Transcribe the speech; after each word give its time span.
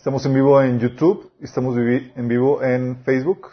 Estamos 0.00 0.24
en 0.24 0.32
vivo 0.32 0.62
en 0.62 0.80
YouTube, 0.80 1.30
estamos 1.42 1.76
en 1.76 2.26
vivo 2.26 2.62
en 2.62 3.04
Facebook 3.04 3.48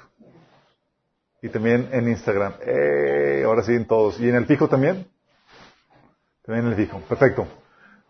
y 1.41 1.49
también 1.49 1.89
en 1.91 2.07
Instagram. 2.07 2.53
Eh, 2.65 3.43
ahora 3.45 3.63
sí 3.63 3.73
en 3.73 3.85
todos. 3.85 4.17
¿Y 4.21 4.29
en 4.29 4.35
el 4.35 4.45
fijo 4.45 4.69
también? 4.69 5.09
También 6.45 6.67
en 6.67 6.71
el 6.71 6.77
fijo. 6.77 7.01
Perfecto. 7.01 7.45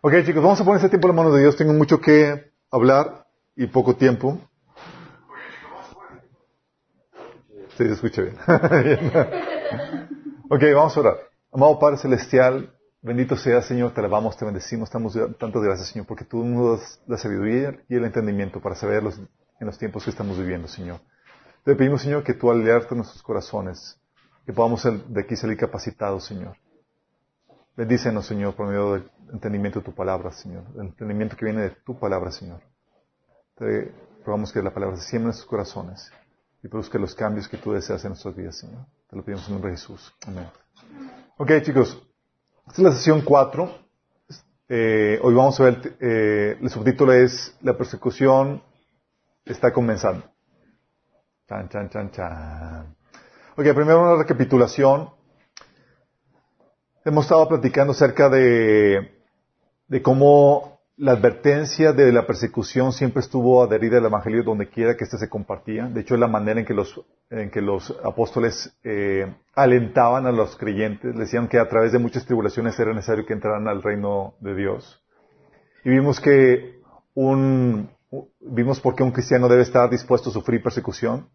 Ok 0.02 0.14
chicos, 0.24 0.44
vamos 0.44 0.62
a 0.62 0.64
poner 0.64 0.78
este 0.78 0.90
tiempo 0.90 1.08
en 1.08 1.16
las 1.16 1.26
manos 1.26 1.34
de 1.34 1.42
Dios. 1.42 1.56
Tengo 1.56 1.74
mucho 1.74 2.00
que 2.00 2.52
hablar 2.70 3.26
y 3.56 3.66
poco 3.66 3.96
tiempo. 3.96 4.40
Sí, 7.76 7.86
se 7.86 7.94
escucha 7.94 8.22
bien. 8.22 8.38
ok, 10.48 10.64
vamos 10.76 10.96
a 10.96 11.00
orar. 11.00 11.18
Amado 11.52 11.80
Padre 11.80 11.98
Celestial, 11.98 12.72
Bendito 13.08 13.38
sea, 13.38 13.62
Señor, 13.62 13.94
te 13.94 14.02
alabamos, 14.02 14.36
te 14.36 14.44
bendecimos, 14.44 14.90
estamos 14.90 15.18
tantas 15.40 15.62
gracias, 15.64 15.88
Señor, 15.88 16.06
porque 16.06 16.26
tú 16.26 16.44
nos 16.44 16.78
das 16.78 17.02
la 17.08 17.18
sabiduría 17.18 17.80
y 17.88 17.96
el 17.96 18.04
entendimiento 18.04 18.60
para 18.60 18.76
saber 18.76 19.02
en 19.02 19.66
los 19.66 19.78
tiempos 19.78 20.04
que 20.04 20.10
estamos 20.10 20.38
viviendo, 20.38 20.68
Señor. 20.68 21.00
Te 21.64 21.74
pedimos, 21.74 22.02
Señor, 22.02 22.22
que 22.26 22.34
tú 22.34 22.52
alertes 22.52 22.92
nuestros 22.92 23.24
corazones, 23.24 23.98
que 24.46 24.52
podamos 24.52 24.84
de 24.84 25.22
aquí 25.22 25.38
salir 25.38 25.56
capacitados, 25.56 26.26
Señor. 26.26 26.58
Bendícenos, 27.78 28.26
Señor, 28.26 28.56
por 28.56 28.68
medio 28.68 28.96
del 28.96 29.10
entendimiento 29.32 29.80
de 29.80 29.86
tu 29.86 29.96
palabra, 29.96 30.34
Señor, 30.34 30.66
el 30.76 30.88
entendimiento 30.88 31.38
que 31.38 31.46
viene 31.46 31.62
de 31.62 31.70
tu 31.70 31.98
palabra, 31.98 32.30
Señor. 32.30 32.60
Te 33.56 33.90
rogamos 34.26 34.52
que 34.52 34.62
la 34.62 34.74
palabra 34.74 34.98
se 34.98 35.04
siembre 35.04 35.28
en 35.28 35.28
nuestros 35.28 35.50
corazones 35.50 36.12
y 36.62 36.68
produzca 36.68 37.00
los 37.00 37.16
cambios 37.16 37.48
que 37.48 37.56
tú 37.56 37.72
deseas 37.72 38.04
en 38.04 38.10
nuestras 38.10 38.36
vidas, 38.36 38.58
Señor. 38.58 38.86
Te 39.10 39.16
lo 39.16 39.24
pedimos 39.24 39.48
en 39.48 39.54
nombre 39.54 39.72
de 39.72 39.78
Jesús. 39.78 40.14
Amén. 40.28 40.50
Ok, 41.38 41.52
chicos. 41.62 42.07
Esta 42.68 42.82
es 42.82 42.86
la 42.86 42.92
sesión 42.92 43.22
4. 43.22 43.70
Eh, 44.70 45.20
hoy 45.24 45.34
vamos 45.34 45.58
a 45.60 45.64
ver, 45.64 45.98
eh, 46.02 46.58
el 46.62 46.70
subtítulo 46.70 47.14
es 47.14 47.56
La 47.62 47.78
persecución 47.78 48.62
está 49.46 49.72
comenzando. 49.72 50.26
Chan, 51.48 51.70
chan, 51.70 51.90
chan, 51.90 52.12
chan. 52.12 52.96
Ok, 53.56 53.64
primero 53.74 54.02
una 54.02 54.22
recapitulación. 54.22 55.10
Hemos 57.06 57.24
estado 57.26 57.48
platicando 57.48 57.94
acerca 57.94 58.28
de, 58.30 59.24
de 59.88 60.02
cómo 60.02 60.77
la 60.98 61.12
advertencia 61.12 61.94
de 61.94 62.12
la 62.12 62.26
persecución 62.26 62.92
siempre 62.92 63.20
estuvo 63.20 63.62
adherida 63.62 64.00
al 64.00 64.06
Evangelio 64.06 64.44
donde 64.44 64.68
quiera 64.68 64.98
que 64.98 65.04
éste 65.04 65.20
se 65.20 65.30
compartía. 65.30 65.86
De 65.86 66.02
hecho, 66.02 66.16
es 66.16 66.20
la 66.20 66.28
manera 66.28 66.60
en 66.60 66.66
que 67.52 67.62
los, 67.62 67.96
apóstoles 68.04 68.76
eh, 68.84 69.32
alentaban 69.54 70.26
a 70.26 70.32
los 70.32 70.58
creyentes, 70.58 71.16
decían 71.16 71.48
que 71.48 71.60
a 71.60 71.70
través 71.70 71.92
de 71.92 72.00
muchas 72.00 72.26
tribulaciones 72.26 72.80
era 72.80 72.94
necesario 72.94 73.28
que 73.28 73.34
entraran 73.34 73.68
al 73.68 73.84
reino 73.84 74.34
de 74.40 74.56
Dios. 74.56 75.04
Y 75.86 75.92
vimos 75.92 76.20
que 76.20 76.82
un, 77.14 77.92
vimos 78.40 78.80
por 78.80 78.96
qué 78.96 79.04
un 79.04 79.12
cristiano 79.12 79.48
debe 79.48 79.62
estar 79.62 79.88
dispuesto 79.92 80.32
a 80.32 80.34
sufrir 80.34 80.64
persecución, 80.64 81.30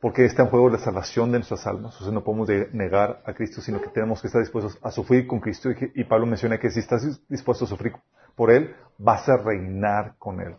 porque 0.00 0.24
está 0.24 0.42
en 0.44 0.48
juego 0.48 0.70
la 0.70 0.78
salvación 0.78 1.30
de 1.30 1.38
nuestras 1.38 1.66
almas. 1.66 2.00
O 2.00 2.04
sea, 2.04 2.12
no 2.12 2.24
podemos 2.24 2.48
negar 2.72 3.22
a 3.26 3.34
Cristo, 3.34 3.60
sino 3.60 3.82
que 3.82 3.88
tenemos 3.88 4.22
que 4.22 4.28
estar 4.28 4.40
dispuestos 4.40 4.78
a 4.82 4.90
sufrir 4.90 5.26
con 5.26 5.40
Cristo. 5.40 5.70
Y 5.94 6.04
Pablo 6.04 6.26
menciona 6.26 6.58
que 6.58 6.70
si 6.70 6.80
estás 6.80 7.20
dispuesto 7.28 7.66
a 7.66 7.68
sufrir 7.68 7.92
por 8.34 8.50
Él, 8.50 8.74
vas 8.98 9.28
a 9.28 9.36
reinar 9.36 10.16
con 10.18 10.40
Él. 10.40 10.56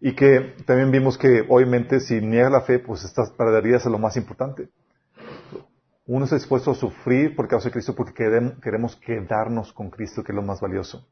Y 0.00 0.14
que 0.14 0.54
también 0.66 0.90
vimos 0.90 1.18
que, 1.18 1.44
obviamente, 1.48 2.00
si 2.00 2.20
niegas 2.20 2.50
la 2.50 2.62
fe, 2.62 2.78
pues 2.78 3.04
estas 3.04 3.30
perderías 3.32 3.84
lo 3.84 3.98
más 3.98 4.16
importante. 4.16 4.68
Uno 6.06 6.24
está 6.24 6.36
dispuesto 6.36 6.70
a 6.70 6.74
sufrir 6.74 7.36
por 7.36 7.46
causa 7.46 7.68
de 7.68 7.72
Cristo 7.72 7.94
porque 7.94 8.12
queremos 8.62 8.96
quedarnos 8.96 9.72
con 9.72 9.90
Cristo, 9.90 10.24
que 10.24 10.32
es 10.32 10.36
lo 10.36 10.42
más 10.42 10.60
valioso. 10.60 11.06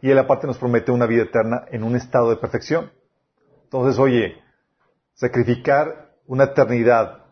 Y 0.00 0.10
Él 0.10 0.18
aparte 0.18 0.46
nos 0.46 0.58
promete 0.58 0.90
una 0.90 1.06
vida 1.06 1.22
eterna 1.22 1.66
en 1.70 1.84
un 1.84 1.94
estado 1.94 2.30
de 2.30 2.36
perfección. 2.36 2.90
Entonces, 3.64 3.98
oye, 3.98 4.42
sacrificar 5.14 6.16
una 6.26 6.44
eternidad 6.44 7.26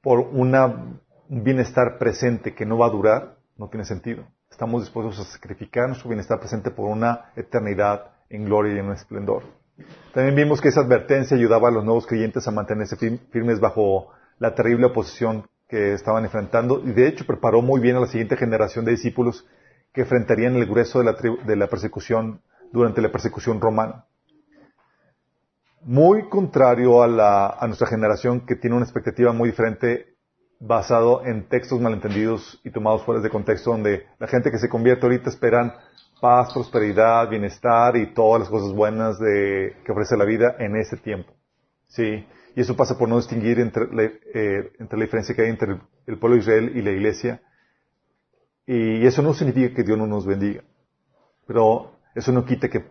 por 0.00 0.20
un 0.20 1.00
bienestar 1.28 1.98
presente 1.98 2.54
que 2.54 2.66
no 2.66 2.78
va 2.78 2.86
a 2.86 2.90
durar, 2.90 3.36
no 3.56 3.68
tiene 3.68 3.84
sentido. 3.84 4.26
Estamos 4.50 4.82
dispuestos 4.82 5.18
a 5.20 5.30
sacrificar 5.30 5.88
nuestro 5.88 6.08
bienestar 6.08 6.38
presente 6.38 6.70
por 6.70 6.88
una 6.88 7.32
eternidad 7.36 8.12
en 8.30 8.44
gloria 8.44 8.74
y 8.74 8.78
en 8.78 8.90
esplendor. 8.90 9.42
También 10.14 10.34
vimos 10.34 10.60
que 10.60 10.68
esa 10.68 10.80
advertencia 10.80 11.36
ayudaba 11.36 11.68
a 11.68 11.70
los 11.70 11.84
nuevos 11.84 12.06
creyentes 12.06 12.48
a 12.48 12.50
mantenerse 12.50 12.96
firmes 12.96 13.60
bajo 13.60 14.12
la 14.38 14.54
terrible 14.54 14.86
oposición 14.86 15.46
que 15.68 15.92
estaban 15.92 16.24
enfrentando 16.24 16.80
y 16.82 16.92
de 16.92 17.08
hecho 17.08 17.26
preparó 17.26 17.60
muy 17.60 17.80
bien 17.80 17.96
a 17.96 18.00
la 18.00 18.06
siguiente 18.06 18.36
generación 18.36 18.84
de 18.84 18.92
discípulos 18.92 19.46
que 19.92 20.02
enfrentarían 20.02 20.56
el 20.56 20.66
grueso 20.66 21.00
de 21.00 21.04
la, 21.04 21.12
de 21.12 21.56
la 21.56 21.66
persecución 21.66 22.40
durante 22.72 23.02
la 23.02 23.10
persecución 23.10 23.60
romana. 23.60 24.06
Muy 25.82 26.28
contrario 26.28 27.02
a, 27.02 27.06
la, 27.06 27.48
a 27.48 27.66
nuestra 27.66 27.86
generación 27.86 28.46
que 28.46 28.56
tiene 28.56 28.76
una 28.76 28.84
expectativa 28.84 29.32
muy 29.32 29.50
diferente 29.50 30.15
basado 30.60 31.24
en 31.24 31.48
textos 31.48 31.80
malentendidos 31.80 32.60
y 32.64 32.70
tomados 32.70 33.04
fuera 33.04 33.20
de 33.20 33.30
contexto, 33.30 33.70
donde 33.70 34.06
la 34.18 34.26
gente 34.26 34.50
que 34.50 34.58
se 34.58 34.68
convierte 34.68 35.06
ahorita 35.06 35.30
esperan 35.30 35.74
paz, 36.20 36.52
prosperidad, 36.52 37.28
bienestar 37.28 37.96
y 37.96 38.14
todas 38.14 38.40
las 38.40 38.48
cosas 38.48 38.72
buenas 38.72 39.18
de, 39.18 39.76
que 39.84 39.92
ofrece 39.92 40.16
la 40.16 40.24
vida 40.24 40.56
en 40.58 40.76
ese 40.76 40.96
tiempo. 40.96 41.32
¿Sí? 41.88 42.26
Y 42.54 42.60
eso 42.60 42.74
pasa 42.74 42.96
por 42.96 43.08
no 43.08 43.16
distinguir 43.16 43.60
entre, 43.60 43.84
eh, 44.34 44.72
la 44.78 45.04
diferencia 45.04 45.34
que 45.34 45.42
hay 45.42 45.50
entre 45.50 45.78
el 46.06 46.18
pueblo 46.18 46.36
de 46.36 46.42
Israel 46.42 46.72
y 46.74 46.82
la 46.82 46.90
iglesia. 46.90 47.42
Y 48.66 49.06
eso 49.06 49.22
no 49.22 49.34
significa 49.34 49.74
que 49.74 49.82
Dios 49.82 49.98
no 49.98 50.06
nos 50.06 50.26
bendiga. 50.26 50.64
Pero 51.46 51.92
eso 52.14 52.32
no 52.32 52.44
quita 52.44 52.68
que 52.68 52.82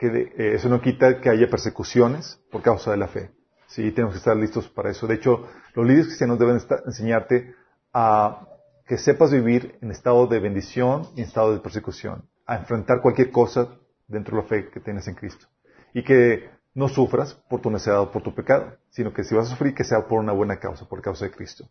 eh, 0.00 0.54
eso 0.54 0.68
no 0.68 0.80
quita 0.80 1.20
que 1.20 1.30
haya 1.30 1.48
persecuciones 1.48 2.40
por 2.50 2.62
causa 2.62 2.90
de 2.90 2.96
la 2.96 3.08
fe. 3.08 3.30
Sí, 3.66 3.90
tenemos 3.92 4.14
que 4.14 4.18
estar 4.18 4.36
listos 4.36 4.68
para 4.68 4.90
eso. 4.90 5.06
De 5.06 5.14
hecho, 5.14 5.46
los 5.74 5.86
líderes 5.86 6.06
cristianos 6.06 6.38
deben 6.38 6.60
enseñarte 6.86 7.54
a 7.92 8.46
que 8.86 8.96
sepas 8.96 9.32
vivir 9.32 9.78
en 9.82 9.90
estado 9.90 10.26
de 10.26 10.38
bendición 10.38 11.08
y 11.16 11.20
en 11.20 11.26
estado 11.26 11.52
de 11.52 11.60
persecución, 11.60 12.28
a 12.46 12.56
enfrentar 12.56 13.00
cualquier 13.02 13.30
cosa 13.30 13.68
dentro 14.06 14.36
de 14.36 14.42
la 14.42 14.48
fe 14.48 14.70
que 14.70 14.80
tienes 14.80 15.08
en 15.08 15.14
Cristo. 15.14 15.46
Y 15.92 16.04
que 16.04 16.48
no 16.74 16.88
sufras 16.88 17.34
por 17.48 17.60
tu 17.60 17.70
necesidad 17.70 18.00
o 18.00 18.12
por 18.12 18.22
tu 18.22 18.34
pecado, 18.34 18.76
sino 18.90 19.12
que 19.12 19.24
si 19.24 19.34
vas 19.34 19.46
a 19.46 19.50
sufrir, 19.50 19.74
que 19.74 19.82
sea 19.82 20.06
por 20.06 20.20
una 20.20 20.32
buena 20.32 20.58
causa, 20.58 20.86
por 20.88 21.02
causa 21.02 21.24
de 21.24 21.32
Cristo. 21.32 21.68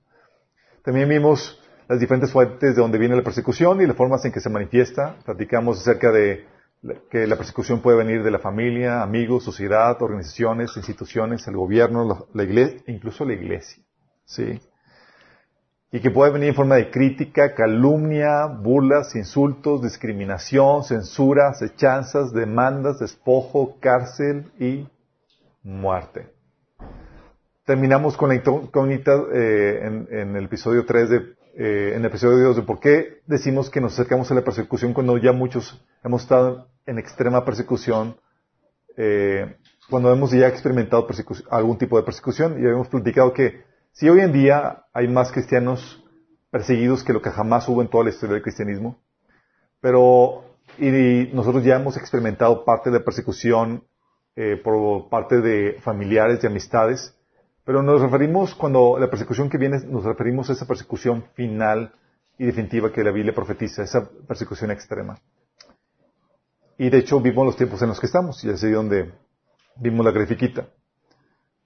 También 0.84 1.08
vimos 1.08 1.62
las 1.88 2.00
diferentes 2.00 2.32
fuentes 2.32 2.76
de 2.76 2.82
donde 2.82 2.98
viene 2.98 3.16
la 3.16 3.24
persecución 3.24 3.80
y 3.82 3.86
las 3.86 3.96
formas 3.96 4.26
en 4.26 4.32
que 4.32 4.40
se 4.40 4.50
manifiesta. 4.50 5.16
Platicamos 5.24 5.80
acerca 5.80 6.12
de 6.12 6.46
que 7.09 7.25
la 7.25 7.36
persecución 7.36 7.81
puede 7.81 7.97
venir 7.97 8.24
de 8.24 8.31
la 8.31 8.40
familia, 8.40 9.02
amigos, 9.02 9.44
sociedad, 9.44 10.02
organizaciones, 10.02 10.75
instituciones, 10.78 11.47
el 11.47 11.56
gobierno, 11.56 12.28
la, 12.34 12.44
iglesia, 12.44 12.81
incluso 12.88 13.25
la 13.25 13.34
iglesia. 13.34 13.84
¿sí? 14.25 14.59
Y 15.91 16.00
que 16.00 16.12
puede 16.12 16.31
venir 16.31 16.50
en 16.50 16.56
forma 16.56 16.75
de 16.75 16.91
crítica, 16.91 17.56
calumnia, 17.56 18.46
burlas, 18.46 19.16
insultos, 19.16 19.81
discriminación, 19.81 20.84
censura, 20.84 21.50
acechanzas, 21.50 22.34
demandas, 22.34 23.00
despojo, 23.00 23.78
cárcel 23.80 24.52
y 24.59 24.88
muerte. 25.64 26.30
Terminamos 27.66 28.16
con 28.16 28.30
la 28.30 28.35
incógnita 28.35 29.12
eh, 29.34 29.80
en, 29.81 30.08
en, 30.12 30.35
el 30.35 30.46
episodio 30.46 30.85
3 30.85 31.09
de 31.09 31.35
eh, 31.58 31.94
en 31.94 32.02
el 32.02 32.06
episodio 32.06 32.50
de 32.50 32.54
de 32.54 32.62
por 32.64 32.80
qué 32.80 33.22
decimos 33.28 33.70
que 33.70 33.80
nos 33.80 33.94
acercamos 33.94 34.30
a 34.30 34.36
la 34.36 34.44
persecución 34.44 34.94
cuando 34.94 35.18
ya 35.18 35.32
muchos 35.32 35.82
hemos 36.04 36.24
estado 36.24 36.68
en 36.86 37.00
extrema 37.00 37.46
persecución, 37.46 38.18
eh, 38.98 39.56
cuando 39.90 40.12
hemos 40.12 40.32
ya 40.32 40.48
experimentado 40.48 41.08
algún 41.50 41.78
tipo 41.78 41.98
de 41.98 42.04
persecución 42.04 42.54
y 42.54 42.66
habíamos 42.66 42.90
platicado 42.90 43.34
que 43.34 43.64
si 43.94 44.10
hoy 44.10 44.20
en 44.20 44.34
día 44.34 44.84
hay 44.94 45.08
más 45.08 45.32
cristianos 45.32 46.04
perseguidos 46.52 47.04
que 47.04 47.14
lo 47.14 47.22
que 47.22 47.30
jamás 47.30 47.68
hubo 47.70 47.82
en 47.82 47.90
toda 47.90 48.04
la 48.04 48.10
historia 48.10 48.34
del 48.34 48.44
cristianismo, 48.44 49.02
pero 49.79 50.44
y 50.78 51.29
nosotros 51.34 51.64
ya 51.64 51.78
hemos 51.78 51.96
experimentado 51.96 52.66
parte 52.66 52.91
de 52.91 53.00
persecución 53.00 53.84
eh, 54.35 54.59
por 54.62 55.08
parte 55.09 55.40
de 55.40 55.79
familiares 55.82 56.44
y 56.44 56.47
amistades, 56.47 57.15
pero 57.66 57.82
nos 57.82 58.00
referimos, 58.00 58.53
cuando 58.53 58.97
la 59.00 59.09
persecución 59.09 59.50
que 59.50 59.58
viene, 59.58 59.79
nos 59.88 60.03
referimos 60.03 60.50
a 60.50 60.53
esa 60.53 60.67
persecución 60.67 61.26
final 61.34 61.91
y 62.38 62.46
definitiva 62.46 62.91
que 62.91 63.03
la 63.03 63.12
Biblia 63.12 63.34
profetiza, 63.34 63.84
esa 63.84 64.08
persecución 64.28 64.70
extrema. 64.70 65.20
Y 66.78 66.90
de 66.90 67.00
hecho 67.00 67.20
vimos 67.20 67.46
los 67.46 67.58
tiempos 67.58 67.82
en 67.82 67.90
los 67.90 68.00
que 68.00 68.06
estamos, 68.06 68.44
y 68.44 68.50
así 68.52 68.70
donde 68.70 69.12
vimos 69.78 70.06
la 70.06 70.12
grafiquita. 70.12 70.67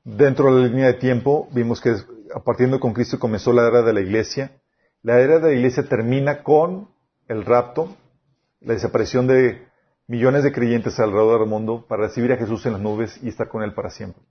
Dentro 0.05 0.55
de 0.55 0.61
la 0.61 0.67
línea 0.67 0.87
de 0.87 0.93
tiempo 0.93 1.49
vimos 1.51 1.81
que 1.81 1.93
a 2.33 2.39
partir 2.39 2.69
de 2.69 2.79
con 2.79 2.93
Cristo 2.93 3.19
comenzó 3.19 3.51
la 3.51 3.67
era 3.67 3.81
de 3.81 3.91
la 3.91 3.99
iglesia. 3.99 4.51
La 5.01 5.19
era 5.19 5.39
de 5.39 5.49
la 5.49 5.53
iglesia 5.53 5.83
termina 5.83 6.43
con 6.43 6.89
el 7.27 7.43
rapto, 7.45 7.95
la 8.61 8.73
desaparición 8.73 9.27
de 9.27 9.67
millones 10.07 10.43
de 10.43 10.51
creyentes 10.53 10.99
alrededor 10.99 11.41
del 11.41 11.49
mundo 11.49 11.85
para 11.87 12.03
recibir 12.03 12.31
a 12.31 12.37
Jesús 12.37 12.65
en 12.65 12.73
las 12.73 12.81
nubes 12.81 13.19
y 13.21 13.27
estar 13.27 13.49
con 13.49 13.63
Él 13.63 13.73
para 13.73 13.89
siempre. 13.89 14.23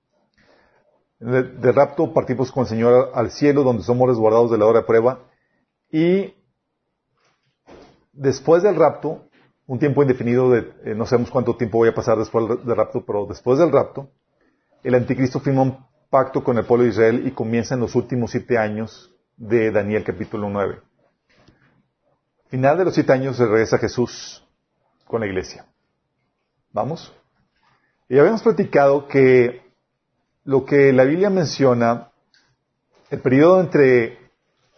De, 1.21 1.73
rapto 1.73 2.13
partimos 2.13 2.53
con 2.53 2.63
el 2.63 2.69
Señor 2.69 3.11
al 3.15 3.31
cielo, 3.31 3.65
donde 3.65 3.83
somos 3.83 4.09
resguardados 4.09 4.51
de 4.51 4.59
la 4.59 4.67
hora 4.67 4.81
de 4.81 4.87
prueba. 4.87 5.21
Y 5.91 6.35
después 8.13 8.63
del 8.63 8.77
rapto, 8.77 9.29
un 9.67 9.79
tiempo 9.79 10.03
indefinido 10.03 10.51
de, 10.51 10.73
eh, 10.85 10.95
no 10.95 11.07
sabemos 11.07 11.31
cuánto 11.31 11.57
tiempo 11.57 11.79
voy 11.79 11.89
a 11.89 11.95
pasar 11.95 12.19
después 12.19 12.47
del 12.65 12.77
rapto, 12.77 13.05
pero 13.05 13.27
después 13.27 13.59
del 13.59 13.73
rapto, 13.73 14.11
el 14.85 14.95
anticristo 14.95 15.41
firma 15.41 15.63
un 15.63 15.87
pacto 16.09 16.45
con 16.45 16.57
el 16.57 16.65
pueblo 16.65 16.85
de 16.85 16.91
Israel 16.91 17.27
y 17.27 17.33
comienza 17.33 17.75
en 17.75 17.81
los 17.81 17.95
últimos 17.95 18.31
siete 18.31 18.57
años 18.57 19.13
de 19.37 19.71
Daniel 19.73 20.05
capítulo 20.05 20.49
9. 20.49 20.81
Final 22.49 22.79
de 22.79 22.85
los 22.85 22.95
siete 22.95 23.13
años 23.13 23.39
regresa 23.39 23.77
Jesús 23.79 24.47
con 25.05 25.21
la 25.21 25.27
iglesia. 25.27 25.67
¿Vamos? 26.73 27.13
Y 28.09 28.19
habíamos 28.19 28.43
platicado 28.43 29.07
que 29.07 29.68
lo 30.49 30.65
que 30.65 30.95
la 30.95 31.05
Biblia 31.05 31.29
menciona, 31.29 32.09
el 33.11 33.21
periodo 33.21 33.61
entre, 33.61 34.19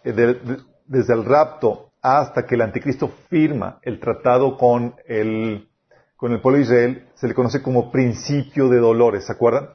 eh, 0.03 0.37
desde 0.85 1.15
el 1.15 1.25
rapto 1.25 1.93
hasta 2.03 2.45
que 2.45 2.57
el 2.57 2.63
anticristo 2.63 3.13
firma 3.29 3.79
el 3.83 4.01
tratado 4.01 4.59
con 4.59 4.97
el, 5.07 5.69
con 6.17 6.33
el 6.33 6.41
pueblo 6.41 6.59
de 6.59 6.65
Israel, 6.65 7.09
se 7.15 7.29
le 7.29 7.35
conoce 7.35 7.63
como 7.63 7.93
principio 7.93 8.69
de 8.69 8.79
dolores, 8.79 9.27
¿se 9.27 9.33
acuerdan? 9.33 9.69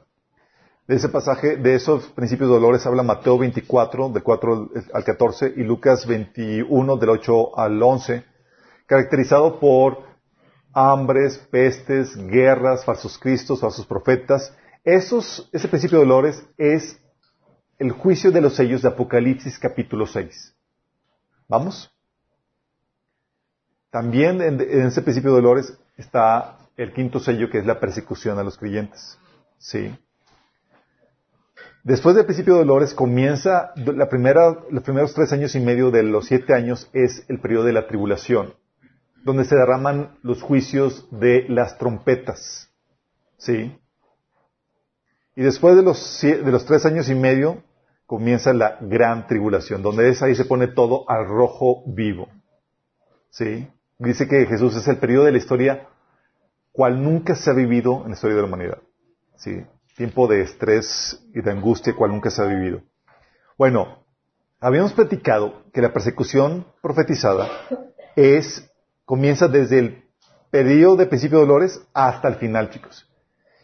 De 0.86 0.96
ese 0.96 1.08
pasaje, 1.08 1.56
de 1.56 1.74
esos 1.74 2.08
principios 2.08 2.50
de 2.50 2.56
dolores 2.56 2.84
habla 2.84 3.02
Mateo 3.02 3.38
24, 3.38 4.10
del 4.10 4.22
4 4.22 4.70
al 4.92 5.02
14, 5.02 5.54
y 5.56 5.62
Lucas 5.62 6.06
21, 6.06 6.96
del 6.98 7.08
8 7.08 7.58
al 7.58 7.82
11, 7.82 8.22
caracterizado 8.84 9.58
por 9.58 10.02
hambres, 10.74 11.38
pestes, 11.50 12.14
guerras, 12.26 12.84
falsos 12.84 13.16
cristos, 13.16 13.60
falsos 13.60 13.86
profetas. 13.86 14.54
Ese 14.86 15.66
principio 15.68 15.98
de 15.98 16.04
dolores 16.04 16.46
es 16.56 16.96
el 17.76 17.90
juicio 17.90 18.30
de 18.30 18.40
los 18.40 18.54
sellos 18.54 18.82
de 18.82 18.88
Apocalipsis 18.88 19.58
capítulo 19.58 20.06
6. 20.06 20.54
¿Vamos? 21.48 21.92
También 23.90 24.40
en, 24.40 24.60
en 24.60 24.86
ese 24.86 25.02
principio 25.02 25.30
de 25.30 25.42
dolores 25.42 25.76
está 25.96 26.58
el 26.76 26.92
quinto 26.92 27.18
sello 27.18 27.50
que 27.50 27.58
es 27.58 27.66
la 27.66 27.80
persecución 27.80 28.38
a 28.38 28.44
los 28.44 28.58
creyentes. 28.58 29.18
¿Sí? 29.58 29.92
Después 31.82 32.14
del 32.14 32.26
principio 32.26 32.52
de 32.54 32.60
dolores 32.60 32.94
comienza 32.94 33.72
la 33.74 34.08
primera, 34.08 34.56
los 34.70 34.84
primeros 34.84 35.14
tres 35.14 35.32
años 35.32 35.56
y 35.56 35.60
medio 35.60 35.90
de 35.90 36.04
los 36.04 36.26
siete 36.26 36.54
años 36.54 36.88
es 36.92 37.24
el 37.28 37.40
periodo 37.40 37.64
de 37.64 37.72
la 37.72 37.88
tribulación, 37.88 38.54
donde 39.24 39.46
se 39.46 39.56
derraman 39.56 40.16
los 40.22 40.42
juicios 40.42 41.08
de 41.10 41.44
las 41.48 41.76
trompetas. 41.76 42.70
¿Sí? 43.36 43.76
Y 45.36 45.42
después 45.42 45.76
de 45.76 45.82
los, 45.82 46.66
tres 46.66 46.86
años 46.86 47.08
y 47.08 47.14
medio 47.14 47.62
comienza 48.06 48.52
la 48.52 48.78
gran 48.80 49.26
tribulación, 49.26 49.82
donde 49.82 50.08
es 50.08 50.22
ahí 50.22 50.34
se 50.34 50.44
pone 50.44 50.66
todo 50.66 51.08
al 51.08 51.26
rojo 51.26 51.84
vivo. 51.86 52.28
¿Sí? 53.30 53.68
Dice 53.98 54.26
que 54.26 54.46
Jesús 54.46 54.74
es 54.76 54.88
el 54.88 54.98
periodo 54.98 55.26
de 55.26 55.32
la 55.32 55.38
historia 55.38 55.88
cual 56.72 57.02
nunca 57.02 57.36
se 57.36 57.50
ha 57.50 57.54
vivido 57.54 58.02
en 58.02 58.08
la 58.08 58.14
historia 58.14 58.36
de 58.36 58.42
la 58.42 58.48
humanidad. 58.48 58.78
¿Sí? 59.36 59.64
tiempo 59.96 60.28
de 60.28 60.42
estrés 60.42 61.20
y 61.34 61.40
de 61.40 61.50
angustia 61.50 61.96
cual 61.96 62.10
nunca 62.10 62.30
se 62.30 62.42
ha 62.42 62.44
vivido. 62.44 62.82
Bueno, 63.56 64.04
habíamos 64.60 64.92
platicado 64.92 65.64
que 65.72 65.80
la 65.80 65.92
persecución 65.92 66.66
profetizada 66.82 67.48
es, 68.14 68.70
comienza 69.04 69.48
desde 69.48 69.78
el 69.78 70.04
periodo 70.50 70.96
de 70.96 71.06
principio 71.06 71.38
de 71.38 71.46
dolores 71.46 71.80
hasta 71.94 72.28
el 72.28 72.36
final, 72.36 72.70
chicos. 72.70 73.10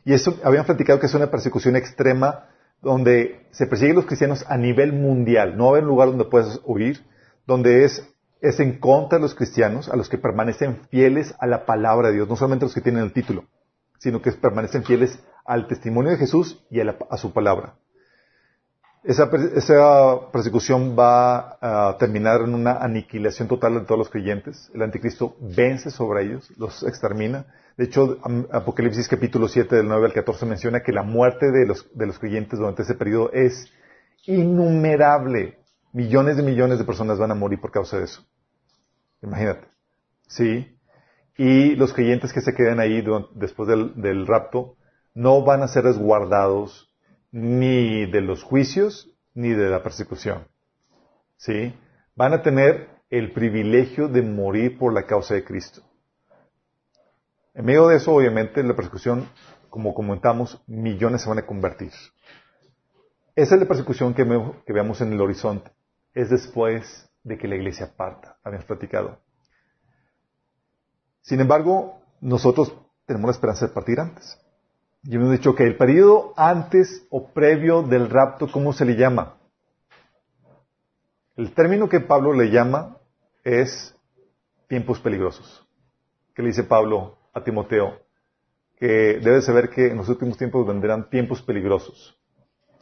Y 0.04 0.14
eso, 0.14 0.38
habíamos 0.42 0.66
platicado 0.66 0.98
que 0.98 1.06
es 1.06 1.14
una 1.14 1.30
persecución 1.30 1.76
extrema 1.76 2.48
donde 2.80 3.46
se 3.52 3.66
persiguen 3.66 3.96
los 3.96 4.06
cristianos 4.06 4.44
a 4.48 4.56
nivel 4.56 4.92
mundial. 4.92 5.56
No 5.56 5.74
hay 5.74 5.82
lugar 5.82 6.08
donde 6.08 6.24
puedas 6.24 6.60
huir, 6.64 7.04
donde 7.46 7.84
es, 7.84 8.08
es 8.40 8.58
en 8.58 8.78
contra 8.80 9.18
de 9.18 9.22
los 9.22 9.34
cristianos, 9.34 9.88
a 9.88 9.96
los 9.96 10.08
que 10.08 10.18
permanecen 10.18 10.80
fieles 10.90 11.34
a 11.38 11.46
la 11.46 11.64
palabra 11.64 12.08
de 12.08 12.14
Dios, 12.14 12.28
no 12.28 12.36
solamente 12.36 12.64
a 12.64 12.66
los 12.66 12.74
que 12.74 12.80
tienen 12.80 13.04
el 13.04 13.12
título, 13.12 13.44
sino 13.98 14.20
que 14.20 14.32
permanecen 14.32 14.82
fieles 14.82 15.18
al 15.44 15.68
testimonio 15.68 16.10
de 16.10 16.18
Jesús 16.18 16.60
y 16.70 16.80
a, 16.80 17.16
su 17.16 17.32
palabra. 17.32 17.74
Esa, 19.04 19.30
persecución 20.30 20.96
va 20.96 21.58
a 21.60 21.96
terminar 21.98 22.42
en 22.42 22.54
una 22.54 22.78
aniquilación 22.78 23.48
total 23.48 23.74
de 23.74 23.80
todos 23.80 23.98
los 23.98 24.08
creyentes. 24.08 24.70
El 24.74 24.82
anticristo 24.82 25.36
vence 25.40 25.90
sobre 25.90 26.24
ellos, 26.24 26.52
los 26.56 26.82
extermina. 26.84 27.46
De 27.76 27.84
hecho, 27.84 28.18
Apocalipsis 28.52 29.08
capítulo 29.08 29.48
7 29.48 29.76
del 29.76 29.88
9 29.88 30.06
al 30.06 30.12
14 30.12 30.46
menciona 30.46 30.82
que 30.82 30.92
la 30.92 31.02
muerte 31.02 31.50
de 31.50 31.66
los, 31.66 31.88
de 31.96 32.06
los 32.06 32.18
creyentes 32.18 32.58
durante 32.58 32.82
ese 32.82 32.94
periodo 32.94 33.30
es 33.32 33.72
innumerable. 34.26 35.58
Millones 35.92 36.36
de 36.36 36.42
millones 36.42 36.78
de 36.78 36.84
personas 36.84 37.18
van 37.18 37.30
a 37.30 37.34
morir 37.34 37.60
por 37.60 37.70
causa 37.70 37.98
de 37.98 38.04
eso. 38.04 38.24
Imagínate. 39.22 39.66
Sí 40.26 40.78
y 41.36 41.74
los 41.76 41.92
creyentes 41.92 42.32
que 42.32 42.40
se 42.40 42.54
queden 42.54 42.80
ahí 42.80 43.04
después 43.34 43.68
del, 43.68 44.26
rapto 44.26 44.76
no 45.14 45.42
van 45.44 45.62
a 45.62 45.68
ser 45.68 45.84
resguardados 45.84 46.92
ni 47.30 48.10
de 48.10 48.20
los 48.20 48.42
juicios 48.42 49.10
ni 49.34 49.50
de 49.50 49.70
la 49.70 49.82
persecución. 49.82 50.46
¿Sí? 51.36 51.74
Van 52.14 52.34
a 52.34 52.42
tener 52.42 52.88
el 53.08 53.32
privilegio 53.32 54.08
de 54.08 54.22
morir 54.22 54.78
por 54.78 54.92
la 54.92 55.06
causa 55.06 55.34
de 55.34 55.44
Cristo. 55.44 55.82
En 57.54 57.64
medio 57.66 57.88
de 57.88 57.96
eso, 57.96 58.12
obviamente, 58.14 58.62
la 58.62 58.74
persecución, 58.74 59.28
como 59.68 59.94
comentamos, 59.94 60.62
millones 60.66 61.22
se 61.22 61.28
van 61.28 61.38
a 61.38 61.46
convertir. 61.46 61.92
Esa 63.34 63.54
es 63.54 63.60
la 63.60 63.68
persecución 63.68 64.14
que, 64.14 64.24
que 64.66 64.72
veamos 64.72 65.00
en 65.00 65.12
el 65.12 65.20
horizonte. 65.20 65.70
Es 66.14 66.30
después 66.30 67.10
de 67.22 67.38
que 67.38 67.48
la 67.48 67.56
iglesia 67.56 67.94
parta. 67.96 68.38
Habíamos 68.42 68.66
platicado. 68.66 69.18
Sin 71.20 71.40
embargo, 71.40 72.00
nosotros 72.20 72.74
tenemos 73.06 73.28
la 73.28 73.32
esperanza 73.32 73.66
de 73.66 73.72
partir 73.72 74.00
antes. 74.00 74.38
Y 75.04 75.16
hemos 75.16 75.30
dicho 75.30 75.54
que 75.54 75.64
el 75.64 75.76
periodo 75.76 76.32
antes 76.36 77.06
o 77.10 77.32
previo 77.32 77.82
del 77.82 78.08
rapto, 78.08 78.50
¿cómo 78.50 78.72
se 78.72 78.84
le 78.84 78.96
llama? 78.96 79.36
El 81.36 81.52
término 81.54 81.88
que 81.88 82.00
Pablo 82.00 82.32
le 82.32 82.50
llama 82.50 82.98
es 83.44 83.94
tiempos 84.68 85.00
peligrosos. 85.00 85.66
¿Qué 86.34 86.42
le 86.42 86.48
dice 86.48 86.64
Pablo 86.64 87.18
a 87.32 87.42
Timoteo? 87.42 87.98
Que 88.76 89.20
debe 89.22 89.42
saber 89.42 89.70
que 89.70 89.88
en 89.88 89.96
los 89.96 90.08
últimos 90.08 90.36
tiempos 90.36 90.66
vendrán 90.66 91.08
tiempos 91.08 91.42
peligrosos. 91.42 92.18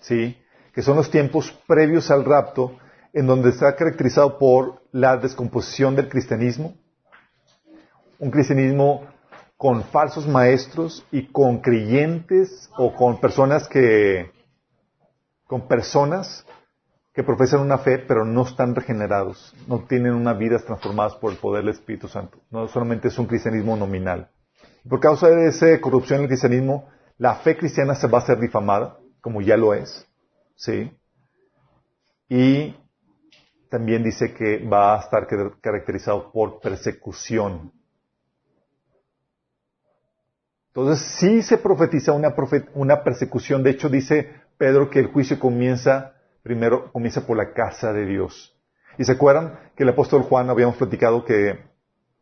¿Sí? 0.00 0.37
Que 0.73 0.82
son 0.82 0.97
los 0.97 1.11
tiempos 1.11 1.52
previos 1.67 2.11
al 2.11 2.25
rapto 2.25 2.79
en 3.12 3.26
donde 3.26 3.50
está 3.50 3.75
caracterizado 3.75 4.38
por 4.38 4.82
la 4.93 5.17
descomposición 5.17 5.97
del 5.97 6.08
cristianismo, 6.08 6.75
un 8.19 8.31
cristianismo 8.31 9.06
con 9.56 9.82
falsos 9.84 10.27
maestros 10.27 11.05
y 11.10 11.27
con 11.27 11.58
creyentes 11.58 12.70
o 12.77 12.94
con 12.94 13.20
personas 13.20 13.69
que, 13.69 14.31
con 15.46 15.67
personas 15.67 16.46
que 17.13 17.22
profesan 17.22 17.60
una 17.60 17.79
fe 17.79 17.98
pero 17.98 18.24
no 18.24 18.43
están 18.43 18.74
regenerados, 18.74 19.55
no 19.67 19.84
tienen 19.84 20.15
una 20.15 20.32
vida 20.32 20.58
transformadas 20.58 21.15
por 21.17 21.32
el 21.32 21.39
poder 21.39 21.65
del 21.65 21.74
Espíritu 21.74 22.08
Santo. 22.08 22.39
No 22.51 22.69
solamente 22.69 23.08
es 23.08 23.19
un 23.19 23.27
cristianismo 23.27 23.77
nominal. 23.77 24.31
Por 24.89 25.01
causa 25.01 25.29
de 25.29 25.49
esa 25.49 25.81
corrupción 25.81 26.19
en 26.19 26.22
el 26.25 26.29
cristianismo, 26.29 26.89
la 27.19 27.37
fe 27.37 27.56
cristiana 27.56 27.94
se 27.94 28.06
va 28.06 28.19
a 28.19 28.27
ser 28.27 28.41
difamada, 28.41 28.99
como 29.20 29.43
ya 29.43 29.56
lo 29.56 29.75
es, 29.75 30.06
¿sí? 30.56 30.91
Y 32.29 32.75
también 33.69 34.03
dice 34.03 34.32
que 34.32 34.67
va 34.67 34.96
a 34.96 35.01
estar 35.01 35.27
caracterizado 35.60 36.32
por 36.32 36.60
persecución. 36.60 37.72
Entonces 40.69 41.05
sí 41.19 41.43
se 41.43 41.58
profetiza 41.58 42.13
una, 42.13 42.34
una 42.75 43.03
persecución. 43.03 43.63
De 43.63 43.70
hecho 43.70 43.89
dice 43.89 44.32
Pedro 44.56 44.89
que 44.89 45.01
el 45.01 45.06
juicio 45.08 45.39
comienza, 45.39 46.15
primero 46.43 46.93
comienza 46.93 47.27
por 47.27 47.37
la 47.37 47.53
casa 47.53 47.93
de 47.93 48.06
Dios. 48.06 48.56
Y 48.96 49.05
se 49.05 49.13
acuerdan 49.13 49.58
que 49.77 49.82
el 49.82 49.89
apóstol 49.89 50.22
Juan 50.22 50.49
habíamos 50.49 50.77
platicado 50.77 51.25
que, 51.25 51.58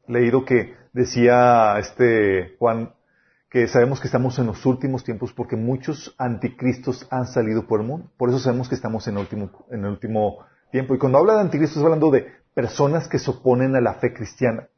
leído 0.07 0.45
que 0.45 0.75
decía 0.93 1.79
este 1.79 2.57
Juan 2.59 2.95
que 3.51 3.67
sabemos 3.67 4.01
que 4.01 4.09
estamos 4.09 4.39
en 4.39 4.47
los 4.47 4.67
últimos 4.67 5.05
tiempos 5.05 5.33
porque 5.33 5.57
muchos 5.57 6.15
anticristos 6.19 7.07
han 7.11 7.27
salido 7.27 7.67
por 7.67 7.81
el 7.81 7.87
mundo. 7.87 8.11
Por 8.17 8.29
eso 8.29 8.39
sabemos 8.39 8.69
que 8.69 8.75
estamos 8.75 9.09
en 9.09 9.15
el 9.15 9.21
último, 9.21 9.51
en 9.71 9.85
el 9.85 9.91
último 9.91 10.45
tiempo. 10.71 10.95
Y 10.95 10.99
cuando 10.99 11.19
habla 11.19 11.35
de 11.35 11.41
anticristos, 11.41 11.79
está 11.79 11.87
hablando 11.87 12.11
de 12.11 12.31
personas 12.53 13.09
que 13.09 13.19
se 13.19 13.31
oponen 13.31 13.75
a 13.75 13.81
la 13.81 13.95
fe 13.95 14.13
cristiana. 14.13 14.69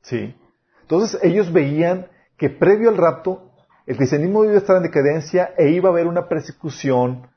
¿Sí? 0.00 0.34
Entonces 0.82 1.20
ellos 1.22 1.52
veían 1.52 2.06
que 2.38 2.48
previo 2.48 2.88
al 2.88 2.96
rapto, 2.96 3.50
el 3.86 3.96
cristianismo 3.96 4.44
iba 4.44 4.54
a 4.54 4.58
estar 4.58 4.76
en 4.76 4.84
decadencia 4.84 5.52
e 5.58 5.70
iba 5.70 5.88
a 5.88 5.92
haber 5.92 6.06
una 6.06 6.28
persecución 6.28 7.28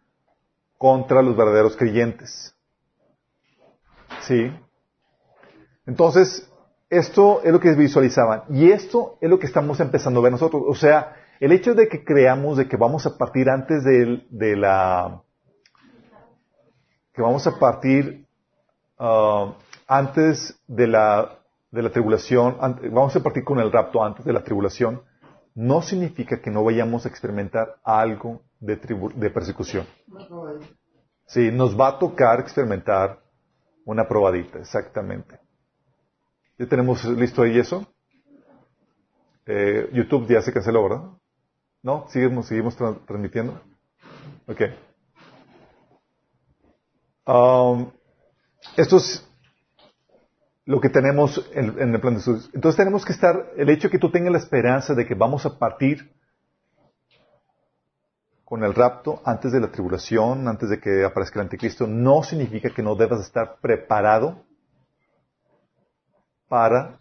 contra 0.78 1.22
los 1.22 1.36
verdaderos 1.36 1.76
creyentes. 1.76 2.56
¿Sí? 4.22 4.52
Entonces, 5.86 6.50
esto 6.90 7.42
es 7.44 7.52
lo 7.52 7.60
que 7.60 7.74
visualizaban. 7.74 8.44
Y 8.50 8.72
esto 8.72 9.18
es 9.22 9.30
lo 9.30 9.40
que 9.40 9.48
estamos 9.48 9.80
empezando 9.80 10.20
a 10.20 10.24
ver 10.24 10.32
nosotros. 10.32 10.64
O 10.68 10.76
sea, 10.76 11.16
el 11.40 11.52
hecho 11.52 11.74
de 11.74 11.88
que 11.88 12.04
creamos 12.04 12.58
de 12.58 12.68
que 12.68 12.78
vamos 12.78 13.06
a 13.06 13.18
partir 13.18 13.50
antes 13.50 13.84
de, 13.84 14.26
de 14.30 14.56
la... 14.56 15.22
que 17.14 17.22
vamos 17.22 17.46
a 17.48 17.58
partir 17.60 18.26
uh, 19.00 19.54
antes 19.88 20.60
de 20.68 20.88
la 20.88 21.40
de 21.76 21.82
la 21.82 21.90
tribulación, 21.90 22.58
vamos 22.92 23.16
a 23.18 23.20
partir 23.22 23.44
con 23.44 23.60
el 23.60 23.70
rapto 23.70 24.02
antes 24.02 24.24
de 24.24 24.32
la 24.32 24.44
tribulación, 24.44 25.02
no 25.56 25.82
significa 25.82 26.42
que 26.42 26.50
no 26.50 26.64
vayamos 26.64 27.06
a 27.06 27.10
experimentar 27.10 27.76
algo 27.84 28.44
de, 28.62 28.78
de 28.78 29.30
persecución. 29.30 29.86
Sí, 31.26 31.52
nos 31.52 31.78
va 31.78 31.90
a 31.90 32.00
tocar 32.00 32.40
experimentar 32.40 33.20
una 33.84 34.08
probadita, 34.08 34.58
exactamente. 34.60 35.38
¿Ya 36.58 36.68
tenemos 36.68 37.04
listo 37.04 37.42
ahí 37.42 37.60
eso? 37.60 37.86
Eh, 39.46 39.90
YouTube 39.92 40.28
ya 40.28 40.42
se 40.42 40.54
canceló, 40.54 40.84
¿verdad? 40.84 41.10
¿No? 41.84 42.08
¿Seguimos, 42.10 42.48
seguimos 42.48 42.78
transmitiendo? 42.78 43.62
Ok. 44.48 44.62
Um, 47.28 47.92
esto 48.78 48.98
es 48.98 49.28
lo 50.66 50.80
que 50.80 50.90
tenemos 50.90 51.46
en, 51.54 51.94
el 51.94 52.00
plan 52.00 52.14
de 52.14 52.20
estudios. 52.20 52.50
Entonces 52.54 52.78
tenemos 52.78 53.06
que 53.06 53.12
estar, 53.12 53.52
el 53.58 53.70
hecho 53.70 53.88
de 53.88 53.92
que 53.92 54.00
tú 54.00 54.10
tengas 54.10 54.32
la 54.32 54.40
esperanza 54.40 54.94
de 54.94 55.06
que 55.06 55.14
vamos 55.14 55.46
a 55.46 55.60
partir 55.60 56.16
con 58.46 58.64
el 58.64 58.74
rapto 58.74 59.22
antes 59.26 59.52
de 59.52 59.60
la 59.60 59.72
tribulación, 59.72 60.48
antes 60.48 60.70
de 60.70 60.80
que 60.80 61.04
aparezca 61.04 61.40
el 61.40 61.46
anticristo, 61.48 61.86
no 61.86 62.24
significa 62.24 62.70
que 62.70 62.82
no 62.82 62.96
debas 62.96 63.22
estar 63.22 63.58
preparado 63.60 64.46
para 66.56 67.00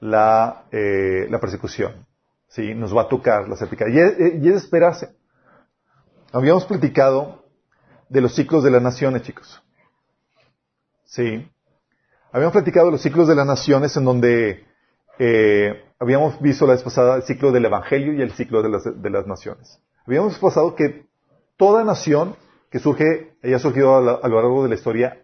la, 0.00 0.66
eh, 0.70 1.26
la 1.30 1.40
persecución. 1.40 2.06
¿Sí? 2.48 2.74
Nos 2.74 2.94
va 2.94 3.02
a 3.02 3.08
tocar 3.08 3.48
la 3.48 3.56
certificación. 3.56 4.42
Y 4.42 4.48
es, 4.50 4.56
esperarse. 4.56 5.16
Habíamos 6.30 6.66
platicado 6.66 7.42
de 8.10 8.20
los 8.20 8.34
ciclos 8.34 8.62
de 8.62 8.70
las 8.70 8.82
naciones, 8.82 9.22
chicos. 9.22 9.62
Sí. 11.04 11.50
Habíamos 12.32 12.52
platicado 12.52 12.86
de 12.88 12.92
los 12.92 13.00
ciclos 13.00 13.28
de 13.28 13.34
las 13.34 13.46
naciones 13.46 13.96
en 13.96 14.04
donde 14.04 14.66
eh, 15.18 15.82
habíamos 15.98 16.38
visto 16.42 16.66
la 16.66 16.74
vez 16.74 16.82
pasada 16.82 17.16
el 17.16 17.22
ciclo 17.22 17.50
del 17.50 17.64
Evangelio 17.64 18.12
y 18.12 18.20
el 18.20 18.32
ciclo 18.32 18.62
de 18.62 18.68
las, 18.68 19.26
naciones. 19.26 19.80
Habíamos 20.06 20.38
pasado 20.38 20.74
que 20.74 21.06
toda 21.56 21.82
nación 21.82 22.36
que 22.70 22.78
surge, 22.78 23.38
haya 23.42 23.58
surgido 23.58 23.94
a, 23.94 24.20
a, 24.22 24.28
lo 24.28 24.36
largo 24.36 24.64
de 24.64 24.68
la 24.68 24.74
historia, 24.74 25.22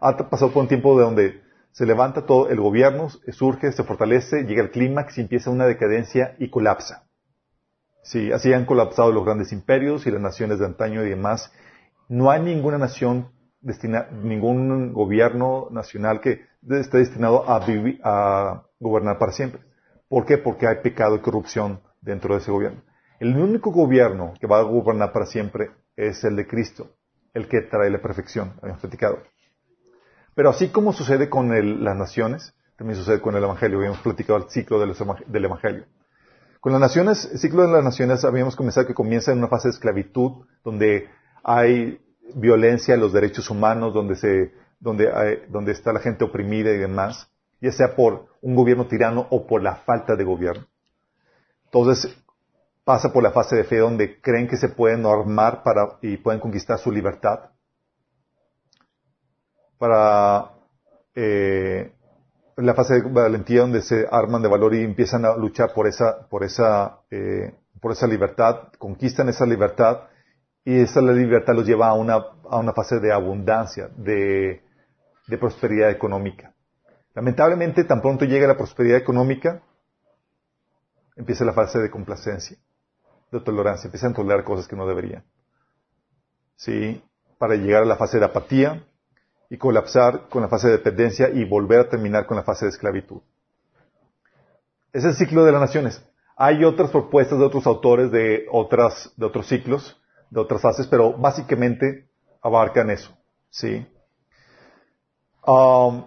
ha 0.00 0.16
pasado 0.16 0.52
por 0.52 0.62
un 0.62 0.68
tiempo 0.68 0.96
de 0.96 1.02
donde 1.02 1.51
se 1.72 1.86
levanta 1.86 2.26
todo 2.26 2.48
el 2.50 2.60
gobierno, 2.60 3.08
surge, 3.08 3.72
se 3.72 3.82
fortalece, 3.82 4.44
llega 4.44 4.62
el 4.62 4.70
clímax 4.70 5.18
y 5.18 5.22
empieza 5.22 5.50
una 5.50 5.66
decadencia 5.66 6.36
y 6.38 6.50
colapsa. 6.50 7.08
Sí, 8.02 8.30
así 8.32 8.52
han 8.52 8.66
colapsado 8.66 9.10
los 9.10 9.24
grandes 9.24 9.52
imperios 9.52 10.06
y 10.06 10.10
las 10.10 10.20
naciones 10.20 10.58
de 10.58 10.66
antaño 10.66 11.04
y 11.04 11.10
demás. 11.10 11.52
No 12.08 12.30
hay 12.30 12.42
ninguna 12.42 12.76
nación 12.76 13.30
destinada, 13.60 14.10
ningún 14.10 14.92
gobierno 14.92 15.68
nacional 15.70 16.20
que 16.20 16.42
esté 16.68 16.98
destinado 16.98 17.48
a, 17.48 17.64
vivir, 17.64 18.00
a 18.04 18.64
gobernar 18.78 19.18
para 19.18 19.32
siempre. 19.32 19.62
¿Por 20.08 20.26
qué? 20.26 20.36
Porque 20.36 20.66
hay 20.66 20.76
pecado 20.82 21.16
y 21.16 21.20
corrupción 21.20 21.80
dentro 22.02 22.34
de 22.34 22.40
ese 22.40 22.50
gobierno. 22.50 22.82
El 23.18 23.36
único 23.36 23.70
gobierno 23.70 24.34
que 24.38 24.46
va 24.46 24.58
a 24.58 24.62
gobernar 24.62 25.12
para 25.12 25.26
siempre 25.26 25.70
es 25.96 26.24
el 26.24 26.36
de 26.36 26.46
Cristo, 26.46 26.90
el 27.32 27.48
que 27.48 27.62
trae 27.62 27.88
la 27.88 28.02
perfección, 28.02 28.54
habíamos 28.60 28.80
platicado. 28.80 29.20
Pero 30.34 30.50
así 30.50 30.68
como 30.68 30.92
sucede 30.92 31.28
con 31.28 31.84
las 31.84 31.96
naciones, 31.96 32.54
también 32.76 32.98
sucede 32.98 33.20
con 33.20 33.36
el 33.36 33.44
Evangelio. 33.44 33.78
Habíamos 33.78 34.00
platicado 34.00 34.38
el 34.38 34.48
ciclo 34.48 34.80
del 34.80 35.44
Evangelio. 35.44 35.84
Con 36.60 36.72
las 36.72 36.80
naciones, 36.80 37.28
el 37.32 37.38
ciclo 37.38 37.62
de 37.62 37.72
las 37.72 37.84
naciones 37.84 38.24
habíamos 38.24 38.56
comenzado 38.56 38.86
que 38.86 38.94
comienza 38.94 39.32
en 39.32 39.38
una 39.38 39.48
fase 39.48 39.68
de 39.68 39.72
esclavitud, 39.72 40.46
donde 40.64 41.08
hay 41.42 42.00
violencia 42.34 42.94
a 42.94 42.98
los 42.98 43.12
derechos 43.12 43.50
humanos, 43.50 43.92
donde, 43.92 44.16
se, 44.16 44.52
donde, 44.80 45.12
hay, 45.12 45.42
donde 45.48 45.72
está 45.72 45.92
la 45.92 46.00
gente 46.00 46.24
oprimida 46.24 46.70
y 46.70 46.78
demás, 46.78 47.28
ya 47.60 47.72
sea 47.72 47.94
por 47.94 48.26
un 48.40 48.54
gobierno 48.54 48.86
tirano 48.86 49.26
o 49.30 49.46
por 49.46 49.62
la 49.62 49.76
falta 49.76 50.16
de 50.16 50.24
gobierno. 50.24 50.66
Entonces, 51.66 52.16
pasa 52.84 53.12
por 53.12 53.22
la 53.22 53.32
fase 53.32 53.56
de 53.56 53.64
fe 53.64 53.78
donde 53.78 54.20
creen 54.20 54.48
que 54.48 54.56
se 54.56 54.68
pueden 54.68 55.04
armar 55.04 55.62
para, 55.62 55.98
y 56.00 56.16
pueden 56.16 56.40
conquistar 56.40 56.78
su 56.78 56.90
libertad 56.90 57.51
para 59.82 60.52
eh, 61.12 61.92
la 62.54 62.72
fase 62.74 63.00
de 63.00 63.00
valentía 63.02 63.62
donde 63.62 63.82
se 63.82 64.06
arman 64.08 64.40
de 64.40 64.46
valor 64.46 64.76
y 64.76 64.84
empiezan 64.84 65.24
a 65.24 65.34
luchar 65.34 65.72
por 65.74 65.88
esa, 65.88 66.28
por 66.28 66.44
esa, 66.44 67.00
eh, 67.10 67.52
por 67.80 67.90
esa 67.90 68.06
libertad, 68.06 68.68
conquistan 68.78 69.28
esa 69.28 69.44
libertad 69.44 70.02
y 70.64 70.82
esa 70.82 71.00
libertad 71.02 71.54
los 71.54 71.66
lleva 71.66 71.88
a 71.88 71.94
una, 71.94 72.14
a 72.14 72.58
una 72.58 72.72
fase 72.72 73.00
de 73.00 73.12
abundancia, 73.12 73.88
de, 73.96 74.62
de 75.26 75.38
prosperidad 75.38 75.90
económica. 75.90 76.54
Lamentablemente, 77.12 77.82
tan 77.82 78.00
pronto 78.00 78.24
llega 78.24 78.46
la 78.46 78.56
prosperidad 78.56 78.98
económica, 78.98 79.62
empieza 81.16 81.44
la 81.44 81.54
fase 81.54 81.80
de 81.80 81.90
complacencia, 81.90 82.56
de 83.32 83.40
tolerancia, 83.40 83.88
empiezan 83.88 84.12
a 84.12 84.14
tolerar 84.14 84.44
cosas 84.44 84.68
que 84.68 84.76
no 84.76 84.86
deberían. 84.86 85.24
¿Sí? 86.54 87.02
Para 87.36 87.56
llegar 87.56 87.82
a 87.82 87.86
la 87.86 87.96
fase 87.96 88.20
de 88.20 88.26
apatía, 88.26 88.84
y 89.52 89.58
colapsar 89.58 90.30
con 90.30 90.40
la 90.40 90.48
fase 90.48 90.68
de 90.68 90.78
dependencia 90.78 91.28
y 91.28 91.44
volver 91.44 91.80
a 91.80 91.88
terminar 91.90 92.24
con 92.24 92.38
la 92.38 92.42
fase 92.42 92.64
de 92.64 92.70
esclavitud. 92.70 93.20
Es 94.94 95.04
el 95.04 95.14
ciclo 95.14 95.44
de 95.44 95.52
las 95.52 95.60
naciones. 95.60 96.02
Hay 96.36 96.64
otras 96.64 96.90
propuestas 96.90 97.38
de 97.38 97.44
otros 97.44 97.66
autores 97.66 98.10
de 98.10 98.46
otras, 98.50 99.12
de 99.14 99.26
otros 99.26 99.46
ciclos, 99.46 100.00
de 100.30 100.40
otras 100.40 100.62
fases, 100.62 100.86
pero 100.86 101.12
básicamente 101.12 102.08
abarcan 102.40 102.88
eso. 102.88 103.14
¿sí? 103.50 103.86
Um, 105.46 106.02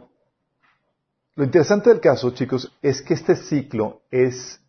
lo 1.35 1.43
interesante 1.43 1.91
del 1.91 1.99
caso, 1.99 2.31
chicos, 2.31 2.75
es 2.81 3.03
que 3.03 3.13
este 3.13 3.35
ciclo 3.35 4.01
es 4.09 4.59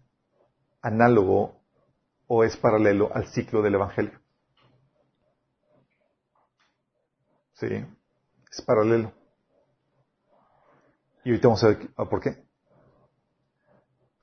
análogo 0.83 1.63
o 2.27 2.45
es 2.45 2.59
paralelo 2.59 3.11
al 3.15 3.27
ciclo 3.29 3.63
del 3.63 3.77
Evangelio. 3.77 4.21
¿Sí? 7.55 7.87
Es 8.57 8.63
paralelo. 8.63 9.13
Y 11.25 11.31
ahorita 11.31 11.49
vamos 11.49 11.63
a 11.63 11.69
ver 11.69 11.89
por 12.09 12.21
qué. 12.21 12.43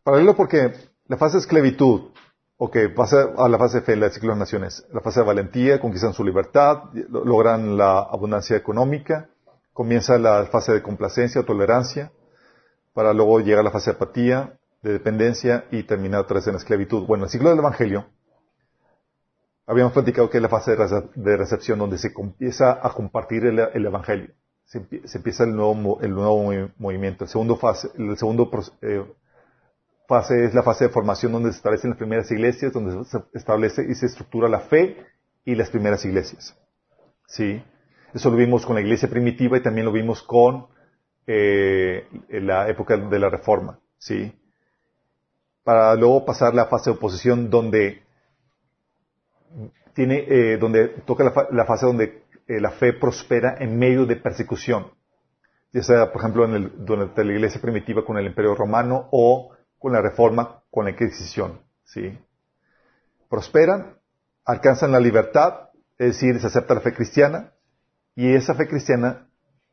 Paralelo 0.04 0.36
porque 0.36 0.74
la 1.06 1.18
fase 1.18 1.38
de 1.38 1.42
esclavitud, 1.42 2.10
o 2.58 2.72
que 2.72 2.90
pasa 2.90 3.28
a 3.38 3.48
la 3.48 3.60
fase 3.60 3.80
de 3.80 3.86
fe, 3.86 3.96
la 3.96 4.10
ciclo 4.10 4.34
de 4.34 4.40
naciones, 4.40 4.88
la 4.92 5.02
fase 5.02 5.20
de 5.20 5.28
valentía, 5.28 5.80
conquistan 5.80 6.14
su 6.14 6.24
libertad, 6.24 6.86
logran 7.10 7.78
la 7.78 8.00
abundancia 8.00 8.58
económica, 8.58 9.30
comienza 9.72 10.18
la 10.18 10.46
fase 10.46 10.74
de 10.74 10.82
complacencia 10.82 11.42
o 11.42 11.46
tolerancia, 11.46 12.12
para 12.94 13.14
luego 13.14 13.40
llegar 13.40 13.60
a 13.60 13.64
la 13.64 13.72
fase 13.72 13.92
de 13.92 13.98
apatía, 13.98 14.58
de 14.82 14.94
dependencia 14.94 15.66
y 15.70 15.84
terminar 15.84 16.22
otra 16.22 16.36
vez 16.36 16.48
en 16.48 16.54
la 16.54 16.60
esclavitud. 16.60 17.06
Bueno, 17.06 17.26
el 17.26 17.30
ciclo 17.30 17.50
del 17.52 17.60
Evangelio 17.60 18.08
Habíamos 19.66 19.94
platicado 19.94 20.30
que 20.30 20.38
es 20.38 20.44
la 20.44 20.50
fase 20.50 20.76
de 21.16 21.38
recepción 21.38 21.80
donde 21.80 21.98
se 21.98 22.12
empieza 22.18 22.86
a 22.86 22.94
compartir 22.94 23.46
el, 23.46 23.86
Evangelio. 23.86 24.34
Se, 24.66 24.80
empieza 24.80 25.46
el 25.46 25.56
nuevo, 25.56 26.02
el 26.02 26.14
nuevo 26.14 26.52
movimiento. 26.78 27.24
El 27.24 27.30
segundo 27.30 27.56
fase, 27.56 27.90
el 27.98 28.18
segundo 28.18 28.50
eh, 28.82 29.06
fase 30.08 30.46
es 30.46 30.54
la 30.54 30.64
fase 30.64 30.86
de 30.86 30.90
formación 30.90 31.32
donde 31.32 31.52
se 31.52 31.58
establecen 31.58 31.92
las 31.92 31.98
primeras 31.98 32.30
iglesias, 32.32 32.74
donde 32.74 33.06
se 33.06 33.20
establece 33.34 33.86
y 33.90 33.96
se 33.96 34.08
estructura 34.08 34.50
la 34.50 34.60
fe 34.60 34.98
y 35.46 35.56
las 35.56 35.70
primeras 35.70 36.04
iglesias. 36.04 36.58
¿Sí? 37.28 37.64
Eso 38.14 38.30
lo 38.30 38.36
vimos 38.36 38.66
con 38.66 38.76
la 38.76 38.82
iglesia 38.82 39.10
primitiva 39.10 39.58
y 39.58 39.64
también 39.64 39.86
lo 39.86 39.94
vimos 39.94 40.24
con 40.24 40.68
eh, 41.26 42.06
la 42.30 42.68
época 42.68 42.98
de 42.98 43.20
la 43.20 43.30
reforma. 43.30 43.80
¿Sí? 43.98 44.34
Para 45.64 45.96
luego 45.96 46.26
pasar 46.26 46.54
la 46.54 46.66
fase 46.66 46.90
de 46.90 46.98
oposición 46.98 47.50
donde 47.50 48.03
tiene, 49.94 50.26
eh, 50.28 50.58
donde 50.58 50.88
toca 51.06 51.24
la, 51.24 51.66
fase 51.66 51.86
donde 51.86 52.24
eh, 52.48 52.60
la 52.60 52.72
fe 52.72 52.94
prospera 52.94 53.56
en 53.60 53.78
medio 53.78 54.06
de 54.06 54.16
persecución. 54.16 54.92
Ya 55.72 55.82
sea, 55.82 56.12
por 56.12 56.22
ejemplo, 56.22 56.46
en 56.46 56.54
el, 56.54 56.86
durante 56.86 57.24
la 57.24 57.34
iglesia 57.34 57.62
primitiva 57.62 58.06
con 58.06 58.18
el 58.18 58.26
imperio 58.26 58.56
romano 58.56 59.08
o 59.12 59.52
con 59.80 59.94
la 59.94 60.02
reforma 60.02 60.62
con 60.72 60.86
la 60.86 60.92
Inquisición. 60.92 61.60
¿sí? 61.84 62.18
Prosperan, 63.30 63.98
alcanzan 64.46 64.92
la 64.92 65.00
libertad, 65.00 65.70
es 65.98 66.20
decir, 66.20 66.40
se 66.40 66.48
acepta 66.48 66.74
la 66.74 66.82
fe 66.82 66.94
cristiana, 66.94 67.52
y 68.16 68.34
esa 68.34 68.54
fe 68.54 68.68
cristiana, 68.68 69.28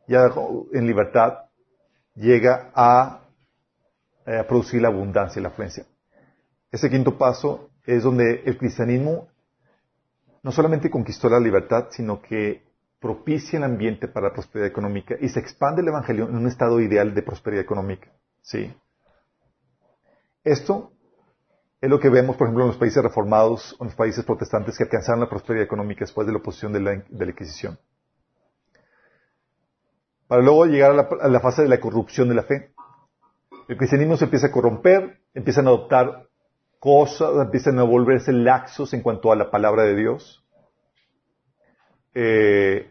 ya 0.09 0.31
en 0.73 0.87
libertad, 0.87 1.51
llega 2.15 2.71
a, 2.75 3.21
eh, 4.27 4.39
a 4.39 4.47
producir 4.47 4.81
la 4.81 4.89
abundancia 4.89 5.39
y 5.39 5.43
la 5.43 5.51
afluencia. 5.51 5.85
Ese 6.71 6.89
quinto 6.89 7.19
paso 7.19 7.71
es 7.85 8.03
donde 8.03 8.43
el 8.47 8.57
cristianismo 8.57 9.29
no 10.43 10.53
solamente 10.53 10.91
conquistó 10.91 11.29
la 11.29 11.41
libertad, 11.41 11.89
sino 11.91 12.21
que 12.23 12.65
propicia 13.01 13.57
el 13.59 13.65
ambiente 13.65 14.09
para 14.09 14.29
la 14.29 14.33
prosperidad 14.33 14.69
económica 14.69 15.17
y 15.21 15.29
se 15.29 15.41
expande 15.41 15.83
el 15.83 15.89
Evangelio 15.89 16.29
en 16.29 16.37
un 16.37 16.47
estado 16.47 16.81
ideal 16.81 17.15
de 17.15 17.23
prosperidad 17.23 17.63
económica. 17.63 18.11
¿sí? 18.43 18.73
Esto 20.45 20.93
es 21.81 21.89
lo 21.89 21.99
que 21.99 22.11
vemos, 22.11 22.37
por 22.37 22.47
ejemplo, 22.47 22.65
en 22.65 22.69
los 22.69 22.79
países 22.79 23.03
reformados 23.03 23.77
en 23.81 23.87
los 23.87 23.95
países 23.95 24.25
protestantes 24.25 24.77
que 24.77 24.85
alcanzaron 24.85 25.21
la 25.21 25.31
prosperidad 25.31 25.65
económica 25.65 26.01
después 26.01 26.27
de 26.27 26.33
la 26.33 26.39
oposición 26.39 26.73
de 26.73 26.81
la, 26.81 26.91
de 27.09 27.25
la 27.25 27.31
Inquisición. 27.31 27.79
Para 30.27 30.43
luego 30.43 30.67
llegar 30.67 30.93
a 30.93 30.95
la, 30.95 31.09
a 31.23 31.29
la, 31.29 31.41
fase 31.41 31.63
de 31.63 31.69
la 31.69 31.81
corrupción 31.81 32.29
de 32.29 32.35
la 32.35 32.45
fe. 32.45 32.73
El 33.67 33.77
cristianismo 33.77 34.17
se 34.17 34.25
empieza 34.25 34.49
a 34.49 34.53
corromper, 34.53 35.21
empiezan 35.35 35.67
a 35.67 35.71
adoptar 35.71 36.30
cosas, 36.81 37.31
empiezan 37.37 37.79
a 37.79 37.85
volverse 37.85 38.33
laxos 38.33 38.93
en 38.95 39.03
cuanto 39.03 39.31
a 39.31 39.37
la 39.37 39.51
palabra 39.51 39.85
de 39.85 39.95
Dios. 39.95 40.43
Eh, 42.15 42.91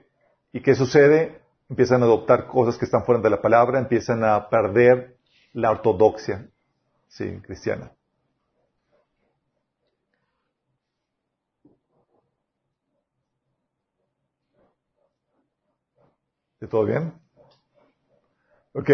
¿Y 0.53 0.61
qué 0.61 0.75
sucede? 0.75 1.41
Empiezan 1.69 2.01
a 2.03 2.05
adoptar 2.05 2.47
cosas 2.47 2.77
que 2.77 2.85
están 2.85 3.03
fuera 3.03 3.21
de 3.21 3.29
la 3.29 3.41
palabra, 3.41 3.79
empiezan 3.79 4.23
a 4.23 4.47
perder 4.49 5.17
la 5.53 5.71
ortodoxia 5.71 6.47
sí, 7.07 7.39
cristiana. 7.41 7.91
¿De 16.59 16.67
todo 16.67 16.85
bien? 16.85 17.13
Ok. 18.73 18.89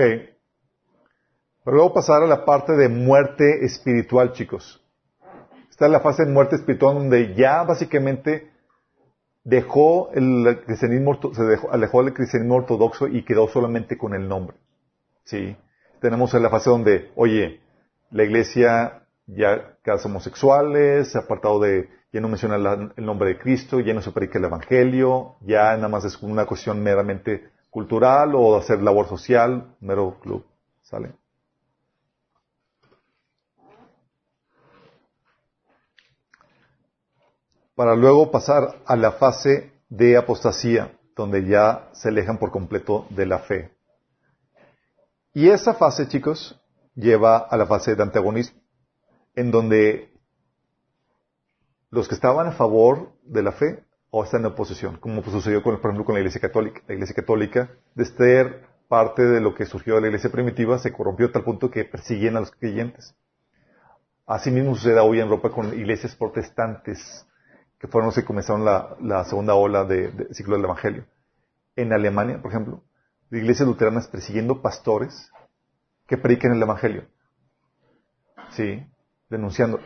Pero 1.65 1.77
luego 1.77 1.93
pasar 1.93 2.21
a 2.21 2.27
la 2.27 2.45
parte 2.45 2.73
de 2.73 2.89
muerte 2.89 3.65
espiritual, 3.65 4.33
chicos. 4.33 4.84
Está 5.75 5.89
la 5.89 5.99
fase 5.99 6.23
de 6.23 6.31
muerte 6.31 6.55
espiritual 6.55 6.95
donde 6.95 7.35
ya 7.35 7.63
básicamente 7.63 8.49
dejó 9.43 10.09
el 10.13 10.61
cristianismo, 10.65 11.19
se 11.33 11.59
alejó 11.69 11.99
el 11.99 12.13
cristianismo 12.13 12.55
ortodoxo 12.55 13.07
y 13.07 13.25
quedó 13.25 13.49
solamente 13.49 13.97
con 13.97 14.13
el 14.13 14.29
nombre. 14.29 14.55
Sí. 15.25 15.57
Tenemos 15.99 16.33
la 16.33 16.49
fase 16.49 16.69
donde, 16.69 17.11
oye, 17.17 17.59
la 18.09 18.23
iglesia 18.23 19.03
ya 19.27 19.75
queda 19.83 19.97
homosexuales, 20.05 21.11
se 21.11 21.17
ha 21.17 21.23
apartado 21.23 21.59
de, 21.59 21.89
ya 22.13 22.21
no 22.21 22.29
menciona 22.29 22.55
el 22.95 23.05
nombre 23.05 23.27
de 23.27 23.37
Cristo, 23.37 23.81
ya 23.81 23.93
no 23.93 24.01
se 24.01 24.13
predica 24.13 24.39
el 24.39 24.45
evangelio, 24.45 25.35
ya 25.41 25.75
nada 25.75 25.89
más 25.89 26.05
es 26.05 26.23
una 26.23 26.45
cuestión 26.45 26.81
meramente 26.81 27.49
cultural 27.69 28.33
o 28.33 28.55
hacer 28.55 28.81
labor 28.81 29.09
social, 29.09 29.75
mero 29.81 30.21
club. 30.21 30.45
Para 37.75 37.95
luego 37.95 38.31
pasar 38.31 38.81
a 38.85 38.95
la 38.95 39.11
fase 39.11 39.73
de 39.89 40.17
apostasía, 40.17 40.97
donde 41.15 41.45
ya 41.45 41.89
se 41.93 42.09
alejan 42.09 42.37
por 42.37 42.51
completo 42.51 43.05
de 43.09 43.25
la 43.25 43.39
fe. 43.39 43.71
Y 45.33 45.49
esa 45.49 45.73
fase, 45.73 46.07
chicos, 46.07 46.59
lleva 46.95 47.37
a 47.37 47.57
la 47.57 47.65
fase 47.65 47.95
de 47.95 48.03
antagonismo, 48.03 48.61
en 49.35 49.51
donde 49.51 50.09
los 51.89 52.07
que 52.07 52.15
estaban 52.15 52.47
a 52.47 52.51
favor 52.53 53.11
de 53.23 53.43
la 53.43 53.51
fe 53.51 53.83
o 54.09 54.23
están 54.23 54.41
en 54.41 54.47
oposición, 54.47 54.97
como 54.97 55.21
sucedió 55.23 55.61
con, 55.61 55.75
por 55.81 55.89
ejemplo 55.89 56.05
con 56.05 56.15
la 56.15 56.21
Iglesia 56.21 56.39
Católica. 56.39 56.81
La 56.87 56.93
Iglesia 56.93 57.15
Católica, 57.15 57.69
de 57.95 58.05
ser 58.05 58.65
parte 58.87 59.23
de 59.23 59.41
lo 59.41 59.53
que 59.53 59.65
surgió 59.65 59.95
de 59.95 60.01
la 60.01 60.07
Iglesia 60.07 60.31
primitiva, 60.31 60.79
se 60.79 60.93
corrompió 60.93 61.27
a 61.27 61.31
tal 61.33 61.43
punto 61.43 61.69
que 61.69 61.83
persiguen 61.83 62.37
a 62.37 62.39
los 62.39 62.51
creyentes. 62.51 63.13
Asimismo 64.25 64.75
sucede 64.75 64.99
hoy 65.01 65.19
en 65.19 65.25
Europa 65.25 65.51
con 65.51 65.73
iglesias 65.77 66.15
protestantes, 66.15 67.27
que 67.79 67.87
fueron 67.87 68.07
los 68.07 68.15
que 68.15 68.25
comenzaron 68.25 68.65
la, 68.65 69.23
segunda 69.25 69.55
ola 69.55 69.83
del 69.85 70.33
ciclo 70.33 70.55
del 70.55 70.65
Evangelio. 70.65 71.05
En 71.75 71.93
Alemania, 71.93 72.41
por 72.41 72.51
ejemplo, 72.51 72.83
de 73.29 73.39
iglesias 73.39 73.67
luteranas 73.67 74.07
persiguiendo 74.07 74.61
pastores 74.61 75.31
que 76.07 76.17
prediquen 76.17 76.53
el 76.53 76.61
Evangelio. 76.61 77.05
Sí, 78.51 78.85
denunciando 79.29 79.79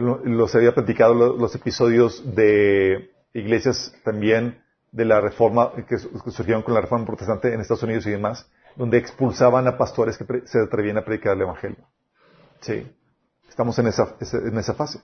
los 0.00 0.54
había 0.54 0.74
platicado 0.74 1.14
los, 1.14 1.54
episodios 1.54 2.34
de 2.34 3.10
iglesias 3.34 3.94
también 4.04 4.62
de 4.90 5.04
la 5.04 5.20
reforma 5.20 5.72
que 5.86 5.98
surgieron 5.98 6.62
con 6.62 6.74
la 6.74 6.80
reforma 6.80 7.06
protestante 7.06 7.52
en 7.52 7.60
Estados 7.60 7.82
Unidos 7.82 8.06
y 8.06 8.10
demás, 8.10 8.50
donde 8.76 8.98
expulsaban 8.98 9.66
a 9.66 9.76
pastores 9.76 10.16
que 10.16 10.46
se 10.46 10.60
atrevían 10.60 10.96
a 10.96 11.04
predicar 11.04 11.34
el 11.36 11.42
evangelio. 11.42 11.86
Sí, 12.60 12.90
estamos 13.52 13.78
en 13.78 13.86
esa, 13.86 14.16
en 14.32 14.56
esa 14.56 14.72
fase. 14.72 15.00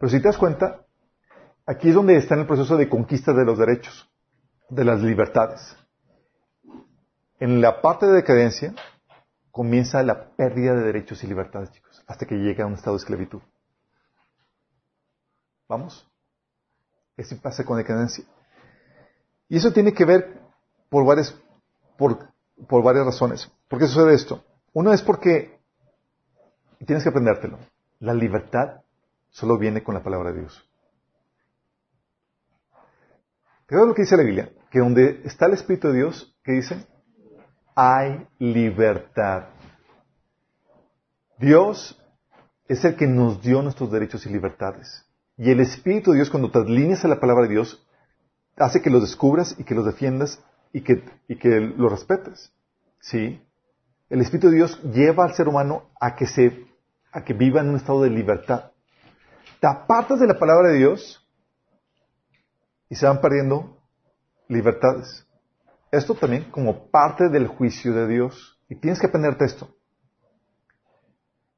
Pero 0.00 0.10
si 0.10 0.18
te 0.18 0.28
das 0.28 0.38
cuenta, 0.38 0.86
aquí 1.66 1.90
es 1.90 1.94
donde 1.94 2.16
está 2.16 2.34
en 2.34 2.40
el 2.40 2.46
proceso 2.46 2.76
de 2.78 2.88
conquista 2.88 3.34
de 3.34 3.44
los 3.44 3.58
derechos, 3.58 4.10
de 4.70 4.84
las 4.84 5.02
libertades. 5.02 5.76
En 7.38 7.60
la 7.60 7.82
parte 7.82 8.06
de 8.06 8.14
decadencia 8.14 8.74
comienza 9.50 10.02
la 10.02 10.30
pérdida 10.30 10.74
de 10.74 10.82
derechos 10.82 11.22
y 11.22 11.26
libertades, 11.26 11.70
chicos, 11.72 12.02
hasta 12.06 12.26
que 12.26 12.36
llega 12.36 12.64
a 12.64 12.66
un 12.66 12.74
estado 12.74 12.96
de 12.96 13.02
esclavitud. 13.02 13.42
Vamos. 15.68 16.10
Eso 17.18 17.36
pasa 17.40 17.64
con 17.64 17.76
decadencia. 17.76 18.24
Y 19.48 19.58
eso 19.58 19.72
tiene 19.72 19.92
que 19.92 20.06
ver 20.06 20.40
por 20.88 21.04
varias, 21.04 21.38
por, 21.98 22.30
por 22.66 22.82
varias 22.82 23.04
razones. 23.04 23.50
¿Por 23.68 23.78
qué 23.78 23.86
sucede 23.86 24.14
esto? 24.14 24.42
Uno 24.72 24.92
es 24.92 25.02
porque 25.02 25.60
tienes 26.86 27.02
que 27.02 27.10
aprendértelo. 27.10 27.58
La 28.04 28.12
libertad 28.12 28.82
solo 29.30 29.56
viene 29.56 29.82
con 29.82 29.94
la 29.94 30.02
palabra 30.02 30.30
de 30.30 30.40
Dios. 30.40 30.62
¿Qué 33.66 33.76
lo 33.76 33.94
que 33.94 34.02
dice 34.02 34.18
la 34.18 34.24
Biblia? 34.24 34.50
Que 34.70 34.80
donde 34.80 35.22
está 35.24 35.46
el 35.46 35.54
Espíritu 35.54 35.88
de 35.88 35.94
Dios, 35.94 36.36
¿qué 36.44 36.52
dice? 36.52 36.86
Hay 37.74 38.28
libertad. 38.38 39.44
Dios 41.38 41.98
es 42.68 42.84
el 42.84 42.94
que 42.96 43.06
nos 43.06 43.40
dio 43.40 43.62
nuestros 43.62 43.90
derechos 43.90 44.26
y 44.26 44.28
libertades. 44.28 45.06
Y 45.38 45.50
el 45.50 45.60
Espíritu 45.60 46.10
de 46.10 46.18
Dios, 46.18 46.28
cuando 46.28 46.50
te 46.50 46.58
alineas 46.58 47.06
a 47.06 47.08
la 47.08 47.20
palabra 47.20 47.44
de 47.44 47.54
Dios, 47.54 47.88
hace 48.56 48.82
que 48.82 48.90
los 48.90 49.00
descubras 49.00 49.56
y 49.58 49.64
que 49.64 49.74
los 49.74 49.86
defiendas 49.86 50.44
y 50.74 50.82
que, 50.82 51.02
y 51.26 51.36
que 51.36 51.58
los 51.58 51.90
respetes. 51.90 52.52
¿Sí? 53.00 53.42
El 54.10 54.20
Espíritu 54.20 54.50
de 54.50 54.56
Dios 54.56 54.78
lleva 54.92 55.24
al 55.24 55.34
ser 55.34 55.48
humano 55.48 55.88
a 55.98 56.16
que 56.16 56.26
se, 56.26 56.66
a 57.14 57.24
que 57.24 57.32
viva 57.32 57.60
en 57.60 57.68
un 57.68 57.76
estado 57.76 58.02
de 58.02 58.10
libertad. 58.10 58.72
Te 59.60 59.68
apartas 59.68 60.18
de 60.18 60.26
la 60.26 60.36
palabra 60.36 60.70
de 60.70 60.78
Dios 60.78 61.24
y 62.88 62.96
se 62.96 63.06
van 63.06 63.20
perdiendo 63.20 63.78
libertades. 64.48 65.24
Esto 65.92 66.14
también 66.16 66.50
como 66.50 66.90
parte 66.90 67.28
del 67.28 67.46
juicio 67.46 67.94
de 67.94 68.08
Dios. 68.08 68.60
Y 68.68 68.74
tienes 68.74 68.98
que 68.98 69.06
aprenderte 69.06 69.44
esto. 69.44 69.76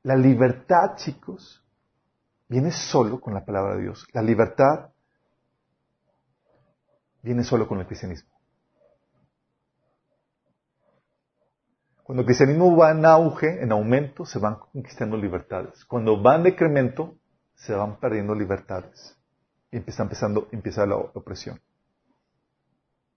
La 0.03 0.15
libertad, 0.15 0.97
chicos, 0.97 1.65
viene 2.49 2.71
solo 2.71 3.19
con 3.19 3.33
la 3.33 3.45
palabra 3.45 3.77
de 3.77 3.83
Dios. 3.83 4.07
La 4.13 4.21
libertad 4.21 4.91
viene 7.23 7.43
solo 7.45 7.67
con 7.67 7.81
el 7.81 7.87
cristianismo. 7.87 8.36
Cuando 12.07 12.23
el 12.23 12.27
cristianismo 12.27 12.77
va 12.77 12.93
en 12.93 13.05
auge, 13.05 13.61
en 13.61 13.73
aumento, 13.73 14.25
se 14.25 14.39
van 14.39 14.59
conquistando 14.73 15.17
libertades. 15.17 15.85
Cuando 15.87 16.23
va 16.23 16.37
en 16.37 16.45
decremento, 16.45 17.17
se 17.57 17.75
van 17.75 17.99
perdiendo 17.99 18.33
libertades. 18.33 19.19
Y 19.73 19.79
empieza, 19.79 20.05
empezando, 20.05 20.47
empieza 20.53 20.87
la 20.87 20.95
opresión. 20.95 21.61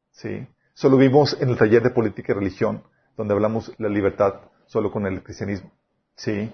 ¿Sí? 0.10 0.47
Solo 0.73 0.97
vimos 0.97 1.38
en 1.39 1.49
el 1.49 1.58
taller 1.58 1.84
de 1.84 1.91
política 1.91 2.32
y 2.32 2.36
religión, 2.36 2.82
donde 3.15 3.36
hablamos 3.36 3.71
la 3.78 3.89
libertad 3.89 4.41
solo 4.65 4.91
con 4.91 5.06
el 5.06 5.21
cristianismo. 5.21 5.71
¿Sí? 6.15 6.52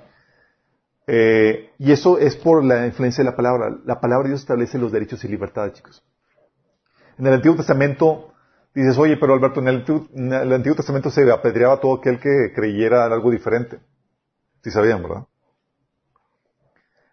Eh, 1.08 1.72
y 1.80 1.94
eso 1.94 2.18
es 2.20 2.36
por 2.36 2.66
la 2.66 2.86
influencia 2.86 3.24
de 3.24 3.30
la 3.30 3.38
palabra. 3.38 3.78
La 3.86 4.02
palabra 4.02 4.24
de 4.24 4.32
Dios 4.32 4.42
establece 4.42 4.78
los 4.78 4.92
derechos 4.92 5.24
y 5.24 5.30
libertades, 5.30 5.76
chicos. 5.76 6.04
En 7.18 7.28
el 7.28 7.34
Antiguo 7.36 7.56
Testamento 7.56 8.34
dices, 8.82 8.98
oye, 8.98 9.16
pero 9.18 9.34
Alberto, 9.34 9.62
en 9.62 9.70
el, 10.34 10.54
Antiguo 10.54 10.76
Testamento 10.76 11.10
se 11.10 11.32
apedreaba 11.32 11.76
a 11.76 11.80
todo 11.80 11.96
aquel 11.96 12.20
que 12.20 12.52
creyera 12.54 13.06
algo 13.06 13.32
diferente. 13.32 13.80
Si 14.62 14.70
sabían, 14.70 15.02
¿verdad? 15.02 15.26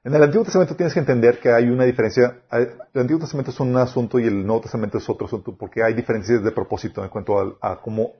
En 0.02 0.12
el 0.12 0.22
Antiguo 0.24 0.44
Testamento 0.44 0.74
tienes 0.74 0.92
que 0.92 0.98
entender 0.98 1.38
que 1.38 1.52
hay 1.52 1.68
una 1.68 1.84
diferencia. 1.84 2.42
El 2.50 3.00
Antiguo 3.00 3.20
Testamento 3.20 3.52
es 3.52 3.60
un 3.60 3.76
asunto 3.76 4.18
y 4.18 4.26
el 4.26 4.44
Nuevo 4.44 4.62
Testamento 4.62 4.98
es 4.98 5.08
otro 5.08 5.26
asunto, 5.26 5.56
porque 5.56 5.84
hay 5.84 5.94
diferencias 5.94 6.42
de 6.42 6.50
propósito 6.50 7.04
en 7.04 7.10
cuanto 7.10 7.56
a, 7.60 7.80
cómo, 7.80 8.10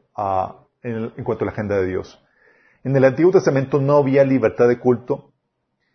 en 0.85 1.25
cuanto 1.25 1.45
a 1.45 1.47
la 1.47 1.53
agenda 1.53 1.81
de 1.81 1.87
Dios. 1.87 2.23
En 2.85 2.95
el 2.95 3.05
Antiguo 3.05 3.33
Testamento 3.33 3.81
no 3.81 3.97
había 3.97 4.23
libertad 4.23 4.69
de 4.69 4.79
culto, 4.79 5.33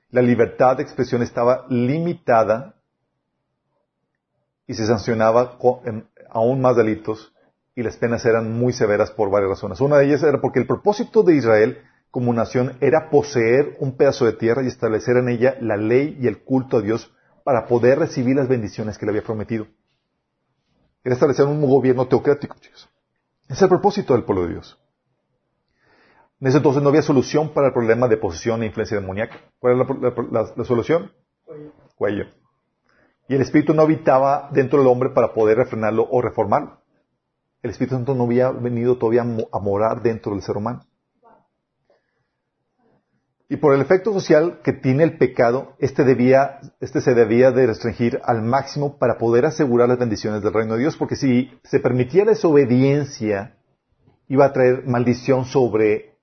la 0.10 0.22
libertad 0.22 0.76
de 0.76 0.84
expresión 0.84 1.22
estaba 1.22 1.66
limitada 1.70 2.76
y 4.66 4.74
se 4.74 4.86
sancionaba 4.86 5.58
aún 6.30 6.60
más 6.60 6.76
delitos 6.76 7.34
y 7.78 7.84
las 7.84 7.96
penas 7.96 8.26
eran 8.26 8.52
muy 8.52 8.74
severas 8.74 9.12
por 9.12 9.30
varias 9.30 9.52
razones. 9.52 9.80
Una 9.82 9.98
de 9.98 10.08
ellas 10.08 10.24
era 10.24 10.42
porque 10.42 10.58
el 10.58 10.66
propósito 10.66 11.22
de 11.22 11.36
Israel 11.36 11.78
como 12.10 12.34
nación 12.34 12.76
era 12.82 13.12
poseer 13.12 13.78
un 13.80 13.96
pedazo 13.96 14.26
de 14.26 14.34
tierra 14.34 14.64
y 14.64 14.68
establecer 14.68 15.16
en 15.18 15.30
ella 15.30 15.58
la 15.62 15.78
ley 15.78 16.18
y 16.20 16.26
el 16.26 16.40
culto 16.40 16.78
a 16.78 16.82
Dios 16.82 17.14
para 17.44 17.68
poder 17.68 18.00
recibir 18.00 18.36
las 18.36 18.48
bendiciones 18.48 18.98
que 18.98 19.06
le 19.06 19.12
había 19.12 19.24
prometido. 19.24 19.68
Era 21.04 21.14
establecer 21.14 21.46
un 21.46 21.62
gobierno 21.62 22.08
teocrático, 22.08 22.56
chicos. 22.60 22.90
Ese 23.44 23.54
es 23.54 23.62
el 23.62 23.70
propósito 23.70 24.14
del 24.14 24.24
pueblo 24.24 24.48
de 24.48 24.54
Dios. 24.54 24.82
En 26.42 26.48
ese 26.48 26.58
entonces 26.58 26.82
no 26.82 26.90
había 26.90 27.04
solución 27.04 27.54
para 27.54 27.68
el 27.68 27.74
problema 27.74 28.08
de 28.08 28.18
posesión 28.18 28.64
e 28.64 28.66
influencia 28.66 29.00
demoníaca. 29.00 29.38
¿Cuál 29.60 29.82
es 29.82 30.58
la, 30.58 30.66
solución? 30.66 31.12
Cuello. 31.46 31.72
Cuello. 31.96 32.26
Y 33.30 33.36
el 33.36 33.42
espíritu 33.42 33.76
no 33.76 33.84
habitaba 33.84 34.50
dentro 34.52 34.80
del 34.80 34.88
hombre 34.88 35.12
para 35.12 35.36
poder 35.36 35.58
refrenarlo 35.58 36.08
o 36.10 36.24
reformarlo. 36.24 36.87
El 37.64 37.72
Espíritu 37.72 37.96
Santo 37.96 38.16
no 38.16 38.26
había 38.26 38.52
venido 38.52 38.98
todavía 38.98 39.22
a 39.52 39.60
morar 39.60 40.02
dentro 40.02 40.34
del 40.34 40.42
ser 40.42 40.58
humano. 40.58 40.86
Y 43.50 43.58
por 43.58 43.74
el 43.74 43.82
efecto 43.82 44.12
social 44.12 44.60
que 44.62 44.74
tiene 44.74 45.04
el 45.04 45.18
pecado, 45.18 45.76
este, 45.80 46.04
debía, 46.04 46.60
este 46.82 47.00
se 47.00 47.14
debía 47.14 47.52
de 47.52 47.66
restringir 47.66 48.20
al 48.26 48.42
máximo 48.42 48.98
para 48.98 49.18
poder 49.18 49.46
asegurar 49.46 49.88
las 49.88 49.98
bendiciones 49.98 50.44
del 50.44 50.54
reino 50.54 50.74
de 50.74 50.82
Dios, 50.82 50.98
porque 50.98 51.16
si 51.16 51.50
se 51.64 51.80
permitía 51.80 52.26
desobediencia, 52.26 53.58
iba 54.28 54.46
a 54.46 54.52
traer 54.52 54.86
maldición 54.86 55.46
sobre 55.46 56.18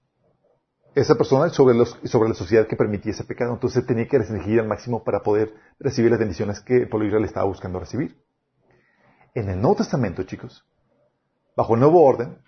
esa 0.95 1.15
persona 1.17 1.47
y 1.47 1.51
sobre, 1.51 1.75
los, 1.75 1.99
sobre 2.05 2.29
la 2.29 2.35
sociedad 2.35 2.67
que 2.67 2.77
permitía 2.77 3.13
ese 3.13 3.25
pecado. 3.25 3.55
Entonces 3.55 3.87
tenía 3.87 4.07
que 4.07 4.19
restringir 4.19 4.61
al 4.61 4.69
máximo 4.69 5.03
para 5.03 5.21
poder 5.21 5.55
recibir 5.79 6.11
las 6.11 6.21
bendiciones 6.21 6.61
que 6.61 6.83
el 6.83 6.89
pueblo 6.91 7.07
Israel 7.07 7.25
estaba 7.25 7.47
buscando 7.47 7.81
recibir. 7.81 8.23
En 9.35 9.49
el 9.49 9.61
Nuevo 9.61 9.77
Testamento, 9.77 10.23
chicos, 10.25 10.65
bajo 11.57 11.75
el 11.75 11.81
nuevo 11.81 12.03
orden, 12.03 12.39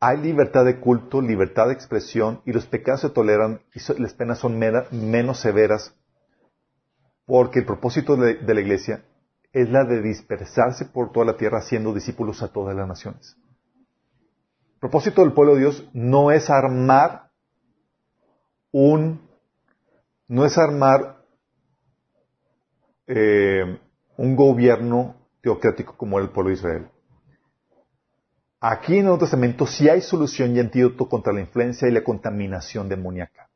hay 0.00 0.18
libertad 0.18 0.64
de 0.64 0.78
culto, 0.78 1.20
libertad 1.20 1.68
de 1.68 1.72
expresión 1.72 2.42
y 2.44 2.52
los 2.52 2.66
pecados 2.66 3.00
se 3.00 3.10
toleran 3.10 3.60
y 3.74 3.80
las 4.00 4.14
penas 4.14 4.38
son 4.38 4.58
menos 4.58 5.40
severas 5.40 5.94
porque 7.26 7.58
el 7.58 7.66
propósito 7.66 8.16
de, 8.16 8.42
la 8.42 8.60
iglesia 8.60 9.04
es 9.52 9.68
la 9.68 9.84
de 9.84 10.00
dispersarse 10.00 10.84
por 10.86 11.12
toda 11.12 11.26
la 11.26 11.36
tierra 11.36 11.58
haciendo 11.58 11.92
discípulos 11.92 12.42
a 12.42 12.52
todas 12.52 12.76
las 12.76 12.86
naciones. 12.86 13.36
El 14.74 14.80
propósito 14.80 15.22
del 15.22 15.32
pueblo 15.32 15.54
de 15.54 15.60
Dios 15.60 15.88
no 15.92 16.30
es 16.30 16.48
armar 16.50 17.30
un, 18.70 19.28
no 20.28 20.44
es 20.44 20.56
armar 20.56 21.24
eh, 23.06 23.80
un 24.16 24.36
gobierno 24.36 25.16
teocrático 25.40 25.96
como 25.96 26.18
el 26.20 26.28
pueblo 26.30 26.50
de 26.50 26.56
Israel. 26.56 26.90
Aquí 28.60 28.94
en 28.94 28.98
el 29.00 29.04
Nuevo 29.04 29.18
Testamento 29.18 29.66
sí 29.66 29.88
hay 29.88 30.00
solución 30.00 30.56
y 30.56 30.60
antídoto 30.60 31.08
contra 31.08 31.32
la 31.32 31.40
influencia 31.40 31.88
y 31.88 31.92
la 31.92 32.02
contaminación 32.02 32.88
demoníaca. 32.88 33.50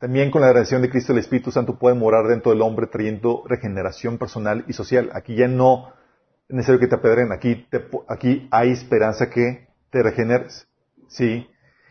También 0.00 0.30
con 0.30 0.42
la 0.42 0.52
redención 0.52 0.82
de 0.82 0.90
Cristo 0.90 1.12
el 1.12 1.18
Espíritu 1.18 1.52
Santo 1.52 1.78
puede 1.78 1.94
morar 1.94 2.26
dentro 2.26 2.50
del 2.50 2.62
hombre 2.62 2.88
trayendo 2.88 3.44
regeneración 3.46 4.18
personal 4.18 4.64
y 4.66 4.72
social. 4.72 5.10
Aquí 5.12 5.36
ya 5.36 5.46
no 5.46 5.92
es 6.48 6.56
necesario 6.56 6.80
que 6.80 6.88
te 6.88 6.96
apedren, 6.96 7.30
aquí, 7.30 7.66
aquí 8.08 8.48
hay 8.50 8.72
esperanza 8.72 9.30
que 9.30 9.68
te 9.90 10.02
regeneres. 10.02 10.66
¿Sí? 11.08 11.46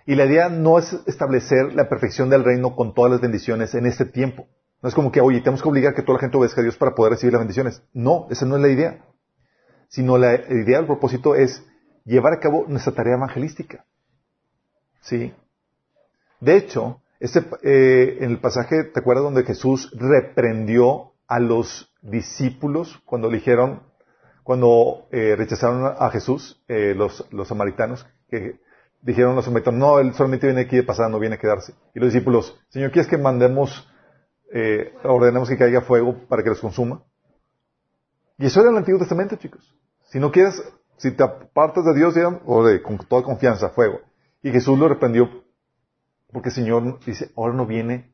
Y 0.05 0.15
la 0.15 0.25
idea 0.25 0.49
no 0.49 0.77
es 0.77 0.93
establecer 1.05 1.73
la 1.73 1.89
perfección 1.89 2.29
del 2.29 2.43
reino 2.43 2.75
con 2.75 2.93
todas 2.93 3.11
las 3.11 3.21
bendiciones 3.21 3.75
en 3.75 3.85
este 3.85 4.05
tiempo. 4.05 4.47
No 4.81 4.89
es 4.89 4.95
como 4.95 5.11
que, 5.11 5.21
oye, 5.21 5.39
tenemos 5.39 5.61
que 5.61 5.69
obligar 5.69 5.93
a 5.93 5.95
que 5.95 6.01
toda 6.01 6.17
la 6.17 6.21
gente 6.21 6.37
obedezca 6.37 6.61
a 6.61 6.63
Dios 6.63 6.77
para 6.77 6.95
poder 6.95 7.13
recibir 7.13 7.33
las 7.33 7.41
bendiciones. 7.41 7.81
No, 7.93 8.27
esa 8.29 8.45
no 8.45 8.57
es 8.57 8.61
la 8.61 8.69
idea 8.69 9.03
sino 9.87 10.17
la 10.17 10.35
idea, 10.35 10.79
el 10.79 10.85
propósito 10.85 11.35
es 11.35 11.65
llevar 12.05 12.33
a 12.33 12.39
cabo 12.39 12.65
nuestra 12.67 12.93
tarea 12.93 13.15
evangelística. 13.15 13.85
¿Sí? 15.01 15.33
De 16.39 16.57
hecho, 16.57 17.01
este, 17.19 17.43
eh, 17.63 18.17
en 18.21 18.31
el 18.31 18.39
pasaje, 18.39 18.83
¿te 18.83 18.99
acuerdas 18.99 19.23
donde 19.23 19.43
Jesús 19.43 19.91
reprendió 19.93 21.13
a 21.27 21.39
los 21.39 21.93
discípulos 22.01 23.01
cuando 23.05 23.29
dijeron, 23.29 23.81
cuando 24.43 25.07
eh, 25.11 25.35
rechazaron 25.35 25.93
a 25.97 26.09
Jesús, 26.09 26.63
eh, 26.67 26.93
los, 26.95 27.25
samaritanos, 27.47 28.05
que 28.29 28.59
dijeron 29.01 29.31
a 29.31 29.35
los 29.35 29.45
samaritanos, 29.45 29.79
no, 29.79 29.99
él 29.99 30.13
solamente 30.13 30.47
viene 30.47 30.61
aquí 30.61 30.75
de 30.75 30.83
pasada, 30.83 31.09
no 31.09 31.19
viene 31.19 31.35
a 31.35 31.39
quedarse. 31.39 31.73
Y 31.95 31.99
los 31.99 32.13
discípulos, 32.13 32.57
Señor, 32.69 32.91
¿quieres 32.91 33.09
que 33.09 33.17
mandemos, 33.17 33.89
ordenemos 35.03 35.49
que 35.49 35.57
caiga 35.57 35.81
fuego 35.81 36.15
para 36.29 36.43
que 36.43 36.49
los 36.49 36.61
consuma? 36.61 37.03
Y 38.37 38.45
eso 38.45 38.61
era 38.61 38.69
el 38.69 38.77
Antiguo 38.77 38.99
Testamento, 38.99 39.35
chicos. 39.35 39.75
Si 40.05 40.19
no 40.19 40.31
quieres, 40.31 40.61
si 40.97 41.11
te 41.11 41.23
apartas 41.23 41.85
de 41.85 41.93
Dios, 41.95 42.15
o 42.45 42.63
de, 42.63 42.81
con 42.81 42.97
toda 42.97 43.23
confianza, 43.23 43.69
fuego. 43.69 44.01
Y 44.41 44.51
Jesús 44.51 44.77
lo 44.77 44.87
reprendió 44.87 45.29
porque 46.31 46.49
el 46.49 46.55
Señor 46.55 46.99
dice, 47.05 47.31
ahora 47.35 47.53
no 47.53 47.65
viene 47.65 48.13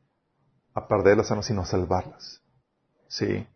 a 0.72 0.86
perder 0.86 1.16
las 1.16 1.30
almas, 1.30 1.46
sino 1.46 1.62
a 1.62 1.66
salvarlas. 1.66 2.42
Sí. 3.08 3.46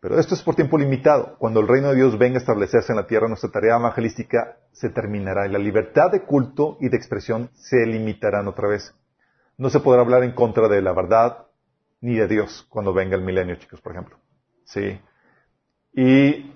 Pero 0.00 0.18
esto 0.18 0.34
es 0.34 0.42
por 0.42 0.54
tiempo 0.54 0.78
limitado. 0.78 1.36
Cuando 1.38 1.60
el 1.60 1.68
reino 1.68 1.88
de 1.88 1.96
Dios 1.96 2.18
venga 2.18 2.36
a 2.36 2.40
establecerse 2.40 2.92
en 2.92 2.96
la 2.96 3.06
tierra, 3.06 3.28
nuestra 3.28 3.50
tarea 3.50 3.76
evangelística 3.76 4.58
se 4.72 4.90
terminará 4.90 5.46
y 5.46 5.50
la 5.50 5.58
libertad 5.58 6.10
de 6.10 6.22
culto 6.22 6.76
y 6.80 6.88
de 6.88 6.96
expresión 6.96 7.50
se 7.54 7.86
limitarán 7.86 8.48
otra 8.48 8.68
vez. 8.68 8.94
No 9.56 9.70
se 9.70 9.80
podrá 9.80 10.02
hablar 10.02 10.24
en 10.24 10.32
contra 10.32 10.68
de 10.68 10.82
la 10.82 10.92
verdad 10.92 11.46
ni 12.00 12.16
de 12.16 12.28
Dios 12.28 12.66
cuando 12.68 12.92
venga 12.92 13.16
el 13.16 13.22
milenio, 13.22 13.56
chicos, 13.56 13.80
por 13.80 13.92
ejemplo. 13.92 14.18
Sí. 14.64 15.00
Y, 15.94 16.52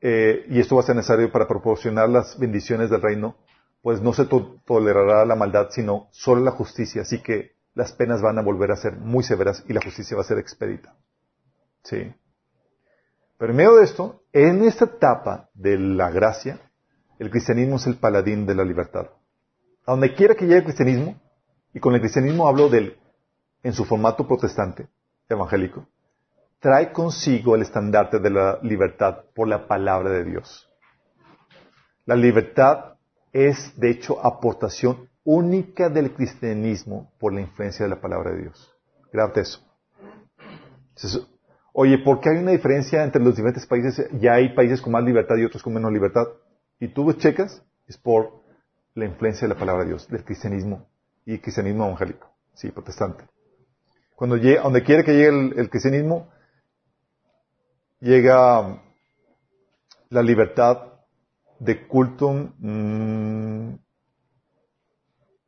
eh, 0.00 0.46
y 0.48 0.60
esto 0.60 0.76
va 0.76 0.82
a 0.82 0.86
ser 0.86 0.96
necesario 0.96 1.32
para 1.32 1.48
proporcionar 1.48 2.08
las 2.08 2.38
bendiciones 2.38 2.90
del 2.90 3.00
reino, 3.00 3.36
pues 3.82 4.00
no 4.00 4.12
se 4.12 4.26
tolerará 4.26 5.24
la 5.24 5.34
maldad, 5.34 5.68
sino 5.70 6.08
solo 6.10 6.42
la 6.42 6.50
justicia. 6.52 7.02
Así 7.02 7.22
que 7.22 7.56
las 7.74 7.92
penas 7.92 8.22
van 8.22 8.38
a 8.38 8.42
volver 8.42 8.70
a 8.70 8.76
ser 8.76 8.96
muy 8.96 9.24
severas 9.24 9.64
y 9.68 9.72
la 9.72 9.82
justicia 9.82 10.16
va 10.16 10.22
a 10.22 10.26
ser 10.26 10.38
expedita. 10.38 10.94
Sí. 11.82 12.14
Pero 13.38 13.50
en 13.50 13.56
medio 13.56 13.76
de 13.76 13.84
esto, 13.84 14.22
en 14.32 14.64
esta 14.64 14.84
etapa 14.86 15.50
de 15.54 15.78
la 15.78 16.10
gracia, 16.10 16.60
el 17.18 17.30
cristianismo 17.30 17.76
es 17.76 17.86
el 17.86 17.96
paladín 17.96 18.46
de 18.46 18.54
la 18.54 18.64
libertad. 18.64 19.10
A 19.86 19.92
donde 19.92 20.14
quiera 20.14 20.34
que 20.34 20.46
llegue 20.46 20.58
el 20.58 20.64
cristianismo, 20.64 21.20
y 21.72 21.80
con 21.80 21.94
el 21.94 22.00
cristianismo 22.00 22.48
hablo 22.48 22.68
del, 22.68 22.96
en 23.62 23.72
su 23.72 23.84
formato 23.84 24.26
protestante, 24.26 24.88
evangélico, 25.28 25.86
trae 26.64 26.92
consigo 26.92 27.54
el 27.54 27.60
estandarte 27.60 28.18
de 28.20 28.30
la 28.30 28.58
libertad 28.62 29.26
por 29.34 29.46
la 29.46 29.68
palabra 29.68 30.08
de 30.08 30.24
Dios. 30.24 30.66
La 32.06 32.16
libertad 32.16 32.94
es, 33.34 33.78
de 33.78 33.90
hecho, 33.90 34.24
aportación 34.24 35.10
única 35.24 35.90
del 35.90 36.14
cristianismo 36.14 37.12
por 37.20 37.34
la 37.34 37.42
influencia 37.42 37.84
de 37.84 37.90
la 37.90 38.00
palabra 38.00 38.30
de 38.30 38.44
Dios. 38.44 38.74
Grábate 39.12 39.42
eso. 39.42 39.60
oye, 41.74 41.98
¿por 41.98 42.20
qué 42.20 42.30
hay 42.30 42.38
una 42.38 42.52
diferencia 42.52 43.04
entre 43.04 43.22
los 43.22 43.36
diferentes 43.36 43.66
países? 43.66 44.08
Ya 44.18 44.32
hay 44.32 44.54
países 44.54 44.80
con 44.80 44.94
más 44.94 45.04
libertad 45.04 45.36
y 45.36 45.44
otros 45.44 45.62
con 45.62 45.74
menos 45.74 45.92
libertad. 45.92 46.28
Y 46.80 46.88
tú 46.88 47.12
checas, 47.12 47.62
es 47.86 47.98
por 47.98 48.40
la 48.94 49.04
influencia 49.04 49.46
de 49.46 49.52
la 49.52 49.60
palabra 49.60 49.82
de 49.82 49.90
Dios, 49.90 50.08
del 50.08 50.24
cristianismo 50.24 50.88
y 51.26 51.40
cristianismo 51.40 51.84
evangélico, 51.84 52.30
sí, 52.54 52.70
protestante. 52.70 53.24
Cuando 54.16 54.38
llegue, 54.38 54.60
donde 54.60 54.82
quiere 54.82 55.04
que 55.04 55.12
llegue 55.12 55.52
el 55.60 55.68
cristianismo, 55.68 56.32
llega 58.00 58.82
la 60.10 60.22
libertad 60.22 60.94
de 61.58 61.86
culto. 61.86 62.52
Mm, 62.58 63.74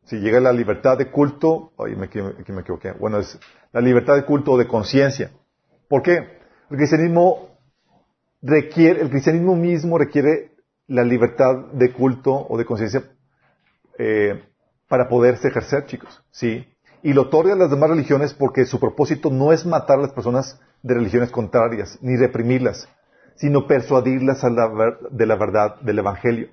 si 0.05 0.17
llega 0.17 0.41
la 0.41 0.53
libertad 0.53 0.97
de 0.99 1.11
culto, 1.11 1.73
ay, 1.79 1.97
me, 1.97 2.09
me 2.09 2.61
equivoqué. 2.61 2.93
Bueno, 2.93 3.19
es 3.19 3.39
la 3.73 3.81
libertad 3.81 4.15
de 4.15 4.25
culto 4.25 4.53
o 4.53 4.59
de 4.59 4.69
conciencia. 4.69 5.33
¿Por 5.89 6.03
qué? 6.03 6.39
El 6.71 6.77
cristianismo 6.77 7.59
requiere, 8.43 9.01
el 9.01 9.11
cristianismo 9.11 9.57
mismo 9.57 9.99
requiere 9.99 10.53
la 10.87 11.03
libertad 11.05 11.73
de 11.73 11.93
culto 11.93 12.47
o 12.49 12.57
de 12.57 12.65
conciencia 12.65 13.03
eh, 13.99 14.45
para 14.89 15.09
poderse 15.09 15.49
ejercer, 15.49 15.87
chicos. 15.87 16.23
¿Sí? 16.31 16.67
Y 17.03 17.13
lo 17.13 17.23
otorga 17.23 17.55
a 17.55 17.57
las 17.57 17.71
demás 17.71 17.91
religiones 17.91 18.35
porque 18.35 18.65
su 18.65 18.81
propósito 18.81 19.31
no 19.31 19.53
es 19.53 19.67
matar 19.67 19.99
a 19.99 20.03
las 20.03 20.13
personas 20.13 20.61
de 20.87 20.95
religiones 20.95 21.31
contrarias, 21.31 21.99
ni 22.01 22.17
reprimirlas, 22.17 22.89
sino 23.35 23.67
persuadirlas 23.67 24.41
de 25.11 25.27
la 25.27 25.37
verdad 25.37 25.81
del 25.81 25.99
Evangelio. 25.99 26.51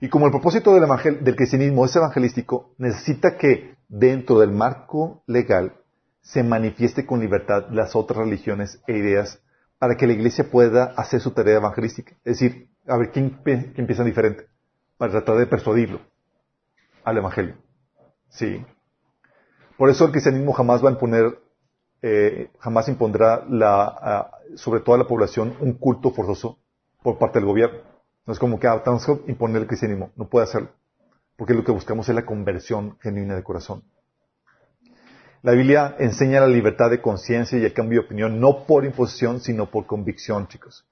Y 0.00 0.08
como 0.08 0.26
el 0.26 0.30
propósito 0.30 0.72
del, 0.74 0.86
del 1.22 1.36
cristianismo 1.36 1.84
es 1.84 1.96
evangelístico, 1.96 2.72
necesita 2.78 3.36
que 3.36 3.74
dentro 3.88 4.38
del 4.38 4.52
marco 4.52 5.24
legal 5.26 5.74
se 6.22 6.44
manifieste 6.44 7.04
con 7.04 7.20
libertad 7.20 7.66
las 7.70 7.96
otras 7.96 8.20
religiones 8.20 8.80
e 8.86 8.96
ideas 8.96 9.42
para 9.78 9.96
que 9.96 10.06
la 10.06 10.12
iglesia 10.12 10.48
pueda 10.48 10.84
hacer 10.96 11.20
su 11.20 11.32
tarea 11.32 11.56
evangelística. 11.56 12.12
Es 12.24 12.38
decir, 12.38 12.68
a 12.86 12.96
ver 12.96 13.10
quién, 13.10 13.40
quién 13.42 13.74
empieza 13.76 14.04
diferente, 14.04 14.46
para 14.96 15.10
tratar 15.10 15.36
de 15.36 15.46
persuadirlo 15.46 16.00
al 17.02 17.18
evangelio. 17.18 17.56
Sí. 18.28 18.64
Por 19.76 19.90
eso 19.90 20.04
el 20.06 20.12
cristianismo 20.12 20.52
jamás 20.52 20.82
va 20.82 20.90
a 20.90 20.92
imponer 20.92 21.38
eh, 22.02 22.50
jamás 22.58 22.88
impondrá 22.88 23.44
la, 23.48 24.30
sobre 24.56 24.80
toda 24.80 24.98
la 24.98 25.06
población 25.06 25.56
un 25.60 25.74
culto 25.74 26.10
forzoso 26.10 26.58
por 27.02 27.18
parte 27.18 27.38
del 27.38 27.46
gobierno. 27.46 27.80
No 28.26 28.32
es 28.32 28.38
como 28.38 28.58
que 28.58 28.66
ah, 28.66 28.82
tenemos 28.82 29.04
que 29.06 29.30
imponer 29.30 29.62
el 29.62 29.68
cristianismo. 29.68 30.10
No 30.16 30.28
puede 30.28 30.44
hacerlo. 30.44 30.70
Porque 31.36 31.54
lo 31.54 31.64
que 31.64 31.72
buscamos 31.72 32.08
es 32.08 32.14
la 32.14 32.26
conversión 32.26 32.98
genuina 33.00 33.34
de 33.34 33.42
corazón. 33.42 33.82
La 35.42 35.52
Biblia 35.52 35.96
enseña 35.98 36.40
la 36.40 36.46
libertad 36.46 36.90
de 36.90 37.00
conciencia 37.00 37.58
y 37.58 37.64
el 37.64 37.72
cambio 37.72 38.00
de 38.00 38.06
opinión 38.06 38.40
no 38.40 38.66
por 38.66 38.84
imposición, 38.84 39.40
sino 39.40 39.70
por 39.70 39.86
convicción, 39.86 40.48
chicos. 40.48 40.86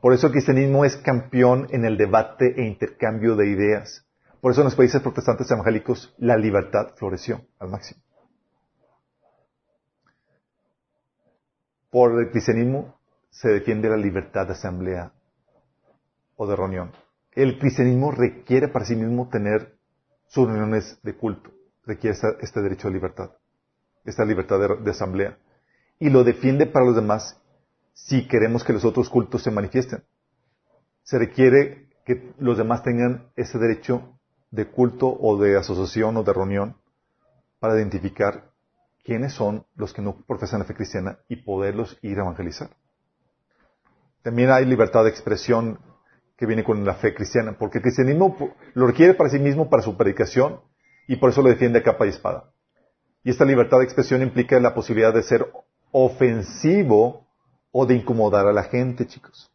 Por 0.00 0.12
eso 0.12 0.26
el 0.26 0.32
cristianismo 0.32 0.84
es 0.84 0.96
campeón 0.96 1.68
en 1.70 1.84
el 1.84 1.96
debate 1.96 2.54
e 2.56 2.66
intercambio 2.66 3.36
de 3.36 3.48
ideas. 3.48 4.04
Por 4.40 4.52
eso 4.52 4.62
en 4.62 4.66
los 4.66 4.74
países 4.74 5.00
protestantes 5.00 5.50
evangélicos 5.50 6.12
la 6.18 6.36
libertad 6.36 6.94
floreció 6.96 7.42
al 7.60 7.68
máximo. 7.70 8.00
Por 11.90 12.20
el 12.20 12.30
cristianismo 12.30 12.98
se 13.30 13.48
defiende 13.48 13.88
la 13.88 13.96
libertad 13.96 14.46
de 14.46 14.52
asamblea 14.52 15.12
o 16.36 16.46
de 16.46 16.56
reunión. 16.56 16.92
El 17.32 17.58
cristianismo 17.58 18.10
requiere 18.10 18.68
para 18.68 18.84
sí 18.84 18.96
mismo 18.96 19.28
tener 19.28 19.78
sus 20.26 20.46
reuniones 20.46 20.98
de 21.02 21.16
culto. 21.16 21.50
Requiere 21.84 22.16
este, 22.40 22.60
derecho 22.60 22.88
a 22.88 22.90
libertad, 22.90 23.30
esta 24.04 24.24
libertad 24.24 24.58
de, 24.80 24.90
asamblea. 24.90 25.38
Y 25.98 26.10
lo 26.10 26.24
defiende 26.24 26.66
para 26.66 26.84
los 26.84 26.94
demás 26.94 27.40
si 27.94 28.28
queremos 28.28 28.64
que 28.64 28.72
los 28.72 28.84
otros 28.84 29.08
cultos 29.08 29.42
se 29.42 29.50
manifiesten. 29.50 30.04
Se 31.02 31.18
requiere 31.18 31.88
que 32.04 32.32
los 32.38 32.58
demás 32.58 32.82
tengan 32.82 33.30
ese 33.36 33.58
derecho 33.58 34.18
de 34.50 34.70
culto 34.70 35.08
o 35.08 35.38
de 35.38 35.56
asociación 35.56 36.16
o 36.16 36.22
de 36.22 36.32
reunión 36.32 36.76
para 37.58 37.76
identificar 37.76 38.47
quiénes 39.08 39.32
son 39.32 39.64
los 39.74 39.94
que 39.94 40.02
no 40.02 40.22
profesan 40.26 40.58
la 40.58 40.66
fe 40.66 40.74
cristiana 40.74 41.20
y 41.30 41.36
poderlos 41.36 41.98
ir 42.02 42.18
a 42.18 42.24
evangelizar. 42.24 42.68
También 44.22 44.50
hay 44.50 44.66
libertad 44.66 45.04
de 45.04 45.08
expresión 45.08 45.78
que 46.36 46.44
viene 46.44 46.62
con 46.62 46.84
la 46.84 46.92
fe 46.92 47.14
cristiana, 47.14 47.56
porque 47.58 47.78
el 47.78 47.84
cristianismo 47.84 48.36
lo 48.74 48.86
requiere 48.86 49.14
para 49.14 49.30
sí 49.30 49.38
mismo, 49.38 49.70
para 49.70 49.82
su 49.82 49.96
predicación, 49.96 50.60
y 51.06 51.16
por 51.16 51.30
eso 51.30 51.40
lo 51.40 51.48
defiende 51.48 51.78
a 51.78 51.82
capa 51.82 52.04
y 52.04 52.10
espada. 52.10 52.50
Y 53.24 53.30
esta 53.30 53.46
libertad 53.46 53.78
de 53.78 53.84
expresión 53.84 54.20
implica 54.20 54.60
la 54.60 54.74
posibilidad 54.74 55.14
de 55.14 55.22
ser 55.22 55.50
ofensivo 55.90 57.26
o 57.72 57.86
de 57.86 57.94
incomodar 57.94 58.46
a 58.46 58.52
la 58.52 58.64
gente, 58.64 59.06
chicos. 59.06 59.50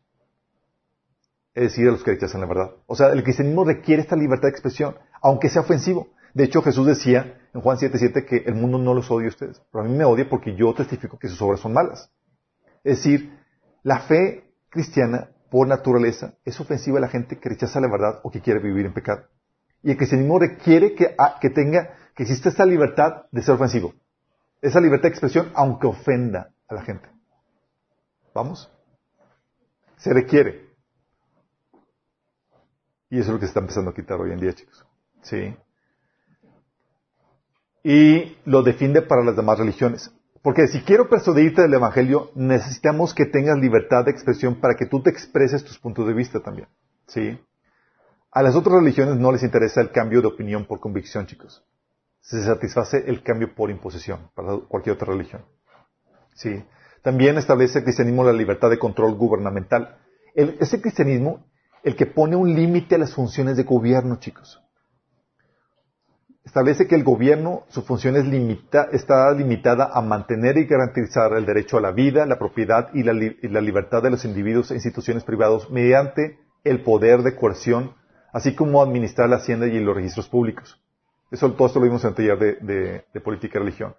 Es 1.53 1.65
decir, 1.65 1.87
a 1.87 1.91
los 1.91 2.03
que 2.03 2.09
rechazan 2.09 2.41
la 2.41 2.47
verdad. 2.47 2.71
O 2.87 2.95
sea, 2.95 3.09
el 3.09 3.21
cristianismo 3.23 3.65
requiere 3.65 4.01
esta 4.01 4.15
libertad 4.15 4.47
de 4.47 4.53
expresión, 4.53 4.95
aunque 5.21 5.49
sea 5.49 5.61
ofensivo. 5.61 6.07
De 6.33 6.45
hecho, 6.45 6.61
Jesús 6.61 6.87
decía 6.87 7.39
en 7.53 7.61
Juan 7.61 7.77
7:7 7.77 8.25
que 8.25 8.37
el 8.45 8.55
mundo 8.55 8.77
no 8.77 8.93
los 8.93 9.09
odia 9.11 9.27
a 9.27 9.29
ustedes, 9.29 9.61
pero 9.71 9.83
a 9.83 9.87
mí 9.87 9.95
me 9.95 10.05
odia 10.05 10.27
porque 10.27 10.55
yo 10.55 10.73
testifico 10.73 11.19
que 11.19 11.27
sus 11.27 11.41
obras 11.41 11.59
son 11.59 11.73
malas. 11.73 12.11
Es 12.83 12.97
decir, 12.97 13.37
la 13.83 13.99
fe 13.99 14.51
cristiana, 14.69 15.29
por 15.51 15.67
naturaleza, 15.67 16.33
es 16.43 16.59
ofensiva 16.59 16.97
a 16.97 17.01
la 17.01 17.07
gente 17.07 17.39
que 17.39 17.49
rechaza 17.49 17.79
la 17.79 17.89
verdad 17.89 18.19
o 18.23 18.31
que 18.31 18.41
quiere 18.41 18.59
vivir 18.59 18.85
en 18.85 18.93
pecado. 18.93 19.27
Y 19.83 19.91
el 19.91 19.97
cristianismo 19.97 20.39
requiere 20.39 20.95
que, 20.95 21.13
ah, 21.17 21.37
que 21.39 21.49
tenga, 21.49 21.95
que 22.15 22.23
exista 22.23 22.49
esta 22.49 22.65
libertad 22.65 23.25
de 23.31 23.43
ser 23.43 23.55
ofensivo. 23.55 23.93
Esa 24.61 24.79
libertad 24.79 25.03
de 25.03 25.09
expresión, 25.09 25.51
aunque 25.53 25.87
ofenda 25.87 26.53
a 26.67 26.73
la 26.73 26.81
gente. 26.81 27.07
¿Vamos? 28.33 28.71
Se 29.97 30.11
requiere. 30.13 30.73
Y 33.09 33.19
eso 33.19 33.27
es 33.27 33.33
lo 33.33 33.39
que 33.39 33.45
se 33.45 33.49
está 33.49 33.59
empezando 33.59 33.91
a 33.91 33.93
quitar 33.93 34.19
hoy 34.19 34.31
en 34.31 34.39
día, 34.39 34.53
chicos. 34.53 34.85
Sí. 35.21 35.55
Y 37.83 38.37
lo 38.45 38.63
defiende 38.63 39.01
para 39.01 39.23
las 39.23 39.35
demás 39.35 39.59
religiones. 39.59 40.09
Porque 40.41 40.67
si 40.67 40.81
quiero 40.81 41.09
persuadirte 41.09 41.61
del 41.61 41.73
Evangelio, 41.73 42.31
necesitamos 42.35 43.13
que 43.13 43.25
tengas 43.25 43.57
libertad 43.59 44.05
de 44.05 44.11
expresión 44.11 44.55
para 44.55 44.75
que 44.75 44.85
tú 44.85 45.01
te 45.01 45.09
expreses 45.09 45.63
tus 45.63 45.79
puntos 45.79 46.07
de 46.07 46.13
vista 46.13 46.39
también. 46.39 46.67
¿Sí? 47.07 47.39
A 48.31 48.41
las 48.41 48.55
otras 48.55 48.75
religiones 48.75 49.17
no 49.17 49.31
les 49.31 49.43
interesa 49.43 49.81
el 49.81 49.91
cambio 49.91 50.21
de 50.21 50.27
opinión 50.27 50.65
por 50.65 50.79
convicción, 50.79 51.27
chicos. 51.27 51.63
Se 52.21 52.41
satisface 52.43 53.03
el 53.05 53.21
cambio 53.21 53.53
por 53.53 53.69
imposición 53.69 54.29
para 54.33 54.57
cualquier 54.67 54.95
otra 54.95 55.13
religión. 55.13 55.43
¿Sí? 56.35 56.63
También 57.01 57.37
establece 57.37 57.79
el 57.79 57.83
cristianismo 57.83 58.23
la 58.23 58.33
libertad 58.33 58.69
de 58.69 58.79
control 58.79 59.15
gubernamental. 59.15 59.97
Es 60.33 60.49
ese 60.59 60.81
cristianismo 60.81 61.45
el 61.83 61.97
que 61.97 62.05
pone 62.05 62.37
un 62.37 62.53
límite 62.53 62.95
a 62.95 62.97
las 62.97 63.13
funciones 63.13 63.57
de 63.57 63.63
gobierno, 63.63 64.17
chicos 64.19 64.63
establece 66.45 66.87
que 66.87 66.95
el 66.95 67.03
gobierno, 67.03 67.63
su 67.69 67.83
función 67.83 68.15
está 68.15 69.31
limitada 69.31 69.89
a 69.93 70.01
mantener 70.01 70.57
y 70.57 70.65
garantizar 70.65 71.33
el 71.33 71.45
derecho 71.45 71.77
a 71.77 71.81
la 71.81 71.91
vida, 71.91 72.25
la 72.25 72.37
propiedad 72.37 72.89
y 72.93 73.03
la, 73.03 73.61
libertad 73.61 74.03
de 74.03 74.11
los 74.11 74.25
individuos 74.25 74.71
e 74.71 74.75
instituciones 74.75 75.23
privados 75.23 75.69
mediante 75.71 76.39
el 76.63 76.81
poder 76.81 77.21
de 77.23 77.35
coerción, 77.35 77.93
así 78.33 78.55
como 78.55 78.81
administrar 78.81 79.29
la 79.29 79.37
hacienda 79.37 79.67
y 79.67 79.79
los 79.79 79.95
registros 79.95 80.27
públicos. 80.27 80.81
Eso, 81.31 81.51
todo 81.53 81.67
esto 81.67 81.79
lo 81.79 81.85
vimos 81.85 82.03
en 82.03 82.09
el 82.09 82.15
taller 82.15 82.39
de, 82.61 83.05
de 83.11 83.21
política 83.21 83.57
y 83.57 83.61
religión. 83.61 83.95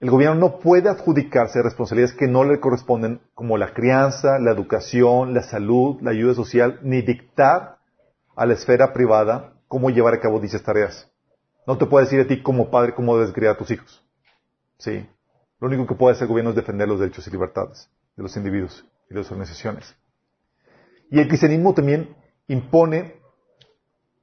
El 0.00 0.10
gobierno 0.10 0.36
no 0.36 0.58
puede 0.58 0.88
adjudicarse 0.88 1.62
responsabilidades 1.62 2.16
que 2.16 2.26
no 2.26 2.44
le 2.44 2.58
corresponden, 2.58 3.20
como 3.34 3.58
la 3.58 3.74
crianza, 3.74 4.38
la 4.38 4.50
educación, 4.50 5.34
la 5.34 5.42
salud, 5.42 6.00
la 6.00 6.10
ayuda 6.10 6.34
social, 6.34 6.80
ni 6.82 7.02
dictar 7.02 7.76
a 8.34 8.46
la 8.46 8.54
esfera 8.54 8.92
privada 8.94 9.52
cómo 9.68 9.90
llevar 9.90 10.14
a 10.14 10.20
cabo 10.20 10.40
dichas 10.40 10.62
tareas. 10.62 11.09
No 11.66 11.78
te 11.78 11.86
puede 11.86 12.06
decir 12.06 12.20
a 12.20 12.26
ti 12.26 12.42
como 12.42 12.70
padre 12.70 12.94
cómo 12.94 13.16
debes 13.16 13.32
criar 13.32 13.54
a 13.54 13.58
tus 13.58 13.70
hijos. 13.70 14.04
Sí. 14.78 15.06
Lo 15.60 15.68
único 15.68 15.86
que 15.86 15.94
puede 15.94 16.12
hacer 16.12 16.24
el 16.24 16.28
gobierno 16.28 16.50
es 16.50 16.56
defender 16.56 16.88
los 16.88 17.00
derechos 17.00 17.26
y 17.26 17.30
libertades 17.30 17.90
de 18.16 18.22
los 18.22 18.36
individuos 18.36 18.84
y 19.08 19.14
de 19.14 19.20
las 19.20 19.30
organizaciones. 19.30 19.94
Y 21.10 21.20
el 21.20 21.28
cristianismo 21.28 21.74
también 21.74 22.16
impone, 22.48 23.20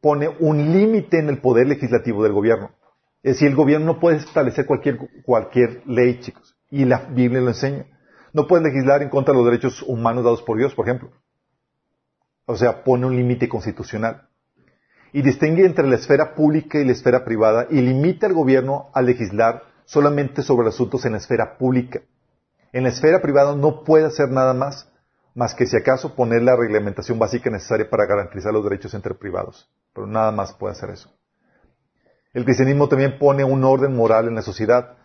pone 0.02 0.30
un 0.39 0.73
límite 0.73 1.19
en 1.19 1.30
el 1.30 1.39
poder 1.39 1.67
legislativo 1.67 2.23
del 2.23 2.34
gobierno. 2.34 2.71
Es 3.21 3.34
decir, 3.34 3.50
el 3.50 3.56
gobierno 3.56 3.86
no 3.86 4.00
puede 4.00 4.17
establecer 4.17 4.65
cualquier, 4.65 4.97
cualquier 5.23 5.84
ley, 5.86 6.19
chicos. 6.19 6.56
Y 6.71 6.86
la 6.86 7.06
Biblia 7.10 7.41
lo 7.41 7.50
enseña. 7.50 7.86
No 8.34 8.47
puede 8.47 8.63
legislar 8.63 9.02
en 9.02 9.10
contra 9.10 9.34
de 9.34 9.39
los 9.39 9.45
derechos 9.45 9.84
humanos 9.84 10.23
dados 10.23 10.41
por 10.41 10.58
Dios, 10.58 10.73
por 10.73 10.88
ejemplo. 10.88 11.12
O 12.45 12.56
sea, 12.56 12.84
pone 12.84 13.06
un 13.06 13.15
límite 13.15 13.50
constitucional 13.50 14.26
y 15.13 15.21
distingue 15.21 15.65
entre 15.65 15.87
la 15.87 15.95
esfera 15.95 16.35
pública 16.35 16.79
y 16.79 16.85
la 16.85 16.91
esfera 16.91 17.23
privada 17.23 17.67
y 17.69 17.81
limita 17.81 18.27
al 18.27 18.33
gobierno 18.33 18.89
a 18.93 19.01
legislar 19.01 19.63
solamente 19.85 20.41
sobre 20.41 20.67
asuntos 20.67 21.05
en 21.05 21.13
la 21.13 21.17
esfera 21.17 21.57
pública. 21.57 22.01
En 22.73 22.83
la 22.83 22.89
esfera 22.89 23.21
privada 23.21 23.55
no 23.55 23.83
puede 23.83 24.05
hacer 24.05 24.29
nada 24.29 24.53
más, 24.53 24.91
más 25.33 25.55
que 25.55 25.65
si 25.65 25.77
acaso 25.77 26.15
poner 26.15 26.43
la 26.43 26.55
reglamentación 26.55 27.17
básica 27.17 27.49
necesaria 27.49 27.89
para 27.89 28.05
garantizar 28.05 28.53
los 28.53 28.63
derechos 28.63 28.93
entre 28.93 29.13
privados. 29.13 29.69
Pero 29.93 30.07
nada 30.07 30.31
más 30.31 30.53
puede 30.53 30.73
hacer 30.73 30.89
eso. 30.89 31.11
El 32.33 32.43
cristianismo 32.43 32.89
también 32.89 33.17
pone 33.17 33.43
un 33.43 33.63
orden 33.63 33.95
moral 33.95 34.27
en 34.27 34.35
la 34.35 34.41
sociedad. 34.41 34.97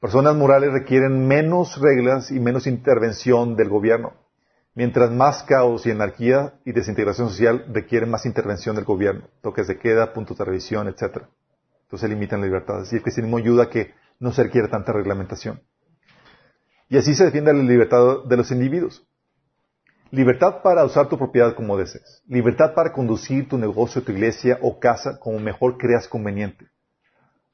Personas 0.00 0.34
morales 0.36 0.72
requieren 0.72 1.26
menos 1.26 1.78
reglas 1.80 2.30
y 2.30 2.40
menos 2.40 2.66
intervención 2.66 3.56
del 3.56 3.68
gobierno. 3.68 4.14
Mientras 4.74 5.10
más 5.10 5.42
caos 5.42 5.84
y 5.86 5.90
anarquía 5.90 6.54
y 6.64 6.72
desintegración 6.72 7.28
social 7.28 7.66
requieren 7.72 8.10
más 8.10 8.24
intervención 8.24 8.76
del 8.76 8.84
gobierno, 8.84 9.28
toques 9.42 9.66
de 9.66 9.78
queda, 9.78 10.12
puntos 10.12 10.38
de 10.38 10.44
revisión, 10.44 10.86
etc. 10.88 11.24
Entonces 11.82 12.00
se 12.00 12.08
limitan 12.08 12.40
libertades. 12.40 12.92
Y 12.92 12.96
el 12.96 13.02
cristianismo 13.02 13.38
ayuda 13.38 13.64
a 13.64 13.70
que 13.70 13.94
no 14.20 14.32
se 14.32 14.44
requiera 14.44 14.68
tanta 14.68 14.92
reglamentación. 14.92 15.60
Y 16.88 16.98
así 16.98 17.14
se 17.14 17.24
defiende 17.24 17.52
la 17.52 17.62
libertad 17.62 18.24
de 18.28 18.36
los 18.36 18.50
individuos. 18.52 19.06
Libertad 20.12 20.62
para 20.62 20.84
usar 20.84 21.08
tu 21.08 21.16
propiedad 21.16 21.54
como 21.54 21.76
desees. 21.76 22.22
Libertad 22.26 22.74
para 22.74 22.92
conducir 22.92 23.48
tu 23.48 23.58
negocio, 23.58 24.02
tu 24.02 24.12
iglesia 24.12 24.58
o 24.60 24.78
casa 24.80 25.18
como 25.20 25.38
mejor 25.38 25.78
creas 25.78 26.08
conveniente. 26.08 26.66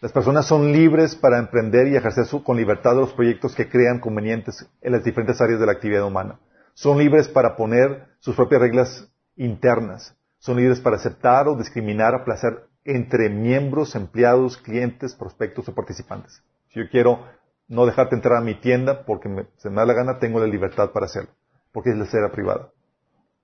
Las 0.00 0.12
personas 0.12 0.46
son 0.46 0.72
libres 0.72 1.14
para 1.14 1.38
emprender 1.38 1.88
y 1.88 1.96
ejercer 1.96 2.26
con 2.42 2.56
libertad 2.56 2.94
los 2.94 3.12
proyectos 3.14 3.54
que 3.54 3.68
crean 3.68 4.00
convenientes 4.00 4.66
en 4.82 4.92
las 4.92 5.04
diferentes 5.04 5.40
áreas 5.40 5.60
de 5.60 5.66
la 5.66 5.72
actividad 5.72 6.04
humana. 6.04 6.38
Son 6.76 6.98
libres 6.98 7.26
para 7.26 7.56
poner 7.56 8.06
sus 8.18 8.36
propias 8.36 8.60
reglas 8.60 9.10
internas. 9.34 10.14
Son 10.38 10.58
libres 10.58 10.78
para 10.78 10.96
aceptar 10.96 11.48
o 11.48 11.56
discriminar 11.56 12.14
a 12.14 12.22
placer 12.22 12.68
entre 12.84 13.30
miembros, 13.30 13.94
empleados, 13.94 14.58
clientes, 14.58 15.14
prospectos 15.14 15.66
o 15.70 15.74
participantes. 15.74 16.42
Si 16.68 16.78
yo 16.78 16.90
quiero 16.90 17.26
no 17.66 17.86
dejarte 17.86 18.14
entrar 18.14 18.36
a 18.36 18.44
mi 18.44 18.60
tienda 18.60 19.06
porque 19.06 19.48
se 19.56 19.70
me 19.70 19.76
da 19.76 19.86
la 19.86 19.94
gana, 19.94 20.18
tengo 20.18 20.38
la 20.38 20.46
libertad 20.46 20.90
para 20.90 21.06
hacerlo, 21.06 21.30
porque 21.72 21.90
es 21.90 21.96
la 21.96 22.04
esfera 22.04 22.30
privada. 22.30 22.70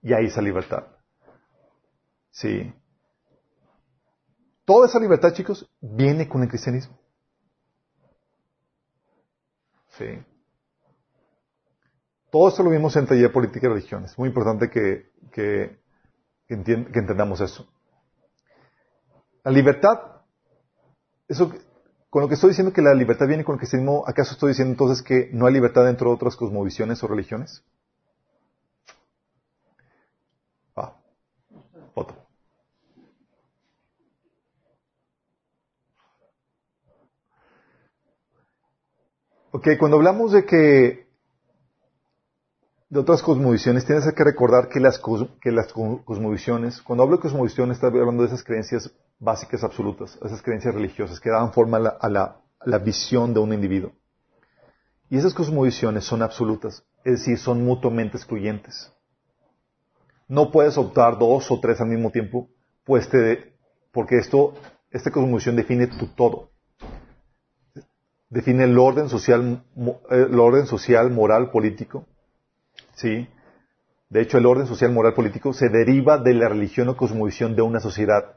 Y 0.02 0.12
ahí 0.12 0.26
esa 0.26 0.42
libertad. 0.42 0.84
Sí. 2.32 2.70
Toda 4.66 4.88
esa 4.88 5.00
libertad, 5.00 5.32
chicos, 5.32 5.66
viene 5.80 6.28
con 6.28 6.42
el 6.42 6.50
cristianismo. 6.50 6.98
Sí. 9.96 10.22
Todo 12.32 12.48
esto 12.48 12.62
lo 12.62 12.70
vimos 12.70 12.96
en 12.96 13.06
taller 13.06 13.30
política 13.30 13.66
y 13.66 13.68
religión. 13.68 14.06
Es 14.06 14.18
muy 14.18 14.30
importante 14.30 14.70
que, 14.70 15.10
entendamos 16.48 17.42
eso. 17.42 17.70
La 19.44 19.52
libertad, 19.52 20.22
eso, 21.28 21.52
con 22.08 22.22
lo 22.22 22.28
que 22.28 22.34
estoy 22.34 22.48
diciendo 22.48 22.72
que 22.72 22.80
la 22.80 22.94
libertad 22.94 23.26
viene 23.26 23.44
con 23.44 23.56
el 23.56 23.58
cristianismo, 23.58 24.04
¿acaso 24.06 24.32
estoy 24.32 24.52
diciendo 24.52 24.72
entonces 24.72 25.04
que 25.04 25.28
no 25.34 25.44
hay 25.44 25.52
libertad 25.52 25.84
dentro 25.84 26.08
de 26.08 26.14
otras 26.14 26.34
cosmovisiones 26.34 27.04
o 27.04 27.06
religiones? 27.06 27.62
Ah, 30.74 30.96
otro. 31.92 32.16
Ok, 39.50 39.68
cuando 39.78 39.98
hablamos 39.98 40.32
de 40.32 40.46
que 40.46 41.11
de 42.92 43.00
otras 43.00 43.22
cosmovisiones, 43.22 43.86
tienes 43.86 44.04
que 44.12 44.22
recordar 44.22 44.68
que 44.68 44.78
las, 44.78 45.00
que 45.40 45.50
las 45.50 45.72
cosmovisiones, 45.72 46.82
cuando 46.82 47.04
hablo 47.04 47.16
de 47.16 47.22
cosmovisiones, 47.22 47.78
estoy 47.78 47.98
hablando 47.98 48.22
de 48.22 48.28
esas 48.28 48.44
creencias 48.44 48.92
básicas 49.18 49.64
absolutas, 49.64 50.18
esas 50.22 50.42
creencias 50.42 50.74
religiosas 50.74 51.18
que 51.18 51.30
dan 51.30 51.54
forma 51.54 51.78
a 51.78 52.08
la, 52.10 52.42
la 52.66 52.78
visión 52.78 53.32
de 53.32 53.40
un 53.40 53.54
individuo. 53.54 53.92
Y 55.08 55.16
esas 55.16 55.32
cosmovisiones 55.32 56.04
son 56.04 56.20
absolutas, 56.20 56.84
es 57.02 57.20
decir, 57.20 57.38
son 57.38 57.64
mutuamente 57.64 58.18
excluyentes. 58.18 58.92
no 60.28 60.50
puedes 60.50 60.76
optar 60.76 61.18
dos 61.18 61.50
o 61.50 61.60
tres 61.60 61.80
al 61.80 61.88
mismo 61.88 62.10
tiempo, 62.10 62.50
pues 62.84 63.08
te, 63.08 63.54
porque 63.90 64.18
esto, 64.18 64.52
esta 64.90 65.10
cosmovisión 65.10 65.56
define 65.56 65.86
tu 65.86 66.08
todo. 66.08 66.50
Define 68.28 68.64
el 68.64 68.78
orden 68.78 69.08
social, 69.08 69.64
el 70.10 70.38
orden 70.38 70.66
social, 70.66 71.10
moral, 71.10 71.50
político. 71.50 72.04
¿Sí? 72.94 73.28
De 74.12 74.20
hecho, 74.20 74.36
el 74.36 74.46
orden 74.46 74.66
social, 74.66 74.92
moral, 74.92 75.14
político 75.14 75.54
se 75.54 75.70
deriva 75.70 76.18
de 76.18 76.34
la 76.34 76.48
religión 76.48 76.88
o 76.90 76.96
cosmovisión 76.96 77.56
de 77.56 77.62
una 77.62 77.80
sociedad. 77.80 78.36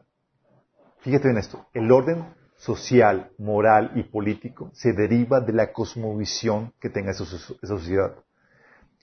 Fíjate 1.02 1.30
en 1.30 1.38
esto. 1.38 1.68
El 1.74 1.92
orden 1.92 2.34
social, 2.56 3.32
moral 3.38 3.92
y 3.96 4.04
político 4.04 4.72
se 4.74 4.94
deriva 4.94 5.42
de 5.42 5.52
la 5.52 5.74
cosmovisión 5.74 6.74
que 6.80 6.90
tenga 6.90 7.12
esa, 7.12 7.26
sociedad. 7.26 8.16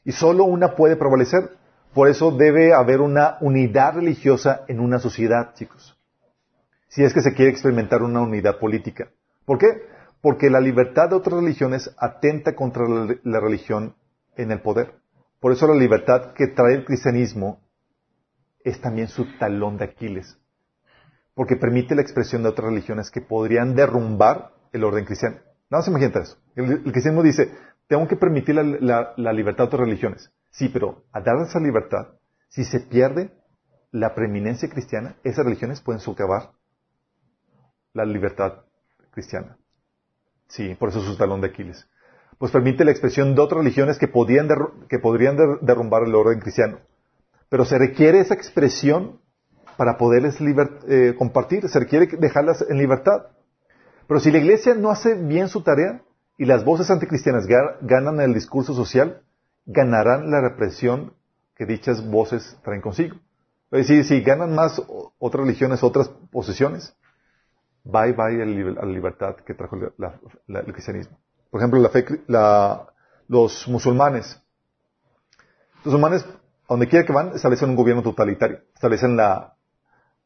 Y 0.05 0.13
solo 0.13 0.45
una 0.45 0.75
puede 0.75 0.97
prevalecer. 0.97 1.51
Por 1.93 2.09
eso 2.09 2.31
debe 2.31 2.73
haber 2.73 3.03
una 3.03 3.37
unidad 3.43 3.97
religiosa 3.97 4.65
en 4.67 4.81
una 4.81 4.99
sociedad, 4.99 5.53
chicos. 5.55 5.99
Si 6.89 7.05
es 7.05 7.13
que 7.13 7.21
se 7.21 7.35
quiere 7.35 7.51
experimentar 7.51 8.03
una 8.03 8.23
unidad 8.23 8.59
política. 8.59 9.11
¿Por 9.45 9.59
qué? 9.59 9.67
Porque 10.23 10.49
la 10.49 10.61
libertad 10.61 11.11
de 11.11 11.17
otras 11.17 11.41
religiones 11.41 11.95
atenta 11.99 12.55
contra 12.55 12.85
la 13.25 13.41
religión 13.41 13.95
en 14.37 14.53
el 14.53 14.63
poder. 14.63 15.02
Por 15.43 15.51
eso 15.51 15.67
la 15.67 15.75
libertad 15.75 16.35
que 16.35 16.47
trae 16.47 16.75
el 16.75 16.85
cristianismo 16.85 17.61
es 18.63 18.81
también 18.81 19.09
su 19.09 19.27
talón 19.39 19.77
de 19.77 19.87
Aquiles. 19.87 20.39
Porque 21.35 21.57
permite 21.57 21.97
la 21.97 22.03
expresión 22.03 22.45
de 22.45 22.51
otras 22.51 22.69
religiones 22.69 23.11
que 23.11 23.23
podrían 23.23 23.75
derrumbar 23.75 24.53
el 24.71 24.85
orden 24.85 25.05
cristiano. 25.05 25.39
Nada 25.69 25.81
más 25.81 25.89
imagínate 25.89 26.21
eso. 26.21 26.39
El, 26.55 26.85
cristianismo 26.85 27.25
dice, 27.25 27.53
tengo 27.89 28.07
que 28.07 28.15
permitir 28.15 28.55
la, 28.55 29.33
libertad 29.33 29.65
de 29.65 29.67
otras 29.67 29.81
religiones. 29.81 30.31
Sí, 30.53 30.69
pero 30.69 31.07
a 31.11 31.21
dar 31.21 31.35
esa 31.45 31.59
libertad, 31.59 32.15
si 32.47 32.63
se 32.63 32.79
pierde 32.79 33.33
la 33.91 34.15
preeminencia 34.15 34.71
cristiana, 34.71 35.17
esas 35.25 35.45
religiones 35.45 35.81
pueden 35.81 36.01
socavar 36.01 36.53
la 37.95 38.05
libertad 38.05 38.61
cristiana. 39.11 39.59
Sí, 40.47 40.77
por 40.77 40.91
eso 40.91 41.01
es 41.01 41.07
su 41.07 41.17
talón 41.17 41.41
de 41.41 41.49
Aquiles 41.49 41.89
pues 42.43 42.51
permite 42.51 42.85
la 42.85 42.91
expresión 42.91 43.37
de 43.37 43.41
otras 43.41 43.61
religiones 43.61 44.01
que, 44.01 44.09
podrían 44.09 44.49
derrumbar 45.61 46.03
el 46.03 46.13
orden 46.17 46.41
cristiano. 46.41 46.81
Pero 47.49 47.65
se 47.65 47.79
requiere 47.79 48.19
esa 48.19 48.35
expresión 48.35 49.21
para 49.77 49.97
poderles 49.97 50.39
eh, 50.89 51.15
compartir, 51.17 51.69
se 51.69 51.79
requiere 51.79 52.09
dejarlas 52.19 52.65
en 52.69 52.79
libertad. 52.79 53.27
Pero 54.09 54.19
si 54.19 54.33
la 54.33 54.39
iglesia 54.39 54.75
no 54.75 54.91
hace 54.91 55.15
bien 55.15 55.47
su 55.47 55.63
tarea 55.63 56.03
y 56.37 56.45
las 56.45 56.65
voces 56.65 56.91
anticristianas 56.91 57.47
ganan 57.47 58.21
el 58.21 58.35
discurso 58.35 58.75
social, 58.75 59.23
ganarán 59.65 60.29
la 60.33 60.41
represión 60.41 61.15
que 61.55 61.65
dichas 61.65 62.05
voces 62.11 62.59
traen 62.65 62.81
consigo. 62.81 63.19
Es 63.71 63.87
decir, 63.87 64.05
si 64.05 64.21
ganan 64.21 64.53
más 64.53 64.83
otras 65.21 65.45
religiones, 65.45 65.85
otras 65.85 66.09
posesiones, 66.33 66.97
bye 67.85 68.15
bye 68.15 68.43
a 68.43 68.47
la 68.47 68.87
libertad 68.87 69.37
que 69.47 69.55
trajo 69.55 69.77
el 69.77 70.73
cristianismo. 70.73 71.17
Por 71.53 71.61
ejemplo, 71.61 71.81
la 71.81 71.91
fe, 71.91 72.07
los 73.29 73.69
musulmanes. 73.69 74.41
Los 75.85 75.93
musulmanes, 75.93 76.25
donde 76.67 76.89
quiera 76.89 77.05
que 77.05 77.13
van, 77.13 77.35
establecen 77.35 77.69
un 77.69 77.77
gobierno 77.77 78.03
totalitario. 78.03 78.61
Establecen 78.75 79.19
la, 79.19 79.55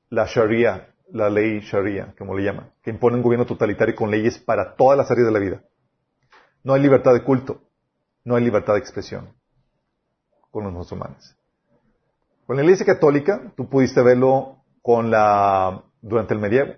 la 0.08 0.26
Sharia, 0.26 0.94
la 1.10 1.28
ley 1.28 1.58
Sharia, 1.58 2.14
como 2.16 2.36
le 2.36 2.44
llaman, 2.44 2.70
que 2.80 2.90
impone 2.90 3.16
un 3.16 3.24
gobierno 3.24 3.44
totalitario 3.44 3.96
con 3.96 4.08
leyes 4.08 4.38
para 4.38 4.76
todas 4.76 4.96
las 4.96 5.10
áreas 5.10 5.26
de 5.26 5.32
la 5.32 5.40
vida. 5.40 5.62
No 6.62 6.74
hay 6.74 6.82
libertad 6.82 7.12
de 7.12 7.24
culto, 7.24 7.60
no 8.22 8.36
hay 8.36 8.44
libertad 8.44 8.74
de 8.74 8.78
expresión 8.78 9.34
con 10.52 10.62
los 10.62 10.72
musulmanes. 10.72 11.36
Con 12.46 12.54
la 12.54 12.62
Iglesia 12.62 12.86
Católica, 12.86 13.52
tú 13.56 13.68
pudiste 13.68 14.00
verlo 14.00 14.62
con 14.80 15.10
la, 15.10 15.82
durante 16.00 16.34
el 16.34 16.40
medievo. 16.40 16.74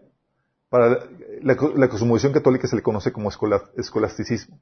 Para 0.69 0.99
la, 1.43 1.89
cosmovisión 1.89 2.33
católica 2.33 2.69
se 2.69 2.77
le 2.77 2.83
conoce 2.83 3.13
como 3.13 3.31
escolasticismo. 3.31 4.61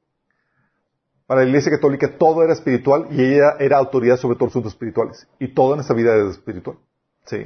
Para 1.25 1.41
la 1.41 1.47
Iglesia 1.47 1.71
Católica 1.71 2.17
todo 2.17 2.43
era 2.43 2.53
espiritual 2.53 3.07
y 3.11 3.21
ella 3.21 3.55
era 3.59 3.77
autoridad 3.77 4.15
sobre 4.15 4.35
todos 4.35 4.47
los 4.47 4.53
asuntos 4.53 4.73
espirituales. 4.73 5.27
Y 5.39 5.49
todo 5.53 5.73
en 5.73 5.81
esta 5.81 5.93
vida 5.93 6.15
era 6.15 6.29
espiritual. 6.29 6.77
Sí. 7.25 7.45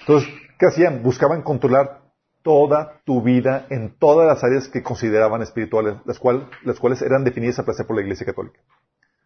Entonces, 0.00 0.28
¿qué 0.58 0.66
hacían? 0.66 1.02
Buscaban 1.02 1.42
controlar 1.42 2.02
toda 2.42 3.00
tu 3.04 3.22
vida 3.22 3.66
en 3.70 3.96
todas 3.98 4.28
las 4.28 4.44
áreas 4.44 4.68
que 4.68 4.84
consideraban 4.84 5.42
espirituales, 5.42 5.96
las, 6.04 6.20
las 6.62 6.78
cuales 6.78 7.02
eran 7.02 7.24
definidas 7.24 7.58
a 7.58 7.64
placer 7.64 7.86
por 7.86 7.96
la 7.96 8.02
Iglesia 8.02 8.26
Católica. 8.26 8.60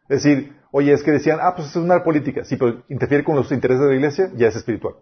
Es 0.09 0.23
decir, 0.23 0.57
oye, 0.71 0.93
es 0.93 1.03
que 1.03 1.11
decían, 1.11 1.39
ah, 1.43 1.53
pues 1.55 1.69
es 1.69 1.77
una 1.77 2.03
política. 2.03 2.45
Sí, 2.45 2.57
pero 2.57 2.83
interfiere 2.89 3.25
con 3.25 3.37
los 3.37 3.53
intereses 3.53 3.83
de 3.83 3.91
la 3.91 3.97
Iglesia, 3.97 4.31
ya 4.37 4.49
es 4.49 4.57
espiritual. 4.57 4.95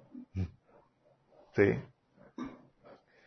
Sí. 1.54 1.78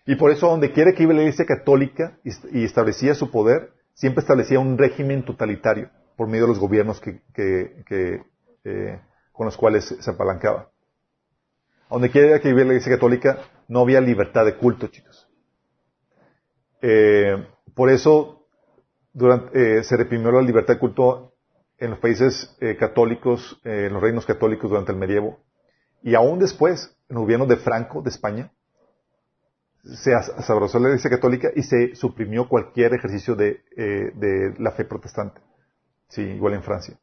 Y 0.10 0.16
por 0.16 0.32
eso, 0.32 0.48
donde 0.48 0.72
quiere 0.72 0.96
que 0.96 1.04
iba 1.04 1.14
la 1.14 1.22
Iglesia 1.22 1.46
Católica 1.46 2.18
y 2.52 2.64
establecía 2.64 3.14
su 3.14 3.30
poder, 3.30 3.74
siempre 3.94 4.22
establecía 4.22 4.60
un 4.60 4.76
régimen 4.76 5.24
totalitario 5.24 5.92
por 6.18 6.28
medio 6.28 6.46
de 6.46 6.48
los 6.48 6.58
gobiernos 6.58 7.00
que, 7.00 7.22
eh, 8.64 9.00
con 9.32 9.46
los 9.46 9.56
cuales 9.56 9.86
se 9.86 10.10
apalancaba. 10.10 10.72
Donde 11.92 12.10
quiera 12.10 12.40
que 12.40 12.48
viviera 12.48 12.70
la 12.70 12.74
Iglesia 12.74 12.96
Católica, 12.96 13.38
no 13.68 13.82
había 13.82 14.02
libertad 14.02 14.46
de 14.46 14.56
culto, 14.56 14.88
chicos. 14.88 15.30
Eh, 16.82 17.46
por 17.76 17.92
eso 17.92 18.48
eh, 19.54 19.84
se 19.84 19.96
reprimió 19.96 20.32
la 20.32 20.42
libertad 20.42 20.74
de 20.74 20.80
culto 20.80 21.36
en 21.78 21.92
los 21.92 22.00
países 22.00 22.58
católicos, 22.80 23.62
en 23.64 23.94
los 23.94 24.02
reinos 24.02 24.26
católicos 24.26 24.72
durante 24.72 24.92
el 24.92 24.98
medievo. 24.98 25.38
Y 26.02 26.16
aún 26.16 26.40
después, 26.40 26.98
en 27.10 27.18
el 27.18 27.22
gobierno 27.22 27.46
de 27.46 27.58
Franco, 27.58 28.02
de 28.02 28.10
España, 28.10 28.52
se 29.96 30.52
abrazó 30.52 30.80
la 30.80 30.90
Iglesia 30.90 31.10
Católica 31.10 31.50
y 31.56 31.64
se 31.64 31.96
suprimió 31.96 32.48
cualquier 32.48 32.94
ejercicio 32.94 33.36
de, 33.36 33.64
eh, 33.76 34.54
la 34.58 34.72
fe 34.72 34.86
protestante. 34.86 35.42
Sí, 36.08 36.22
igual 36.22 36.54
en 36.54 36.64
Francia. 36.64 36.98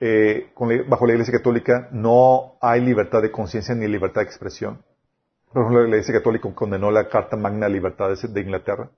Eh, 0.00 0.52
bajo 0.88 1.06
la 1.06 1.12
Iglesia 1.12 1.32
Católica 1.32 1.88
no 1.92 2.56
hay 2.60 2.80
libertad 2.80 3.22
de 3.22 3.30
conciencia 3.30 3.74
ni 3.74 3.86
libertad 3.86 4.20
de 4.20 4.26
expresión. 4.26 4.82
Por 5.52 5.62
ejemplo, 5.62 5.82
la 5.82 5.88
Iglesia 5.88 6.14
Católica 6.14 6.52
condenó 6.54 6.90
la 6.90 7.08
Carta 7.08 7.36
Magna 7.36 7.66
de 7.66 7.72
Libertades 7.74 8.32
de 8.32 8.40
Inglaterra, 8.40 8.90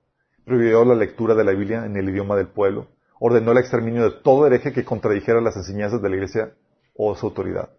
prohibió 0.45 0.85
la 0.85 0.95
lectura 0.95 1.35
de 1.35 1.43
la 1.43 1.51
Biblia 1.51 1.85
en 1.85 1.95
el 1.95 2.09
idioma 2.09 2.35
del 2.35 2.47
pueblo, 2.47 2.87
ordenó 3.19 3.51
el 3.51 3.59
exterminio 3.59 4.03
de 4.03 4.21
todo 4.21 4.47
hereje 4.47 4.73
que 4.73 4.85
contradijera 4.85 5.41
las 5.41 5.55
enseñanzas 5.57 6.01
de 6.01 6.09
la 6.09 6.15
Iglesia 6.15 6.53
o 6.95 7.13
su 7.15 7.27
autoridad. 7.27 7.69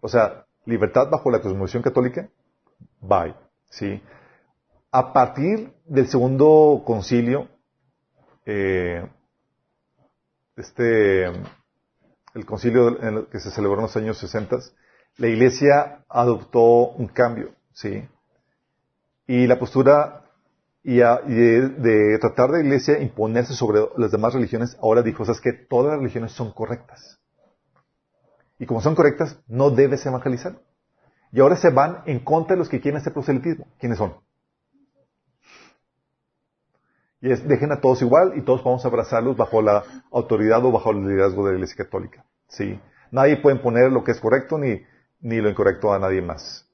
O 0.00 0.08
sea, 0.08 0.46
libertad 0.66 1.08
bajo 1.10 1.30
la 1.30 1.40
cosmovisión 1.40 1.82
católica, 1.82 2.28
bye. 3.00 3.34
¿Sí? 3.70 4.02
A 4.92 5.12
partir 5.12 5.72
del 5.86 6.08
segundo 6.08 6.82
concilio, 6.84 7.48
eh, 8.44 9.08
este, 10.56 11.26
el 11.26 12.44
concilio 12.44 12.98
que 13.30 13.40
se 13.40 13.50
celebró 13.50 13.78
en 13.78 13.82
los 13.82 13.96
años 13.96 14.18
60, 14.18 14.58
la 15.16 15.26
Iglesia 15.26 16.04
adoptó 16.08 16.90
un 16.90 17.08
cambio, 17.08 17.54
¿sí? 17.72 18.06
Y 19.26 19.46
la 19.46 19.58
postura 19.58 20.20
y, 20.82 20.96
de, 20.96 22.18
tratar 22.20 22.50
de 22.50 22.58
la 22.58 22.64
Iglesia 22.64 23.00
imponerse 23.00 23.54
sobre 23.54 23.80
las 23.96 24.10
demás 24.10 24.34
religiones, 24.34 24.76
ahora 24.80 25.02
dijo, 25.02 25.22
es 25.22 25.40
que 25.40 25.52
todas 25.52 25.92
las 25.92 25.98
religiones 25.98 26.32
son 26.32 26.52
correctas. 26.52 27.20
Y 28.58 28.66
como 28.66 28.80
son 28.80 28.94
correctas, 28.94 29.38
no 29.46 29.70
debes 29.70 30.04
evangelizar. 30.04 30.60
Y 31.32 31.40
ahora 31.40 31.56
se 31.56 31.70
van 31.70 32.02
en 32.06 32.20
contra 32.20 32.54
de 32.54 32.58
los 32.58 32.68
que 32.68 32.80
quieren 32.80 33.00
hacer 33.00 33.12
proselitismo. 33.12 33.66
¿Quiénes 33.78 33.98
son? 33.98 34.14
Y 37.20 37.30
es, 37.30 37.46
dejen 37.46 37.70
a 37.72 37.80
todos 37.80 38.00
igual 38.02 38.32
y 38.36 38.42
todos 38.42 38.64
vamos 38.64 38.84
a 38.84 38.88
abrazarlos 38.88 39.36
bajo 39.36 39.60
la 39.60 39.84
autoridad 40.10 40.64
o 40.64 40.72
bajo 40.72 40.90
el 40.90 41.06
liderazgo 41.06 41.44
de 41.44 41.52
la 41.52 41.58
Iglesia 41.58 41.84
Católica. 41.84 42.24
¿Sí? 42.48 42.80
Nadie 43.10 43.36
puede 43.36 43.56
poner 43.56 43.92
lo 43.92 44.02
que 44.02 44.12
es 44.12 44.20
correcto 44.20 44.58
ni, 44.58 44.82
ni 45.20 45.40
lo 45.40 45.50
incorrecto 45.50 45.92
a 45.92 45.98
nadie 45.98 46.22
más. 46.22 46.66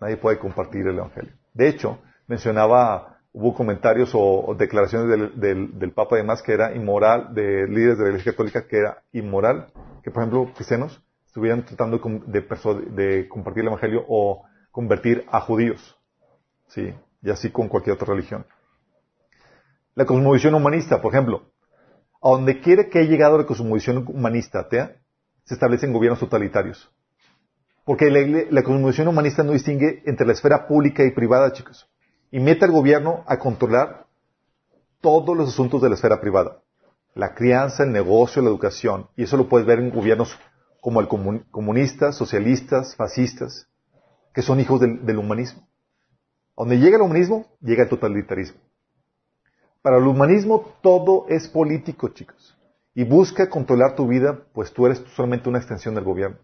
Nadie 0.00 0.16
puede 0.16 0.38
compartir 0.38 0.86
el 0.86 0.98
Evangelio. 0.98 1.32
De 1.54 1.68
hecho, 1.68 2.00
mencionaba, 2.26 3.20
hubo 3.32 3.54
comentarios 3.54 4.10
o, 4.14 4.54
declaraciones 4.58 5.08
del, 5.08 5.40
del, 5.40 5.78
del, 5.78 5.92
Papa 5.92 6.16
además 6.16 6.42
que 6.42 6.52
era 6.52 6.74
inmoral, 6.74 7.32
de 7.34 7.68
líderes 7.68 7.98
de 7.98 8.04
la 8.04 8.10
Iglesia 8.10 8.32
Católica 8.32 8.66
que 8.66 8.78
era 8.78 9.02
inmoral, 9.12 9.68
que 10.02 10.10
por 10.10 10.22
ejemplo 10.22 10.52
cristianos 10.54 11.00
estuvieran 11.32 11.64
tratando 11.64 11.98
de, 12.26 13.26
compartir 13.26 13.62
el 13.62 13.68
Evangelio 13.68 14.04
o 14.06 14.44
convertir 14.70 15.24
a 15.30 15.40
judíos. 15.40 15.96
¿Sí? 16.68 16.92
Y 17.22 17.30
así 17.30 17.50
con 17.50 17.68
cualquier 17.68 17.96
otra 17.96 18.08
religión. 18.08 18.44
La 19.94 20.04
cosmovisión 20.04 20.54
humanista, 20.54 21.00
por 21.00 21.14
ejemplo. 21.14 21.50
A 22.22 22.28
donde 22.28 22.60
quiere 22.60 22.90
que 22.90 22.98
haya 22.98 23.08
llegado 23.08 23.38
la 23.38 23.46
cosmovisión 23.46 24.04
humanista 24.08 24.60
atea, 24.60 24.98
se 25.44 25.54
establecen 25.54 25.94
gobiernos 25.94 26.20
totalitarios. 26.20 26.92
Porque 27.86 28.10
la, 28.10 28.44
la, 28.50 28.62
cosmovisión 28.62 29.08
humanista 29.08 29.42
no 29.42 29.52
distingue 29.52 30.02
entre 30.04 30.26
la 30.26 30.34
esfera 30.34 30.66
pública 30.66 31.02
y 31.02 31.12
privada, 31.12 31.54
chicos. 31.54 31.88
Y 32.30 32.40
mete 32.40 32.66
al 32.66 32.72
gobierno 32.72 33.24
a 33.26 33.38
controlar 33.38 34.06
todos 35.00 35.34
los 35.34 35.48
asuntos 35.48 35.80
de 35.80 35.88
la 35.88 35.94
esfera 35.94 36.20
privada. 36.20 36.60
La 37.14 37.34
crianza, 37.34 37.84
el 37.84 37.92
negocio, 37.92 38.42
la 38.42 38.50
educación. 38.50 39.08
Y 39.16 39.22
eso 39.22 39.38
lo 39.38 39.48
puedes 39.48 39.66
ver 39.66 39.78
en 39.78 39.90
gobiernos 39.90 40.38
como 40.82 41.00
el 41.00 41.06
comunistas, 41.06 42.16
socialistas, 42.16 42.96
fascistas, 42.96 43.68
que 44.34 44.42
son 44.42 44.58
hijos 44.58 44.80
del, 44.80 45.16
humanismo. 45.16 45.68
Donde 46.56 46.80
llega 46.80 46.96
el 46.96 47.02
humanismo, 47.02 47.46
llega 47.60 47.84
el 47.84 47.88
totalitarismo. 47.88 48.60
Para 49.80 49.98
el 49.98 50.06
humanismo 50.08 50.74
todo 50.82 51.26
es 51.28 51.46
político, 51.46 52.08
chicos. 52.08 52.58
Y 52.96 53.04
busca 53.04 53.48
controlar 53.48 53.94
tu 53.94 54.08
vida, 54.08 54.40
pues 54.52 54.72
tú 54.72 54.86
eres 54.86 54.98
solamente 55.14 55.48
una 55.48 55.58
extensión 55.58 55.94
del 55.94 56.02
gobierno. 56.02 56.38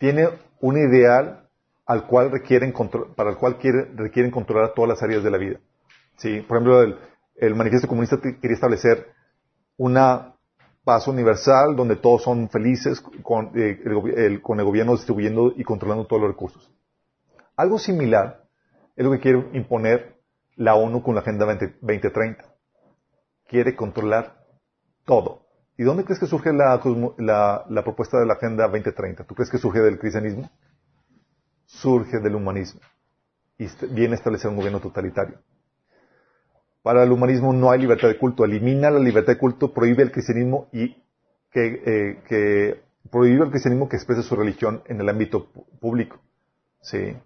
Tiene 0.00 0.28
un 0.60 0.76
ideal 0.76 1.48
al 1.86 2.08
cual 2.08 2.32
requieren 2.32 2.74
para 3.14 3.30
el 3.30 3.36
cual 3.36 3.58
requieren 3.94 4.32
controlar 4.32 4.74
todas 4.74 4.88
las 4.88 5.02
áreas 5.04 5.22
de 5.22 5.30
la 5.30 5.38
vida. 5.38 5.60
¿Sí? 6.16 6.40
Por 6.40 6.56
ejemplo, 6.56 6.82
el, 6.82 6.98
el 7.36 7.54
manifiesto 7.54 7.86
comunista 7.86 8.20
quería 8.20 8.54
establecer 8.54 9.06
una 9.76 10.35
paz 10.86 11.08
universal 11.08 11.74
donde 11.74 11.96
todos 11.96 12.22
son 12.22 12.48
felices 12.48 13.02
con, 13.24 13.50
eh, 13.58 13.82
el, 13.84 14.40
con 14.40 14.60
el 14.60 14.64
gobierno 14.64 14.92
distribuyendo 14.92 15.52
y 15.56 15.64
controlando 15.64 16.06
todos 16.06 16.22
los 16.22 16.30
recursos. 16.30 16.72
Algo 17.56 17.80
similar 17.80 18.44
es 18.94 19.04
lo 19.04 19.10
que 19.10 19.18
quiere 19.18 19.48
imponer 19.52 20.20
la 20.54 20.76
ONU 20.76 21.02
con 21.02 21.16
la 21.16 21.22
Agenda 21.22 21.44
2030. 21.44 22.44
Quiere 23.48 23.74
controlar 23.74 24.44
todo. 25.04 25.46
¿Y 25.76 25.82
dónde 25.82 26.04
crees 26.04 26.20
que 26.20 26.26
surge 26.26 26.52
la, 26.52 26.80
propuesta 27.82 28.20
de 28.20 28.26
la 28.26 28.34
Agenda 28.34 28.68
2030? 28.68 29.24
¿Tú 29.24 29.34
crees 29.34 29.50
que 29.50 29.58
surge 29.58 29.80
del 29.80 29.98
cristianismo? 29.98 30.48
Surge 31.66 32.20
del 32.20 32.36
humanismo. 32.36 32.80
Y 33.58 33.66
viene 33.90 34.14
a 34.14 34.18
establecer 34.18 34.50
un 34.50 34.56
gobierno 34.56 34.78
totalitario. 34.78 35.40
Para 36.86 37.02
el 37.02 37.10
humanismo 37.10 37.52
no 37.52 37.72
hay 37.72 37.80
libertad 37.80 38.06
de 38.06 38.16
culto. 38.16 38.44
Elimina 38.44 38.92
la 38.92 39.00
libertad 39.00 39.32
de 39.32 39.38
culto, 39.40 39.74
prohíbe 39.74 40.04
el 40.04 40.12
cristianismo 40.12 40.68
y 40.72 40.94
que, 41.50 41.82
eh, 42.30 42.80
prohíbe 43.10 43.42
el 43.42 43.50
cristianismo 43.50 43.88
que 43.88 43.96
exprese 43.96 44.22
su 44.22 44.36
religión 44.36 44.84
en 44.86 45.00
el 45.00 45.08
ámbito 45.08 45.48
público. 45.80 46.20
Sí. 46.80 47.16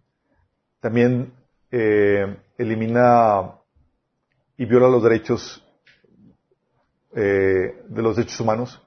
También 0.81 1.35
eh, 1.71 2.39
elimina 2.57 3.57
y 4.57 4.65
viola 4.65 4.89
los 4.89 5.03
derechos 5.03 5.63
eh, 7.15 7.83
de 7.87 8.03
los 8.03 8.17
derechos 8.17 8.41
humanos 8.41 8.83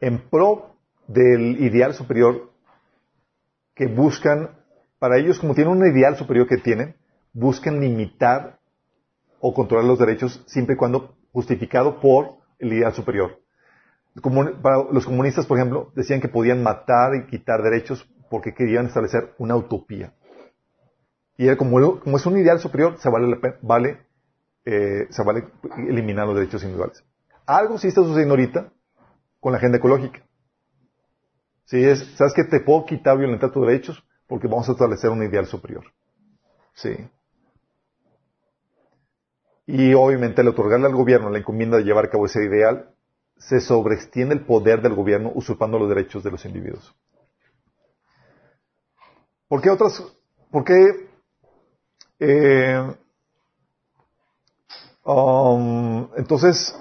en 0.00 0.28
pro 0.28 0.74
del 1.06 1.62
ideal 1.62 1.94
superior 1.94 2.50
que 3.76 3.86
buscan, 3.86 4.58
para 4.98 5.18
ellos 5.18 5.38
como 5.38 5.54
tienen 5.54 5.72
un 5.72 5.86
ideal 5.86 6.16
superior 6.16 6.48
que 6.48 6.56
tienen, 6.56 6.96
buscan 7.32 7.78
limitar 7.78 8.58
o 9.40 9.54
controlar 9.54 9.86
los 9.86 9.98
derechos 9.98 10.44
siempre 10.46 10.74
y 10.74 10.78
cuando 10.78 11.16
justificado 11.32 12.00
por 12.00 12.36
el 12.58 12.72
ideal 12.72 12.92
superior. 12.92 13.40
para 14.62 14.84
los 14.92 15.06
comunistas, 15.06 15.46
por 15.46 15.58
ejemplo, 15.58 15.92
decían 15.94 16.20
que 16.20 16.28
podían 16.28 16.62
matar 16.62 17.14
y 17.14 17.26
quitar 17.26 17.62
derechos 17.62 18.08
porque 18.30 18.54
querían 18.54 18.86
establecer 18.86 19.34
una 19.38 19.56
utopía. 19.56 20.12
Y 21.36 21.54
como, 21.56 22.00
como 22.00 22.16
es 22.16 22.26
un 22.26 22.38
ideal 22.38 22.58
superior, 22.60 22.98
se 22.98 23.08
vale, 23.08 23.40
vale, 23.62 24.06
eh, 24.64 25.06
se 25.08 25.24
vale 25.24 25.48
eliminar 25.88 26.26
los 26.26 26.36
derechos 26.36 26.62
individuales. 26.62 27.02
Algo 27.46 27.78
sí 27.78 27.88
está 27.88 28.02
sucediendo 28.02 28.34
ahorita 28.34 28.72
con 29.40 29.52
la 29.52 29.58
agenda 29.58 29.78
ecológica. 29.78 30.20
Si 31.64 31.82
es, 31.82 32.00
¿sabes 32.16 32.34
que 32.34 32.44
te 32.44 32.60
puedo 32.60 32.84
quitar 32.84 33.16
violentar 33.16 33.52
tus 33.52 33.66
derechos? 33.66 34.04
Porque 34.26 34.48
vamos 34.48 34.68
a 34.68 34.72
establecer 34.72 35.08
un 35.10 35.22
ideal 35.22 35.46
superior. 35.46 35.84
Sí. 36.74 36.94
Y 39.72 39.94
obviamente 39.94 40.40
al 40.40 40.48
otorgarle 40.48 40.86
al 40.86 40.96
gobierno 40.96 41.30
la 41.30 41.38
encomienda 41.38 41.76
de 41.76 41.84
llevar 41.84 42.06
a 42.06 42.10
cabo 42.10 42.26
ese 42.26 42.44
ideal, 42.44 42.90
se 43.36 43.60
sobreextiende 43.60 44.34
el 44.34 44.44
poder 44.44 44.82
del 44.82 44.94
gobierno 44.94 45.30
usurpando 45.32 45.78
los 45.78 45.88
derechos 45.88 46.24
de 46.24 46.30
los 46.32 46.44
individuos. 46.44 46.92
¿Por 49.46 49.62
qué 49.62 49.70
otras, 49.70 50.02
por 50.50 50.64
qué 50.64 51.08
eh, 52.18 52.94
um, 55.04 56.08
entonces, 56.16 56.74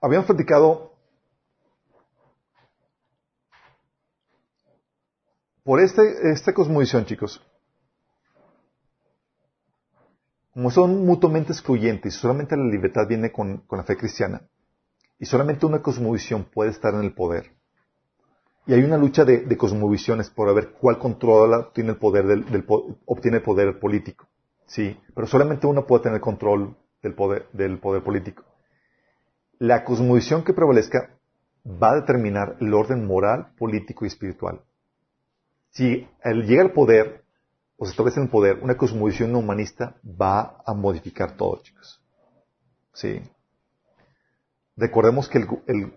habíamos 0.00 0.26
platicado 0.26 0.94
por 5.62 5.80
este, 5.80 6.02
esta 6.32 6.54
cosmovisión, 6.54 7.04
chicos. 7.04 7.42
Como 10.54 10.70
son 10.70 11.04
mutuamente 11.04 11.52
excluyentes 11.52 12.14
y 12.14 12.18
solamente 12.18 12.56
la 12.56 12.64
libertad 12.64 13.08
viene 13.08 13.32
con, 13.32 13.64
la 13.68 13.82
fe 13.82 13.96
cristiana, 13.96 14.42
y 15.18 15.26
solamente 15.26 15.66
una 15.66 15.82
cosmovisión 15.82 16.44
puede 16.44 16.70
estar 16.70 16.94
en 16.94 17.00
el 17.00 17.12
poder, 17.12 17.50
y 18.64 18.72
hay 18.72 18.84
una 18.84 18.96
lucha 18.96 19.24
de, 19.24 19.56
cosmovisiones 19.56 20.30
por 20.30 20.54
ver 20.54 20.70
cuál 20.80 20.98
controla, 21.00 21.70
tiene 21.74 21.90
el 21.90 21.96
poder 21.96 22.24
obtiene 23.04 23.38
el 23.38 23.42
poder 23.42 23.80
político. 23.80 24.26
Sí, 24.66 24.96
pero 25.14 25.26
solamente 25.26 25.66
uno 25.66 25.86
puede 25.86 26.04
tener 26.04 26.20
control 26.20 26.76
del 27.02 27.14
poder, 27.14 27.48
del 27.52 27.78
poder 27.78 28.02
político. 28.02 28.44
La 29.58 29.84
cosmovisión 29.84 30.44
que 30.44 30.54
prevalezca 30.54 31.18
va 31.66 31.90
a 31.90 31.96
determinar 31.96 32.56
el 32.60 32.72
orden 32.72 33.06
moral, 33.06 33.48
político 33.58 34.04
y 34.04 34.08
espiritual. 34.08 34.60
Si 35.70 36.08
él 36.22 36.46
llega 36.46 36.62
al 36.62 36.72
poder, 36.72 37.23
o 37.76 37.84
se 37.84 37.90
establece 37.90 38.20
en 38.20 38.26
el 38.26 38.30
poder, 38.30 38.58
una 38.62 38.76
cosmovisión 38.76 39.34
humanista 39.34 39.96
va 40.04 40.62
a 40.64 40.74
modificar 40.74 41.36
todo, 41.36 41.60
chicos. 41.62 42.00
Sí. 42.92 43.20
Recordemos 44.76 45.28
que 45.28 45.38
el, 45.38 45.92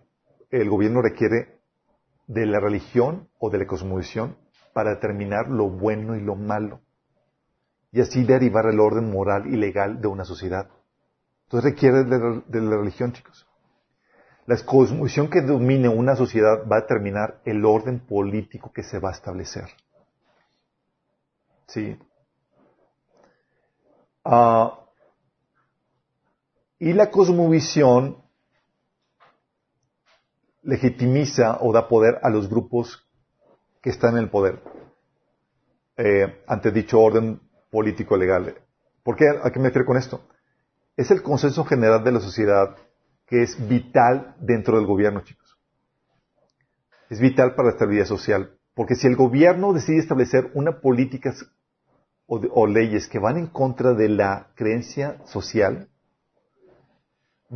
el 0.49 0.69
gobierno 0.69 1.01
requiere 1.01 1.59
de 2.27 2.45
la 2.45 2.59
religión 2.59 3.29
o 3.39 3.49
de 3.49 3.59
la 3.59 3.67
cosmovisión 3.67 4.37
para 4.73 4.91
determinar 4.91 5.47
lo 5.47 5.69
bueno 5.69 6.15
y 6.15 6.21
lo 6.21 6.35
malo. 6.35 6.81
Y 7.91 8.01
así 8.01 8.23
derivar 8.23 8.67
el 8.67 8.79
orden 8.79 9.09
moral 9.11 9.47
y 9.47 9.55
legal 9.55 10.01
de 10.01 10.07
una 10.07 10.25
sociedad. 10.25 10.69
Entonces 11.45 11.71
requiere 11.71 12.03
de, 12.03 12.61
la 12.61 12.77
religión, 12.77 13.13
chicos. 13.13 13.47
La 14.45 14.57
cosmovisión 14.65 15.29
que 15.29 15.41
domine 15.41 15.87
una 15.87 16.15
sociedad 16.15 16.67
va 16.69 16.77
a 16.77 16.81
determinar 16.81 17.41
el 17.45 17.63
orden 17.65 17.99
político 17.99 18.71
que 18.73 18.83
se 18.83 18.99
va 18.99 19.09
a 19.09 19.13
establecer. 19.13 19.65
¿Sí? 21.67 21.97
Ah, 24.23 24.79
y 26.79 26.93
la 26.93 27.09
cosmovisión 27.09 28.23
legitimiza 30.63 31.57
o 31.61 31.71
da 31.71 31.87
poder 31.87 32.19
a 32.23 32.29
los 32.29 32.49
grupos 32.49 33.07
que 33.81 33.89
están 33.89 34.13
en 34.17 34.23
el 34.23 34.29
poder 34.29 34.61
eh, 35.95 36.43
ante 36.45 36.71
dicho 36.71 36.99
orden 36.99 37.39
político 37.71 38.17
legal. 38.17 38.55
¿Por 39.03 39.15
qué? 39.15 39.25
¿A 39.29 39.49
qué 39.51 39.59
me 39.59 39.69
refiero 39.69 39.85
con 39.85 39.97
esto? 39.97 40.21
Es 40.95 41.09
el 41.11 41.23
consenso 41.23 41.63
general 41.63 42.03
de 42.03 42.11
la 42.11 42.19
sociedad 42.19 42.75
que 43.25 43.43
es 43.43 43.67
vital 43.67 44.35
dentro 44.39 44.77
del 44.77 44.85
gobierno, 44.85 45.21
chicos. 45.21 45.57
Es 47.09 47.19
vital 47.19 47.55
para 47.55 47.69
la 47.69 47.73
estabilidad 47.73 48.05
social. 48.05 48.57
Porque 48.73 48.95
si 48.95 49.07
el 49.07 49.15
gobierno 49.15 49.73
decide 49.73 49.99
establecer 49.99 50.51
una 50.53 50.81
política 50.81 51.33
o, 52.27 52.67
leyes 52.67 53.07
que 53.07 53.19
van 53.19 53.37
en 53.37 53.47
contra 53.47 53.93
de 53.93 54.09
la 54.09 54.47
creencia 54.55 55.17
social, 55.25 55.89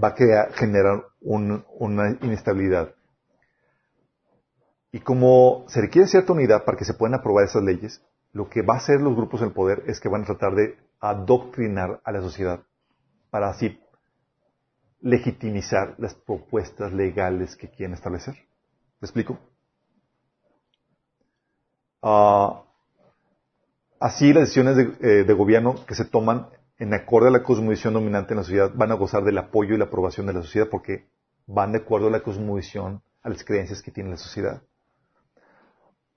va 0.01 0.09
a 0.09 0.53
generar 0.53 1.03
una 1.19 2.17
inestabilidad. 2.21 2.95
Y 4.93 4.99
como 5.01 5.65
se 5.67 5.81
requiere 5.81 6.07
cierta 6.07 6.33
unidad 6.33 6.63
para 6.65 6.77
que 6.77 6.85
se 6.85 6.93
puedan 6.93 7.15
aprobar 7.15 7.45
esas 7.45 7.63
leyes, 7.63 8.01
lo 8.33 8.49
que 8.49 8.61
va 8.61 8.75
a 8.75 8.77
hacer 8.77 9.01
los 9.01 9.15
grupos 9.15 9.41
del 9.41 9.51
poder 9.51 9.83
es 9.87 9.99
que 9.99 10.09
van 10.09 10.23
a 10.23 10.25
tratar 10.25 10.55
de 10.55 10.77
adoctrinar 10.99 12.01
a 12.03 12.11
la 12.11 12.21
sociedad 12.21 12.61
para 13.29 13.49
así 13.49 13.77
legitimizar 15.01 15.95
las 15.97 16.13
propuestas 16.13 16.93
legales 16.93 17.55
que 17.55 17.69
quieren 17.69 17.93
establecer. 17.93 18.35
¿Me 18.99 19.05
explico? 19.05 19.39
Ah, 22.01 22.63
así 24.01 24.33
las 24.33 24.43
decisiones 24.43 24.75
de, 24.75 24.83
eh, 25.01 25.23
de, 25.23 25.33
gobierno 25.33 25.75
que 25.85 25.95
se 25.95 26.05
toman 26.05 26.47
en 26.79 26.93
acuerdo 26.93 27.27
a 27.27 27.31
la 27.31 27.43
cosmovisión 27.43 27.93
dominante 27.93 28.33
en 28.33 28.37
la 28.37 28.43
sociedad 28.43 28.71
van 28.73 28.91
a 28.91 28.95
gozar 28.95 29.23
del 29.23 29.37
apoyo 29.37 29.75
y 29.75 29.77
la 29.77 29.85
aprobación 29.85 30.25
de 30.25 30.33
la 30.33 30.41
sociedad 30.41 30.67
porque 30.69 31.05
van 31.45 31.71
de 31.71 31.77
acuerdo 31.77 32.07
a 32.07 32.11
la 32.11 32.21
cosmovisión, 32.21 33.01
a 33.21 33.29
las 33.29 33.43
creencias 33.43 33.81
que 33.81 33.91
tiene 33.91 34.09
la 34.09 34.17
sociedad. 34.17 34.61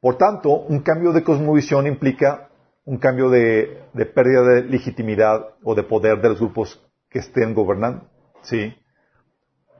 Por 0.01 0.17
tanto, 0.17 0.51
un 0.51 0.81
cambio 0.81 1.13
de 1.13 1.23
cosmovisión 1.23 1.87
implica 1.87 2.49
un 2.87 2.99
cambio 2.99 3.31
de, 3.31 3.83
pérdida 4.15 4.43
de 4.43 4.65
legitimidad 4.65 5.55
o 5.63 5.75
de 5.75 5.83
poder 5.83 6.21
de 6.21 6.31
los 6.31 6.39
grupos 6.39 6.83
que 7.09 7.19
estén 7.19 7.55
gobernando. 7.55 8.07
¿sí? 8.43 8.75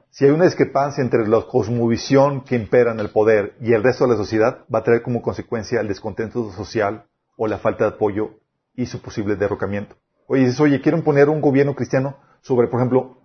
Si 0.09 0.25
hay 0.25 0.31
una 0.31 0.45
discrepancia 0.45 1.03
entre 1.03 1.27
la 1.27 1.41
cosmovisión 1.41 2.43
que 2.43 2.55
impera 2.55 2.91
en 2.91 2.99
el 2.99 3.09
poder 3.09 3.55
y 3.61 3.73
el 3.73 3.83
resto 3.83 4.05
de 4.05 4.11
la 4.11 4.17
sociedad, 4.17 4.65
va 4.73 4.79
a 4.79 4.83
traer 4.83 5.01
como 5.01 5.21
consecuencia 5.21 5.79
el 5.81 5.87
descontento 5.87 6.51
social 6.51 7.05
o 7.37 7.47
la 7.47 7.57
falta 7.57 7.85
de 7.85 7.95
apoyo 7.95 8.39
y 8.73 8.85
su 8.85 9.01
posible 9.01 9.35
derrocamiento. 9.35 9.95
Oye, 10.27 10.41
dices, 10.41 10.59
oye, 10.59 10.81
quieren 10.81 11.03
poner 11.03 11.29
un 11.29 11.41
gobierno 11.41 11.75
cristiano 11.75 12.17
sobre, 12.41 12.67
por 12.67 12.79
ejemplo, 12.79 13.17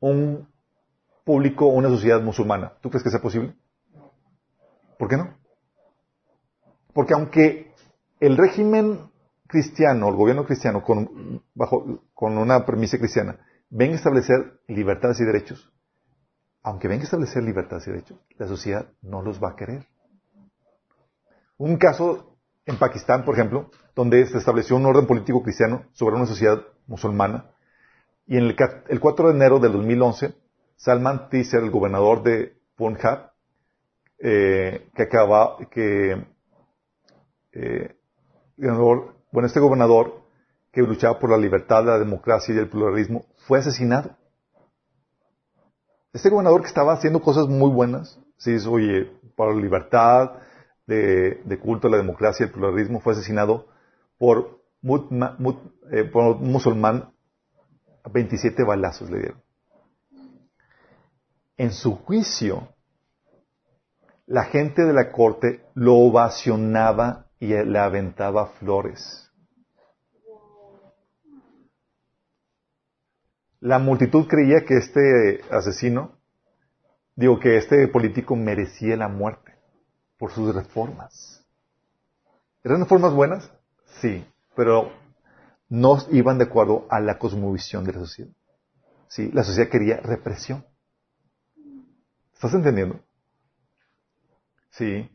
un 0.00 0.48
público 1.24 1.66
o 1.66 1.70
una 1.70 1.88
sociedad 1.88 2.20
musulmana. 2.20 2.74
¿Tú 2.80 2.90
crees 2.90 3.02
que 3.02 3.10
sea 3.10 3.20
posible? 3.20 3.54
¿Por 4.98 5.08
qué 5.08 5.16
no? 5.16 5.36
Porque 6.92 7.14
aunque 7.14 7.72
el 8.20 8.36
régimen 8.36 9.10
cristiano, 9.46 10.08
el 10.08 10.14
gobierno 10.14 10.44
cristiano, 10.44 10.82
con, 10.82 11.42
bajo, 11.54 12.02
con 12.14 12.38
una 12.38 12.64
premisa 12.64 12.98
cristiana, 12.98 13.40
venga 13.70 13.94
a 13.94 13.96
establecer 13.96 14.60
libertades 14.68 15.20
y 15.20 15.24
derechos, 15.24 15.72
aunque 16.62 16.88
venga 16.88 17.02
a 17.02 17.04
establecer 17.04 17.42
libertades 17.42 17.86
y 17.86 17.90
derechos, 17.90 18.18
la 18.38 18.46
sociedad 18.46 18.92
no 19.02 19.22
los 19.22 19.42
va 19.42 19.50
a 19.50 19.56
querer. 19.56 19.86
Un 21.56 21.76
caso 21.76 22.33
en 22.66 22.78
Pakistán, 22.78 23.24
por 23.24 23.34
ejemplo, 23.34 23.70
donde 23.94 24.26
se 24.26 24.38
estableció 24.38 24.76
un 24.76 24.86
orden 24.86 25.06
político 25.06 25.42
cristiano 25.42 25.84
sobre 25.92 26.16
una 26.16 26.26
sociedad 26.26 26.62
musulmana, 26.86 27.50
y 28.26 28.38
en 28.38 28.44
el, 28.88 29.00
4 29.00 29.28
de 29.28 29.34
enero 29.34 29.58
del 29.58 29.72
2011, 29.72 30.34
Salman 30.76 31.28
Taseer, 31.28 31.62
el 31.62 31.70
gobernador 31.70 32.22
de 32.22 32.56
Punjab, 32.74 33.32
eh, 34.18 34.88
que 34.94 35.02
acaba, 35.02 35.58
que, 35.70 36.24
eh, 37.52 37.96
bueno, 38.56 39.46
este 39.46 39.60
gobernador 39.60 40.22
que 40.72 40.80
luchaba 40.80 41.18
por 41.18 41.30
la 41.30 41.36
libertad, 41.36 41.84
la 41.84 41.98
democracia 41.98 42.54
y 42.54 42.58
el 42.58 42.68
pluralismo, 42.68 43.26
fue 43.46 43.58
asesinado. 43.58 44.16
Este 46.12 46.30
gobernador 46.30 46.62
que 46.62 46.68
estaba 46.68 46.94
haciendo 46.94 47.20
cosas 47.20 47.46
muy 47.46 47.70
buenas, 47.70 48.18
sí, 48.38 48.56
oye, 48.66 49.10
para 49.36 49.52
la 49.52 49.60
libertad, 49.60 50.32
de, 50.86 51.58
culto 51.62 51.88
a 51.88 51.90
la 51.90 51.96
democracia 51.96 52.44
y 52.44 52.46
el 52.48 52.52
pluralismo, 52.52 53.00
fue 53.00 53.12
asesinado 53.12 53.66
por, 54.18 54.60
eh, 54.82 56.10
un 56.12 56.52
musulmán 56.52 57.12
27 58.10 58.64
balazos 58.64 59.10
le 59.10 59.18
dieron. 59.18 59.42
En 61.56 61.72
su 61.72 61.96
juicio, 61.96 62.68
la 64.26 64.44
gente 64.44 64.82
de 64.84 64.92
la 64.92 65.10
corte 65.10 65.64
lo 65.74 65.94
ovacionaba 65.94 67.26
y 67.38 67.48
le 67.48 67.78
aventaba 67.78 68.46
flores. 68.58 69.30
La 73.60 73.78
multitud 73.78 74.26
creía 74.26 74.64
que 74.66 74.76
este 74.76 75.40
asesino, 75.50 76.18
digo 77.16 77.40
que 77.40 77.56
este 77.56 77.88
político 77.88 78.36
merecía 78.36 78.96
la 78.96 79.08
muerte 79.08 79.43
por 80.18 80.32
sus 80.32 80.54
reformas. 80.54 81.44
¿Eran 82.62 82.80
reformas 82.80 83.12
buenas? 83.12 83.50
Sí, 84.00 84.24
pero 84.56 84.92
no 85.68 85.98
iban 86.10 86.38
de 86.38 86.44
acuerdo 86.44 86.86
a 86.90 87.00
la 87.00 87.18
cosmovisión 87.18 87.84
de 87.84 87.92
la 87.92 87.98
sociedad. 88.00 88.32
¿Sí? 89.08 89.30
La 89.32 89.44
sociedad 89.44 89.70
quería 89.70 89.98
represión. 90.00 90.64
¿Estás 92.32 92.54
entendiendo? 92.54 93.00
Sí. 94.70 95.10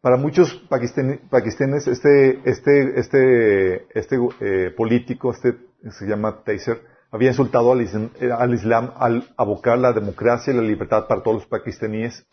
Para 0.00 0.16
muchos 0.16 0.52
pakistaníes, 0.68 1.86
este, 1.86 2.40
este, 2.48 3.00
este, 3.00 3.98
este 3.98 4.16
eh, 4.40 4.70
político, 4.76 5.32
este 5.32 5.58
se 5.90 6.06
llama 6.06 6.42
Taser, 6.44 6.82
había 7.14 7.30
insultado 7.30 7.72
al, 7.72 7.80
Islam 7.80 8.92
al 8.96 9.32
abocar 9.36 9.78
la 9.78 9.92
democracia 9.92 10.52
y 10.52 10.56
la 10.56 10.62
libertad 10.62 11.06
para 11.06 11.22
todos 11.22 11.36
los 11.36 11.46
pakistaníes, 11.46 12.26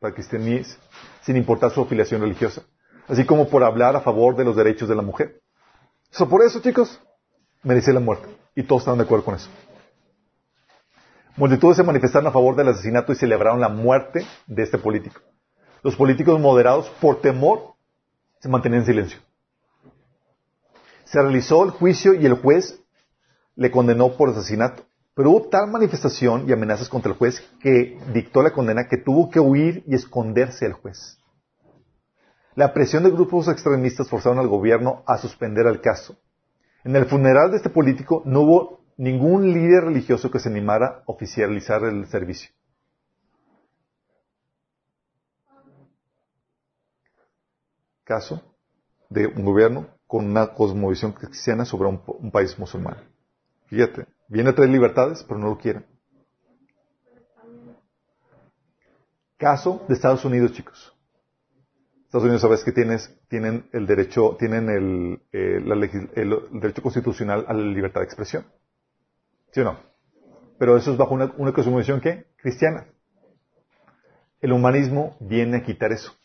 pakistaníes 0.00 0.78
sin 1.22 1.36
importar 1.36 1.70
su 1.70 1.82
afiliación 1.82 2.22
religiosa, 2.22 2.62
así 3.08 3.24
como 3.24 3.48
por 3.48 3.62
hablar 3.62 3.94
a 3.94 4.00
favor 4.00 4.34
de 4.36 4.44
los 4.44 4.56
derechos 4.56 4.88
de 4.88 4.94
la 4.94 5.02
mujer 5.02 5.40
por 6.24 6.42
eso, 6.42 6.60
chicos, 6.60 7.00
merecía 7.62 7.92
la 7.92 8.00
muerte. 8.00 8.28
Y 8.54 8.62
todos 8.62 8.82
estaban 8.82 8.98
de 8.98 9.04
acuerdo 9.04 9.24
con 9.24 9.34
eso. 9.34 9.50
Multitudes 11.36 11.76
se 11.76 11.82
manifestaron 11.82 12.26
a 12.26 12.30
favor 12.32 12.56
del 12.56 12.68
asesinato 12.68 13.12
y 13.12 13.16
celebraron 13.16 13.60
la 13.60 13.68
muerte 13.68 14.26
de 14.46 14.62
este 14.62 14.78
político. 14.78 15.20
Los 15.82 15.94
políticos 15.94 16.40
moderados, 16.40 16.88
por 17.00 17.20
temor, 17.20 17.74
se 18.40 18.48
mantenían 18.48 18.80
en 18.80 18.86
silencio. 18.86 19.18
Se 21.04 21.20
realizó 21.20 21.64
el 21.64 21.70
juicio 21.70 22.14
y 22.14 22.24
el 22.24 22.34
juez 22.34 22.80
le 23.56 23.70
condenó 23.70 24.16
por 24.16 24.28
asesinato. 24.28 24.84
Pero 25.14 25.30
hubo 25.30 25.48
tal 25.48 25.70
manifestación 25.70 26.48
y 26.48 26.52
amenazas 26.52 26.88
contra 26.88 27.10
el 27.10 27.18
juez 27.18 27.42
que 27.60 27.98
dictó 28.12 28.42
la 28.42 28.52
condena 28.52 28.86
que 28.86 28.98
tuvo 28.98 29.30
que 29.30 29.40
huir 29.40 29.82
y 29.86 29.94
esconderse 29.94 30.66
el 30.66 30.74
juez. 30.74 31.18
La 32.54 32.72
presión 32.72 33.02
de 33.02 33.10
grupos 33.10 33.48
extremistas 33.48 34.08
forzaron 34.08 34.38
al 34.38 34.48
gobierno 34.48 35.02
a 35.06 35.18
suspender 35.18 35.66
el 35.66 35.80
caso. 35.80 36.16
En 36.84 36.94
el 36.96 37.06
funeral 37.06 37.50
de 37.50 37.56
este 37.56 37.70
político 37.70 38.22
no 38.24 38.42
hubo 38.42 38.80
ningún 38.96 39.52
líder 39.52 39.84
religioso 39.84 40.30
que 40.30 40.38
se 40.38 40.48
animara 40.48 40.86
a 40.86 41.02
oficializar 41.06 41.84
el 41.84 42.06
servicio. 42.06 42.50
Caso 48.04 48.40
de 49.10 49.26
un 49.26 49.44
gobierno 49.44 49.88
con 50.06 50.24
una 50.26 50.54
cosmovisión 50.54 51.12
cristiana 51.12 51.64
sobre 51.64 51.88
un, 51.88 52.30
país 52.30 52.58
musulmán. 52.58 52.96
Fíjate, 53.66 54.06
viene 54.28 54.50
a 54.50 54.54
traer 54.54 54.70
libertades, 54.70 55.24
pero 55.24 55.38
no 55.38 55.48
lo 55.48 55.58
quieren. 55.58 55.84
Caso 59.36 59.84
de 59.88 59.94
Estados 59.94 60.24
Unidos, 60.24 60.52
chicos. 60.52 60.96
Estados 62.04 62.24
Unidos 62.24 62.40
sabes 62.40 62.64
que 62.64 62.72
tienes, 62.72 63.14
tienen 63.28 63.68
el 63.72 63.86
derecho, 63.86 64.36
tienen 64.38 64.70
el, 64.70 65.20
eh, 65.32 65.60
el, 66.14 66.60
derecho 66.60 66.80
constitucional 66.80 67.44
a 67.48 67.52
la 67.52 67.62
libertad 67.62 68.00
de 68.00 68.06
expresión. 68.06 68.46
¿Sí 69.50 69.60
o 69.60 69.64
no? 69.64 69.78
Pero 70.58 70.76
eso 70.76 70.92
es 70.92 70.96
bajo 70.96 71.14
una, 71.14 71.32
una 71.36 71.52
cosmovisión 71.52 72.00
que 72.00 72.26
cristiana. 72.36 72.86
El 74.40 74.52
humanismo 74.52 75.16
viene 75.20 75.58
a 75.58 75.62
quitar 75.62 75.92
eso. 75.92 76.16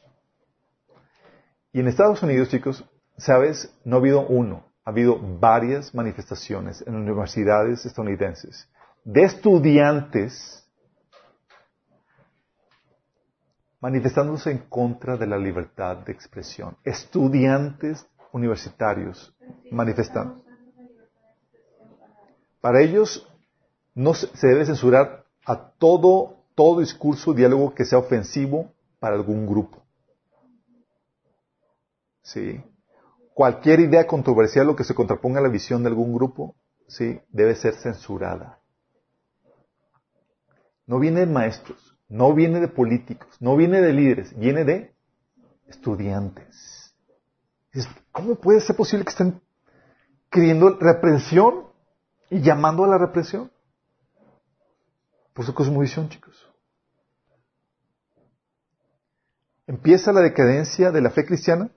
Y 1.73 1.79
en 1.79 1.87
Estados 1.87 2.21
Unidos, 2.23 2.49
chicos, 2.49 2.85
sabes, 3.17 3.77
no 3.83 3.97
ha 3.97 3.99
habido 3.99 4.25
uno, 4.27 4.70
ha 4.83 4.89
habido 4.89 5.19
varias 5.39 5.93
manifestaciones 5.93 6.83
en 6.85 6.95
universidades 6.95 7.85
estadounidenses 7.85 8.67
de 9.03 9.23
estudiantes 9.23 10.67
manifestándose 13.79 14.51
en 14.51 14.59
contra 14.59 15.17
de 15.17 15.27
la 15.27 15.37
libertad 15.37 15.97
de 15.97 16.11
expresión. 16.11 16.77
Estudiantes 16.83 18.05
universitarios 18.31 19.35
manifestando. 19.71 20.43
Para 22.61 22.81
ellos 22.81 23.27
no 23.95 24.13
se 24.13 24.47
debe 24.47 24.65
censurar 24.65 25.25
a 25.45 25.71
todo, 25.71 26.37
todo 26.53 26.79
discurso, 26.79 27.33
diálogo 27.33 27.73
que 27.73 27.85
sea 27.85 27.97
ofensivo 27.97 28.71
para 28.99 29.15
algún 29.15 29.47
grupo. 29.47 29.83
¿Sí? 32.21 32.63
Cualquier 33.33 33.79
idea 33.79 34.07
controversial 34.07 34.69
o 34.69 34.75
que 34.75 34.83
se 34.83 34.95
contraponga 34.95 35.39
a 35.39 35.43
la 35.43 35.49
visión 35.49 35.83
de 35.83 35.89
algún 35.89 36.13
grupo, 36.13 36.55
¿sí? 36.87 37.19
Debe 37.29 37.55
ser 37.55 37.75
censurada. 37.75 38.59
No 40.85 40.99
vienen 40.99 41.31
maestros, 41.31 41.97
no 42.09 42.33
viene 42.33 42.59
de 42.59 42.67
políticos, 42.67 43.37
no 43.39 43.55
viene 43.55 43.81
de 43.81 43.93
líderes, 43.93 44.37
viene 44.37 44.65
de 44.65 44.93
estudiantes. 45.67 46.93
¿Cómo 48.11 48.35
puede 48.35 48.59
ser 48.59 48.75
posible 48.75 49.05
que 49.05 49.11
estén 49.11 49.41
queriendo 50.29 50.77
represión 50.77 51.67
y 52.29 52.41
llamando 52.41 52.83
a 52.83 52.87
la 52.87 52.97
represión? 52.97 53.51
Por 55.33 55.45
su 55.45 55.53
cosmovisión, 55.53 56.09
chicos. 56.09 56.51
Empieza 59.67 60.11
la 60.11 60.19
decadencia 60.19 60.91
de 60.91 61.01
la 61.01 61.11
fe 61.11 61.25
cristiana. 61.25 61.69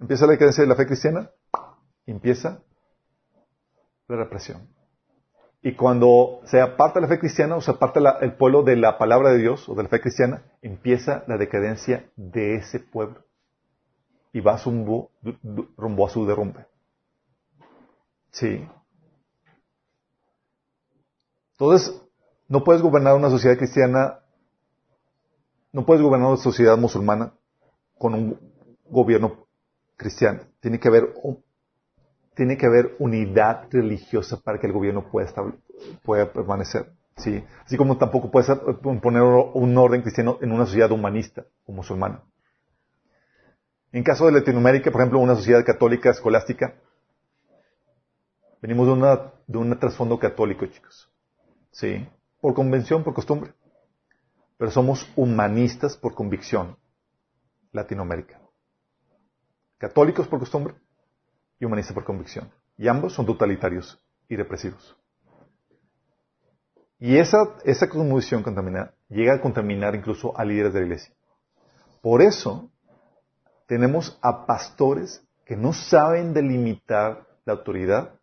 Empieza 0.00 0.26
la 0.26 0.32
decadencia 0.32 0.62
de 0.62 0.68
la 0.68 0.76
fe 0.76 0.86
cristiana. 0.86 1.30
Empieza 2.06 2.62
la 4.06 4.16
represión. 4.16 4.68
Y 5.60 5.74
cuando 5.74 6.40
se 6.44 6.60
aparta 6.60 7.00
la 7.00 7.08
fe 7.08 7.18
cristiana 7.18 7.56
o 7.56 7.60
se 7.60 7.72
aparta 7.72 8.18
el 8.20 8.36
pueblo 8.36 8.62
de 8.62 8.76
la 8.76 8.96
palabra 8.96 9.30
de 9.30 9.38
Dios 9.38 9.68
o 9.68 9.74
de 9.74 9.82
la 9.82 9.88
fe 9.88 10.00
cristiana, 10.00 10.44
empieza 10.62 11.24
la 11.26 11.36
decadencia 11.36 12.10
de 12.16 12.56
ese 12.56 12.78
pueblo. 12.78 13.24
Y 14.32 14.40
va 14.40 14.56
rumbo, 14.56 15.10
rumbo 15.76 16.06
a 16.06 16.10
su 16.10 16.26
derrumbe. 16.26 16.66
Sí. 18.30 18.68
Entonces, 21.52 22.00
no 22.46 22.62
puedes 22.62 22.82
gobernar 22.82 23.16
una 23.16 23.30
sociedad 23.30 23.58
cristiana, 23.58 24.20
no 25.72 25.84
puedes 25.84 26.02
gobernar 26.02 26.28
una 26.28 26.36
sociedad 26.36 26.78
musulmana 26.78 27.32
con 27.98 28.14
un 28.14 28.38
gobierno 28.84 29.47
cristiano. 29.98 30.40
Tiene 30.60 30.80
que 30.80 30.88
haber 30.88 31.12
tiene 32.34 32.56
que 32.56 32.66
haber 32.66 32.94
unidad 33.00 33.64
religiosa 33.68 34.40
para 34.40 34.60
que 34.60 34.68
el 34.68 34.72
gobierno 34.72 35.10
pueda, 35.10 35.28
pueda 36.04 36.32
permanecer. 36.32 36.92
¿sí? 37.16 37.44
Así 37.66 37.76
como 37.76 37.98
tampoco 37.98 38.30
puede 38.30 38.54
poner 39.02 39.22
un 39.22 39.76
orden 39.76 40.02
cristiano 40.02 40.38
en 40.40 40.52
una 40.52 40.64
sociedad 40.64 40.92
humanista 40.92 41.44
o 41.66 41.72
musulmana. 41.72 42.22
En 43.90 44.04
caso 44.04 44.26
de 44.26 44.32
Latinoamérica, 44.32 44.92
por 44.92 45.00
ejemplo, 45.00 45.18
una 45.18 45.34
sociedad 45.34 45.64
católica 45.64 46.10
escolástica, 46.10 46.74
venimos 48.62 48.86
de, 48.86 48.92
una, 48.92 49.32
de 49.48 49.58
un 49.58 49.76
trasfondo 49.76 50.16
católico, 50.18 50.64
chicos. 50.66 51.10
Sí. 51.72 52.06
Por 52.40 52.54
convención, 52.54 53.02
por 53.02 53.14
costumbre. 53.14 53.52
Pero 54.58 54.70
somos 54.70 55.10
humanistas 55.16 55.96
por 55.96 56.14
convicción. 56.14 56.76
Latinoamérica. 57.72 58.40
Católicos 59.78 60.26
por 60.26 60.40
costumbre 60.40 60.74
y 61.60 61.64
humanistas 61.64 61.94
por 61.94 62.04
convicción. 62.04 62.50
Y 62.76 62.88
ambos 62.88 63.14
son 63.14 63.26
totalitarios 63.26 64.00
y 64.28 64.36
represivos. 64.36 64.96
Y 66.98 67.16
esa, 67.16 67.56
esa 67.64 67.88
cosmovisión 67.88 68.42
contamina, 68.42 68.92
llega 69.08 69.34
a 69.34 69.40
contaminar 69.40 69.94
incluso 69.94 70.36
a 70.36 70.44
líderes 70.44 70.72
de 70.72 70.80
la 70.80 70.86
iglesia. 70.86 71.14
Por 72.02 72.22
eso 72.22 72.70
tenemos 73.66 74.18
a 74.20 74.46
pastores 74.46 75.24
que 75.44 75.56
no 75.56 75.72
saben 75.72 76.34
delimitar 76.34 77.26
la 77.44 77.52
autoridad 77.52 78.18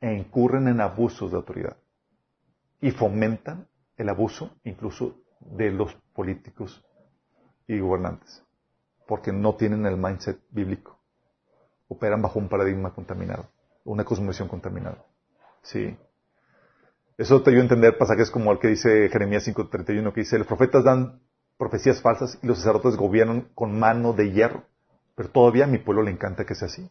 e 0.00 0.12
incurren 0.14 0.68
en 0.68 0.80
abusos 0.80 1.30
de 1.30 1.36
autoridad. 1.36 1.76
Y 2.80 2.92
fomentan 2.92 3.66
el 3.96 4.08
abuso 4.08 4.56
incluso 4.62 5.16
de 5.40 5.70
los 5.70 5.92
políticos 6.14 6.84
y 7.66 7.78
gobernantes. 7.80 8.45
Porque 9.06 9.32
no 9.32 9.54
tienen 9.54 9.86
el 9.86 9.96
mindset 9.96 10.38
bíblico. 10.50 10.98
Operan 11.88 12.22
bajo 12.22 12.38
un 12.38 12.48
paradigma 12.48 12.92
contaminado. 12.92 13.46
Una 13.84 14.04
cosmovisión 14.04 14.48
contaminada. 14.48 15.04
Sí. 15.62 15.96
Eso 17.18 17.42
te 17.42 17.50
ayuda 17.50 17.62
a 17.62 17.64
entender 17.64 17.98
pasajes 17.98 18.30
como 18.30 18.52
el 18.52 18.58
que 18.58 18.68
dice 18.68 19.08
Jeremías 19.08 19.46
5.31, 19.46 20.12
que 20.12 20.20
dice, 20.20 20.38
los 20.38 20.46
profetas 20.46 20.84
dan 20.84 21.20
profecías 21.56 22.02
falsas 22.02 22.38
y 22.42 22.46
los 22.46 22.58
sacerdotes 22.58 22.96
gobiernan 22.96 23.48
con 23.54 23.78
mano 23.78 24.12
de 24.12 24.32
hierro. 24.32 24.64
Pero 25.14 25.30
todavía 25.30 25.64
a 25.64 25.68
mi 25.68 25.78
pueblo 25.78 26.02
le 26.02 26.10
encanta 26.10 26.44
que 26.44 26.54
sea 26.54 26.66
así. 26.66 26.82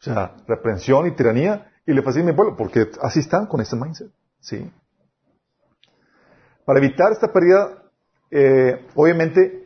O 0.00 0.02
sea, 0.02 0.34
reprensión 0.46 1.06
y 1.06 1.12
tiranía 1.12 1.72
y 1.86 1.92
le 1.92 2.02
fascina 2.02 2.24
a 2.24 2.28
mi 2.28 2.32
pueblo, 2.34 2.56
porque 2.56 2.90
así 3.02 3.20
están 3.20 3.46
con 3.46 3.60
ese 3.60 3.76
mindset. 3.76 4.10
¿Sí? 4.40 4.70
Para 6.64 6.78
evitar 6.78 7.12
esta 7.12 7.32
pérdida, 7.32 7.82
eh, 8.30 8.86
obviamente, 8.94 9.59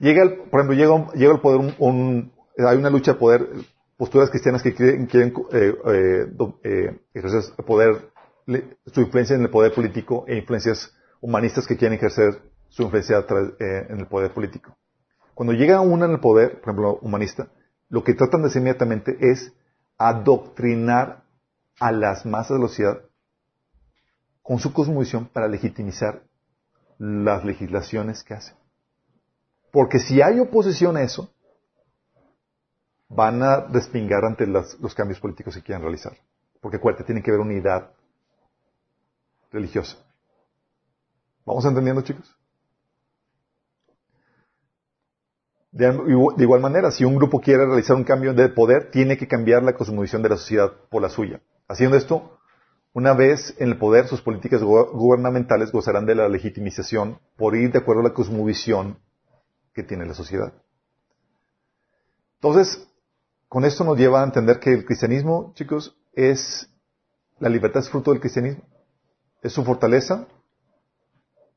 llega 0.00 0.22
por 0.50 0.60
ejemplo, 0.60 0.74
llega, 0.74 1.12
llega 1.12 1.34
el 1.34 1.40
poder, 1.40 1.74
un, 1.78 2.32
hay 2.58 2.76
una 2.76 2.90
lucha 2.90 3.12
de 3.12 3.18
poder, 3.18 3.48
posturas 3.96 4.30
cristianas 4.30 4.62
que 4.62 4.74
quieren, 4.74 5.06
quieren 5.06 5.32
eh, 5.52 5.74
eh, 5.86 6.26
eh 6.64 7.00
ejercer 7.14 7.42
poder 7.64 8.10
su 8.86 9.02
influencia 9.02 9.36
en 9.36 9.42
el 9.42 9.50
poder 9.50 9.72
político 9.72 10.24
e 10.26 10.36
influencias 10.36 10.92
humanistas 11.20 11.66
que 11.66 11.76
quieren 11.76 11.96
ejercer 11.96 12.42
su 12.68 12.82
influencia 12.82 13.24
en 13.60 14.00
el 14.00 14.06
poder 14.06 14.32
político. 14.32 14.76
Cuando 15.34 15.52
llega 15.52 15.80
una 15.80 16.06
en 16.06 16.12
el 16.12 16.20
poder, 16.20 16.60
por 16.60 16.70
ejemplo, 16.70 16.98
humanista, 17.02 17.48
lo 17.88 18.02
que 18.02 18.14
tratan 18.14 18.42
de 18.42 18.48
hacer 18.48 18.60
inmediatamente 18.60 19.16
es 19.20 19.52
adoctrinar 19.98 21.24
a 21.78 21.92
las 21.92 22.26
masas 22.26 22.56
de 22.56 22.62
la 22.62 22.68
sociedad 22.68 23.00
con 24.42 24.58
su 24.58 24.72
cosmovisión 24.72 25.26
para 25.26 25.48
legitimizar 25.48 26.22
las 26.98 27.44
legislaciones 27.44 28.24
que 28.24 28.34
hacen. 28.34 28.59
Porque 29.70 29.98
si 29.98 30.20
hay 30.20 30.40
oposición 30.40 30.96
a 30.96 31.02
eso, 31.02 31.32
van 33.08 33.42
a 33.42 33.60
despingar 33.60 34.24
ante 34.24 34.46
los 34.46 34.94
cambios 34.94 35.20
políticos 35.20 35.54
que 35.54 35.62
quieran 35.62 35.82
realizar. 35.82 36.12
Porque 36.60 36.76
acuérdate, 36.76 37.04
tiene 37.04 37.22
que 37.22 37.30
haber 37.30 37.40
unidad 37.40 37.90
religiosa. 39.50 39.96
¿Vamos 41.44 41.64
entendiendo, 41.64 42.02
chicos? 42.02 42.36
De, 45.72 45.86
igual 46.38 46.60
manera, 46.60 46.90
si 46.90 47.04
un 47.04 47.16
grupo 47.16 47.40
quiere 47.40 47.64
realizar 47.64 47.96
un 47.96 48.04
cambio 48.04 48.34
de 48.34 48.48
poder, 48.48 48.90
tiene 48.90 49.16
que 49.16 49.28
cambiar 49.28 49.62
la 49.62 49.74
cosmovisión 49.74 50.22
de 50.22 50.28
la 50.28 50.36
sociedad 50.36 50.72
por 50.90 51.00
la 51.00 51.08
suya. 51.08 51.40
Haciendo 51.68 51.96
esto, 51.96 52.38
una 52.92 53.14
vez 53.14 53.54
en 53.58 53.68
el 53.68 53.78
poder, 53.78 54.08
sus 54.08 54.20
políticas 54.20 54.62
gubernamentales 54.62 55.70
gozarán 55.70 56.06
de 56.06 56.16
la 56.16 56.28
legitimización 56.28 57.20
por 57.36 57.54
ir 57.54 57.70
de 57.70 57.78
acuerdo 57.78 58.00
a 58.00 58.08
la 58.08 58.14
cosmovisión 58.14 58.98
tiene 59.82 60.06
la 60.06 60.14
sociedad. 60.14 60.52
Entonces, 62.36 62.86
con 63.48 63.64
esto 63.64 63.84
nos 63.84 63.98
lleva 63.98 64.22
a 64.22 64.24
entender 64.24 64.60
que 64.60 64.72
el 64.72 64.84
cristianismo, 64.84 65.52
chicos, 65.54 65.96
es 66.12 66.68
la 67.38 67.48
libertad 67.48 67.82
es 67.82 67.90
fruto 67.90 68.10
del 68.10 68.20
cristianismo 68.20 68.62
es 69.42 69.52
su 69.52 69.64
fortaleza 69.64 70.26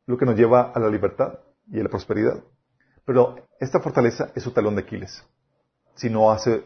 lo 0.06 0.18
que 0.18 0.26
nos 0.26 0.36
lleva 0.36 0.72
a 0.74 0.80
la 0.80 0.90
libertad 0.90 1.40
y 1.72 1.80
a 1.80 1.84
la 1.84 1.90
prosperidad. 1.90 2.44
Pero 3.06 3.36
esta 3.60 3.80
fortaleza 3.80 4.32
es 4.36 4.44
su 4.44 4.52
talón 4.52 4.76
de 4.76 4.82
Aquiles. 4.82 5.24
Si 5.96 6.10
no 6.10 6.32
hace, 6.32 6.66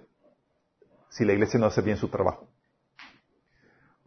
si 1.09 1.23
la 1.23 1.33
iglesia 1.33 1.59
no 1.59 1.67
hace 1.67 1.81
bien 1.81 1.97
su 1.97 2.07
trabajo. 2.07 2.47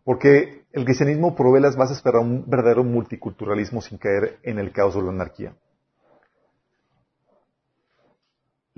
Porque 0.05 0.65
el 0.73 0.85
cristianismo 0.85 1.37
provee 1.37 1.61
las 1.61 1.77
bases 1.77 2.01
para 2.01 2.19
un 2.19 2.45
verdadero 2.49 2.83
multiculturalismo 2.83 3.81
sin 3.83 3.99
caer 3.99 4.39
en 4.43 4.59
el 4.59 4.73
caos 4.73 4.97
o 4.97 5.03
la 5.03 5.11
anarquía. 5.11 5.55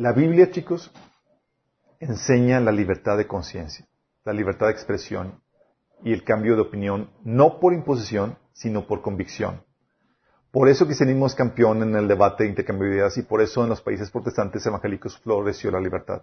La 0.03 0.11
Biblia, 0.11 0.50
chicos, 0.50 0.90
enseña 2.00 2.59
la 2.59 2.72
libertad 2.72 3.16
de 3.16 3.28
conciencia, 3.28 3.86
la 4.24 4.32
libertad 4.32 4.66
de 4.66 4.72
expresión 4.72 5.40
y 6.03 6.12
el 6.12 6.24
cambio 6.24 6.57
de 6.57 6.62
opinión 6.62 7.09
no 7.22 7.61
por 7.61 7.72
imposición, 7.72 8.36
sino 8.53 8.88
por 8.88 9.00
convicción. 9.00 9.62
Por 10.50 10.68
eso 10.68 10.82
el 10.82 10.88
cristianismo 10.88 11.26
es 11.26 11.36
campeón 11.36 11.84
en 11.84 11.94
el 11.94 12.09
debate 12.09 12.42
de 12.42 12.50
intercambio 12.50 12.88
de 12.88 12.96
ideas 12.96 13.16
y 13.16 13.22
por 13.22 13.42
eso 13.42 13.62
en 13.62 13.68
los 13.68 13.80
países 13.80 14.11
protestantes 14.11 14.66
evangélicos 14.66 15.16
floreció 15.20 15.70
la 15.70 15.78
libertad. 15.78 16.22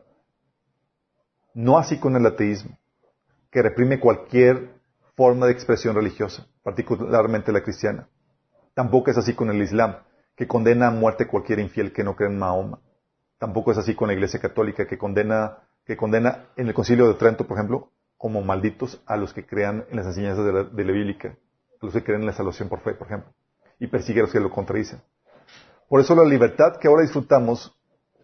No 1.54 1.78
así 1.78 2.02
con 2.02 2.18
el 2.18 2.26
ateísmo, 2.26 2.78
que 3.50 3.62
reprime 3.62 4.02
cualquier 4.02 4.74
forma 5.16 5.46
de 5.46 5.54
expresión 5.54 5.96
religiosa, 5.96 6.46
particularmente 6.64 7.54
la 7.54 7.64
cristiana. 7.64 8.10
Tampoco 8.74 9.10
es 9.10 9.18
así 9.18 9.36
con 9.36 9.50
el 9.50 9.62
Islam, 9.62 9.96
que 10.36 10.50
condena 10.50 10.88
a 10.88 10.92
muerte 10.92 11.28
cualquier 11.28 11.60
infiel 11.60 11.94
que 11.94 12.04
no 12.04 12.18
cree 12.18 12.30
en 12.30 12.40
Mahoma. 12.40 12.82
Tampoco 13.40 13.72
es 13.72 13.78
así 13.78 13.96
con 13.96 14.10
la 14.10 14.14
Iglesia 14.14 14.40
Católica, 14.40 14.86
que 14.86 14.98
condena, 14.98 15.60
que 15.86 15.96
condena 15.96 16.50
en 16.58 16.68
el 16.68 16.74
Concilio 16.74 17.08
de 17.08 17.14
Trento, 17.14 17.48
por 17.48 17.58
ejemplo, 17.58 17.90
como 18.18 18.42
malditos 18.42 19.02
a 19.06 19.16
los 19.16 19.34
que 19.34 19.46
crean 19.46 19.86
en 19.90 19.96
las 19.96 20.06
enseñanzas 20.06 20.46
de 20.46 20.84
la, 20.84 20.92
bíblica, 20.92 21.38
a 21.82 21.86
los 21.86 21.94
que 21.94 22.04
creen 22.04 22.20
en 22.20 22.28
la 22.28 22.34
salvación 22.34 22.68
por 22.68 22.82
fe, 22.82 22.94
por 22.94 23.08
ejemplo, 23.08 23.32
y 23.80 23.88
persigue 23.88 24.20
a 24.20 24.24
los 24.24 24.34
que 24.34 24.42
lo 24.42 24.52
contradicen. 24.52 25.02
Por 25.88 26.02
eso 26.02 26.14
la 26.16 26.26
libertad 26.26 26.76
que 26.76 26.90
ahora 26.90 27.02
disfrutamos 27.02 27.74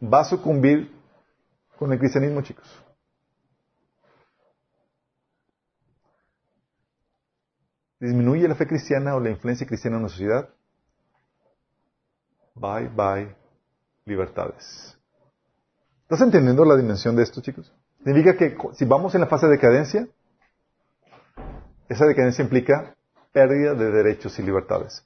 va 0.04 0.20
a 0.20 0.26
sucumbir 0.26 0.92
con 1.78 1.94
el 1.94 1.98
cristianismo, 1.98 2.42
chicos. 2.42 2.68
¿Disminuye 8.02 8.50
la 8.50 8.56
fe 8.56 8.68
cristiana 8.68 9.16
o 9.16 9.22
la 9.22 9.30
influencia 9.30 9.66
cristiana 9.66 9.96
en 9.96 10.04
la 10.04 10.10
sociedad? 10.10 10.50
Bye, 12.54 12.90
bye, 12.90 13.34
libertades. 14.04 14.95
¿Estás 16.06 16.22
entendiendo 16.22 16.64
la 16.66 16.76
dimensión 16.76 17.16
de 17.16 17.24
esto, 17.24 17.42
chicos? 17.42 17.74
Significa 18.04 18.38
que 18.38 18.56
si 18.76 18.86
vamos 18.86 19.16
en 19.16 19.22
la 19.22 19.28
fase 19.28 19.48
de 19.48 19.54
decadencia, 19.54 20.08
esa 21.90 22.06
decadencia 22.06 22.44
implica 22.44 22.96
pérdida 23.32 23.74
de 23.74 23.90
derechos 23.90 24.38
y 24.38 24.44
libertades. 24.44 25.04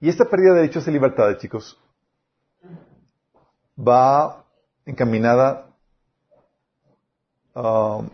Y 0.00 0.10
esta 0.10 0.26
pérdida 0.26 0.52
de 0.52 0.60
derechos 0.60 0.86
y 0.86 0.90
libertades, 0.90 1.38
chicos, 1.38 1.80
va 3.78 4.44
encaminada 4.84 5.68
um, 7.54 8.10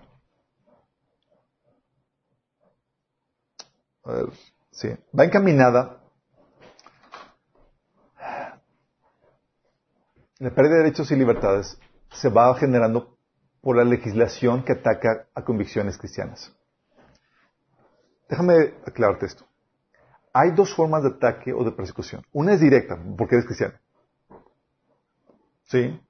a 4.05 4.13
ver, 4.13 4.27
sí, 4.71 4.89
va 5.19 5.25
encaminada 5.25 5.98
la 10.39 10.51
pérdida 10.51 10.77
de 10.77 10.83
derechos 10.85 11.11
y 11.11 11.17
libertades 11.17 11.79
se 12.13 12.29
va 12.29 12.55
generando 12.57 13.17
por 13.61 13.77
la 13.77 13.85
legislación 13.85 14.63
que 14.65 14.73
ataca 14.73 15.27
a 15.35 15.45
convicciones 15.45 15.99
cristianas. 15.99 16.55
Déjame 18.29 18.75
aclararte 18.87 19.27
esto. 19.27 19.45
Hay 20.33 20.53
dos 20.53 20.75
formas 20.75 21.03
de 21.03 21.11
ataque 21.11 21.53
o 21.53 21.65
de 21.65 21.73
persecución. 21.73 22.23
Una 22.33 22.55
es 22.55 22.61
directa, 22.61 22.99
porque 23.17 23.35
eres 23.35 23.47
cristiano. 23.47 23.75
¿Sí? 25.65 26.01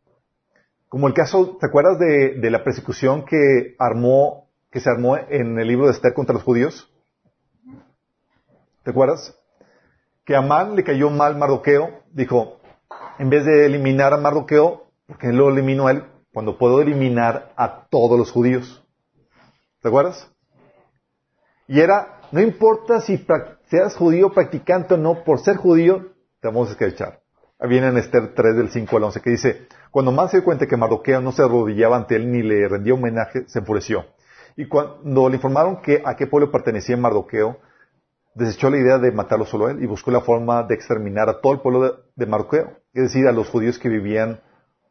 Como 0.89 1.07
el 1.07 1.15
caso, 1.15 1.57
¿te 1.59 1.67
acuerdas 1.67 1.99
de, 1.99 2.51
la 2.51 2.65
persecución 2.65 3.25
que 3.25 3.77
armó, 3.79 4.49
que 4.71 4.81
se 4.81 4.91
armó 4.91 5.17
en 5.17 5.59
el 5.59 5.69
libro 5.69 5.87
de 5.87 5.93
Esther 5.93 6.13
contra 6.13 6.35
los 6.35 6.43
judíos? 6.43 6.93
¿Te 8.83 8.91
acuerdas? 8.91 9.37
Que 10.25 10.35
a 10.35 10.39
Amán 10.39 10.77
le 10.77 10.85
cayó 10.85 11.11
mal 11.11 11.37
Mardoqueo, 11.37 12.03
dijo, 12.13 12.58
en 13.19 13.31
vez 13.31 13.45
de 13.45 13.67
eliminar 13.67 14.15
a 14.15 14.17
Mardoqueo, 14.17 14.91
porque 15.07 15.29
lo 15.29 15.49
eliminó 15.49 15.89
a 15.89 15.93
él 15.93 16.05
cuando 16.33 16.59
puedo 16.59 16.81
eliminar 16.81 17.53
a 17.57 17.89
todos 17.89 18.19
los 18.19 18.31
judíos. 18.31 18.85
¿Te 19.83 19.89
acuerdas? 19.89 20.31
Y 21.67 21.81
era, 21.81 22.21
no 22.33 22.41
importa 22.41 23.01
si 23.01 23.25
seas 23.67 23.97
judío 23.97 24.31
practicante 24.31 24.95
o 24.95 24.97
no, 24.97 25.25
por 25.25 25.41
ser 25.41 25.57
judío, 25.57 26.13
te 26.41 26.49
vamos 26.49 26.69
a 26.69 26.73
escrachar. 26.73 27.21
Viene 27.61 27.89
en 27.89 27.97
Esther 27.97 28.35
3 28.35 28.57
del 28.57 28.71
5 28.71 28.97
al 28.97 29.05
11 29.05 29.21
que 29.21 29.31
dice, 29.31 29.67
cuando 29.91 30.13
más 30.13 30.31
se 30.31 30.37
dio 30.39 30.45
cuenta 30.45 30.67
que 30.67 30.77
Mardoqueo 30.77 31.21
no 31.21 31.33
se 31.33 31.43
arrodillaba 31.43 31.97
ante 31.97 32.15
él 32.15 32.31
ni 32.31 32.43
le 32.43 32.69
rendía 32.69 32.95
homenaje, 32.95 33.49
se 33.49 33.59
enfureció. 33.59 34.07
Y 34.57 34.67
cuando 34.69 35.29
le 35.29 35.37
informaron 35.37 35.83
que 35.83 36.03
a 36.05 36.15
qué 36.15 36.27
pueblo 36.27 36.53
pertenecía 36.53 36.97
Mardoqueo, 36.97 37.59
desechó 38.39 38.71
la 38.71 38.79
idea 38.79 38.99
de 38.99 39.13
matarlo 39.13 39.45
solo 39.45 39.67
a 39.67 39.73
él 39.73 39.83
y 39.83 39.87
buscó 39.87 40.11
la 40.11 40.21
forma 40.21 40.63
de 40.63 40.75
exterminar 40.75 41.29
a 41.29 41.41
todo 41.41 41.53
el 41.53 41.61
pueblo 41.61 41.83
de, 41.83 41.93
de 42.15 42.27
Marqueo, 42.27 42.79
es 42.93 43.03
decir, 43.05 43.27
a 43.27 43.33
los 43.33 43.49
judíos 43.49 43.79
que 43.79 43.89
vivían 43.89 44.41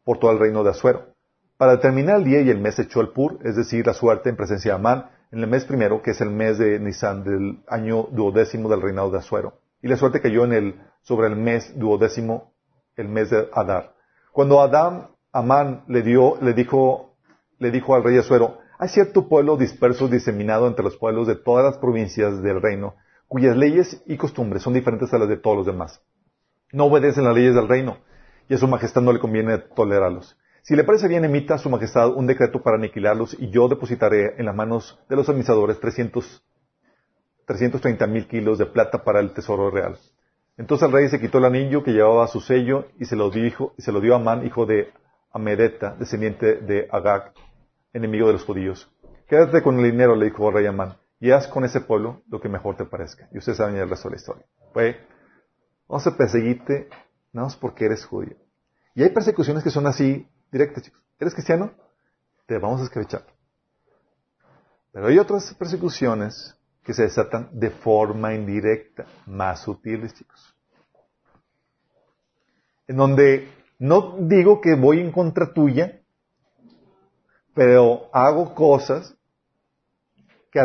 por 0.04 0.18
todo 0.18 0.30
el 0.32 0.38
reino 0.38 0.62
de 0.62 0.70
Azuero. 0.70 1.14
Para 1.56 1.72
determinar 1.72 2.18
el 2.18 2.24
día 2.24 2.40
y 2.40 2.50
el 2.50 2.60
mes 2.60 2.78
echó 2.78 3.00
el 3.00 3.08
pur, 3.08 3.38
es 3.42 3.56
decir, 3.56 3.86
la 3.86 3.94
suerte 3.94 4.28
en 4.28 4.36
presencia 4.36 4.72
de 4.72 4.76
Amán, 4.76 5.10
en 5.32 5.40
el 5.40 5.48
mes 5.48 5.64
primero, 5.64 6.02
que 6.02 6.12
es 6.12 6.20
el 6.20 6.30
mes 6.30 6.58
de 6.58 6.78
Nisan 6.78 7.24
del 7.24 7.62
año 7.68 8.08
duodécimo 8.12 8.68
del 8.68 8.80
reinado 8.80 9.10
de 9.10 9.18
Azuero. 9.18 9.60
Y 9.82 9.88
la 9.88 9.96
suerte 9.96 10.20
cayó 10.20 10.44
en 10.44 10.52
el, 10.52 10.80
sobre 11.02 11.26
el 11.28 11.36
mes 11.36 11.78
duodécimo, 11.78 12.52
el 12.96 13.08
mes 13.08 13.30
de 13.30 13.48
Adar. 13.52 13.94
Cuando 14.32 14.60
Adán, 14.60 15.08
Amán 15.32 15.84
le 15.88 16.02
dijo, 16.02 16.38
le 16.40 17.70
dijo 17.70 17.94
al 17.94 18.04
rey 18.04 18.18
Azuero, 18.18 18.58
hay 18.78 18.88
cierto 18.88 19.28
pueblo 19.28 19.56
disperso 19.56 20.06
diseminado 20.06 20.68
entre 20.68 20.84
los 20.84 20.96
pueblos 20.96 21.26
de 21.26 21.34
todas 21.34 21.64
las 21.64 21.78
provincias 21.78 22.40
del 22.42 22.62
reino, 22.62 22.94
cuyas 23.28 23.56
leyes 23.56 24.02
y 24.06 24.16
costumbres 24.16 24.62
son 24.62 24.72
diferentes 24.72 25.12
a 25.12 25.18
las 25.18 25.28
de 25.28 25.36
todos 25.36 25.58
los 25.58 25.66
demás. 25.66 26.02
No 26.72 26.86
obedecen 26.86 27.24
las 27.24 27.34
leyes 27.34 27.54
del 27.54 27.68
reino, 27.68 27.98
y 28.48 28.54
a 28.54 28.58
su 28.58 28.66
majestad 28.66 29.02
no 29.02 29.12
le 29.12 29.20
conviene 29.20 29.58
tolerarlos. 29.58 30.36
Si 30.62 30.74
le 30.74 30.84
parece 30.84 31.08
bien, 31.08 31.24
emita 31.24 31.54
a 31.54 31.58
su 31.58 31.70
majestad 31.70 32.08
un 32.08 32.26
decreto 32.26 32.62
para 32.62 32.76
aniquilarlos, 32.76 33.36
y 33.38 33.50
yo 33.50 33.68
depositaré 33.68 34.34
en 34.38 34.46
las 34.46 34.54
manos 34.54 34.98
de 35.08 35.16
los 35.16 35.28
administradores 35.28 35.78
300, 35.78 36.42
330 37.46 38.06
mil 38.06 38.26
kilos 38.26 38.58
de 38.58 38.66
plata 38.66 39.04
para 39.04 39.20
el 39.20 39.32
tesoro 39.32 39.70
real. 39.70 39.98
Entonces 40.56 40.86
el 40.86 40.92
rey 40.92 41.08
se 41.08 41.20
quitó 41.20 41.38
el 41.38 41.44
anillo 41.44 41.84
que 41.84 41.92
llevaba 41.92 42.26
su 42.26 42.40
sello 42.40 42.86
y 42.98 43.04
se 43.04 43.14
lo, 43.14 43.30
dijo, 43.30 43.74
y 43.78 43.82
se 43.82 43.92
lo 43.92 44.00
dio 44.00 44.14
a 44.14 44.16
Amán, 44.16 44.44
hijo 44.44 44.66
de 44.66 44.90
Amedeta, 45.32 45.94
descendiente 45.98 46.56
de 46.56 46.88
Agag, 46.90 47.32
enemigo 47.92 48.26
de 48.26 48.32
los 48.32 48.44
judíos. 48.44 48.90
Quédate 49.28 49.62
con 49.62 49.78
el 49.78 49.90
dinero, 49.90 50.16
le 50.16 50.26
dijo 50.26 50.48
el 50.48 50.54
rey 50.54 50.66
Amán 50.66 50.96
y 51.20 51.30
haz 51.30 51.48
con 51.48 51.64
ese 51.64 51.80
pueblo 51.80 52.22
lo 52.28 52.40
que 52.40 52.48
mejor 52.48 52.76
te 52.76 52.84
parezca. 52.84 53.28
Y 53.32 53.38
ustedes 53.38 53.58
saben 53.58 53.76
el 53.76 53.88
resto 53.88 54.08
de 54.08 54.14
la 54.14 54.20
historia. 54.20 54.46
Pues, 54.72 54.96
vamos 55.88 56.06
a 56.06 56.16
perseguirte 56.16 56.88
nada 57.32 57.46
más 57.46 57.56
porque 57.56 57.86
eres 57.86 58.04
judío. 58.04 58.36
Y 58.94 59.02
hay 59.02 59.10
persecuciones 59.10 59.64
que 59.64 59.70
son 59.70 59.86
así 59.86 60.28
directas, 60.50 60.84
chicos. 60.84 61.02
¿Eres 61.18 61.34
cristiano? 61.34 61.72
Te 62.46 62.58
vamos 62.58 62.80
a 62.80 62.84
escrechar. 62.84 63.24
Pero 64.92 65.06
hay 65.06 65.18
otras 65.18 65.52
persecuciones 65.54 66.56
que 66.82 66.94
se 66.94 67.02
desatan 67.02 67.50
de 67.52 67.70
forma 67.70 68.34
indirecta, 68.34 69.06
más 69.26 69.62
sutiles, 69.62 70.14
chicos. 70.14 70.54
En 72.86 72.96
donde 72.96 73.52
no 73.78 74.16
digo 74.20 74.60
que 74.60 74.74
voy 74.74 75.00
en 75.00 75.12
contra 75.12 75.52
tuya, 75.52 76.00
pero 77.54 78.08
hago 78.12 78.54
cosas 78.54 79.14
que 80.50 80.60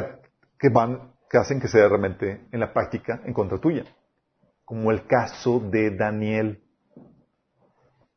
que 1.30 1.38
hacen 1.38 1.60
que 1.60 1.68
sea 1.68 1.88
realmente 1.88 2.48
en 2.52 2.60
la 2.60 2.72
práctica 2.72 3.22
en 3.26 3.34
contra 3.34 3.60
tuya. 3.60 3.84
Como 4.64 4.92
el 4.92 5.06
caso 5.06 5.60
de 5.60 5.96
Daniel. 5.96 6.64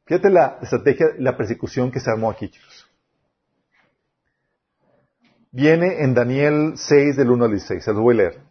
Fíjate 0.05 0.31
la 0.31 0.59
estrategia, 0.63 1.07
la 1.19 1.37
persecución 1.37 1.91
que 1.91 1.99
se 1.99 2.11
armó 2.11 2.31
aquí, 2.31 2.49
chicos. 2.49 2.87
Viene 5.51 6.03
en 6.05 6.15
Daniel 6.15 6.75
6 6.77 7.17
del 7.17 7.31
1 7.31 7.45
al 7.47 7.51
16, 7.51 7.83
se 7.83 7.93
lo 7.93 8.03
voy 8.03 8.15
a 8.15 8.19
leer. 8.19 8.43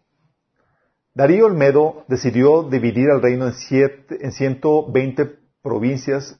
Darío 1.14 1.46
Olmedo 1.46 2.04
decidió 2.10 2.64
dividir 2.64 3.10
al 3.10 3.22
reino 3.22 3.46
en, 3.46 3.54
siete, 3.54 4.18
en 4.20 4.34
120 4.34 5.45
provincias 5.66 6.40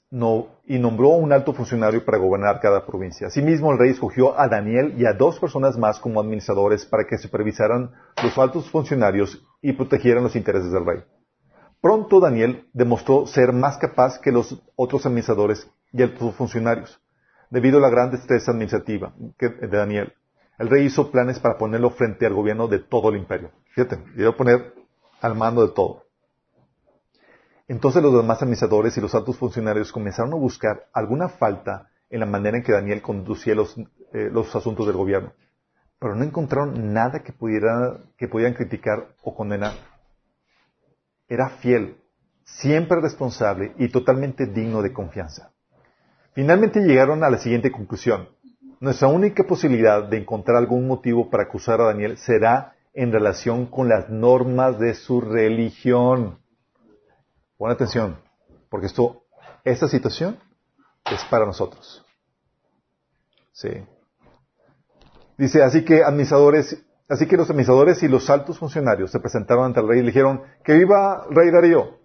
y 0.68 0.78
nombró 0.78 1.10
un 1.10 1.34
alto 1.34 1.52
funcionario 1.52 2.06
para 2.06 2.20
gobernar 2.20 2.60
cada 2.60 2.86
provincia. 2.86 3.26
Asimismo, 3.26 3.72
el 3.72 3.80
rey 3.80 3.90
escogió 3.90 4.40
a 4.40 4.48
Daniel 4.48 4.94
y 5.00 5.08
a 5.08 5.14
dos 5.14 5.40
personas 5.40 5.80
más 5.80 6.00
como 6.00 6.22
administradores 6.22 6.86
para 6.86 7.08
que 7.08 7.18
supervisaran 7.18 7.92
los 8.24 8.38
altos 8.38 8.70
funcionarios 8.70 9.44
y 9.64 9.74
protegieran 9.74 10.24
los 10.24 10.36
intereses 10.36 10.72
del 10.72 10.86
rey. 10.86 11.00
Pronto 11.82 12.20
Daniel 12.20 12.68
demostró 12.72 13.26
ser 13.26 13.52
más 13.52 13.80
capaz 13.80 14.20
que 14.20 14.32
los 14.32 14.62
otros 14.76 15.08
administradores 15.08 15.68
y 15.92 16.04
altos 16.04 16.36
funcionarios, 16.36 17.02
debido 17.50 17.80
a 17.80 17.82
la 17.82 17.90
gran 17.90 18.12
destreza 18.12 18.52
administrativa 18.52 19.12
de 19.40 19.68
Daniel. 19.68 20.14
El 20.60 20.70
rey 20.70 20.86
hizo 20.86 21.10
planes 21.10 21.40
para 21.40 21.58
ponerlo 21.58 21.90
frente 21.90 22.28
al 22.28 22.36
gobierno 22.36 22.68
de 22.68 22.78
todo 22.78 23.10
el 23.10 23.18
imperio. 23.18 23.50
Fíjate, 23.74 23.98
iba 24.16 24.30
a 24.30 24.38
poner 24.38 24.76
al 25.20 25.34
mando 25.34 25.66
de 25.66 25.74
todo. 25.74 26.05
Entonces 27.68 28.04
los 28.04 28.14
demás 28.14 28.42
administradores 28.42 28.96
y 28.98 29.02
los 29.02 29.16
altos 29.16 29.38
funcionarios 29.38 29.92
comenzaron 29.92 30.34
a 30.34 30.38
buscar 30.38 30.88
alguna 30.94 31.30
falta 31.30 31.90
en 32.10 32.20
la 32.20 32.26
manera 32.26 32.58
en 32.58 32.64
que 32.64 32.72
Daniel 32.72 33.02
conducía 33.02 33.56
los, 33.56 33.76
eh, 34.14 34.32
asuntos 34.54 34.86
del 34.86 34.96
gobierno, 34.96 35.34
pero 36.00 36.16
no 36.16 36.24
encontraron 36.24 36.94
nada 36.94 37.24
que, 37.24 37.34
que 38.18 38.28
pudieran 38.28 38.54
criticar 38.54 39.16
o 39.24 39.36
condenar. 39.36 39.74
Era 41.28 41.50
fiel, 41.50 41.98
siempre 42.44 43.02
responsable 43.02 43.74
y 43.80 43.90
totalmente 43.90 44.46
digno 44.46 44.84
de 44.84 44.94
confianza. 44.94 45.52
Finalmente 46.34 46.82
llegaron 46.82 47.24
a 47.24 47.30
la 47.30 47.40
siguiente 47.40 47.72
conclusión. 47.72 48.30
Nuestra 48.80 49.08
única 49.08 49.44
posibilidad 49.46 50.04
de 50.04 50.18
encontrar 50.18 50.58
algún 50.58 50.86
motivo 50.86 51.30
para 51.30 51.44
acusar 51.44 51.82
a 51.82 51.86
Daniel 51.86 52.18
será 52.18 52.76
en 52.94 53.12
relación 53.12 53.66
con 53.66 53.90
las 53.90 54.10
normas 54.10 54.78
de 54.80 54.94
su 54.94 55.22
religión. 55.22 56.40
Pon 57.58 57.72
atención, 57.72 58.18
porque 58.70 58.88
esto, 58.88 59.24
esta 59.64 59.88
situación 59.88 60.38
es 61.06 61.24
para 61.26 61.46
nosotros. 61.46 62.04
Sí. 63.54 63.70
Dice, 65.38 65.64
así 65.64 65.86
que 65.86 66.04
administradores, 66.04 66.84
así 67.08 67.28
que 67.28 67.38
los 67.38 67.50
administradores 67.50 68.04
y 68.04 68.08
los 68.08 68.30
altos 68.30 68.60
funcionarios 68.60 69.12
se 69.12 69.20
presentaron 69.20 69.66
ante 69.66 69.80
el 69.80 69.88
rey 69.88 70.00
y 70.00 70.02
le 70.02 70.08
dijeron, 70.08 70.44
que 70.64 70.74
viva 70.74 71.26
rey 71.30 71.52
Darío. 71.52 72.00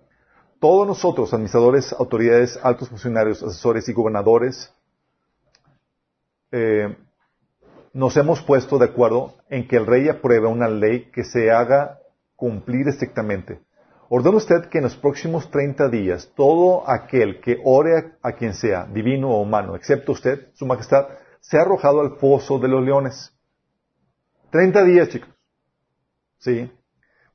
Todos 0.60 0.86
nosotros, 0.86 1.32
administradores, 1.32 1.92
autoridades, 1.94 2.58
altos 2.62 2.88
funcionarios, 2.88 3.42
asesores 3.42 3.88
y 3.88 3.92
gobernadores, 3.92 4.72
eh, 6.52 6.96
nos 7.92 8.16
hemos 8.16 8.42
puesto 8.42 8.78
de 8.78 8.84
acuerdo 8.86 9.34
en 9.48 9.66
que 9.66 9.76
el 9.76 9.86
rey 9.86 10.08
apruebe 10.08 10.46
una 10.46 10.68
ley 10.68 11.10
que 11.10 11.24
se 11.24 11.50
haga 11.50 11.98
cumplir 12.36 12.86
estrictamente 12.88 13.60
Ordena 14.12 14.38
usted 14.38 14.64
que 14.64 14.78
en 14.78 14.84
los 14.84 14.96
próximos 14.96 15.52
30 15.52 15.88
días 15.88 16.32
todo 16.34 16.82
aquel 16.90 17.40
que 17.40 17.60
ore 17.64 18.16
a, 18.20 18.32
quien 18.32 18.54
sea, 18.54 18.84
divino 18.92 19.30
o 19.30 19.40
humano, 19.40 19.76
excepto 19.76 20.10
usted, 20.10 20.48
su 20.54 20.66
majestad, 20.66 21.06
sea 21.38 21.60
arrojado 21.60 22.00
al 22.00 22.16
foso 22.16 22.58
de 22.58 22.66
los 22.66 22.84
leones. 22.84 23.32
30 24.50 24.82
días, 24.82 25.10
chicos. 25.10 25.28
Sí. 26.38 26.72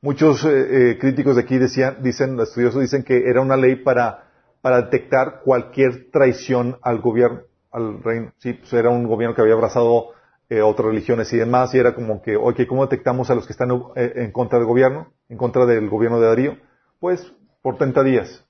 Muchos 0.02 0.44
eh, 0.44 0.50
eh, 0.92 0.98
críticos 1.00 1.38
de 1.38 1.44
aquí 1.44 1.58
decían, 1.58 2.04
dicen, 2.04 2.38
estudiosos 2.42 2.82
dicen 2.82 3.04
que 3.04 3.30
era 3.30 3.40
una 3.40 3.56
ley 3.56 3.78
para, 3.78 4.30
para 4.60 4.82
detectar 4.82 5.44
cualquier 5.46 6.12
traición 6.12 6.78
al 6.82 7.00
gobierno, 7.00 7.44
al 7.72 8.04
reino. 8.04 8.34
Sí, 8.40 8.52
pues 8.52 8.74
era 8.74 8.90
un 8.90 9.08
gobierno 9.08 9.34
que 9.34 9.42
había 9.42 9.54
abrazado 9.54 10.10
eh, 10.50 10.62
otras 10.62 10.88
religiones 10.88 11.32
y 11.34 11.38
demás, 11.38 11.74
y 11.74 11.80
era 11.80 11.96
como 11.96 12.22
que, 12.22 12.36
ok, 12.36 12.62
¿cómo 12.68 12.84
detectamos 12.84 13.30
a 13.30 13.36
los 13.36 13.48
que 13.48 13.54
están 13.54 13.72
eh, 13.96 14.14
en 14.16 14.32
contra 14.32 14.60
del 14.60 14.68
gobierno, 14.68 15.14
en 15.30 15.38
contra 15.38 15.66
del 15.66 15.90
gobierno 15.90 16.20
de 16.20 16.28
Darío? 16.28 16.58
Pues 17.00 17.34
por 17.62 17.78
30 17.78 18.04
días. 18.04 18.46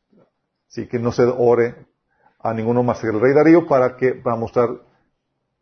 Así 0.68 0.88
que 0.88 1.00
no 1.00 1.12
se 1.12 1.24
ore 1.24 1.76
a 2.40 2.54
ninguno 2.54 2.84
más 2.84 3.00
que 3.00 3.08
el 3.08 3.20
rey 3.20 3.34
Darío 3.34 3.66
para 3.68 3.96
que, 3.96 4.14
para 4.14 4.36
mostrar, 4.36 4.70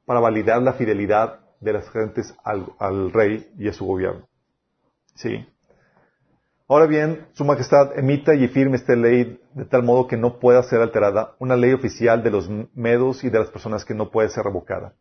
para 0.06 0.20
validar 0.20 0.62
la 0.62 0.74
fidelidad 0.74 1.40
de 1.60 1.74
las 1.74 1.90
gentes 1.92 2.36
al, 2.44 2.66
al 2.80 3.12
rey 3.14 3.52
y 3.58 3.68
a 3.68 3.74
su 3.74 3.86
gobierno. 3.86 4.28
Sí. 5.16 5.48
Ahora 6.68 6.88
bien, 6.88 7.28
Su 7.34 7.46
Majestad 7.46 7.98
emita 7.98 8.34
y 8.34 8.48
firme 8.48 8.78
esta 8.78 8.96
ley 8.96 9.40
de 9.54 9.66
tal 9.66 9.84
modo 9.84 10.08
que 10.08 10.18
no 10.18 10.40
pueda 10.40 10.64
ser 10.64 10.82
alterada, 10.82 11.36
una 11.38 11.56
ley 11.56 11.74
oficial 11.74 12.24
de 12.24 12.32
los 12.32 12.50
medos 12.74 13.24
y 13.24 13.30
de 13.30 13.40
las 13.40 13.50
personas 13.50 13.86
que 13.86 13.94
no 13.94 14.10
puede 14.10 14.30
ser 14.30 14.44
revocada. 14.44 14.94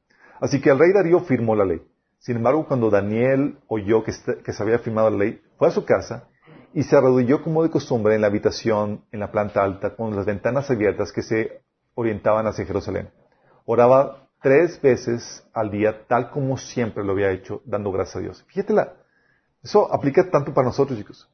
Así 0.42 0.60
que 0.60 0.70
el 0.70 0.78
rey 0.80 0.92
Darío 0.92 1.20
firmó 1.20 1.54
la 1.54 1.64
ley. 1.64 1.80
Sin 2.18 2.34
embargo, 2.34 2.66
cuando 2.66 2.90
Daniel 2.90 3.58
oyó 3.68 4.02
que, 4.02 4.10
se 4.10 4.62
había 4.62 4.80
firmado 4.80 5.08
la 5.08 5.18
ley, 5.18 5.40
fue 5.56 5.68
a 5.68 5.70
su 5.70 5.84
casa 5.84 6.28
y 6.74 6.82
se 6.82 6.96
arrodilló 6.96 7.44
como 7.44 7.62
de 7.62 7.70
costumbre 7.70 8.16
en 8.16 8.22
la 8.22 8.26
habitación, 8.26 9.04
en 9.12 9.20
la 9.20 9.30
planta 9.30 9.62
alta, 9.62 9.94
con 9.94 10.16
las 10.16 10.26
ventanas 10.26 10.68
abiertas 10.68 11.12
que 11.12 11.22
se 11.22 11.62
orientaban 11.94 12.48
hacia 12.48 12.66
Jerusalén. 12.66 13.10
Oraba 13.66 14.30
tres 14.42 14.82
veces 14.82 15.46
al 15.52 15.70
día, 15.70 16.06
tal 16.08 16.32
como 16.32 16.58
siempre 16.58 17.04
lo 17.04 17.12
había 17.12 17.30
hecho, 17.30 17.62
dando 17.64 17.92
gracias 17.92 18.16
a 18.16 18.20
Dios. 18.20 18.44
Fíjate, 18.48 18.74
eso 19.62 19.94
aplica 19.94 20.28
tanto 20.28 20.52
para 20.52 20.66
nosotros, 20.66 20.98
chicos. 20.98 21.30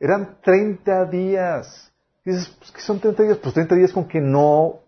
Eran 0.00 0.38
30 0.42 1.04
días. 1.04 1.92
dices, 2.24 2.48
pues, 2.58 2.72
¿qué 2.72 2.80
son 2.80 2.98
30 2.98 3.24
días? 3.24 3.36
Pues 3.36 3.52
30 3.52 3.74
días 3.74 3.92
con 3.92 4.08
que 4.08 4.22
no 4.22 4.87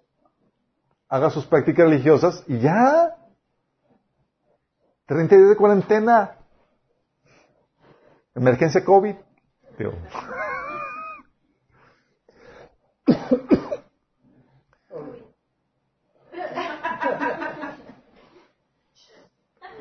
haga 1.11 1.28
sus 1.28 1.44
prácticas 1.44 1.86
religiosas 1.86 2.44
y 2.46 2.61
ya. 2.61 3.16
30 5.06 5.36
días 5.36 5.48
de 5.50 5.56
cuarentena. 5.56 6.36
Emergencia 8.34 8.84
COVID. 8.84 9.16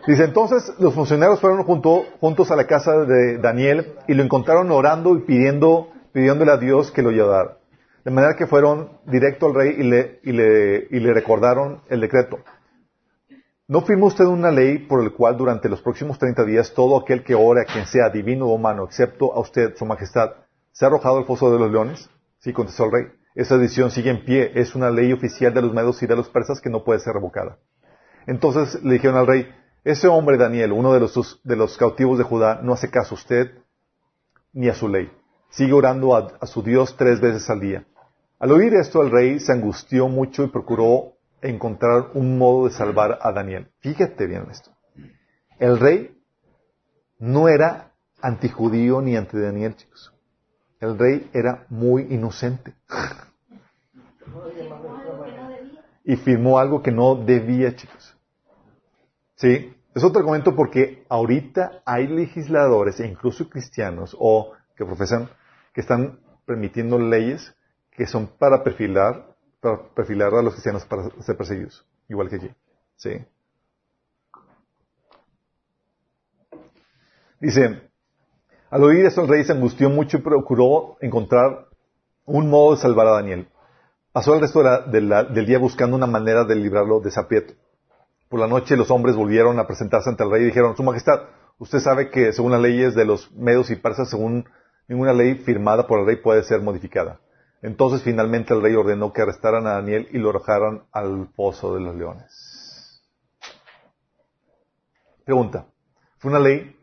Dice, 0.08 0.24
entonces 0.24 0.74
los 0.80 0.96
funcionarios 0.96 1.40
fueron 1.40 1.64
junto, 1.64 2.06
juntos 2.20 2.50
a 2.50 2.56
la 2.56 2.66
casa 2.66 2.92
de 3.06 3.38
Daniel 3.38 3.94
y 4.08 4.16
lo 4.16 4.24
encontraron 4.24 4.72
orando 4.72 5.16
y 5.16 5.22
pidiendo, 5.22 5.92
pidiéndole 6.12 6.52
a 6.52 6.58
Dios 6.58 6.90
que 6.90 7.04
lo 7.04 7.10
ayudara. 7.10 7.59
De 8.04 8.12
manera 8.12 8.36
que 8.36 8.48
fueron 8.48 9.00
directo 9.06 9.48
al 9.48 9.54
rey 9.54 9.76
y 9.78 9.84
le, 9.84 10.20
y 10.24 10.32
le, 10.32 10.88
y 10.90 11.00
le 11.00 11.14
recordaron 11.14 11.82
el 11.90 12.02
decreto. 12.02 12.40
¿No 13.68 13.82
firmó 13.82 14.08
usted 14.08 14.26
una 14.26 14.50
ley 14.50 14.80
por 14.80 15.04
el 15.04 15.14
cual 15.14 15.38
durante 15.38 15.70
los 15.70 15.82
próximos 15.82 16.18
30 16.18 16.44
días 16.46 16.74
todo 16.74 16.98
aquel 16.98 17.24
que 17.24 17.36
ore 17.36 17.62
a 17.62 17.66
quien 17.72 17.86
sea 17.86 18.10
divino 18.10 18.48
o 18.48 18.56
humano, 18.56 18.84
excepto 18.84 19.34
a 19.34 19.40
usted, 19.40 19.76
su 19.76 19.86
majestad, 19.86 20.32
se 20.72 20.86
ha 20.86 20.88
arrojado 20.88 21.18
al 21.18 21.26
foso 21.26 21.52
de 21.52 21.60
los 21.60 21.72
leones? 21.72 22.10
Sí, 22.40 22.52
contestó 22.52 22.86
el 22.86 22.92
rey. 22.92 23.04
Esa 23.36 23.58
decisión 23.58 23.92
sigue 23.92 24.10
en 24.10 24.26
pie. 24.26 24.54
Es 24.56 24.76
una 24.76 24.90
ley 24.90 25.14
oficial 25.14 25.54
de 25.54 25.62
los 25.62 25.74
medos 25.74 26.02
y 26.02 26.08
de 26.08 26.16
los 26.16 26.30
persas 26.30 26.62
que 26.62 26.70
no 26.70 26.84
puede 26.84 27.00
ser 27.00 27.14
revocada. 27.14 27.60
Entonces 28.26 28.84
le 28.84 28.94
dijeron 28.94 29.18
al 29.18 29.28
rey, 29.28 29.48
ese 29.84 30.08
hombre 30.08 30.38
Daniel, 30.38 30.72
uno 30.72 30.94
de 30.94 31.00
los, 31.00 31.40
de 31.44 31.56
los 31.56 31.78
cautivos 31.78 32.18
de 32.18 32.24
Judá, 32.24 32.62
no 32.64 32.74
hace 32.74 32.90
caso 32.90 33.16
a 33.16 33.18
usted 33.18 33.52
ni 34.52 34.68
a 34.68 34.74
su 34.74 34.88
ley. 34.88 35.12
Sigue 35.50 35.74
orando 35.74 36.16
a, 36.16 36.46
su 36.46 36.62
Dios 36.62 36.96
tres 36.98 37.20
veces 37.20 37.50
al 37.50 37.60
día. 37.60 37.86
Al 38.40 38.52
oír 38.52 38.74
esto, 38.76 39.02
el 39.02 39.12
rey 39.12 39.40
se 39.40 39.52
angustió 39.52 40.08
mucho 40.08 40.44
y 40.44 40.48
procuró 40.48 41.14
encontrar 41.42 42.12
un 42.14 42.38
modo 42.38 42.68
de 42.68 42.74
salvar 42.74 43.20
a 43.22 43.32
Daniel. 43.32 43.68
Fíjate 43.80 44.28
bien 44.28 44.48
esto. 44.50 44.72
El 45.58 45.80
rey 45.80 46.18
no 47.18 47.50
era 47.50 47.92
antijudío 48.22 49.02
ni 49.02 49.16
anti 49.16 49.38
Daniel, 49.38 49.76
chicos. 49.76 50.14
El 50.80 50.98
rey 50.98 51.30
era 51.34 51.66
muy 51.70 52.04
inocente. 52.10 52.74
y 56.06 56.16
firmó 56.16 56.58
algo 56.58 56.82
que 56.82 56.92
no 56.92 57.16
debía, 57.16 57.76
chicos. 57.76 58.16
¿Sí? 59.36 59.76
Es 59.94 60.04
otro 60.04 60.20
argumento 60.20 60.56
porque 60.56 61.06
ahorita 61.10 61.82
hay 61.86 62.08
legisladores 62.08 63.00
e 63.00 63.08
incluso 63.08 63.50
cristianos 63.50 64.16
o 64.18 64.54
que 64.76 64.86
profesan 64.86 65.30
que 65.74 65.82
están 65.82 66.20
permitiendo 66.46 66.98
leyes 66.98 67.54
que 67.92 68.08
son 68.08 68.28
para 68.28 68.64
perfilar, 68.64 69.36
para 69.60 69.90
perfilar 69.94 70.34
a 70.34 70.42
los 70.42 70.54
cristianos 70.54 70.86
para 70.86 71.10
ser 71.22 71.36
perseguidos, 71.38 71.86
igual 72.08 72.30
que 72.30 72.36
allí. 72.36 72.52
¿Sí? 72.96 73.26
Dice, 77.40 77.82
al 78.70 78.84
oír 78.84 79.06
esto 79.06 79.22
el 79.22 79.28
rey 79.28 79.44
se 79.44 79.54
angustió 79.54 79.90
mucho 79.90 80.18
y 80.18 80.22
procuró 80.22 80.98
encontrar 81.02 81.68
un 82.26 82.50
modo 82.50 82.76
de 82.76 82.82
salvar 82.82 83.08
a 83.08 83.12
Daniel. 83.12 83.48
Pasó 84.12 84.34
el 84.34 84.42
resto 84.42 84.62
del 84.88 85.46
día 85.46 85.60
buscando 85.60 85.96
una 85.96 86.08
manera 86.08 86.44
de 86.44 86.56
librarlo 86.56 87.00
de 87.00 87.12
Zapieto. 87.12 87.54
Por 88.28 88.40
la 88.40 88.48
noche 88.48 88.76
los 88.76 88.92
hombres 88.92 89.16
volvieron 89.16 89.60
a 89.60 89.68
presentarse 89.68 90.10
ante 90.10 90.24
el 90.24 90.32
rey 90.32 90.44
y 90.44 90.46
dijeron, 90.48 90.76
Su 90.76 90.84
Majestad, 90.84 91.22
usted 91.58 91.80
sabe 91.80 92.10
que 92.10 92.34
según 92.34 92.52
las 92.52 92.62
leyes 92.62 92.96
de 92.96 93.06
los 93.06 93.32
medos 93.32 93.72
y 93.72 93.76
persas, 93.76 94.10
según 94.10 94.46
ninguna 94.90 95.14
ley 95.14 95.36
firmada 95.36 95.88
por 95.88 96.00
el 96.00 96.06
rey 96.06 96.18
puede 96.18 96.44
ser 96.44 96.62
modificada. 96.62 97.22
Entonces 97.62 98.04
finalmente 98.04 98.54
el 98.54 98.62
rey 98.62 98.76
ordenó 98.76 99.14
que 99.14 99.22
arrestaran 99.22 99.68
a 99.68 99.74
Daniel 99.74 100.08
y 100.12 100.18
lo 100.18 100.32
arrojaran 100.32 100.84
al 100.92 101.30
pozo 101.36 101.76
de 101.76 101.82
los 101.82 101.96
leones. 101.96 103.02
Pregunta. 105.24 105.68
¿Fue 106.18 106.32
una 106.32 106.40
ley 106.40 106.76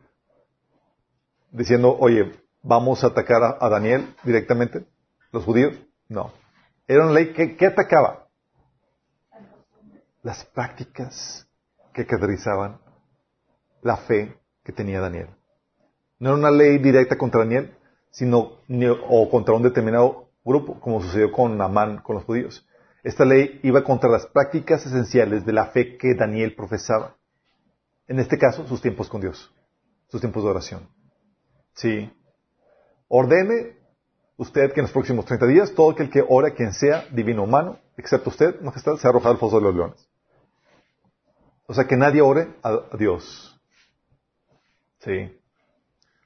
diciendo, 1.51 1.95
oye, 1.99 2.31
vamos 2.63 3.03
a 3.03 3.07
atacar 3.07 3.57
a, 3.59 3.69
Daniel 3.69 4.15
directamente? 4.23 4.85
¿Los 5.31 5.43
judíos? 5.43 5.75
No. 6.07 6.31
Era 6.87 7.03
una 7.03 7.13
ley 7.13 7.33
que, 7.33 7.65
atacaba 7.65 8.27
las 10.23 10.45
prácticas 10.45 11.47
que 11.93 12.05
caracterizaban 12.05 12.79
la 13.81 13.97
fe 13.97 14.37
que 14.63 14.71
tenía 14.71 15.01
Daniel. 15.01 15.29
No 16.19 16.29
era 16.29 16.37
una 16.37 16.51
ley 16.51 16.77
directa 16.77 17.17
contra 17.17 17.41
Daniel, 17.41 17.75
sino 18.11 18.59
o 19.09 19.29
contra 19.29 19.55
un 19.55 19.63
determinado 19.63 20.29
grupo, 20.43 20.79
como 20.79 21.01
sucedió 21.01 21.31
con 21.31 21.61
Amán, 21.61 21.97
con 21.97 22.15
los 22.15 22.25
judíos. 22.25 22.65
Esta 23.03 23.25
ley 23.25 23.59
iba 23.63 23.83
contra 23.83 24.09
las 24.09 24.25
prácticas 24.25 24.85
esenciales 24.85 25.45
de 25.45 25.53
la 25.53 25.67
fe 25.67 25.97
que 25.97 26.15
Daniel 26.15 26.55
profesaba. 26.55 27.15
En 28.07 28.19
este 28.19 28.37
caso, 28.37 28.65
sus 28.67 28.81
tiempos 28.81 29.09
con 29.09 29.21
Dios, 29.21 29.53
sus 30.09 30.21
tiempos 30.21 30.43
de 30.43 30.49
oración. 30.49 30.89
Sí. 31.73 32.11
Ordene 33.07 33.77
usted 34.37 34.71
que 34.73 34.79
en 34.79 34.85
los 34.85 34.91
próximos 34.91 35.25
30 35.25 35.45
días 35.47 35.73
todo 35.73 35.91
aquel 35.91 36.09
que 36.09 36.23
ore, 36.27 36.53
quien 36.53 36.73
sea, 36.73 37.05
divino 37.11 37.43
humano, 37.43 37.79
excepto 37.97 38.29
usted, 38.29 38.59
majestad, 38.61 38.97
se 38.97 39.07
ha 39.07 39.09
arrojado 39.09 39.33
al 39.33 39.39
foso 39.39 39.57
de 39.57 39.63
los 39.63 39.75
leones. 39.75 40.07
O 41.67 41.73
sea, 41.73 41.85
que 41.85 41.97
nadie 41.97 42.21
ore 42.21 42.47
a, 42.63 42.79
Dios. 42.97 43.59
Sí. 44.99 45.37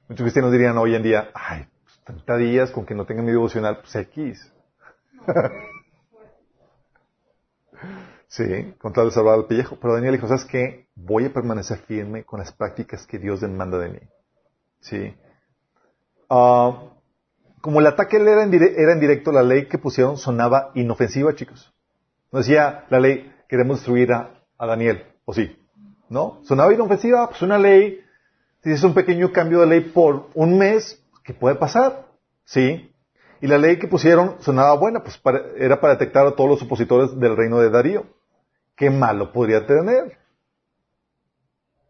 Muchos 0.08 0.24
cristianos 0.24 0.52
dirían 0.52 0.78
hoy 0.78 0.94
en 0.94 1.02
día, 1.02 1.30
ay, 1.34 1.66
30 2.12 2.36
días 2.36 2.70
con 2.70 2.86
que 2.86 2.94
no 2.94 3.04
tenga 3.06 3.22
mi 3.22 3.32
devocional, 3.32 3.78
pues 3.80 3.94
X. 3.94 4.52
sí, 8.28 8.74
con 8.78 8.92
tal 8.92 9.06
de 9.06 9.10
salvar 9.12 9.34
al 9.34 9.46
pellejo. 9.46 9.76
Pero 9.80 9.94
Daniel 9.94 10.14
dijo, 10.14 10.28
¿sabes 10.28 10.44
qué? 10.44 10.86
Voy 10.94 11.26
a 11.26 11.32
permanecer 11.32 11.78
firme 11.78 12.24
con 12.24 12.40
las 12.40 12.52
prácticas 12.52 13.06
que 13.06 13.18
Dios 13.18 13.40
demanda 13.40 13.78
de 13.78 13.88
mí. 13.88 14.00
Sí. 14.80 15.14
Ah, 16.28 16.82
como 17.60 17.80
el 17.80 17.86
ataque 17.86 18.16
era 18.16 18.42
en, 18.42 18.54
era 18.54 19.32
la 19.32 19.42
ley 19.42 19.66
que 19.66 19.78
pusieron 19.78 20.18
sonaba 20.18 20.72
inofensiva, 20.74 21.34
chicos. 21.34 21.72
No 22.30 22.40
decía 22.40 22.86
la 22.90 22.98
ley, 22.98 23.32
queremos 23.48 23.78
destruir 23.78 24.12
a, 24.12 24.42
a 24.58 24.66
Daniel, 24.66 25.04
o 25.24 25.32
sí. 25.32 25.58
¿No? 26.08 26.40
Sonaba 26.44 26.72
inofensiva, 26.74 27.28
pues 27.28 27.40
una 27.42 27.58
ley, 27.58 28.00
si 28.62 28.70
es 28.70 28.82
un 28.82 28.94
pequeño 28.94 29.32
cambio 29.32 29.60
de 29.60 29.66
ley 29.66 29.80
por 29.80 30.28
un 30.34 30.58
mes, 30.58 31.01
¿Qué 31.24 31.34
puede 31.34 31.56
pasar? 31.56 32.06
¿Sí? 32.44 32.92
Y 33.40 33.46
la 33.48 33.58
ley 33.58 33.78
que 33.78 33.88
pusieron 33.88 34.36
sonaba 34.40 34.74
buena, 34.74 35.02
pues 35.02 35.20
era 35.56 35.80
para 35.80 35.94
detectar 35.94 36.26
a 36.26 36.36
todos 36.36 36.48
los 36.48 36.62
opositores 36.62 37.18
del 37.18 37.36
reino 37.36 37.58
de 37.58 37.70
Darío. 37.70 38.06
¿Qué 38.76 38.90
malo 38.90 39.32
podría 39.32 39.66
tener? 39.66 40.18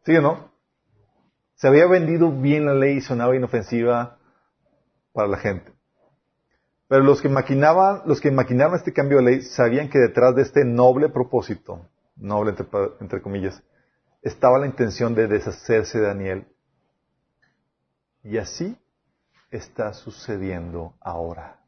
¿Sí 0.05 0.17
o 0.17 0.23
no? 0.23 0.51
Se 1.55 1.69
había 1.69 1.87
vendido 1.87 2.33
bien 2.33 2.67
la 2.67 2.75
ley 2.75 2.97
y 2.97 3.01
sonaba 3.01 3.37
inofensiva 3.37 4.19
para 5.13 5.29
la 5.29 5.37
gente. 5.37 5.73
Pero 6.89 7.05
los 7.05 7.23
que 7.23 7.29
maquinaban, 7.29 8.03
los 8.07 8.21
que 8.21 8.31
maquinaban 8.31 8.77
este 8.77 8.93
cambio 8.93 9.19
de 9.19 9.25
ley 9.25 9.43
sabían 9.43 9.89
que 9.89 9.99
detrás 9.99 10.35
de 10.35 10.43
este 10.43 10.65
noble 10.65 11.09
propósito, 11.09 11.87
noble 12.17 12.51
entre, 12.51 12.67
entre 13.01 13.23
comillas, 13.23 13.63
estaba 14.23 14.59
la 14.59 14.67
intención 14.67 15.15
de 15.15 15.29
deshacerse 15.29 16.01
de 16.01 16.07
Daniel. 16.07 16.47
Y 18.25 18.39
así 18.39 18.77
está 19.53 19.93
sucediendo 19.93 20.95
ahora. 21.01 21.61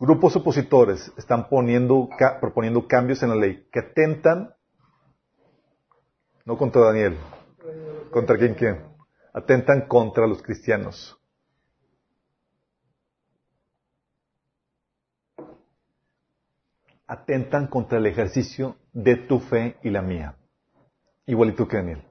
Grupos 0.00 0.34
opositores 0.36 1.12
están 1.16 1.48
poniendo, 1.48 2.08
proponiendo 2.40 2.88
cambios 2.88 3.22
en 3.22 3.30
la 3.30 3.36
ley 3.36 3.68
que 3.70 3.80
atentan, 3.80 4.54
no 6.44 6.56
contra 6.56 6.82
Daniel, 6.82 7.18
contra 8.10 8.38
quién 8.38 8.54
quién, 8.54 8.80
atentan 9.34 9.82
contra 9.82 10.26
los 10.26 10.42
cristianos. 10.42 11.14
Atentan 17.06 17.66
contra 17.66 17.98
el 17.98 18.06
ejercicio 18.06 18.76
de 18.92 19.16
tu 19.16 19.40
fe 19.40 19.78
y 19.82 19.90
la 19.90 20.02
mía. 20.02 20.36
Igualito 21.26 21.66
que 21.66 21.78
Daniel. 21.78 22.04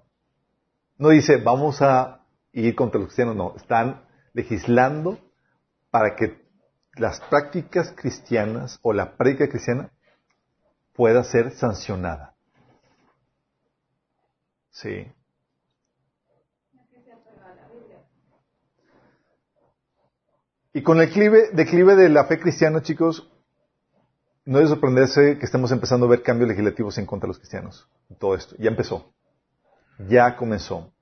No 0.98 1.10
dice, 1.10 1.38
vamos 1.38 1.82
a 1.82 2.26
ir 2.62 2.76
contra 2.76 2.99
los 2.99 3.08
cristianos, 3.10 3.36
no, 3.36 3.55
están 3.55 4.03
legislando 4.34 5.20
para 5.91 6.16
que 6.16 6.45
las 6.95 7.20
prácticas 7.22 7.93
cristianas 7.95 8.80
o 8.82 8.93
la 8.93 9.16
práctica 9.16 9.49
cristiana 9.49 9.91
pueda 10.93 11.24
ser 11.24 11.51
sancionada. 11.51 12.36
Sí. 14.72 15.12
Y 20.74 20.84
con 20.84 21.01
el 21.01 21.08
declive, 21.53 21.95
de 21.95 22.10
la 22.10 22.26
fe 22.26 22.39
cristiana, 22.39 22.84
chicos, 22.84 23.32
no 24.45 24.60
es 24.60 24.70
sorprenderse 24.70 25.38
que 25.39 25.45
estemos 25.45 25.72
empezando 25.72 26.05
a 26.05 26.10
ver 26.10 26.22
cambios 26.22 26.49
legislativos 26.49 26.97
en 26.99 27.08
contra 27.08 27.26
de 27.26 27.30
los 27.30 27.39
cristianos. 27.39 27.89
Todo 28.20 28.36
esto. 28.36 28.55
Ya 28.60 28.70
empezó. 28.70 29.12
Ya 30.08 30.36
comenzó. 30.36 30.93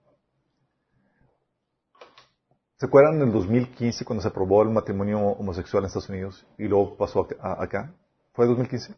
¿Se 2.85 2.87
acuerdan 2.87 3.15
en 3.15 3.29
el 3.29 3.31
2015 3.31 4.05
cuando 4.05 4.21
se 4.21 4.27
aprobó 4.27 4.61
el 4.61 4.69
matrimonio 4.69 5.19
homosexual 5.19 5.81
en 5.81 5.87
Estados 5.87 6.07
Unidos 6.07 6.45
y 6.55 6.67
luego 6.67 6.95
pasó 6.95 7.27
acá? 7.41 7.91
¿Fue 8.33 8.45
2015? 8.45 8.93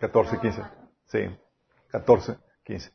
14, 0.00 0.38
15. 0.38 0.62
Sí, 1.08 1.18
14, 1.88 2.38
15. 2.64 2.90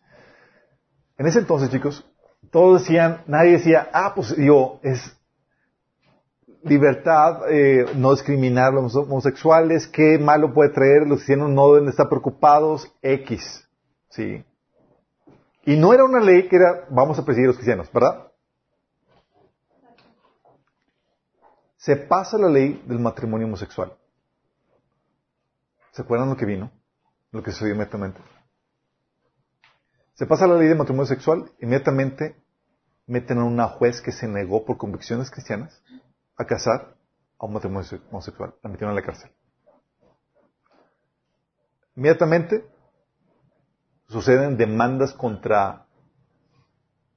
En 1.19 1.27
ese 1.27 1.37
entonces, 1.37 1.69
chicos, 1.69 2.03
todos 2.49 2.81
decían, 2.81 3.21
nadie 3.27 3.51
decía, 3.51 3.91
ah, 3.93 4.13
pues 4.15 4.35
digo, 4.35 4.79
es 4.81 5.15
libertad, 6.63 7.41
eh, 7.51 7.85
no 7.95 8.13
discriminar 8.13 8.69
a 8.69 8.81
los 8.81 8.95
homosexuales, 8.95 9.87
qué 9.87 10.17
malo 10.17 10.51
puede 10.51 10.71
traer, 10.71 11.03
los 11.05 11.19
cristianos 11.19 11.51
no 11.51 11.75
deben 11.75 11.89
estar 11.89 12.09
preocupados, 12.09 12.91
X. 13.03 13.69
Sí. 14.09 14.43
Y 15.65 15.75
no 15.75 15.93
era 15.93 16.05
una 16.05 16.21
ley 16.21 16.47
que 16.47 16.55
era, 16.55 16.87
vamos 16.89 17.19
a 17.19 17.23
perseguir 17.23 17.49
a 17.49 17.49
los 17.49 17.57
cristianos, 17.57 17.87
¿verdad? 17.93 18.30
Se 21.81 21.95
pasa 21.95 22.37
la 22.37 22.47
ley 22.47 22.79
del 22.85 22.99
matrimonio 22.99 23.47
homosexual. 23.47 23.91
¿Se 25.89 26.03
acuerdan 26.03 26.29
lo 26.29 26.37
que 26.37 26.45
vino? 26.45 26.71
Lo 27.31 27.41
que 27.41 27.49
sucedió 27.49 27.73
inmediatamente. 27.73 28.21
Se 30.13 30.27
pasa 30.27 30.45
la 30.45 30.59
ley 30.59 30.67
del 30.67 30.77
matrimonio 30.77 31.07
sexual, 31.07 31.51
inmediatamente 31.59 32.35
meten 33.07 33.39
a 33.39 33.45
una 33.45 33.67
juez 33.67 33.99
que 33.99 34.11
se 34.11 34.27
negó 34.27 34.63
por 34.63 34.77
convicciones 34.77 35.31
cristianas 35.31 35.81
a 36.37 36.45
casar 36.45 36.95
a 37.39 37.45
un 37.47 37.53
matrimonio 37.53 37.89
homosexual. 38.11 38.53
La 38.61 38.69
metieron 38.69 38.91
en 38.91 39.01
la 39.01 39.05
cárcel. 39.07 39.31
Inmediatamente 41.95 42.63
suceden 44.07 44.55
demandas 44.55 45.13
contra, 45.13 45.87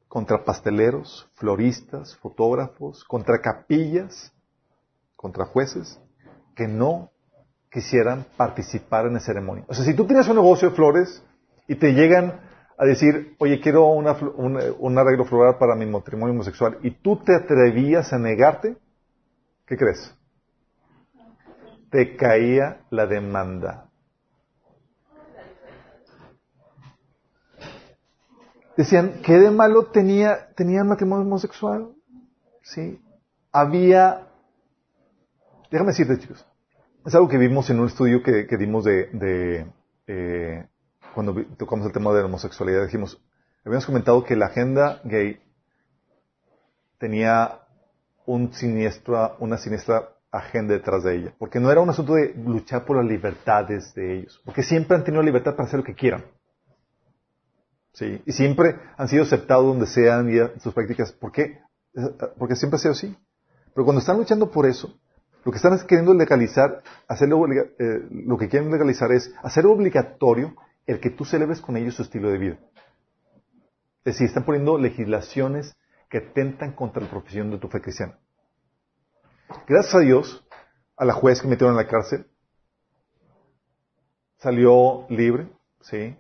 contra 0.09 0.43
pasteleros, 0.43 1.31
floristas, 1.35 2.17
fotógrafos, 2.17 3.05
contra 3.05 3.43
capillas, 3.43 4.31
contra 5.25 5.47
jueces, 5.47 5.99
que 6.55 6.69
no 6.69 7.11
quisieran 7.71 8.27
participar 8.37 9.07
en 9.07 9.15
la 9.15 9.21
ceremonia. 9.21 9.65
O 9.69 9.73
sea, 9.73 9.83
si 9.83 9.95
tú 9.95 10.07
tienes 10.07 10.29
un 10.29 10.37
negocio 10.37 10.69
de 10.69 10.77
flores 10.77 11.25
y 11.67 11.77
te 11.77 11.95
llegan 11.95 12.43
a 12.77 12.85
decir, 12.85 13.35
oye, 13.39 13.59
quiero 13.59 13.87
una, 13.87 14.13
un 14.13 14.99
arreglo 14.99 15.25
floral 15.25 15.57
para 15.57 15.77
mi 15.77 15.87
matrimonio 15.87 16.35
homosexual, 16.35 16.77
y 16.83 16.91
tú 16.91 17.17
te 17.25 17.35
atrevías 17.35 18.13
a 18.13 18.19
negarte, 18.19 18.77
¿qué 19.67 19.79
crees? 19.79 20.15
Te 21.91 22.17
caía 22.17 22.83
la 22.91 23.07
demanda. 23.07 23.89
Decían, 28.77 29.23
¿qué 29.25 29.39
de 29.39 29.51
malo 29.51 29.87
tenía, 29.87 30.49
tenía 30.55 30.81
el 30.81 30.87
matrimonio 30.87 31.25
homosexual? 31.25 31.95
Sí. 32.61 33.01
Había, 33.53 34.29
déjame 35.71 35.91
decirte 35.91 36.19
chicos, 36.19 36.45
es 37.05 37.15
algo 37.15 37.29
que 37.29 37.39
vimos 37.39 37.69
en 37.71 37.81
un 37.81 37.87
estudio 37.87 38.23
que, 38.23 38.47
dimos 38.57 38.85
de, 38.85 39.67
eh, 40.07 40.67
cuando 41.15 41.35
tocamos 41.57 41.87
el 41.87 41.93
tema 41.93 42.13
de 42.13 42.21
la 42.21 42.27
homosexualidad, 42.27 42.85
dijimos, 42.85 43.21
habíamos 43.65 43.87
comentado 43.87 44.25
que 44.25 44.37
la 44.37 44.47
agenda 44.47 45.01
gay 45.05 45.41
tenía 46.99 47.61
una 48.27 48.51
siniestra 48.53 49.37
agenda 50.31 50.75
detrás 50.75 51.05
de 51.05 51.17
ella, 51.17 51.35
porque 51.39 51.61
no 51.61 51.71
era 51.71 51.81
un 51.81 51.91
asunto 51.91 52.15
de 52.15 52.35
luchar 52.35 52.85
por 52.85 52.97
las 52.97 53.07
libertades 53.07 53.95
de 53.95 54.19
ellos, 54.19 54.41
porque 54.45 54.63
siempre 54.63 54.97
han 54.97 55.05
tenido 55.05 55.23
libertad 55.23 55.55
para 55.55 55.69
hacer 55.69 55.81
lo 55.81 55.85
que 55.85 55.95
quieran. 55.95 56.25
Sí, 57.93 58.21
y 58.27 58.33
siempre 58.33 58.77
han 58.97 59.09
sido 59.09 59.23
aceptados 59.23 59.67
donde 59.67 59.87
sean 59.87 60.29
y 60.29 60.61
sus 60.61 60.75
prácticas. 60.75 61.13
¿Por 61.13 61.31
qué? 61.31 61.61
Porque 62.39 62.57
siempre 62.57 62.77
ha 62.77 62.81
sido 62.81 62.93
así. 62.93 63.17
Pero 63.73 63.85
cuando 63.85 64.01
están 64.01 64.17
luchando 64.17 64.51
por 64.51 64.67
eso, 64.67 64.99
lo 65.45 65.53
que 65.53 65.57
están 65.57 65.79
queriendo 65.87 66.15
legalizar, 66.15 66.83
hacerlo, 67.07 67.47
eh, 67.47 68.09
lo 68.11 68.39
que 68.39 68.49
quieren 68.49 68.71
legalizar 68.71 69.13
es 69.13 69.33
hacer 69.43 69.67
obligatorio 69.67 70.55
el 70.87 71.01
que 71.01 71.11
tú 71.11 71.25
celebres 71.25 71.61
con 71.61 71.77
ellos 71.77 71.95
su 71.95 72.03
estilo 72.03 72.31
de 72.31 72.39
vida. 72.39 72.59
Es 74.05 74.15
decir, 74.15 74.27
están 74.27 74.45
poniendo 74.45 74.79
legislaciones 74.79 75.77
que 76.09 76.19
atentan 76.19 76.73
contra 76.73 77.03
la 77.03 77.11
profesión 77.11 77.51
de 77.51 77.59
tu 77.59 77.69
fe 77.69 77.81
cristiana. 77.81 78.19
Gracias 79.67 79.95
a 79.95 80.01
Dios, 80.01 80.47
a 80.97 81.05
la 81.05 81.13
juez 81.13 81.41
que 81.41 81.49
metieron 81.49 81.75
en 81.75 81.83
la 81.85 81.89
cárcel, 81.89 82.27
salió 84.39 85.07
libre, 85.09 85.49
¿sí? 85.81 86.17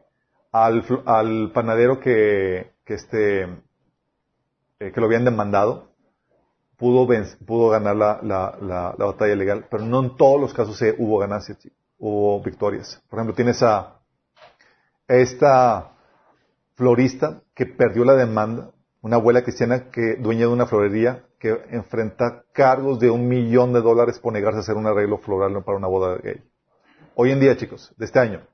Al, 0.52 1.50
panadero 1.52 2.00
que, 2.00 2.72
este, 2.86 3.42
eh, 3.42 4.92
que 4.92 5.00
lo 5.00 5.06
habían 5.06 5.24
demandado, 5.24 5.93
pudo, 7.46 7.68
ganar 7.70 7.96
la, 7.96 8.20
la, 8.22 8.94
la, 8.98 9.04
batalla 9.06 9.34
legal, 9.34 9.66
pero 9.70 9.84
no 9.84 10.02
en 10.02 10.16
todos 10.16 10.40
los 10.40 10.52
casos 10.52 10.76
se, 10.76 10.94
hubo 10.98 11.18
ganancias, 11.18 11.58
hubo 11.98 12.42
victorias. 12.42 13.02
Por 13.08 13.18
ejemplo, 13.18 13.34
tienes 13.34 13.62
a, 13.62 14.00
esta 15.08 15.92
florista 16.74 17.42
que 17.54 17.66
perdió 17.66 18.04
la 18.04 18.14
demanda, 18.14 18.70
una 19.00 19.16
abuela 19.16 19.42
cristiana 19.42 19.90
que 19.90 20.16
dueña 20.16 20.46
de 20.46 20.52
una 20.52 20.66
florería 20.66 21.24
que 21.38 21.50
enfrenta 21.70 22.44
cargos 22.52 22.98
de 22.98 23.10
un 23.10 23.28
millón 23.28 23.72
de 23.72 23.80
dólares 23.80 24.18
por 24.18 24.32
negarse 24.32 24.58
a 24.58 24.60
hacer 24.60 24.76
un 24.76 24.86
arreglo 24.86 25.18
floral 25.18 25.62
para 25.62 25.78
una 25.78 25.88
boda 25.88 26.16
gay. 26.16 26.42
Hoy 27.14 27.30
en 27.30 27.40
día, 27.40 27.56
chicos, 27.56 27.92
de 27.96 28.06
este 28.06 28.18
año. 28.18 28.46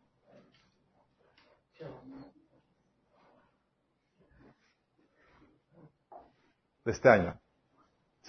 De 6.85 6.93
este 6.93 7.09
año. 7.09 7.40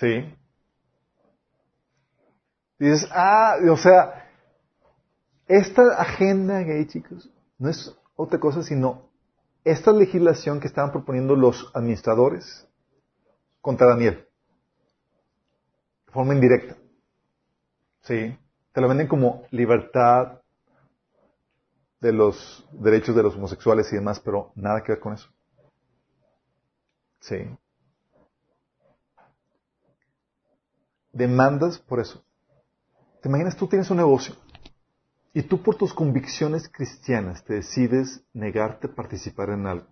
¿Sí? 0.01 0.35
dices, 2.79 3.07
ah, 3.11 3.57
o 3.71 3.77
sea, 3.77 4.31
esta 5.47 6.01
agenda 6.01 6.61
gay, 6.61 6.87
chicos, 6.87 7.29
no 7.59 7.69
es 7.69 7.95
otra 8.15 8.39
cosa, 8.39 8.63
sino 8.63 9.11
esta 9.63 9.91
legislación 9.91 10.59
que 10.59 10.65
estaban 10.65 10.91
proponiendo 10.91 11.35
los 11.35 11.69
administradores 11.75 12.67
contra 13.61 13.89
Daniel. 13.89 14.27
De 16.07 16.11
forma 16.11 16.33
indirecta. 16.33 16.75
¿Sí? 18.01 18.35
Te 18.71 18.81
lo 18.81 18.87
venden 18.87 19.07
como 19.07 19.43
libertad 19.51 20.41
de 21.99 22.11
los 22.11 22.67
derechos 22.71 23.15
de 23.15 23.21
los 23.21 23.35
homosexuales 23.35 23.93
y 23.93 23.97
demás, 23.97 24.19
pero 24.19 24.51
nada 24.55 24.81
que 24.81 24.93
ver 24.93 24.99
con 24.99 25.13
eso. 25.13 25.29
Sí. 27.19 27.55
Demandas 31.11 31.77
por 31.79 31.99
eso. 31.99 32.23
¿Te 33.21 33.29
imaginas 33.29 33.55
tú 33.55 33.67
tienes 33.67 33.89
un 33.91 33.97
negocio 33.97 34.35
y 35.33 35.43
tú 35.43 35.61
por 35.61 35.75
tus 35.75 35.93
convicciones 35.93 36.69
cristianas 36.69 37.43
te 37.43 37.55
decides 37.55 38.23
negarte 38.33 38.87
a 38.87 38.95
participar 38.95 39.49
en 39.49 39.65
algo. 39.65 39.87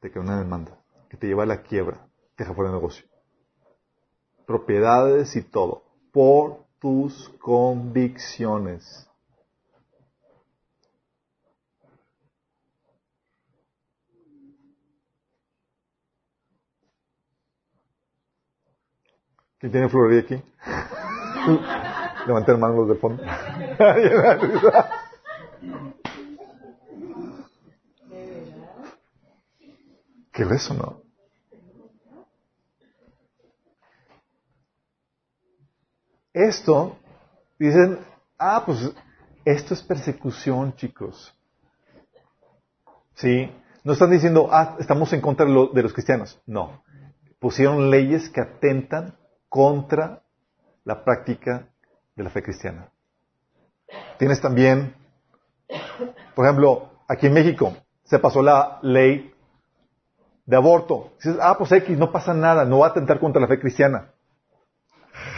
Te 0.00 0.10
cae 0.10 0.22
una 0.22 0.38
demanda 0.38 0.82
que 1.08 1.16
te 1.16 1.26
lleva 1.26 1.42
a 1.42 1.46
la 1.46 1.62
quiebra, 1.62 2.08
te 2.34 2.44
deja 2.44 2.54
fuera 2.54 2.70
del 2.70 2.80
negocio. 2.80 3.06
Propiedades 4.46 5.36
y 5.36 5.42
todo. 5.42 5.84
Por 6.12 6.64
tus 6.80 7.28
convicciones. 7.40 9.08
¿Quién 19.62 19.70
tiene 19.70 19.88
florería 19.88 20.22
aquí? 20.22 20.34
Levanten 22.26 22.58
manos 22.58 22.88
de 22.88 22.96
fondo. 22.96 23.22
¿Qué 30.32 30.42
es 30.42 30.50
eso, 30.50 30.74
no? 30.74 31.00
Esto, 36.32 36.98
dicen, 37.56 38.00
ah, 38.36 38.64
pues 38.66 38.90
esto 39.44 39.74
es 39.74 39.82
persecución, 39.84 40.74
chicos. 40.74 41.32
¿Sí? 43.14 43.48
No 43.84 43.92
están 43.92 44.10
diciendo, 44.10 44.48
ah, 44.50 44.74
estamos 44.80 45.12
en 45.12 45.20
contra 45.20 45.46
de 45.46 45.82
los 45.82 45.92
cristianos. 45.92 46.42
No. 46.46 46.82
Pusieron 47.38 47.90
leyes 47.90 48.28
que 48.28 48.40
atentan 48.40 49.21
contra 49.52 50.22
la 50.84 51.04
práctica 51.04 51.68
de 52.16 52.24
la 52.24 52.30
fe 52.30 52.42
cristiana. 52.42 52.88
Tienes 54.18 54.40
también, 54.40 54.94
por 56.34 56.46
ejemplo, 56.46 56.88
aquí 57.06 57.26
en 57.26 57.34
México 57.34 57.76
se 58.02 58.18
pasó 58.18 58.40
la 58.40 58.78
ley 58.80 59.30
de 60.46 60.56
aborto. 60.56 61.12
Dices, 61.16 61.36
ah, 61.38 61.56
pues 61.58 61.70
X, 61.70 61.98
no 61.98 62.10
pasa 62.10 62.32
nada, 62.32 62.64
no 62.64 62.78
va 62.78 62.86
a 62.86 62.90
atentar 62.92 63.20
contra 63.20 63.42
la 63.42 63.46
fe 63.46 63.60
cristiana. 63.60 64.12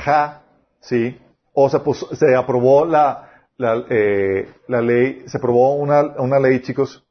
Ja, 0.04 0.42
sí. 0.78 1.20
O 1.52 1.68
sea, 1.68 1.82
se 2.12 2.36
aprobó 2.36 2.86
eh, 2.86 4.48
la 4.68 4.80
ley, 4.80 5.24
se 5.26 5.38
aprobó 5.38 5.74
una, 5.74 6.02
una 6.18 6.38
ley, 6.38 6.62
chicos, 6.62 7.04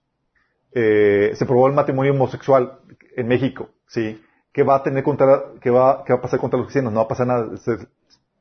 eh, 0.72 1.32
se 1.34 1.43
aprobó 1.43 1.68
el 1.68 1.74
matrimonio 1.74 2.14
homosexual 2.14 2.80
en 3.18 3.28
México, 3.28 3.72
sí. 3.88 4.24
¿Qué 4.54 4.64
va 4.64 4.76
a 4.76 4.84
tener 4.84 5.04
contra, 5.04 5.43
qué 5.60 5.70
va, 5.70 6.04
va 6.04 6.16
a 6.16 6.22
pasar 6.22 6.39
contra 6.39 6.58
los 6.58 6.68
cristianos? 6.68 6.93
No 6.93 6.99
va 6.99 7.06
a 7.06 7.08
pasar 7.10 7.28
nada. 7.28 7.49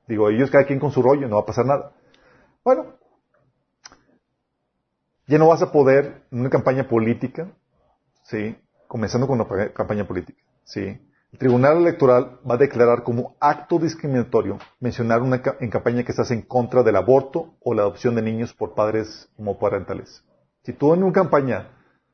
Digo, 0.07 0.29
ellos 0.29 0.51
cada 0.51 0.65
quien 0.65 0.79
con 0.79 0.93
su 0.93 1.03
rollo, 1.03 1.27
no 1.27 1.37
va 1.37 1.43
a 1.43 1.47
pasar 1.47 1.67
nada. 1.67 1.93
Bueno, 2.63 2.87
ya 5.27 5.39
no 5.39 5.49
vas 5.49 5.63
a 5.63 5.73
poder 5.73 6.23
en 6.31 6.41
una 6.41 6.51
campaña 6.51 6.87
política, 6.87 7.49
¿sí? 8.25 8.57
Comenzando 8.87 9.27
con 9.27 9.41
una 9.41 9.73
campaña 9.73 10.07
política, 10.07 10.39
¿sí? 10.65 11.01
El 11.33 11.39
Tribunal 11.39 11.79
Electoral 11.79 12.41
va 12.49 12.55
a 12.55 12.59
declarar 12.59 13.05
como 13.05 13.35
acto 13.41 13.79
discriminatorio 13.79 14.59
mencionar 14.81 15.23
una 15.23 15.43
en 15.61 15.71
campaña 15.71 16.05
que 16.05 16.13
estás 16.13 16.31
en 16.31 16.43
contra 16.43 16.83
del 16.83 16.97
aborto 16.97 17.55
o 17.63 17.73
la 17.73 17.83
adopción 17.83 18.15
de 18.15 18.23
niños 18.23 18.53
por 18.53 18.75
padres 18.75 19.31
homoparentales. 19.39 20.23
Si 20.63 20.75
tú 20.75 20.93
en 20.93 21.03
una 21.03 21.13
campaña 21.13 21.71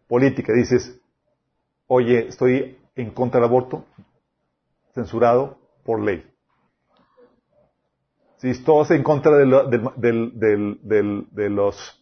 política. 0.08 0.52
Dices, 0.52 0.98
oye, 1.86 2.26
estoy 2.28 2.78
en 2.98 3.10
contra 3.12 3.40
del 3.40 3.48
aborto, 3.48 3.84
censurado 4.94 5.58
por 5.84 6.00
ley. 6.00 6.28
Si 8.36 8.50
estás 8.50 8.90
en 8.90 9.02
contra 9.02 9.36
de, 9.36 9.46
de 11.30 11.50
los 11.50 11.98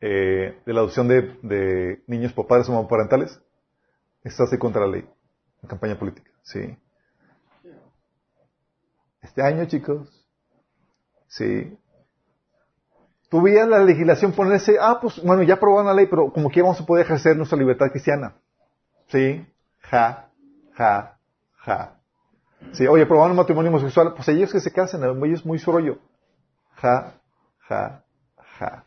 eh, 0.00 0.60
de 0.64 0.72
la 0.72 0.80
adopción 0.80 1.08
de, 1.08 2.02
niños 2.06 2.32
por 2.32 2.46
padres 2.46 2.68
homoparentales, 2.68 3.40
estás 4.22 4.52
en 4.52 4.58
contra 4.58 4.82
de 4.82 4.86
la 4.86 4.92
ley, 4.92 5.08
en 5.62 5.68
campaña 5.68 5.98
política. 5.98 6.30
Sí. 6.42 6.76
Este 9.20 9.42
año, 9.42 9.64
chicos, 9.66 10.08
sí. 11.26 11.76
Tú 13.28 13.44
la 13.44 13.80
legislación 13.80 14.32
ponerse, 14.32 14.76
ah, 14.80 14.98
pues 15.02 15.22
bueno, 15.22 15.42
ya 15.42 15.54
aprobaron 15.54 15.86
la 15.86 15.94
ley, 15.94 16.06
pero 16.06 16.32
como 16.32 16.48
que 16.48 16.62
vamos 16.62 16.80
a 16.80 16.86
poder 16.86 17.04
ejercer 17.04 17.36
nuestra 17.36 17.58
libertad 17.58 17.90
cristiana. 17.90 18.36
Sí. 19.08 19.44
Ja, 19.90 20.30
ja, 20.76 21.18
ja. 21.66 22.00
Sí, 22.72 22.86
oye, 22.86 23.04
aprobaron 23.04 23.32
un 23.32 23.38
matrimonio 23.38 23.70
homosexual, 23.70 24.14
pues 24.14 24.28
ellos 24.28 24.52
que 24.52 24.60
se 24.60 24.72
casen, 24.72 25.02
ellos 25.02 25.46
muy 25.46 25.58
su 25.58 25.72
rollo. 25.72 25.98
Ja, 26.76 27.14
ja, 27.68 28.04
ja. 28.58 28.84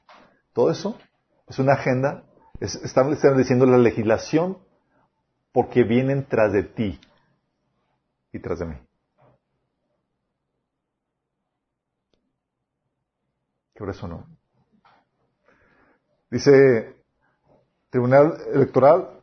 Todo 0.54 0.70
eso 0.72 0.98
es 1.48 1.60
una 1.60 1.74
agenda, 1.74 2.24
es, 2.60 2.76
están 2.76 3.12
estableciendo 3.12 3.66
la 3.66 3.78
legislación 3.78 4.58
porque 5.52 5.84
vienen 5.84 6.26
tras 6.28 6.54
de 6.54 6.64
ti 6.64 7.00
y 8.32 8.40
tras 8.40 8.60
de 8.60 8.66
mí. 8.66 8.76
Por 13.76 13.90
eso 13.90 14.08
no. 14.08 14.28
Dice, 16.30 16.96
Tribunal 17.90 18.38
Electoral 18.54 19.21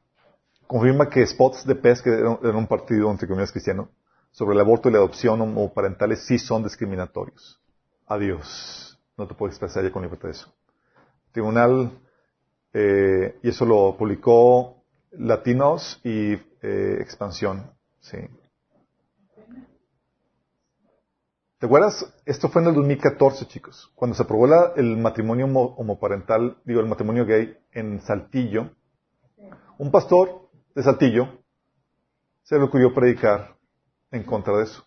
confirma 0.68 1.08
que 1.08 1.26
spots 1.26 1.66
de 1.66 1.74
PES, 1.74 2.02
que 2.02 2.10
era 2.10 2.56
un 2.56 2.66
partido 2.68 3.10
entre 3.10 3.26
comillas 3.26 3.50
cristiano, 3.50 3.90
sobre 4.30 4.54
el 4.54 4.60
aborto 4.60 4.88
y 4.88 4.92
la 4.92 4.98
adopción 4.98 5.40
homoparentales 5.40 6.24
sí 6.26 6.38
son 6.38 6.62
discriminatorios. 6.62 7.60
Adiós. 8.06 9.00
No 9.16 9.26
te 9.26 9.34
puedes 9.34 9.54
expresar 9.54 9.82
ya 9.82 9.90
con 9.90 10.02
libertad 10.02 10.28
de 10.28 10.32
eso. 10.32 10.54
Tribunal, 11.32 11.90
eh, 12.72 13.38
y 13.42 13.48
eso 13.48 13.64
lo 13.64 13.96
publicó 13.96 14.84
Latinos 15.12 16.00
y 16.04 16.34
eh, 16.34 16.98
Expansión. 17.00 17.72
Sí. 18.00 18.18
¿Te 21.58 21.66
acuerdas? 21.66 22.14
Esto 22.24 22.48
fue 22.48 22.62
en 22.62 22.68
el 22.68 22.74
2014, 22.74 23.46
chicos, 23.46 23.90
cuando 23.96 24.14
se 24.14 24.22
aprobó 24.22 24.46
el 24.76 24.96
matrimonio 24.96 25.46
homoparental, 25.46 26.58
digo, 26.64 26.80
el 26.80 26.86
matrimonio 26.86 27.26
gay 27.26 27.56
en 27.72 28.00
Saltillo. 28.02 28.70
Un 29.78 29.90
pastor 29.90 30.47
de 30.78 30.84
Saltillo 30.84 31.42
se 32.44 32.56
le 32.56 32.62
ocurrió 32.62 32.94
predicar 32.94 33.56
en 34.12 34.22
contra 34.22 34.56
de 34.58 34.62
eso. 34.62 34.86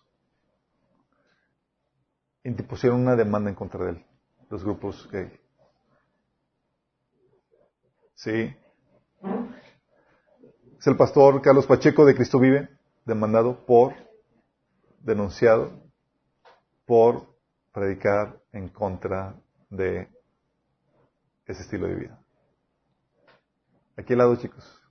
Y 2.42 2.50
pusieron 2.62 3.02
una 3.02 3.14
demanda 3.14 3.50
en 3.50 3.56
contra 3.56 3.84
de 3.84 3.90
él, 3.90 4.06
los 4.48 4.64
grupos 4.64 5.06
gay. 5.12 5.38
Sí. 8.14 8.56
Es 10.78 10.86
el 10.86 10.96
pastor 10.96 11.42
Carlos 11.42 11.66
Pacheco 11.66 12.06
de 12.06 12.14
Cristo 12.14 12.38
Vive, 12.38 12.70
demandado 13.04 13.66
por, 13.66 13.92
denunciado 15.00 15.78
por 16.86 17.36
predicar 17.70 18.40
en 18.52 18.70
contra 18.70 19.38
de 19.68 20.08
ese 21.44 21.60
estilo 21.60 21.86
de 21.86 21.94
vida. 21.96 22.24
Aquí 23.98 24.14
al 24.14 24.20
lado, 24.20 24.36
chicos, 24.36 24.81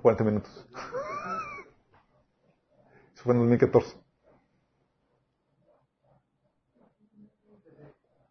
40 0.00 0.24
minutos. 0.24 0.68
Eso 3.14 3.24
fue 3.24 3.34
en 3.34 3.40
2014. 3.40 3.96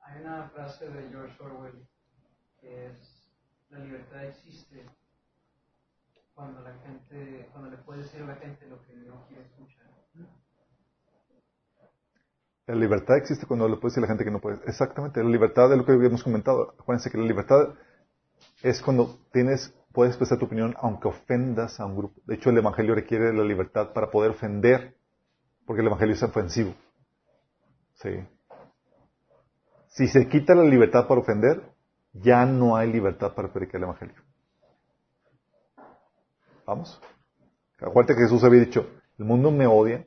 Hay 0.02 0.22
una 0.22 0.50
frase 0.50 0.90
de 0.90 1.10
George 1.10 1.44
Orwell 1.44 1.88
que 2.60 2.88
es 2.88 3.22
la 3.70 3.80
libertad 3.80 4.26
existe 4.26 4.86
cuando 6.34 6.62
la 6.62 6.74
gente, 6.80 7.48
cuando 7.52 7.70
le 7.70 7.78
puede 7.78 8.04
decir 8.04 8.22
a 8.22 8.26
la 8.26 8.36
gente 8.36 8.66
lo 8.68 8.82
que 8.84 8.94
no 8.96 9.26
quiere 9.28 9.44
escuchar. 9.44 9.86
La 12.68 12.76
libertad 12.76 13.18
existe 13.18 13.46
cuando 13.46 13.68
le 13.68 13.76
puede 13.78 13.92
decir 13.92 14.00
a 14.00 14.08
la 14.08 14.08
gente 14.08 14.24
que 14.24 14.32
no 14.32 14.40
puede. 14.40 14.60
Exactamente, 14.66 15.24
la 15.24 15.30
libertad 15.30 15.70
de 15.70 15.78
lo 15.78 15.86
que 15.86 15.92
habíamos 15.92 16.24
comentado. 16.24 16.74
Acuérdense 16.80 17.10
que 17.10 17.18
la 17.18 17.26
libertad 17.26 17.76
es 18.62 18.82
cuando 18.82 19.20
tienes, 19.32 19.74
puedes 19.94 20.14
expresar 20.14 20.38
tu 20.38 20.46
opinión 20.46 20.76
aunque 20.80 21.08
ofendas 21.08 21.80
a 21.80 21.86
un 21.86 21.96
grupo. 21.96 22.22
De 22.26 22.36
hecho, 22.36 22.50
el 22.50 22.58
Evangelio 22.58 22.96
requiere 22.96 23.34
la 23.34 23.44
libertad 23.44 23.94
para 23.94 24.10
poder 24.10 24.32
ofender, 24.32 24.96
porque 25.66 25.82
el 25.82 25.88
Evangelio 25.88 26.16
es 26.16 26.24
ofensivo. 26.24 26.74
Sí. 27.96 28.10
Si 29.88 30.08
se 30.08 30.28
quita 30.28 30.56
la 30.56 30.64
libertad 30.64 31.08
para 31.08 31.22
ofender, 31.22 31.62
ya 32.14 32.46
no 32.46 32.76
hay 32.76 32.92
libertad 32.92 33.34
para 33.34 33.52
predicar 33.52 33.78
el 33.78 33.84
Evangelio. 33.84 34.16
Vamos. 36.66 37.02
Acuérdate 37.80 38.16
que 38.16 38.22
Jesús 38.22 38.44
había 38.44 38.62
dicho, 38.62 38.88
el 39.18 39.26
mundo 39.26 39.52
me 39.52 39.68
odia 39.68 40.06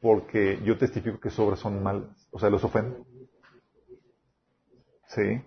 porque 0.00 0.60
yo 0.64 0.78
testifico 0.78 1.20
que 1.20 1.30
sus 1.30 1.40
obras 1.40 1.60
son 1.60 1.82
malas, 1.82 2.28
o 2.30 2.38
sea, 2.38 2.50
los 2.50 2.64
ofendo. 2.64 3.06
Sí. 5.08 5.42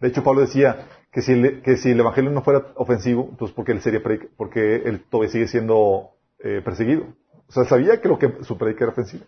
De 0.00 0.08
hecho, 0.08 0.24
Pablo 0.24 0.40
decía 0.40 0.86
que 1.12 1.22
si, 1.22 1.32
el, 1.32 1.62
que 1.62 1.76
si 1.76 1.90
el 1.90 2.00
evangelio 2.00 2.30
no 2.30 2.42
fuera 2.42 2.66
ofensivo, 2.76 3.28
entonces 3.30 3.54
¿por 3.54 3.64
qué 3.64 3.72
él 3.72 3.80
sería 3.80 4.00
porque 4.36 4.76
él 4.76 5.04
todavía 5.10 5.32
sigue 5.32 5.48
siendo 5.48 6.10
eh, 6.38 6.62
perseguido? 6.64 7.04
O 7.48 7.52
sea, 7.52 7.64
sabía 7.64 8.00
que 8.00 8.08
lo 8.08 8.18
que 8.18 8.44
su 8.44 8.56
predica 8.56 8.84
era 8.84 8.92
ofensivo. 8.92 9.24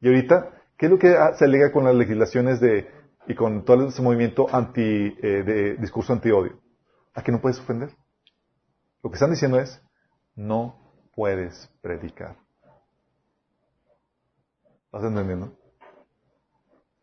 Y 0.00 0.08
ahorita, 0.08 0.50
¿qué 0.76 0.86
es 0.86 0.92
lo 0.92 0.98
que 0.98 1.14
se 1.36 1.44
alega 1.44 1.70
con 1.70 1.84
las 1.84 1.94
legislaciones 1.94 2.60
de 2.60 2.90
y 3.28 3.34
con 3.34 3.64
todo 3.64 3.86
ese 3.86 4.02
movimiento 4.02 4.46
anti 4.50 4.80
eh, 5.22 5.42
de 5.44 5.76
discurso 5.76 6.12
anti-odio? 6.12 6.58
¿A 7.14 7.22
que 7.22 7.30
no 7.30 7.40
puedes 7.40 7.60
ofender? 7.60 7.90
Lo 9.02 9.10
que 9.10 9.14
están 9.14 9.30
diciendo 9.30 9.60
es, 9.60 9.80
no 10.34 10.76
puedes 11.14 11.70
predicar. 11.80 12.36
¿Vas 14.90 15.04
entendiendo? 15.04 15.52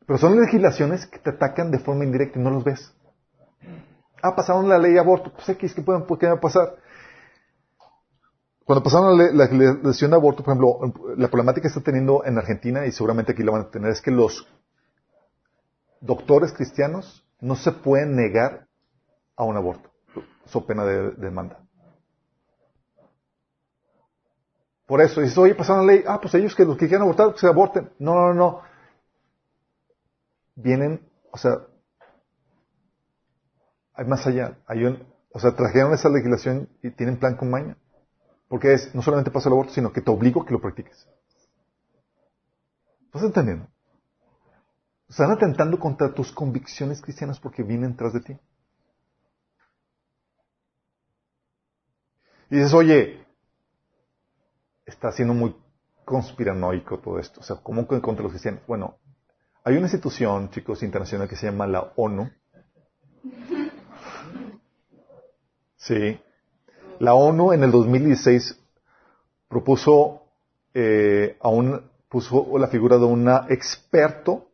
Pero 0.05 0.19
son 0.19 0.39
legislaciones 0.39 1.05
que 1.05 1.19
te 1.19 1.29
atacan 1.29 1.71
de 1.71 1.79
forma 1.79 2.03
indirecta 2.03 2.39
y 2.39 2.41
no 2.41 2.49
los 2.49 2.63
ves. 2.63 2.93
Ah, 4.21 4.35
pasaron 4.35 4.67
la 4.67 4.77
ley 4.77 4.93
de 4.93 4.99
aborto. 4.99 5.31
Pues 5.31 5.47
X, 5.49 5.73
¿qué, 5.73 5.81
pueden, 5.81 6.05
¿qué 6.05 6.27
va 6.27 6.33
a 6.33 6.39
pasar? 6.39 6.75
Cuando 8.65 8.83
pasaron 8.83 9.17
la, 9.17 9.45
legislación 9.45 10.11
de 10.11 10.17
aborto, 10.17 10.43
por 10.43 10.53
ejemplo, 10.53 11.15
la 11.15 11.29
problemática 11.29 11.61
que 11.61 11.67
está 11.69 11.81
teniendo 11.81 12.25
en 12.25 12.37
Argentina, 12.37 12.85
y 12.85 12.91
seguramente 12.91 13.31
aquí 13.31 13.43
la 13.43 13.53
van 13.53 13.61
a 13.61 13.69
tener, 13.69 13.91
es 13.91 14.01
que 14.01 14.11
los 14.11 14.45
doctores 16.01 16.51
cristianos 16.51 17.25
no 17.39 17.55
se 17.55 17.71
pueden 17.71 18.15
negar 18.15 18.67
a 19.37 19.45
un 19.45 19.55
aborto, 19.55 19.89
su 20.45 20.65
pena 20.65 20.83
de 20.83 21.11
demanda. 21.11 21.59
Por 24.85 25.01
eso, 25.01 25.21
dices, 25.21 25.37
oye, 25.37 25.53
pasaron 25.55 25.85
la 25.85 25.93
ley, 25.93 26.03
ah, 26.07 26.19
pues 26.19 26.33
ellos 26.33 26.55
que 26.55 26.65
los 26.65 26.77
que 26.77 26.87
quieran 26.87 27.03
abortar, 27.03 27.33
que 27.33 27.39
se 27.39 27.47
aborten. 27.47 27.91
No, 27.99 28.15
no, 28.15 28.33
no. 28.33 28.61
Vienen, 30.55 31.07
o 31.31 31.37
sea, 31.37 31.59
hay 33.97 34.05
más 34.05 34.25
allá. 34.27 34.59
Hay 34.67 34.85
un, 34.85 35.03
o 35.31 35.39
sea, 35.39 35.55
trajeron 35.55 35.93
esa 35.93 36.07
legislación 36.09 36.69
y 36.81 36.91
tienen 36.91 37.19
plan 37.19 37.35
con 37.35 37.49
maña. 37.49 37.75
Porque 38.47 38.73
es, 38.73 38.93
no 38.95 39.01
solamente 39.01 39.31
pasa 39.31 39.49
el 39.49 39.53
aborto, 39.53 39.73
sino 39.73 39.91
que 39.91 40.01
te 40.01 40.11
obligo 40.11 40.41
a 40.41 40.45
que 40.45 40.53
lo 40.53 40.61
practiques. 40.61 41.07
¿Estás 43.07 43.23
entendiendo? 43.23 43.67
Están 45.09 45.31
atentando 45.31 45.79
contra 45.79 46.13
tus 46.13 46.31
convicciones 46.31 47.01
cristianas 47.01 47.39
porque 47.39 47.63
vienen 47.63 47.95
tras 47.97 48.13
de 48.13 48.19
ti. 48.21 48.37
Y 52.49 52.55
dices, 52.55 52.73
oye, 52.73 53.25
está 54.85 55.11
siendo 55.11 55.33
muy 55.33 55.55
conspiranoico 56.05 56.99
todo 56.99 57.19
esto. 57.19 57.41
O 57.41 57.43
sea, 57.43 57.57
¿cómo 57.57 57.87
contra 57.87 58.23
los 58.23 58.31
cristianos? 58.31 58.61
Bueno, 58.67 58.99
hay 59.63 59.75
una 59.75 59.87
institución, 59.87 60.49
chicos, 60.51 60.83
internacional 60.83 61.27
que 61.27 61.35
se 61.35 61.47
llama 61.47 61.67
la 61.67 61.91
ONU. 61.95 62.29
Sí. 65.77 66.19
La 66.99 67.13
ONU 67.13 67.53
en 67.53 67.63
el 67.63 67.71
2016 67.71 68.59
propuso 69.47 70.23
eh, 70.73 71.37
a 71.39 71.49
un, 71.49 71.89
puso 72.09 72.57
la 72.57 72.67
figura 72.67 72.97
de 72.97 73.05
un 73.05 73.29
experto 73.49 74.47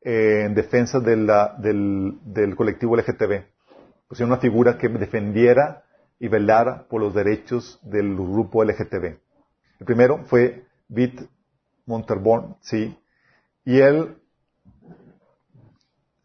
en 0.00 0.54
defensa 0.54 0.98
de 0.98 1.16
la, 1.16 1.54
del, 1.58 2.18
del 2.24 2.56
colectivo 2.56 2.96
LGTB. 2.96 3.44
Pusieron 4.08 4.32
una 4.32 4.40
figura 4.40 4.78
que 4.78 4.88
defendiera 4.88 5.84
y 6.18 6.28
velar 6.28 6.86
por 6.88 7.00
los 7.00 7.14
derechos 7.14 7.78
del 7.82 8.14
grupo 8.14 8.64
LGTB. 8.64 9.04
El 9.78 9.86
primero 9.86 10.24
fue 10.24 10.64
Vitt 10.88 11.20
Monterborn, 11.86 12.56
sí, 12.60 12.96
y 13.64 13.80
él 13.80 14.16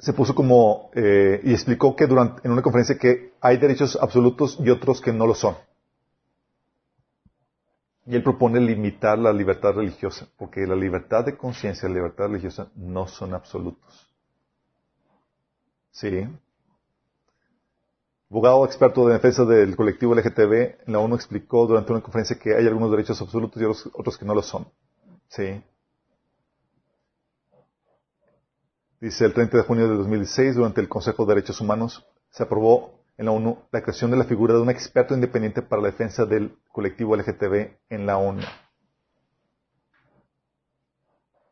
se 0.06 0.14
puso 0.14 0.36
como, 0.36 0.92
eh, 0.94 1.42
y 1.44 1.52
explicó 1.52 1.96
que 1.96 2.06
durante, 2.06 2.46
en 2.46 2.52
una 2.52 2.62
conferencia 2.62 2.96
que 2.96 3.34
hay 3.42 3.58
derechos 3.58 3.98
absolutos 4.00 4.56
y 4.64 4.70
otros 4.70 5.02
que 5.02 5.12
no 5.12 5.26
lo 5.26 5.34
son. 5.34 5.56
Y 8.06 8.16
él 8.16 8.22
propone 8.22 8.60
limitar 8.60 9.18
la 9.18 9.34
libertad 9.34 9.74
religiosa, 9.74 10.28
porque 10.38 10.68
la 10.68 10.76
libertad 10.76 11.26
de 11.26 11.36
conciencia 11.36 11.88
y 11.88 11.90
la 11.90 11.96
libertad 11.96 12.28
religiosa 12.28 12.70
no 12.76 13.08
son 13.08 13.34
absolutos. 13.34 14.08
¿Sí? 15.90 16.28
Abogado 18.30 18.64
experto 18.64 19.08
de 19.08 19.14
defensa 19.14 19.44
del 19.44 19.76
colectivo 19.76 20.14
LGTB, 20.14 20.88
la 20.88 21.00
ONU 21.00 21.16
explicó 21.16 21.66
durante 21.66 21.94
una 21.94 22.02
conferencia 22.02 22.38
que 22.38 22.54
hay 22.56 22.68
algunos 22.68 22.92
derechos 22.92 23.20
absolutos 23.24 23.60
y 23.60 23.66
otros 23.66 24.20
que 24.20 24.26
no 24.26 24.36
lo 24.36 24.44
son. 24.44 24.68
¿Sí? 25.30 25.64
Dice 29.02 29.26
el 29.26 29.34
30 29.34 29.58
de 29.58 29.64
junio 29.64 29.90
de 29.90 29.96
2016, 29.96 30.56
durante 30.56 30.82
el 30.82 30.88
Consejo 30.88 31.26
de 31.26 31.36
Derechos 31.36 31.60
Humanos, 31.60 32.08
se 32.30 32.44
aprobó 32.44 33.04
en 33.18 33.26
la 33.26 33.32
ONU 33.32 33.58
la 33.72 33.82
creación 33.82 34.12
de 34.12 34.18
la 34.18 34.24
figura 34.24 34.54
de 34.54 34.62
un 34.62 34.70
experto 34.70 35.14
independiente 35.14 35.62
para 35.62 35.82
la 35.82 35.90
defensa 35.90 36.26
del 36.26 36.58
colectivo 36.70 37.16
LGTB 37.16 37.78
en 37.90 38.06
la 38.06 38.18
ONU. 38.18 38.42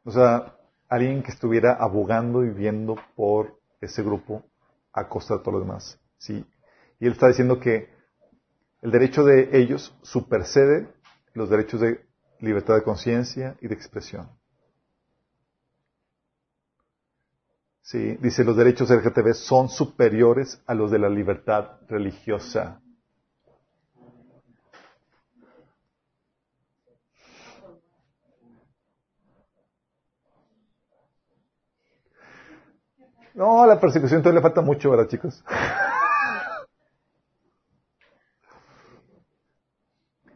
O 0.05 0.11
sea, 0.11 0.57
alguien 0.89 1.23
que 1.23 1.31
estuviera 1.31 1.73
abogando 1.73 2.43
y 2.43 2.49
viendo 2.49 2.95
por 3.15 3.59
ese 3.81 4.03
grupo 4.03 4.45
a 4.91 5.07
costa 5.07 5.37
de 5.37 5.43
todo 5.43 5.53
lo 5.53 5.59
demás. 5.59 5.99
¿sí? 6.17 6.45
Y 6.99 7.05
él 7.05 7.13
está 7.13 7.27
diciendo 7.27 7.59
que 7.59 7.89
el 8.81 8.91
derecho 8.91 9.23
de 9.23 9.49
ellos 9.57 9.97
supersede 10.01 10.87
los 11.33 11.49
derechos 11.49 11.81
de 11.81 12.05
libertad 12.39 12.75
de 12.75 12.83
conciencia 12.83 13.57
y 13.61 13.67
de 13.67 13.75
expresión. 13.75 14.29
Sí, 17.83 18.15
dice 18.21 18.45
los 18.45 18.55
derechos 18.55 18.89
LGTB 18.89 19.33
son 19.33 19.67
superiores 19.67 20.63
a 20.67 20.73
los 20.73 20.89
de 20.89 20.99
la 20.99 21.09
libertad 21.09 21.81
religiosa. 21.89 22.79
No, 33.33 33.65
la 33.65 33.79
persecución 33.79 34.21
todavía 34.21 34.39
le 34.39 34.43
falta 34.43 34.61
mucho, 34.61 34.89
¿verdad, 34.89 35.09
chicos? 35.09 35.43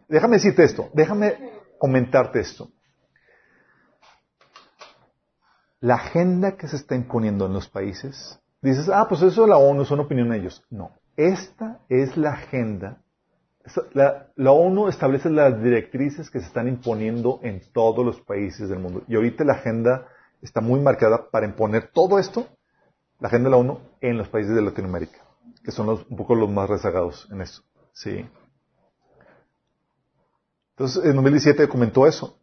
déjame 0.10 0.36
decirte 0.36 0.66
esto, 0.66 0.90
déjame 0.94 1.52
comentarte 1.78 2.42
esto. 2.42 2.70
La 5.80 5.96
agenda 5.96 6.58
que 6.58 6.68
se 6.68 6.76
está 6.76 6.96
imponiendo 6.96 7.46
en 7.46 7.54
los 7.54 7.70
países, 7.70 8.40
dices, 8.62 8.90
ah, 8.90 9.06
pues 9.08 9.22
eso 9.22 9.44
de 9.44 9.50
la 9.50 9.58
ONU 9.58 9.86
son 9.86 10.00
opinión 10.00 10.30
de 10.30 10.38
ellos. 10.38 10.64
No, 10.70 10.92
esta 11.16 11.80
es 11.90 12.18
la 12.18 12.32
agenda. 12.32 13.02
La, 13.94 14.52
ONU 14.52 14.88
establece 14.88 15.30
las 15.30 15.62
directrices 15.62 16.30
que 16.30 16.40
se 16.40 16.48
están 16.48 16.68
imponiendo 16.68 17.40
en 17.44 17.62
todos 17.74 18.06
los 18.06 18.22
países 18.22 18.70
del 18.70 18.80
mundo. 18.80 19.04
Y 19.08 19.16
ahorita 19.16 19.44
la 19.44 19.54
agenda 19.54 20.08
está 20.42 20.62
muy 20.62 20.80
marcada 20.80 21.30
para 21.30 21.46
imponer 21.46 21.90
todo 21.92 22.18
esto, 22.18 22.48
la 23.20 23.28
agenda 23.28 23.50
de 23.50 23.52
la 23.52 23.58
ONU, 23.58 23.80
en 24.00 24.18
los 24.18 24.30
países 24.30 24.56
de 24.56 24.62
Latinoamérica, 24.62 25.20
que 25.64 25.72
son 25.72 25.90
un 25.90 26.18
poco 26.18 26.34
los 26.36 26.50
más 26.50 26.70
rezagados 26.70 27.28
en 27.32 27.42
eso. 27.42 27.64
Sí. 27.92 28.26
Entonces, 30.72 31.04
en 31.04 31.16
2017 31.16 31.68
comentó 31.68 32.08
eso. 32.08 32.38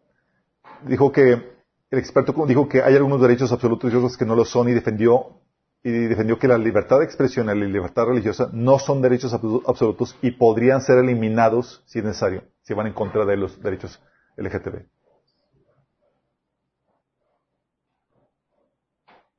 Dijo 0.83 1.11
que 1.13 1.54
el 1.91 1.99
experto 1.99 2.35
dijo 2.47 2.69
que 2.69 2.83
hay 2.83 2.95
algunos 2.97 3.21
derechos 3.21 3.53
absolutos 3.53 3.93
y 3.93 3.97
otros 3.97 4.17
que 4.17 4.25
no 4.25 4.35
lo 4.35 4.45
son 4.45 4.69
y 4.69 4.73
defendió, 4.73 5.41
y 5.83 5.91
defendió 5.91 6.39
que 6.39 6.49
la 6.49 6.59
libertad 6.59 6.99
de 6.99 7.05
expresión 7.05 7.47
y 7.47 7.49
la 7.49 7.55
libertad 7.55 8.07
religiosa 8.07 8.49
no 8.53 8.79
son 8.79 9.03
derechos 9.03 9.33
absolutos 9.33 10.17
y 10.23 10.33
podrían 10.33 10.81
ser 10.81 10.99
eliminados 10.99 11.83
si 11.87 11.99
es 11.99 12.05
necesario, 12.05 12.45
si 12.63 12.75
van 12.75 12.87
en 12.87 12.95
contra 12.95 13.25
de 13.25 13.37
los 13.37 13.63
derechos 13.63 14.01
LGTB. 14.37 14.87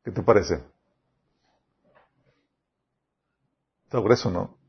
¿Qué 0.03 0.11
te 0.11 0.21
parece? 0.21 0.63
Está 3.85 3.99
grueso, 3.99 4.29
¿no? 4.29 4.64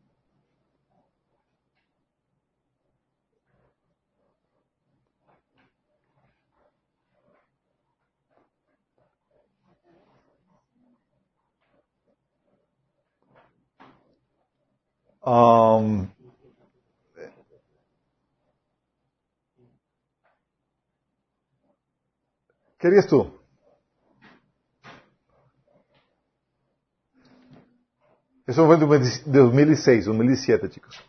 Um, 15.26 16.06
¿Qué 22.78 22.86
harías 22.86 23.08
tú? 23.08 23.36
Eso 28.46 28.66
fue 28.66 28.76
en 28.76 28.80
2016, 28.80 30.04
2017, 30.04 30.70
chicos. 30.70 31.02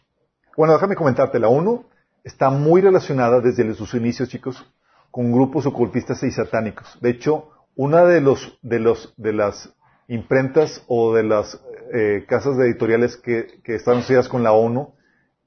Bueno, 0.56 0.74
déjame 0.74 0.96
comentarte. 0.96 1.38
La 1.38 1.50
ONU 1.50 1.86
está 2.24 2.50
muy 2.50 2.82
relacionada 2.82 3.40
desde 3.40 3.72
sus 3.76 3.94
inicios, 3.94 4.30
chicos, 4.30 4.66
con 5.12 5.32
grupos 5.32 5.68
ocultistas 5.68 6.24
y 6.24 6.32
satánicos. 6.32 6.98
De 7.02 7.12
hecho, 7.12 7.52
una 7.76 8.04
de 8.06 8.22
los 8.22 8.58
de 8.64 8.80
los 8.80 9.14
de 9.18 9.34
las 9.34 9.72
imprentas 10.08 10.84
o 10.88 11.14
de 11.14 11.22
las 11.22 11.62
eh, 11.94 12.26
casas 12.28 12.58
de 12.58 12.66
editoriales 12.66 13.18
que, 13.18 13.62
que 13.64 13.76
estaban 13.76 14.00
asociadas 14.00 14.30
con 14.30 14.44
la 14.44 14.52
ONU 14.52 14.94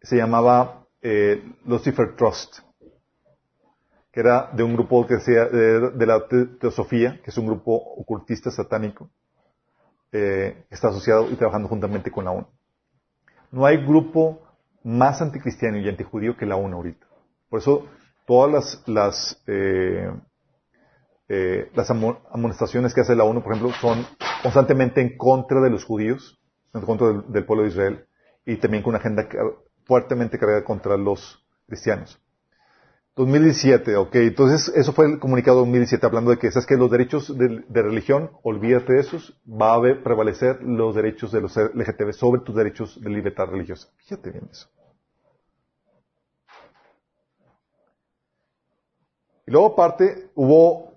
se 0.02 0.16
llamaba 0.16 0.86
eh, 1.02 1.42
Lucifer 1.64 2.16
Trust, 2.16 2.58
que 4.12 4.20
era 4.20 4.50
de 4.52 4.62
un 4.62 4.74
grupo 4.74 5.06
que 5.06 5.20
sea 5.20 5.46
de, 5.46 6.06
la 6.06 6.26
Teosofía, 6.60 7.20
que 7.22 7.30
es 7.30 7.38
un 7.38 7.46
grupo 7.46 7.74
ocultista 7.74 8.50
satánico, 8.50 9.10
eh, 10.12 10.64
está 10.70 10.88
asociado 10.88 11.30
y 11.30 11.36
trabajando 11.36 11.68
juntamente 11.68 12.10
con 12.10 12.24
la 12.24 12.32
ONU. 12.32 12.46
No 13.50 13.66
hay 13.66 13.78
grupo 13.84 14.40
más 14.82 15.20
anticristiano 15.22 15.78
y 15.78 15.88
antijudío 15.88 16.36
que 16.36 16.46
la 16.46 16.56
ONU 16.56 16.76
ahorita. 16.76 17.06
Por 17.48 17.60
eso 17.60 17.86
todas 18.26 18.52
las, 18.52 18.88
las 18.88 19.42
eh, 21.32 21.70
las 21.74 21.88
amonestaciones 21.88 22.92
que 22.92 23.02
hace 23.02 23.14
la 23.14 23.22
ONU, 23.22 23.40
por 23.40 23.52
ejemplo, 23.52 23.72
son 23.80 24.04
constantemente 24.42 25.00
en 25.00 25.16
contra 25.16 25.60
de 25.60 25.70
los 25.70 25.84
judíos, 25.84 26.40
en 26.74 26.80
contra 26.80 27.22
del, 27.28 27.44
pueblo 27.44 27.62
de 27.62 27.68
Israel, 27.70 28.04
y 28.44 28.56
también 28.56 28.82
con 28.82 28.90
una 28.90 28.98
agenda 28.98 29.28
fuertemente 29.84 30.40
cargada 30.40 30.64
contra 30.64 30.96
los 30.96 31.40
cristianos. 31.68 32.20
2017, 33.14 33.96
ok, 33.96 34.14
entonces 34.16 34.74
eso 34.74 34.92
fue 34.92 35.06
el 35.06 35.20
comunicado 35.20 35.58
2017 35.58 36.04
hablando 36.04 36.32
de 36.32 36.38
que, 36.38 36.50
¿sabes 36.50 36.66
que 36.66 36.74
Los 36.74 36.90
derechos 36.90 37.38
de, 37.38 37.62
religión, 37.80 38.32
olvídate 38.42 38.94
de 38.94 39.00
esos, 39.00 39.40
va 39.48 39.74
a 39.74 40.02
prevalecer 40.02 40.60
los 40.64 40.96
derechos 40.96 41.30
de 41.30 41.42
los 41.42 41.56
LGTB 41.56 42.12
sobre 42.12 42.40
tus 42.40 42.56
derechos 42.56 43.00
de 43.00 43.08
libertad 43.08 43.46
religiosa. 43.46 43.88
Fíjate 43.98 44.32
bien 44.32 44.48
eso. 44.50 44.68
Y 49.46 49.52
luego 49.52 49.74
aparte 49.74 50.30
hubo 50.34 50.89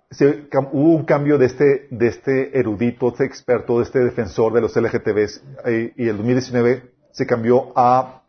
hubo 0.72 0.96
un 0.96 1.06
cambio 1.06 1.38
de 1.38 1.46
este, 1.46 1.88
de 1.90 2.08
este 2.08 2.58
erudito, 2.58 3.10
este 3.10 3.26
experto, 3.26 3.78
de 3.78 3.84
este 3.84 4.00
defensor 4.00 4.54
de 4.54 4.62
los 4.62 4.76
LGTBs, 4.76 5.44
eh, 5.66 5.94
y 5.96 6.08
el 6.08 6.18
2019 6.18 6.92
se 7.12 7.26
cambió 7.26 7.72
a, 7.76 8.24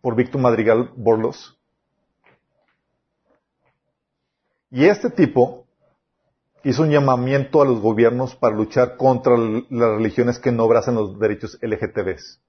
por 0.00 0.14
Víctor 0.14 0.40
Madrigal 0.40 0.90
Borlos. 0.96 1.58
Y 4.70 4.84
este 4.84 5.10
tipo 5.10 5.66
hizo 6.62 6.82
un 6.82 6.90
llamamiento 6.90 7.62
a 7.62 7.64
los 7.64 7.80
gobiernos 7.80 8.36
para 8.36 8.54
luchar 8.54 8.96
contra 8.96 9.36
las 9.36 9.96
religiones 9.96 10.38
que 10.38 10.52
no 10.52 10.64
abrazan 10.64 10.96
los 10.96 11.18
derechos 11.18 11.58
LGTBs. 11.62 12.40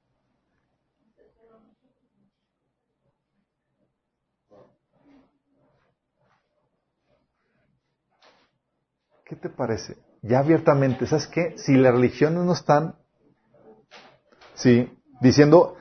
¿Qué 9.30 9.36
te 9.36 9.50
parece? 9.50 9.96
Ya 10.24 10.40
abiertamente, 10.40 11.06
¿sabes 11.06 11.28
qué? 11.28 11.56
Si 11.56 11.76
las 11.76 11.94
religiones 11.94 12.44
no 12.44 12.54
están, 12.54 12.96
sí, 14.56 14.92
diciendo, 15.22 15.78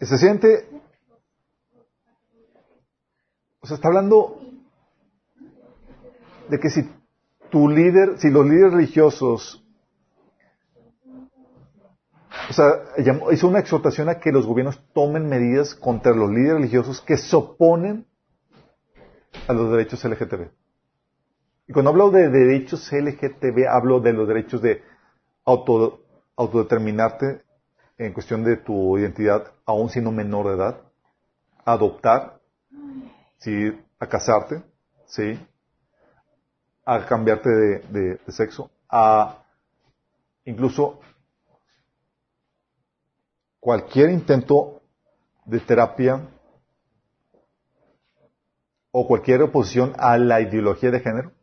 se 0.00 0.16
siente, 0.16 0.68
o 3.60 3.66
sea, 3.66 3.74
está 3.74 3.88
hablando 3.88 4.40
de 6.48 6.60
que 6.60 6.70
si 6.70 6.88
tu 7.50 7.68
líder, 7.68 8.20
si 8.20 8.30
los 8.30 8.46
líderes 8.46 8.72
religiosos, 8.72 9.66
o 12.48 12.52
sea, 12.52 12.84
hizo 13.32 13.48
una 13.48 13.58
exhortación 13.58 14.08
a 14.08 14.20
que 14.20 14.30
los 14.30 14.46
gobiernos 14.46 14.80
tomen 14.92 15.28
medidas 15.28 15.74
contra 15.74 16.14
los 16.14 16.30
líderes 16.30 16.54
religiosos 16.54 17.00
que 17.00 17.16
se 17.16 17.34
oponen 17.34 18.06
a 19.48 19.52
los 19.52 19.68
derechos 19.72 20.04
LGTB. 20.04 20.59
Y 21.70 21.72
cuando 21.72 21.92
hablo 21.92 22.10
de 22.10 22.28
derechos 22.28 22.90
LGTB, 22.90 23.68
hablo 23.70 24.00
de 24.00 24.12
los 24.12 24.26
derechos 24.26 24.60
de 24.60 24.82
auto, 25.44 26.00
autodeterminarte 26.34 27.42
en 27.96 28.12
cuestión 28.12 28.42
de 28.42 28.56
tu 28.56 28.98
identidad, 28.98 29.52
aún 29.64 29.88
siendo 29.88 30.10
menor 30.10 30.48
de 30.48 30.54
edad, 30.56 30.80
adoptar, 31.64 32.40
¿sí? 33.38 33.70
a 34.00 34.08
casarte, 34.08 34.64
¿sí? 35.06 35.38
a 36.84 37.06
cambiarte 37.06 37.48
de, 37.48 37.78
de 37.88 38.32
sexo, 38.32 38.68
a 38.88 39.44
incluso 40.46 40.98
cualquier 43.60 44.10
intento 44.10 44.82
de 45.44 45.60
terapia 45.60 46.20
o 48.90 49.06
cualquier 49.06 49.42
oposición 49.42 49.92
a 49.98 50.18
la 50.18 50.40
ideología 50.40 50.90
de 50.90 50.98
género 50.98 51.39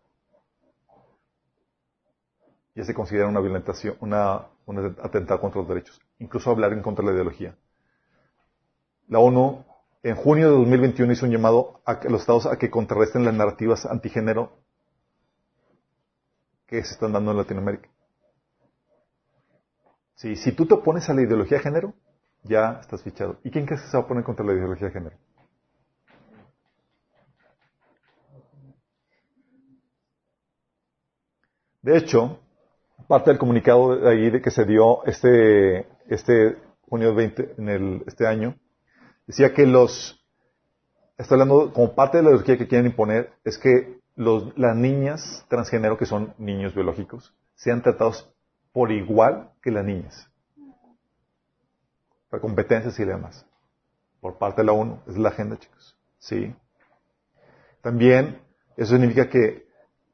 ya 2.78 2.84
se 2.86 2.94
considera 2.94 3.28
una 3.28 3.40
violentación, 3.40 3.98
una, 4.02 4.50
un 4.68 4.96
atentado 5.02 5.42
contra 5.42 5.62
los 5.62 5.68
derechos, 5.68 6.00
incluso 6.20 6.52
hablar 6.52 6.74
en 6.74 6.84
contra 6.84 7.04
de 7.04 7.10
la 7.10 7.16
ideología. 7.16 7.58
La 9.08 9.18
ONU 9.18 9.66
en 10.04 10.16
junio 10.16 10.52
de 10.52 10.58
2021 10.60 11.12
hizo 11.14 11.26
un 11.26 11.32
llamado 11.32 11.82
a 11.86 12.00
los 12.08 12.22
estados 12.22 12.46
a 12.46 12.60
que 12.60 12.70
contrarresten 12.70 13.26
las 13.26 13.34
narrativas 13.34 13.88
antigénero 13.88 14.60
que 16.68 16.84
se 16.84 16.94
están 16.94 17.14
dando 17.14 17.32
en 17.32 17.38
Latinoamérica. 17.38 17.90
si 20.14 20.52
tú 20.52 20.68
te 20.68 20.76
opones 20.76 21.10
a 21.10 21.16
la 21.16 21.24
ideología 21.24 21.58
de 21.58 21.64
género, 21.64 21.96
ya 22.44 22.78
estás 22.80 23.02
fichado. 23.02 23.40
¿Y 23.44 23.50
quién 23.50 23.66
crees 23.66 23.82
que 23.82 23.88
se 23.88 23.98
va 23.98 24.04
a 24.04 24.08
poner 24.08 24.24
contra 24.24 24.46
la 24.46 24.54
ideología 24.54 24.90
de 24.90 24.94
género? 24.94 25.18
De 31.82 31.98
hecho, 31.98 32.40
parte 33.08 33.30
del 33.30 33.40
comunicado 33.40 33.98
de 33.98 34.10
ahí 34.10 34.30
de 34.30 34.42
que 34.42 34.52
se 34.52 34.66
dio 34.66 35.04
este, 35.06 35.88
este 36.08 36.58
junio 36.82 37.16
20, 37.16 37.56
en 37.58 37.70
el, 37.70 38.04
este 38.06 38.28
año, 38.28 38.56
decía 39.26 39.54
que 39.54 39.66
los, 39.66 40.24
está 41.18 41.36
hablando 41.36 41.72
como 41.74 41.96
parte 41.96 42.18
de 42.18 42.24
la 42.24 42.30
ideología 42.30 42.58
que 42.58 42.68
quieren 42.68 42.88
imponer, 42.88 43.32
es 43.44 43.58
que 43.58 44.00
los, 44.16 44.58
las 44.58 44.76
niñas 44.76 45.46
transgénero, 45.48 45.98
que 45.98 46.06
son 46.06 46.34
niños 46.38 46.74
biológicos, 46.74 47.34
sean 47.56 47.82
tratados 47.82 48.34
por 48.74 48.92
igual 48.92 49.52
que 49.62 49.72
las 49.72 49.86
niñas. 49.86 50.30
Para 52.30 52.42
competencias 52.42 53.00
y 53.00 53.06
demás. 53.06 53.46
Por 54.20 54.38
parte 54.38 54.62
de 54.62 54.66
la 54.66 54.74
ONU. 54.74 55.00
Es 55.08 55.18
la 55.18 55.30
agenda, 55.30 55.58
chicos. 55.58 55.98
Sí. 56.20 56.54
También, 57.82 58.42
eso 58.76 58.92
significa 58.92 59.30
que, 59.30 59.68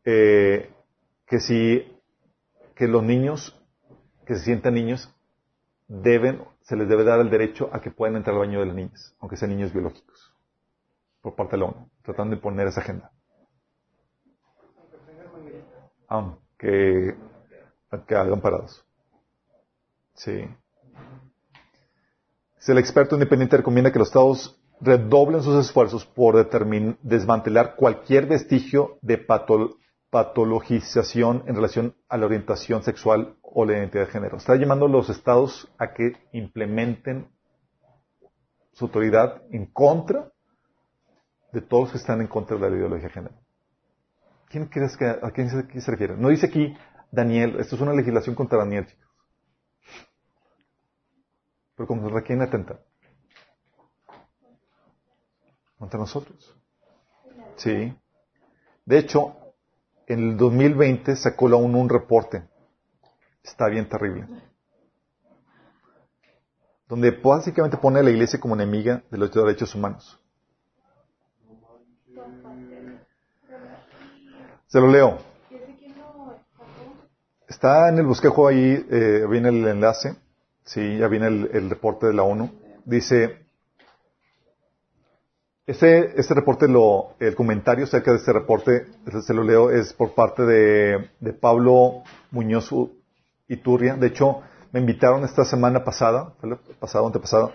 eh, 0.06 0.70
que 1.26 1.40
si 1.40 1.93
que 2.76 2.88
los 2.88 3.04
niños 3.04 3.60
que 4.26 4.36
se 4.36 4.45
sientan 4.45 4.74
niños 4.74 5.14
deben, 5.88 6.44
se 6.62 6.76
les 6.76 6.88
debe 6.88 7.04
dar 7.04 7.20
el 7.20 7.30
derecho 7.30 7.70
a 7.74 7.82
que 7.82 7.91
puedan 7.91 8.16
entrar 8.16 8.36
al 8.36 8.41
baño 8.41 8.60
de 8.60 8.66
las 8.66 8.76
niñas, 8.76 9.16
aunque 9.20 9.38
sean 9.38 9.52
niños 9.52 9.74
biológicos, 9.74 10.34
por 11.22 11.36
parte 11.36 11.56
de 11.56 11.60
la 11.60 11.66
ONU, 11.66 11.90
tratando 12.04 12.36
de 12.36 12.41
poner 12.41 12.68
esa 12.68 12.82
agenda. 12.82 13.12
Aunque 16.08 17.16
que 18.08 18.16
hagan 18.16 18.41
parados. 18.41 18.84
Sí. 20.16 20.45
El 22.68 22.78
experto 22.78 23.16
independiente 23.16 23.58
recomienda 23.58 23.91
que 23.91 24.00
los 24.00 24.08
estados 24.08 24.60
redoblen 24.80 25.41
sus 25.41 25.66
esfuerzos 25.66 26.06
por 26.06 26.50
desmantelar 27.02 27.76
cualquier 27.76 28.26
vestigio 28.26 28.98
de 29.02 29.18
patología 29.18 29.83
patologización 30.14 31.44
en 31.48 31.56
relación 31.56 31.95
a 32.07 32.18
la 32.18 32.27
orientación 32.27 32.84
sexual 32.84 33.35
o 33.41 33.65
la 33.65 33.80
identidad 33.80 34.06
de 34.06 34.11
género. 34.11 34.38
Está 34.38 34.56
llamando 34.56 34.85
a 34.85 34.90
los 34.90 35.10
estados 35.10 35.68
a 35.80 35.91
que 35.91 36.14
implementen 36.34 37.31
su 38.73 38.85
autoridad 38.85 39.41
en 39.49 39.65
contra 39.65 40.31
de 41.52 41.61
todos 41.61 41.85
los 41.85 41.91
que 41.94 41.98
están 41.98 42.22
en 42.22 42.27
contra 42.27 42.57
de 42.57 42.69
la 42.69 42.77
ideología 42.77 43.07
de 43.07 43.14
género. 43.14 43.34
¿Quién 44.49 44.68
crees 44.68 44.95
que, 44.95 45.07
¿A 45.07 45.31
quién 45.31 45.49
se, 45.49 45.81
se 45.81 45.91
refiere? 45.91 46.15
No 46.15 46.30
dice 46.30 46.45
aquí 46.45 46.77
Daniel, 47.11 47.60
esto 47.60 47.76
es 47.76 47.81
una 47.81 47.94
legislación 47.94 48.35
contra 48.35 48.60
Daniel, 48.60 48.85
chicos. 48.85 49.10
Pero 51.76 51.88
contra 51.88 52.22
quién 52.22 52.40
atenta? 52.40 52.80
Contra 55.80 55.99
nosotros. 55.99 56.56
Sí. 57.56 57.98
De 58.85 58.99
hecho, 58.99 59.43
en 60.08 60.32
el 60.32 60.38
2020 60.38 61.16
sacó 61.16 61.48
la 61.48 61.56
ONU 61.56 61.80
un 61.80 61.90
reporte. 61.90 62.44
Está 63.44 63.68
bien 63.68 63.88
terrible. 63.88 64.28
Donde 66.88 67.12
básicamente 67.12 67.78
pone 67.78 68.00
a 68.00 68.04
la 68.04 68.12
iglesia 68.12 68.40
como 68.40 68.56
enemiga 68.56 69.04
de 69.10 69.18
los 69.18 69.32
derechos 69.32 69.74
humanos. 69.76 70.20
Se 74.68 74.80
lo 74.80 74.88
leo. 74.88 75.20
Está 77.48 77.90
en 77.90 78.00
el 78.00 78.06
bosquejo 78.06 78.48
ahí, 78.48 78.86
eh, 78.90 79.26
viene 79.30 79.50
el 79.50 79.68
enlace. 79.68 80.16
Sí, 80.64 80.98
ya 80.98 81.08
viene 81.08 81.28
el 81.28 81.70
reporte 81.70 82.08
de 82.08 82.14
la 82.14 82.24
ONU. 82.24 82.50
Dice, 82.86 83.43
este, 85.65 86.19
este 86.19 86.34
reporte, 86.34 86.68
lo, 86.68 87.15
el 87.19 87.35
comentario 87.35 87.85
acerca 87.85 88.11
de 88.11 88.18
este 88.18 88.34
reporte, 88.34 88.88
se 89.26 89.34
lo 89.34 89.44
leo, 89.44 89.72
es 89.72 89.94
por 89.94 90.14
parte 90.14 90.44
de, 90.44 91.10
de 91.22 91.34
Pablo 91.34 92.03
Muñoz 92.31 92.69
Iturria. 93.48 93.95
De 93.95 94.07
hecho, 94.07 94.41
me 94.73 94.81
invitaron 94.81 95.23
esta 95.23 95.45
semana 95.45 95.85
pasada, 95.85 96.34
pasado, 96.80 97.07
antepasado, 97.07 97.53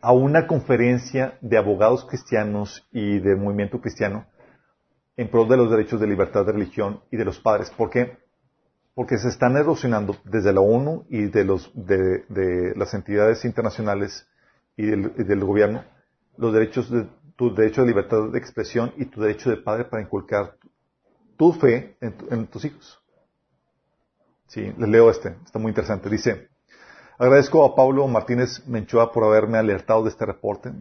a 0.00 0.12
una 0.12 0.46
conferencia 0.46 1.38
de 1.40 1.58
abogados 1.58 2.04
cristianos 2.04 2.86
y 2.92 3.18
de 3.18 3.34
movimiento 3.34 3.80
cristiano 3.80 4.26
en 5.16 5.28
pro 5.28 5.44
de 5.44 5.56
los 5.56 5.70
derechos 5.70 6.00
de 6.00 6.06
libertad 6.06 6.46
de 6.46 6.52
religión 6.52 7.00
y 7.10 7.16
de 7.16 7.24
los 7.24 7.40
padres. 7.40 7.70
¿Por 7.70 7.90
qué? 7.90 8.18
Porque 8.94 9.18
se 9.18 9.28
están 9.28 9.56
erosionando 9.56 10.16
desde 10.24 10.52
la 10.52 10.60
ONU 10.60 11.04
y 11.08 11.26
de, 11.26 11.44
los, 11.44 11.70
de, 11.74 12.24
de 12.28 12.74
las 12.76 12.94
entidades 12.94 13.44
internacionales 13.44 14.28
y 14.76 14.86
del 14.86 15.44
gobierno 15.44 15.84
los 16.36 16.52
derechos 16.52 16.90
de, 16.90 17.06
tu 17.36 17.54
derecho 17.54 17.82
de 17.82 17.88
libertad 17.88 18.30
de 18.30 18.38
expresión 18.38 18.92
y 18.96 19.06
tu 19.06 19.20
derecho 19.20 19.50
de 19.50 19.56
padre 19.56 19.84
para 19.84 20.02
inculcar 20.02 20.56
tu 21.36 21.52
fe 21.52 21.96
en, 22.00 22.46
tus 22.46 22.64
hijos. 22.64 23.00
Sí, 24.46 24.72
les 24.76 24.88
leo 24.88 25.10
este, 25.10 25.36
está 25.44 25.58
muy 25.58 25.70
interesante. 25.70 26.08
Dice, 26.10 26.48
agradezco 27.18 27.64
a 27.64 27.74
Pablo 27.74 28.06
Martínez 28.06 28.66
Menchoa 28.66 29.12
por 29.12 29.24
haberme 29.24 29.58
alertado 29.58 30.02
de 30.04 30.10
este 30.10 30.26
reporte, 30.26 30.72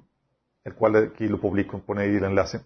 el 0.64 0.76
cual 0.76 0.96
aquí 0.98 1.28
lo 1.28 1.40
publico, 1.40 1.80
pone 1.80 2.04
ahí 2.04 2.16
el 2.16 2.24
enlace. 2.24 2.62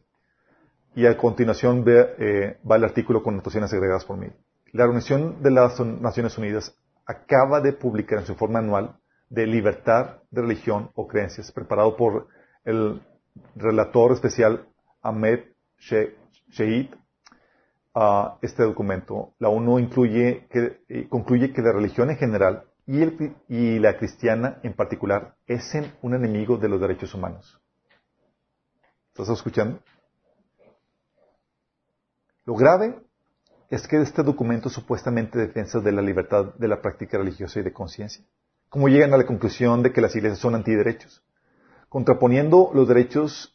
Y 0.96 1.06
a 1.06 1.18
continuación 1.18 1.84
eh, 1.88 2.58
va 2.70 2.78
el 2.78 2.84
artículo 2.84 3.22
con 3.22 3.36
notaciones 3.36 3.72
agregadas 3.74 4.06
por 4.06 4.18
mí. 4.18 4.28
La 4.72 4.86
Organización 4.86 5.42
de 5.44 5.52
las 5.52 5.80
Naciones 5.80 6.38
Unidas 6.38 6.76
acaba 7.06 7.62
de 7.62 7.74
publicar 7.74 8.20
en 8.20 8.26
su 8.26 8.32
informe 8.34 8.60
anual 8.60 8.98
de 9.30 9.46
libertad 9.46 10.18
de 10.32 10.42
religión 10.42 10.92
o 10.96 11.08
creencias, 11.08 11.52
preparado 11.52 11.96
por 11.96 12.28
el 12.66 13.02
relator 13.56 14.12
especial 14.12 14.68
Ahmed 15.02 15.40
Sheikh 15.80 16.96
a 17.94 18.38
este 18.42 18.64
documento. 18.64 19.34
La 19.40 19.50
ONU 19.50 19.80
eh, 19.80 21.08
concluye 21.10 21.54
que 21.54 21.62
la 21.62 21.72
religión 21.72 22.10
en 22.10 22.18
general 22.18 22.66
y 22.88 23.80
la 23.80 23.98
cristiana 23.98 24.60
en 24.64 24.74
particular 24.74 25.36
es 25.48 25.74
un 26.02 26.14
enemigo 26.14 26.58
de 26.58 26.70
los 26.70 26.80
derechos 26.80 27.14
humanos. 27.14 27.60
¿Estás 29.10 29.30
escuchando? 29.30 29.80
Lo 32.46 32.54
grave 32.54 33.00
es 33.70 33.88
que 33.88 34.00
este 34.02 34.22
documento 34.22 34.70
supuestamente 34.70 35.40
defensa 35.40 35.80
de 35.80 35.92
la 35.92 36.02
libertad 36.02 36.54
de 36.56 36.68
la 36.68 36.82
práctica 36.82 37.18
religiosa 37.18 37.60
y 37.60 37.64
de 37.64 37.74
conciencia. 37.74 38.24
¿Cómo 38.70 38.88
llegan 38.88 39.14
a 39.14 39.18
la 39.18 39.26
conclusión 39.26 39.82
de 39.82 39.92
que 39.92 40.02
las 40.02 40.16
iglesias 40.16 40.40
son 40.40 40.54
antiderechos? 40.54 41.24
Contraponiendo 41.96 42.72
los 42.74 42.90
derechos, 42.90 43.54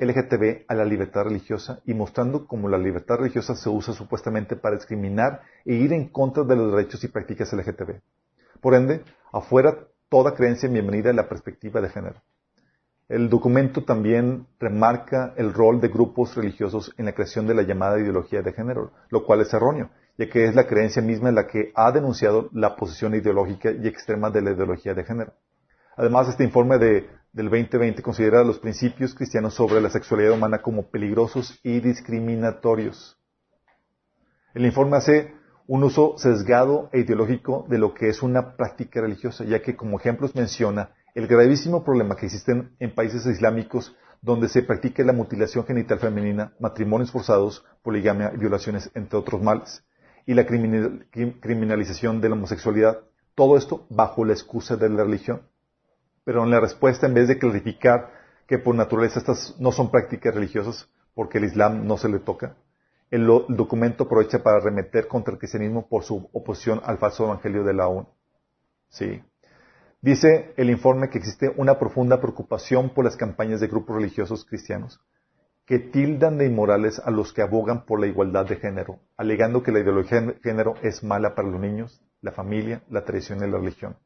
LGTB 0.00 0.64
a 0.66 0.74
la 0.74 0.84
libertad 0.84 1.22
religiosa 1.22 1.78
y 1.86 1.94
mostrando 1.94 2.48
cómo 2.48 2.68
la 2.68 2.76
libertad 2.76 3.18
religiosa 3.18 3.54
se 3.54 3.68
usa 3.68 3.94
supuestamente 3.94 4.56
para 4.56 4.74
discriminar 4.74 5.42
e 5.64 5.74
ir 5.74 5.92
en 5.92 6.08
contra 6.08 6.42
de 6.42 6.56
los 6.56 6.72
derechos 6.74 7.04
y 7.04 7.06
prácticas 7.06 7.52
LGTB. 7.52 8.00
Por 8.60 8.74
ende, 8.74 9.04
afuera 9.32 9.78
toda 10.08 10.34
creencia 10.34 10.68
bienvenida 10.68 11.10
en 11.10 11.14
la 11.14 11.28
perspectiva 11.28 11.80
de 11.80 11.88
género. 11.88 12.20
El 13.08 13.28
documento 13.28 13.84
también 13.84 14.48
remarca 14.58 15.34
el 15.36 15.54
rol 15.54 15.80
de 15.80 15.90
grupos 15.90 16.34
religiosos 16.34 16.92
en 16.98 17.04
la 17.04 17.12
creación 17.12 17.46
de 17.46 17.54
la 17.54 17.62
llamada 17.62 18.00
ideología 18.00 18.42
de 18.42 18.54
género, 18.54 18.90
lo 19.10 19.24
cual 19.24 19.42
es 19.42 19.54
erróneo, 19.54 19.90
ya 20.16 20.28
que 20.28 20.46
es 20.46 20.56
la 20.56 20.66
creencia 20.66 21.00
misma 21.00 21.30
la 21.30 21.46
que 21.46 21.70
ha 21.76 21.92
denunciado 21.92 22.48
la 22.52 22.74
posición 22.74 23.14
ideológica 23.14 23.70
y 23.70 23.86
extrema 23.86 24.30
de 24.30 24.42
la 24.42 24.50
ideología 24.50 24.94
de 24.94 25.04
género. 25.04 25.32
Además, 25.98 26.28
este 26.28 26.44
informe 26.44 26.78
de, 26.78 27.10
del 27.32 27.50
2020 27.50 28.02
considera 28.02 28.44
los 28.44 28.60
principios 28.60 29.16
cristianos 29.16 29.54
sobre 29.54 29.80
la 29.80 29.90
sexualidad 29.90 30.30
humana 30.30 30.62
como 30.62 30.90
peligrosos 30.90 31.58
y 31.64 31.80
discriminatorios. 31.80 33.18
El 34.54 34.64
informe 34.64 34.96
hace 34.96 35.34
un 35.66 35.82
uso 35.82 36.14
sesgado 36.16 36.88
e 36.92 37.00
ideológico 37.00 37.66
de 37.68 37.78
lo 37.78 37.94
que 37.94 38.08
es 38.08 38.22
una 38.22 38.56
práctica 38.56 39.00
religiosa, 39.00 39.42
ya 39.42 39.60
que 39.60 39.74
como 39.74 39.98
ejemplos 39.98 40.36
menciona 40.36 40.92
el 41.16 41.26
gravísimo 41.26 41.82
problema 41.82 42.14
que 42.14 42.26
existen 42.26 42.76
en 42.78 42.94
países 42.94 43.26
islámicos 43.26 43.96
donde 44.22 44.48
se 44.48 44.62
practica 44.62 45.02
la 45.02 45.12
mutilación 45.12 45.66
genital 45.66 45.98
femenina, 45.98 46.52
matrimonios 46.60 47.10
forzados, 47.10 47.64
poligamia 47.82 48.30
y 48.32 48.38
violaciones, 48.38 48.88
entre 48.94 49.18
otros 49.18 49.42
males, 49.42 49.84
y 50.26 50.34
la 50.34 50.46
criminalización 50.46 52.20
de 52.20 52.28
la 52.28 52.36
homosexualidad, 52.36 53.00
todo 53.34 53.56
esto 53.56 53.84
bajo 53.90 54.24
la 54.24 54.34
excusa 54.34 54.76
de 54.76 54.88
la 54.90 55.02
religión. 55.02 55.42
Pero 56.28 56.44
en 56.44 56.50
la 56.50 56.60
respuesta, 56.60 57.06
en 57.06 57.14
vez 57.14 57.26
de 57.26 57.38
clarificar 57.38 58.12
que 58.46 58.58
por 58.58 58.74
naturaleza 58.74 59.18
estas 59.18 59.58
no 59.58 59.72
son 59.72 59.90
prácticas 59.90 60.34
religiosas, 60.34 60.86
porque 61.14 61.38
el 61.38 61.44
Islam 61.44 61.86
no 61.86 61.96
se 61.96 62.10
le 62.10 62.18
toca, 62.18 62.54
el, 63.10 63.26
documento 63.48 64.04
aprovecha 64.04 64.42
para 64.42 64.60
remeter 64.60 65.08
contra 65.08 65.32
el 65.32 65.38
cristianismo 65.38 65.88
por 65.88 66.04
su 66.04 66.28
oposición 66.34 66.82
al 66.84 66.98
falso 66.98 67.24
evangelio 67.24 67.64
de 67.64 67.72
la 67.72 67.88
ONU. 67.88 68.08
Sí. 68.90 69.22
Dice 70.02 70.52
el 70.58 70.68
informe 70.68 71.08
que 71.08 71.16
existe 71.16 71.50
una 71.56 71.78
profunda 71.78 72.20
preocupación 72.20 72.90
por 72.90 73.06
las 73.06 73.16
campañas 73.16 73.60
de 73.60 73.68
grupos 73.68 73.96
religiosos 73.96 74.44
cristianos 74.44 75.00
que 75.64 75.78
tildan 75.78 76.36
de 76.36 76.44
inmorales 76.44 76.98
a 76.98 77.10
los 77.10 77.32
que 77.32 77.40
abogan 77.40 77.86
por 77.86 78.00
la 78.00 78.06
igualdad 78.06 78.44
de 78.44 78.56
género, 78.56 79.00
alegando 79.16 79.62
que 79.62 79.72
la 79.72 79.80
ideología 79.80 80.20
de 80.20 80.34
género 80.42 80.74
es 80.82 81.02
mala 81.02 81.34
para 81.34 81.48
los 81.48 81.58
niños, 81.58 82.02
la 82.20 82.32
familia, 82.32 82.82
la 82.90 83.06
tradición 83.06 83.38
y 83.38 83.50
la 83.50 83.56
religión. 83.56 83.96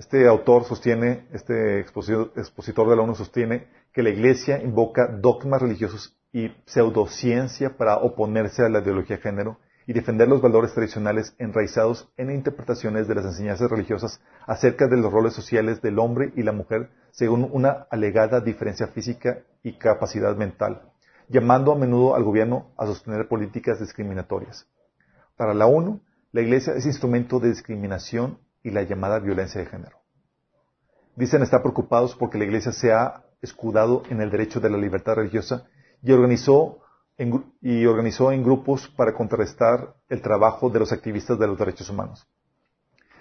Este 0.00 0.26
autor 0.26 0.64
sostiene, 0.64 1.26
este 1.30 1.80
expositor, 1.80 2.88
de 2.88 2.96
la 2.96 3.02
ONU 3.02 3.14
sostiene 3.14 3.66
que 3.92 4.02
la 4.02 4.08
Iglesia 4.08 4.58
invoca 4.62 5.06
dogmas 5.08 5.60
religiosos 5.60 6.16
y 6.32 6.50
pseudociencia 6.64 7.76
para 7.76 7.98
oponerse 7.98 8.64
a 8.64 8.70
la 8.70 8.78
ideología 8.78 9.16
de 9.16 9.22
género 9.22 9.58
y 9.86 9.92
defender 9.92 10.26
los 10.26 10.40
valores 10.40 10.72
tradicionales 10.72 11.34
enraizados 11.36 12.10
en 12.16 12.30
interpretaciones 12.30 13.08
de 13.08 13.14
las 13.14 13.26
enseñanzas 13.26 13.70
religiosas 13.70 14.22
acerca 14.46 14.86
de 14.86 14.96
los 14.96 15.12
roles 15.12 15.34
sociales 15.34 15.82
del 15.82 15.98
hombre 15.98 16.32
y 16.34 16.44
la 16.44 16.52
mujer 16.52 16.88
según 17.10 17.50
una 17.52 17.86
alegada 17.90 18.40
diferencia 18.40 18.86
física 18.86 19.40
y 19.62 19.74
capacidad 19.74 20.34
mental, 20.34 20.80
llamando 21.28 21.72
a 21.72 21.78
menudo 21.78 22.14
al 22.16 22.24
gobierno 22.24 22.72
a 22.78 22.86
sostener 22.86 23.28
políticas 23.28 23.78
discriminatorias. 23.78 24.66
Para 25.36 25.52
la 25.52 25.66
ONU, 25.66 26.00
la 26.32 26.40
Iglesia 26.40 26.72
es 26.72 26.86
instrumento 26.86 27.38
de 27.38 27.50
discriminación 27.50 28.38
y 28.62 28.70
la 28.70 28.82
llamada 28.82 29.18
violencia 29.18 29.60
de 29.60 29.66
género. 29.66 29.98
Dicen 31.16 31.42
estar 31.42 31.62
preocupados 31.62 32.14
porque 32.14 32.38
la 32.38 32.44
Iglesia 32.44 32.72
se 32.72 32.92
ha 32.92 33.24
escudado 33.42 34.02
en 34.10 34.20
el 34.20 34.30
derecho 34.30 34.60
de 34.60 34.70
la 34.70 34.78
libertad 34.78 35.14
religiosa 35.14 35.66
y 36.02 36.12
organizó 36.12 36.78
en, 37.16 37.44
y 37.60 37.84
organizó 37.86 38.32
en 38.32 38.42
grupos 38.42 38.88
para 38.88 39.14
contrarrestar 39.14 39.94
el 40.08 40.22
trabajo 40.22 40.70
de 40.70 40.78
los 40.78 40.92
activistas 40.92 41.38
de 41.38 41.46
los 41.46 41.58
derechos 41.58 41.90
humanos. 41.90 42.26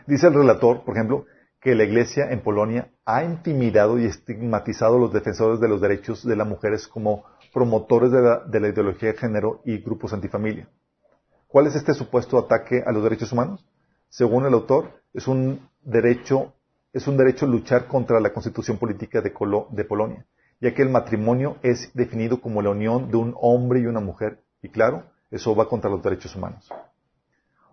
Dice 0.07 0.27
el 0.27 0.33
relator, 0.33 0.83
por 0.83 0.95
ejemplo, 0.95 1.25
que 1.61 1.75
la 1.75 1.83
Iglesia 1.83 2.31
en 2.31 2.41
Polonia 2.41 2.89
ha 3.05 3.23
intimidado 3.23 3.99
y 3.99 4.05
estigmatizado 4.05 4.95
a 4.95 4.99
los 4.99 5.13
defensores 5.13 5.59
de 5.59 5.67
los 5.67 5.81
derechos 5.81 6.25
de 6.25 6.35
las 6.35 6.47
mujeres 6.47 6.87
como 6.87 7.25
promotores 7.53 8.11
de 8.11 8.21
la, 8.21 8.39
de 8.39 8.59
la 8.59 8.69
ideología 8.69 9.11
de 9.11 9.17
género 9.17 9.61
y 9.65 9.79
grupos 9.79 10.13
antifamilia. 10.13 10.69
¿Cuál 11.47 11.67
es 11.67 11.75
este 11.75 11.93
supuesto 11.93 12.37
ataque 12.37 12.81
a 12.85 12.91
los 12.91 13.03
derechos 13.03 13.31
humanos? 13.31 13.65
Según 14.07 14.45
el 14.45 14.53
autor, 14.53 14.98
es 15.13 15.27
un 15.27 15.67
derecho, 15.81 16.53
es 16.93 17.07
un 17.07 17.17
derecho 17.17 17.45
luchar 17.45 17.87
contra 17.87 18.19
la 18.19 18.31
constitución 18.31 18.77
política 18.77 19.21
de, 19.21 19.33
de 19.69 19.85
Polonia, 19.85 20.25
ya 20.61 20.73
que 20.73 20.81
el 20.81 20.89
matrimonio 20.89 21.57
es 21.63 21.91
definido 21.93 22.41
como 22.41 22.61
la 22.61 22.71
unión 22.71 23.09
de 23.11 23.17
un 23.17 23.35
hombre 23.39 23.81
y 23.81 23.85
una 23.85 23.99
mujer, 23.99 24.41
y 24.61 24.69
claro, 24.69 25.03
eso 25.31 25.55
va 25.55 25.69
contra 25.69 25.89
los 25.89 26.01
derechos 26.03 26.35
humanos. 26.35 26.69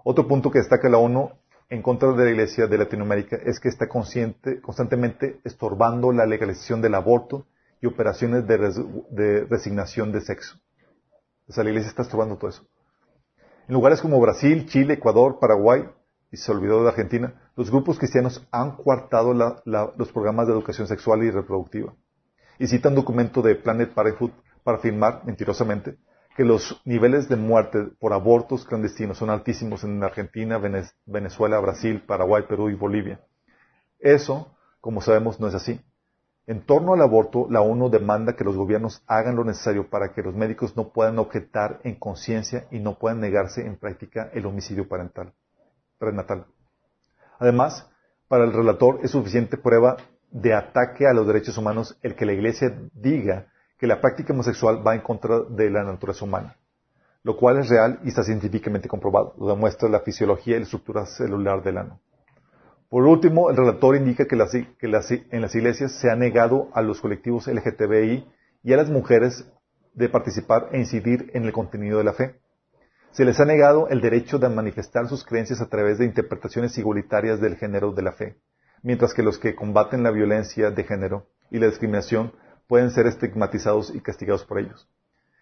Otro 0.04 0.28
punto 0.28 0.50
que 0.50 0.60
destaca 0.60 0.88
la 0.88 0.98
ONU 0.98 1.30
en 1.68 1.82
contra 1.82 2.12
de 2.12 2.24
la 2.24 2.30
Iglesia 2.30 2.66
de 2.68 2.78
Latinoamérica 2.78 3.36
es 3.44 3.58
que 3.58 3.68
está 3.68 3.88
consciente, 3.88 4.60
constantemente 4.60 5.40
estorbando 5.42 6.12
la 6.12 6.26
legalización 6.26 6.80
del 6.80 6.94
aborto 6.94 7.46
y 7.80 7.86
operaciones 7.86 8.46
de, 8.46 8.56
de 9.10 9.44
resignación 9.46 10.12
de 10.12 10.20
sexo. 10.20 10.58
O 11.48 11.52
sea, 11.52 11.64
la 11.64 11.70
Iglesia 11.70 11.90
está 11.90 12.02
estorbando 12.02 12.36
todo 12.36 12.50
eso. 12.50 12.66
En 13.68 13.74
lugares 13.74 14.00
como 14.00 14.20
Brasil, 14.20 14.66
Chile, 14.66 14.94
Ecuador, 14.94 15.38
Paraguay, 15.40 15.88
y 16.30 16.36
se 16.36 16.52
olvidó 16.52 16.82
de 16.82 16.88
Argentina, 16.88 17.50
los 17.56 17.70
grupos 17.70 17.98
cristianos 17.98 18.46
han 18.50 18.76
coartado 18.76 19.32
los 19.34 20.12
programas 20.12 20.46
de 20.46 20.52
educación 20.52 20.86
sexual 20.86 21.22
y 21.22 21.30
reproductiva. 21.30 21.94
Y 22.58 22.66
cita 22.66 22.88
un 22.88 22.94
documento 22.94 23.42
de 23.42 23.54
Planet 23.54 23.92
Parenthood 23.92 24.30
para 24.64 24.78
afirmar, 24.78 25.22
mentirosamente, 25.24 25.98
que 26.36 26.44
los 26.44 26.82
niveles 26.84 27.28
de 27.28 27.36
muerte 27.36 27.78
por 27.98 28.12
abortos 28.12 28.64
clandestinos 28.64 29.18
son 29.18 29.30
altísimos 29.30 29.84
en 29.84 30.02
Argentina, 30.02 30.58
Venezuela, 31.06 31.58
Brasil, 31.60 32.02
Paraguay, 32.06 32.44
Perú 32.48 32.68
y 32.68 32.74
Bolivia. 32.74 33.20
Eso, 33.98 34.54
como 34.80 35.00
sabemos, 35.00 35.40
no 35.40 35.48
es 35.48 35.54
así. 35.54 35.80
En 36.46 36.64
torno 36.64 36.94
al 36.94 37.00
aborto, 37.00 37.46
la 37.50 37.60
ONU 37.60 37.88
demanda 37.90 38.36
que 38.36 38.44
los 38.44 38.56
gobiernos 38.56 39.02
hagan 39.06 39.34
lo 39.34 39.44
necesario 39.44 39.88
para 39.88 40.12
que 40.12 40.22
los 40.22 40.34
médicos 40.34 40.76
no 40.76 40.92
puedan 40.92 41.18
objetar 41.18 41.80
en 41.82 41.96
conciencia 41.96 42.66
y 42.70 42.78
no 42.78 42.98
puedan 42.98 43.20
negarse 43.20 43.66
en 43.66 43.76
práctica 43.76 44.30
el 44.32 44.46
homicidio 44.46 44.88
parental, 44.88 45.32
Además, 47.38 47.88
para 48.28 48.44
el 48.44 48.52
relator 48.52 49.00
es 49.02 49.10
suficiente 49.10 49.56
prueba 49.56 49.96
de 50.30 50.54
ataque 50.54 51.06
a 51.06 51.12
los 51.12 51.26
derechos 51.26 51.56
humanos 51.56 51.98
el 52.02 52.14
que 52.14 52.26
la 52.26 52.32
Iglesia 52.32 52.76
diga 52.92 53.46
que 53.78 53.86
la 53.86 54.00
práctica 54.00 54.32
homosexual 54.32 54.86
va 54.86 54.94
en 54.94 55.02
contra 55.02 55.40
de 55.40 55.70
la 55.70 55.84
naturaleza 55.84 56.24
humana, 56.24 56.56
lo 57.22 57.36
cual 57.36 57.58
es 57.58 57.68
real 57.68 58.00
y 58.04 58.08
está 58.08 58.22
científicamente 58.22 58.88
comprobado. 58.88 59.34
Lo 59.38 59.48
demuestra 59.48 59.88
la 59.88 60.00
fisiología 60.00 60.56
y 60.56 60.60
la 60.60 60.64
estructura 60.64 61.06
celular 61.06 61.62
del 61.62 61.78
ano. 61.78 62.00
Por 62.88 63.04
último, 63.04 63.50
el 63.50 63.56
relator 63.56 63.96
indica 63.96 64.26
que, 64.26 64.36
en 64.36 65.42
las 65.42 65.54
iglesias 65.54 65.92
se 65.92 66.10
ha 66.10 66.16
negado 66.16 66.68
a 66.72 66.82
los 66.82 67.00
colectivos 67.00 67.48
LGTBI 67.48 68.26
y 68.62 68.72
a 68.72 68.76
las 68.76 68.90
mujeres 68.90 69.50
de 69.92 70.08
participar 70.08 70.68
e 70.72 70.78
incidir 70.78 71.30
en 71.34 71.44
el 71.44 71.52
contenido 71.52 71.98
de 71.98 72.04
la 72.04 72.12
fe. 72.12 72.38
Se 73.16 73.24
les 73.24 73.40
ha 73.40 73.46
negado 73.46 73.88
el 73.88 74.02
derecho 74.02 74.38
de 74.38 74.50
manifestar 74.50 75.08
sus 75.08 75.24
creencias 75.24 75.62
a 75.62 75.70
través 75.70 75.96
de 75.96 76.04
interpretaciones 76.04 76.76
igualitarias 76.76 77.40
del 77.40 77.56
género 77.56 77.92
de 77.92 78.02
la 78.02 78.12
fe, 78.12 78.36
mientras 78.82 79.14
que 79.14 79.22
los 79.22 79.38
que 79.38 79.54
combaten 79.54 80.02
la 80.02 80.10
violencia 80.10 80.70
de 80.70 80.84
género 80.84 81.26
y 81.50 81.58
la 81.58 81.64
discriminación 81.64 82.34
pueden 82.68 82.90
ser 82.90 83.06
estigmatizados 83.06 83.90
y 83.94 84.02
castigados 84.02 84.44
por 84.44 84.58
ellos. 84.58 84.86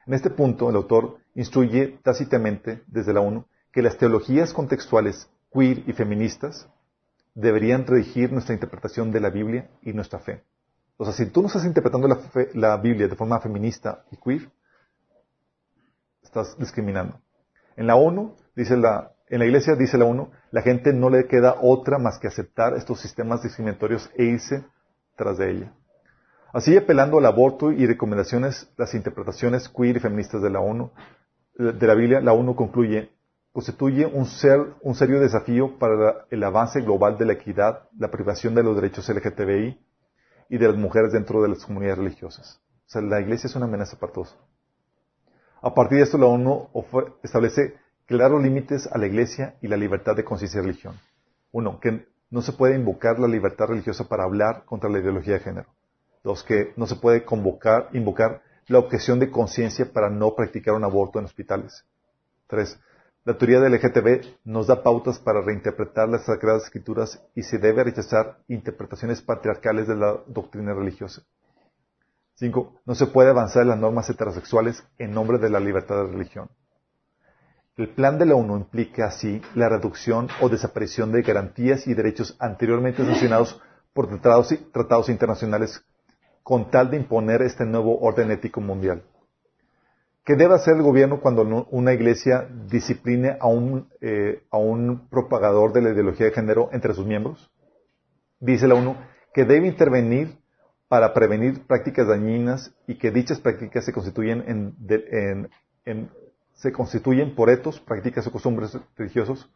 En 0.07 0.15
este 0.15 0.31
punto, 0.31 0.71
el 0.71 0.77
autor 0.77 1.19
instruye 1.35 1.99
tácitamente 2.05 2.85
desde 2.87 3.13
la 3.13 3.23
ONU 3.23 3.45
que 3.73 3.83
las 3.83 3.99
teologías 3.99 4.53
contextuales 4.53 5.29
queer 5.53 5.83
y 5.89 5.95
feministas 5.95 6.69
deberían 7.35 7.89
regir 7.89 8.31
nuestra 8.31 8.55
interpretación 8.55 9.11
de 9.11 9.19
la 9.19 9.31
Biblia 9.31 9.69
y 9.83 9.93
nuestra 9.93 10.21
fe. 10.21 10.45
O 10.97 11.05
sea, 11.05 11.13
si 11.13 11.27
tú 11.27 11.41
no 11.41 11.49
estás 11.49 11.65
interpretando 11.65 12.07
la, 12.55 12.77
Biblia 12.77 13.09
de 13.09 13.17
forma 13.17 13.41
feminista 13.41 14.05
y 14.13 14.17
queer, 14.17 14.49
estás 16.23 16.57
discriminando. 16.57 17.24
En 17.77 17.87
la 17.87 17.97
ONU, 17.97 18.35
dice 18.55 18.77
la, 18.77 19.13
en 19.29 19.39
la 19.41 19.47
iglesia 19.47 19.75
dice 19.75 19.99
la 19.99 20.05
ONU, 20.05 20.31
la 20.51 20.63
gente 20.63 20.93
no 20.93 21.11
le 21.11 21.27
queda 21.27 21.57
otra 21.61 21.99
más 21.99 22.19
que 22.19 22.29
aceptar 22.29 22.75
estos 22.75 23.01
sistemas 23.01 23.43
discriminatorios 23.43 24.11
e 24.17 24.25
irse 24.25 24.65
tras 25.17 25.39
de 25.39 25.51
ella. 25.51 25.73
Así, 26.53 26.77
apelando 26.77 27.19
al 27.19 27.27
aborto 27.27 27.73
y 27.73 27.85
recomendaciones, 27.87 28.71
las 28.77 28.95
interpretaciones 28.95 29.69
queer 29.69 29.97
y 29.97 30.01
feministas 30.01 30.41
de 30.41 30.51
la 30.51 30.61
ONU, 30.61 30.93
de 31.57 31.87
la 31.87 31.95
Biblia, 31.95 32.21
la 32.21 32.33
ONU 32.33 32.55
concluye, 32.55 33.11
constituye 33.53 34.07
un, 34.07 34.27
serio 34.27 35.21
desafío 35.21 35.79
para 35.79 36.27
el 36.31 36.45
avance 36.45 36.81
global 36.81 37.19
de 37.19 37.25
la 37.25 37.33
equidad, 37.33 37.89
la 37.99 38.11
privación 38.11 38.55
de 38.55 38.63
los 38.63 38.77
derechos 38.77 39.09
LGTBI 39.09 39.81
y 40.49 40.59
de 40.59 40.69
las 40.69 40.77
mujeres 40.77 41.13
dentro 41.13 41.43
de 41.43 41.49
las 41.49 41.65
comunidades 41.65 41.99
religiosas. 41.99 42.61
O 42.87 42.89
sea, 42.89 43.03
la 43.03 43.21
iglesia 43.21 43.49
es 43.49 43.57
una 43.57 43.67
amenaza 43.67 43.99
para 43.99 44.13
todos. 44.13 44.37
A 45.65 45.73
partir 45.73 45.97
de 45.97 46.05
esto, 46.05 46.19
la 46.19 46.27
ONU 46.27 46.69
establece 47.23 47.75
claros 48.05 48.43
límites 48.43 48.87
a 48.87 48.99
la 48.99 49.07
iglesia 49.07 49.55
y 49.63 49.69
la 49.69 49.79
libertad 49.79 50.15
de 50.15 50.23
conciencia 50.23 50.59
y 50.59 50.63
religión. 50.63 51.01
Uno, 51.53 51.81
que 51.81 52.07
no 52.29 52.43
se 52.43 52.53
puede 52.53 52.77
invocar 52.77 53.19
la 53.19 53.27
libertad 53.27 53.69
religiosa 53.69 54.07
para 54.07 54.25
hablar 54.25 54.67
contra 54.67 54.91
la 54.91 54.99
ideología 54.99 55.33
de 55.35 55.41
género. 55.41 55.69
Dos, 56.23 56.45
que 56.45 56.75
no 56.77 56.87
se 56.87 56.97
puede 56.97 57.25
convocar, 57.25 57.89
invocar 57.95 58.43
la 58.67 58.79
objeción 58.79 59.19
de 59.19 59.31
conciencia 59.31 59.91
para 59.91 60.11
no 60.11 60.35
practicar 60.35 60.75
un 60.75 60.85
aborto 60.85 61.19
en 61.19 61.25
hospitales. 61.25 61.87
Tres, 62.47 62.79
la 63.25 63.39
teoría 63.39 63.61
del 63.61 63.73
LGTB 63.73 64.37
nos 64.45 64.67
da 64.67 64.83
pautas 64.83 65.19
para 65.19 65.41
reinterpretar 65.41 66.11
las 66.11 66.27
Sagradas 66.27 66.65
Escrituras 66.65 67.25
y 67.35 67.43
se 67.43 67.57
debe 67.57 67.85
rechazar 67.85 68.37
interpretaciones 68.49 69.23
patriarcales 69.23 69.89
de 69.89 69.97
la 69.97 70.19
doctrina 70.27 70.75
religiosa. 70.75 71.23
5. 72.37 72.81
No 72.85 72.95
se 72.95 73.07
puede 73.07 73.31
avanzar 73.31 73.63
en 73.63 73.69
las 73.69 73.79
normas 73.79 74.09
heterosexuales 74.11 74.85
en 74.99 75.13
nombre 75.13 75.39
de 75.39 75.51
la 75.51 75.61
libertad 75.61 75.97
de 75.97 76.13
religión. 76.13 76.49
El 77.77 77.89
plan 77.89 78.19
de 78.19 78.27
la 78.27 78.37
ONU 78.37 78.57
implica 78.57 79.07
así 79.07 79.43
la 79.55 79.69
reducción 79.69 80.29
o 80.41 80.49
desaparición 80.49 81.11
de 81.11 81.23
garantías 81.23 81.87
y 81.87 81.95
derechos 81.95 82.37
anteriormente 82.39 83.05
sancionados 83.05 83.61
por 83.93 84.09
tratados, 84.09 84.55
tratados 84.73 85.09
internacionales 85.09 85.85
con 86.45 86.71
tal 86.71 86.91
de 86.91 86.99
imponer 86.99 87.43
este 87.43 87.65
nuevo 87.65 87.99
orden 88.01 88.31
ético 88.31 88.61
mundial. 88.61 89.03
¿Qué 90.25 90.37
debe 90.37 90.55
hacer 90.55 90.77
el 90.77 90.83
gobierno 90.83 91.21
cuando 91.21 91.43
una 91.71 91.93
iglesia 91.93 92.49
discipline 92.67 93.37
a 93.41 93.47
un, 93.47 93.89
eh, 94.01 94.43
a 94.51 94.57
un 94.57 95.09
propagador 95.09 95.73
de 95.73 95.83
la 95.83 95.91
ideología 95.91 96.27
de 96.27 96.33
género 96.33 96.71
entre 96.73 96.95
sus 96.95 97.07
miembros? 97.07 97.51
Dice 98.41 98.69
la 98.69 98.75
ONU 98.75 98.97
que 99.35 99.45
debe 99.45 99.67
intervenir 99.67 100.39
para 100.89 101.15
prevenir 101.15 101.67
prácticas 101.67 102.07
dañinas 102.07 102.75
y 102.87 102.97
que 102.97 103.11
dichas 103.11 103.41
prácticas 103.41 103.85
se 103.85 103.93
constituyen, 103.93 104.45
en, 104.47 105.51
en, 105.85 106.11
se 106.53 106.73
constituyen 106.73 107.35
por 107.35 107.51
etos, 107.51 107.81
prácticas 107.81 108.27
o 108.27 108.33
costumbres 108.33 108.77
religiosos, 108.97 109.51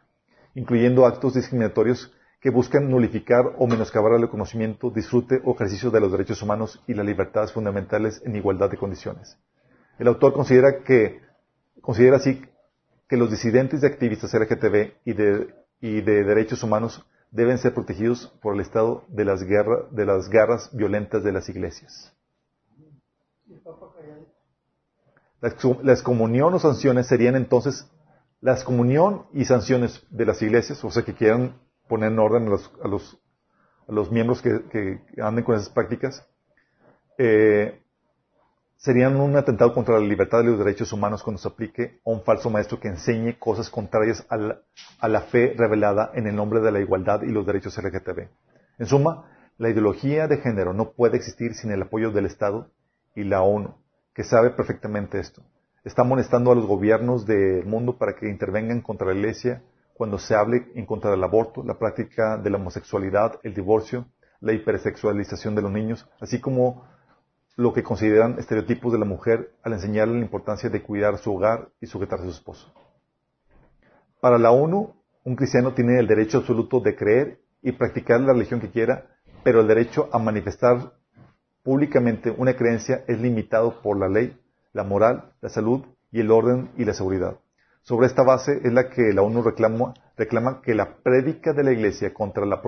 incluyendo 0.55 1.07
actos 1.07 1.35
discriminatorios 1.35 2.13
que 2.41 2.51
buscan 2.51 2.89
nulificar 2.89 3.55
o 3.59 3.67
menoscabar 3.67 4.13
el 4.13 4.29
conocimiento, 4.29 4.91
disfrute 4.91 5.41
o 5.45 5.55
ejercicio 5.55 5.91
de 5.91 6.01
los 6.01 6.13
derechos 6.13 6.41
humanos 6.43 6.83
y 6.87 6.95
las 6.95 7.05
libertades 7.05 7.53
fundamentales 7.53 8.23
en 8.25 8.37
igualdad 8.37 8.71
de 8.71 8.77
condiciones. 8.77 9.37
El 9.99 10.07
autor 10.09 10.33
considera 10.33 10.83
que, 10.85 11.21
considera 11.81 12.17
así 12.17 12.41
que 13.09 13.17
los 13.17 13.31
disidentes 13.31 13.83
y 13.83 13.87
activistas 13.87 14.33
LGTB 14.35 14.93
y 15.05 15.13
de, 15.15 15.55
y 15.81 16.01
de 16.01 16.25
derechos 16.25 16.63
humanos 16.63 17.05
deben 17.31 17.59
ser 17.59 17.75
protegidos 17.75 18.33
por 18.43 18.55
el 18.55 18.61
Estado 18.61 19.05
de 19.09 19.25
las, 19.25 19.41
de 19.41 20.07
las 20.07 20.29
garras 20.29 20.71
violentas 20.75 21.23
de 21.23 21.33
las 21.33 21.49
iglesias. 21.49 22.15
La 25.41 25.93
excomunión 25.93 26.55
o 26.55 26.59
sanciones 26.59 27.07
serían 27.07 27.37
entonces 27.37 27.89
la 28.41 28.53
excomunión 28.53 29.27
y 29.33 29.45
sanciones 29.45 30.05
de 30.11 30.27
las 30.27 30.43
iglesias, 30.43 30.83
o 30.85 30.91
sea, 30.91 31.05
que 31.05 31.15
quieran 31.15 31.55
poner 31.89 32.13
en 32.13 32.19
orden 32.19 32.47
a 32.47 32.51
los, 32.51 33.19
a 33.89 33.93
los, 33.93 34.11
miembros 34.11 34.43
que, 34.43 34.65
que, 34.71 35.01
anden 35.21 35.45
con 35.45 35.57
esas 35.57 35.71
prácticas, 35.71 36.25
eh, 37.19 37.83
serían 38.79 39.17
un 39.21 39.37
atentado 39.37 39.75
contra 39.75 39.99
la 39.99 40.07
libertad 40.07 40.43
y 40.43 40.47
los 40.47 40.59
derechos 40.59 40.93
humanos 40.93 41.25
cuando 41.25 41.43
se 41.43 41.49
aplique 41.49 42.01
a 42.07 42.11
un 42.11 42.23
falso 42.23 42.49
maestro 42.49 42.79
que 42.79 42.87
enseñe 42.87 43.37
cosas 43.37 43.71
contrarias 43.71 44.25
a 44.29 44.37
la, 44.37 44.61
a 45.01 45.09
la, 45.09 45.23
fe 45.23 45.53
revelada 45.59 46.13
en 46.15 46.29
el 46.29 46.37
nombre 46.37 46.61
de 46.61 46.71
la 46.71 46.79
igualdad 46.79 47.23
y 47.23 47.33
los 47.33 47.45
derechos 47.45 47.77
LGTB. 47.77 48.29
En 48.79 48.87
suma, 48.87 49.25
la 49.59 49.69
ideología 49.69 50.29
de 50.29 50.39
género 50.39 50.73
no 50.75 50.93
puede 50.93 51.17
existir 51.17 51.55
sin 51.55 51.73
el 51.73 51.83
apoyo 51.83 52.13
del 52.13 52.27
Estado 52.27 52.71
y 53.17 53.25
la 53.25 53.43
ONU, 53.43 53.75
que 54.15 54.23
sabe 54.23 54.51
perfectamente 54.51 55.19
esto. 55.19 55.43
Está 55.83 56.05
molestando 56.05 56.53
a 56.53 56.55
los 56.55 56.67
gobiernos 56.67 57.27
del 57.27 57.67
mundo 57.67 57.99
para 57.99 58.15
que 58.15 58.29
intervengan 58.29 58.81
contra 58.81 59.09
la 59.09 59.15
Iglesia 59.15 59.65
cuando 59.95 60.19
se 60.19 60.37
hable 60.37 60.69
en 60.77 60.87
contra 60.87 61.11
del 61.11 61.25
aborto, 61.25 61.65
la 61.65 61.81
práctica 61.81 62.37
de 62.37 62.51
la 62.51 62.59
homosexualidad, 62.59 63.41
el 63.43 63.55
divorcio, 63.55 64.07
la 64.41 64.53
hipersexualización 64.53 65.57
de 65.57 65.63
los 65.63 65.73
niños, 65.73 66.09
así 66.21 66.41
como 66.41 66.87
lo 67.59 67.73
que 67.73 67.83
consideran 67.83 68.39
estereotipos 68.39 68.93
de 68.93 69.01
la 69.01 69.05
mujer 69.05 69.51
al 69.65 69.73
enseñarle 69.73 70.15
la 70.15 70.25
importancia 70.25 70.71
de 70.71 70.81
cuidar 70.81 71.19
su 71.19 71.35
hogar 71.35 71.71
y 71.81 71.87
sujetarse 71.87 72.23
a 72.23 72.29
su 72.29 72.35
esposo. 72.35 72.73
Para 74.21 74.39
la 74.39 74.53
ONU, 74.53 74.95
un 75.25 75.35
cristiano 75.35 75.75
tiene 75.75 75.99
el 75.99 76.07
derecho 76.07 76.39
absoluto 76.39 76.79
de 76.79 76.95
creer 76.95 77.41
y 77.61 77.73
practicar 77.73 78.21
la 78.21 78.33
religión 78.33 78.61
que 78.61 78.71
quiera, 78.71 79.07
pero 79.43 79.61
el 79.61 79.67
derecho 79.67 80.09
a 80.13 80.21
manifestar 80.21 80.93
públicamente 81.65 82.31
una 82.31 82.55
creencia 82.55 83.03
es 83.09 83.21
limitado 83.21 83.83
por 83.83 83.99
la 83.99 84.09
ley, 84.09 84.41
la 84.73 84.85
moral, 84.85 85.33
la 85.41 85.49
salud 85.49 85.85
y 86.13 86.21
el 86.21 86.31
orden 86.31 86.71
y 86.77 86.85
la 86.85 86.95
seguridad. 86.95 87.41
Sobre 87.83 88.07
esta 88.07 88.23
base 88.23 88.61
es 88.63 88.73
la 88.73 88.89
que 88.89 89.13
la 89.13 89.23
ONU 89.23 89.43
reclama, 89.43 90.63
que 90.63 90.77
la 90.77 90.99
prédica 91.03 91.53
de 91.53 91.65
la 91.65 91.73
Iglesia 91.73 92.15
contra 92.15 92.47
la, 92.47 92.63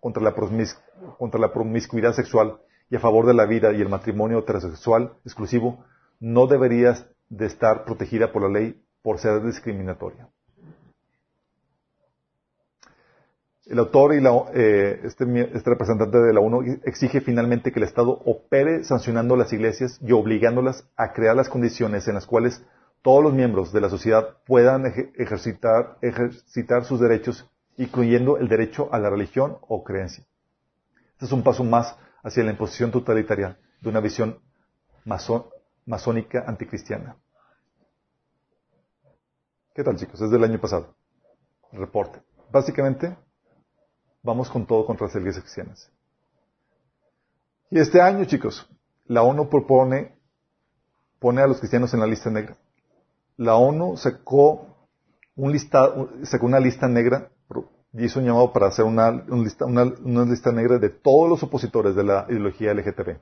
contra 0.00 0.22
la, 0.22 0.34
contra 0.34 1.40
la 1.40 1.52
promiscuidad 1.54 2.12
sexual 2.12 2.58
a 2.96 3.00
favor 3.00 3.26
de 3.26 3.34
la 3.34 3.46
vida 3.46 3.72
y 3.72 3.80
el 3.80 3.88
matrimonio 3.88 4.40
heterosexual 4.40 5.12
exclusivo 5.24 5.84
no 6.20 6.46
debería 6.46 6.94
de 7.28 7.46
estar 7.46 7.84
protegida 7.84 8.32
por 8.32 8.42
la 8.42 8.60
ley 8.60 8.82
por 9.02 9.18
ser 9.18 9.42
discriminatoria. 9.42 10.28
El 13.64 13.78
autor 13.78 14.14
y 14.14 14.18
eh, 14.54 15.00
este, 15.04 15.24
este, 15.56 15.70
representante 15.70 16.18
de 16.18 16.32
la 16.32 16.40
ONU 16.40 16.80
exige 16.84 17.20
finalmente 17.20 17.72
que 17.72 17.78
el 17.78 17.84
Estado 17.84 18.10
opere 18.24 18.84
sancionando 18.84 19.36
las 19.36 19.52
iglesias 19.52 19.98
y 20.02 20.12
obligándolas 20.12 20.84
a 20.96 21.12
crear 21.12 21.36
las 21.36 21.48
condiciones 21.48 22.08
en 22.08 22.14
las 22.14 22.26
cuales 22.26 22.62
todos 23.02 23.22
los 23.22 23.32
miembros 23.32 23.72
de 23.72 23.80
la 23.80 23.88
sociedad 23.88 24.36
puedan 24.46 24.84
ejercitar, 25.16 25.96
ejercitar 26.02 26.84
sus 26.84 27.00
derechos, 27.00 27.48
incluyendo 27.76 28.36
el 28.36 28.48
derecho 28.48 28.88
a 28.92 28.98
la 28.98 29.10
religión 29.10 29.58
o 29.62 29.82
creencia. 29.84 30.24
Este 31.12 31.26
es 31.26 31.32
un 31.32 31.42
paso 31.42 31.64
más 31.64 31.96
hacia 32.22 32.44
la 32.44 32.52
imposición 32.52 32.90
totalitaria 32.90 33.58
de 33.80 33.88
una 33.88 34.00
visión 34.00 34.38
masónica 35.84 36.44
anticristiana. 36.46 37.16
¿Qué 39.74 39.82
tal 39.82 39.96
chicos? 39.96 40.20
Es 40.20 40.30
del 40.30 40.44
año 40.44 40.60
pasado. 40.60 40.94
reporte. 41.72 42.20
Básicamente, 42.50 43.16
vamos 44.22 44.50
con 44.50 44.66
todo 44.66 44.84
contra 44.84 45.06
las 45.06 45.16
iglesias 45.16 45.44
cristianas. 45.44 45.90
Y 47.70 47.78
este 47.78 48.00
año, 48.02 48.26
chicos, 48.26 48.68
la 49.06 49.22
ONU 49.22 49.48
propone, 49.48 50.14
pone 51.18 51.40
a 51.40 51.46
los 51.46 51.58
cristianos 51.58 51.94
en 51.94 52.00
la 52.00 52.06
lista 52.06 52.30
negra. 52.30 52.56
La 53.38 53.54
ONU 53.54 53.96
sacó, 53.96 54.76
un 55.34 55.50
listado, 55.50 56.10
sacó 56.24 56.44
una 56.44 56.60
lista 56.60 56.86
negra 56.86 57.30
hizo 57.94 58.20
un 58.20 58.26
llamado 58.26 58.52
para 58.52 58.68
hacer 58.68 58.84
una, 58.84 59.10
lista, 59.10 59.66
una, 59.66 60.24
lista 60.24 60.50
negra 60.52 60.78
de 60.78 60.88
todos 60.88 61.28
los 61.28 61.42
opositores 61.42 61.94
de 61.94 62.04
la 62.04 62.26
ideología 62.28 62.72
LGTB. 62.72 63.18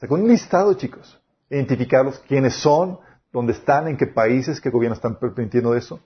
Sacó 0.00 0.14
un 0.14 0.28
listado, 0.28 0.74
chicos. 0.74 1.20
Identificarlos, 1.50 2.20
quiénes 2.20 2.54
son, 2.54 3.00
dónde 3.32 3.52
están, 3.52 3.88
en 3.88 3.96
qué 3.96 4.06
países, 4.06 4.60
qué 4.60 4.70
gobiernos 4.70 4.98
están 4.98 5.18
permitiendo 5.18 5.74
eso. 5.74 6.00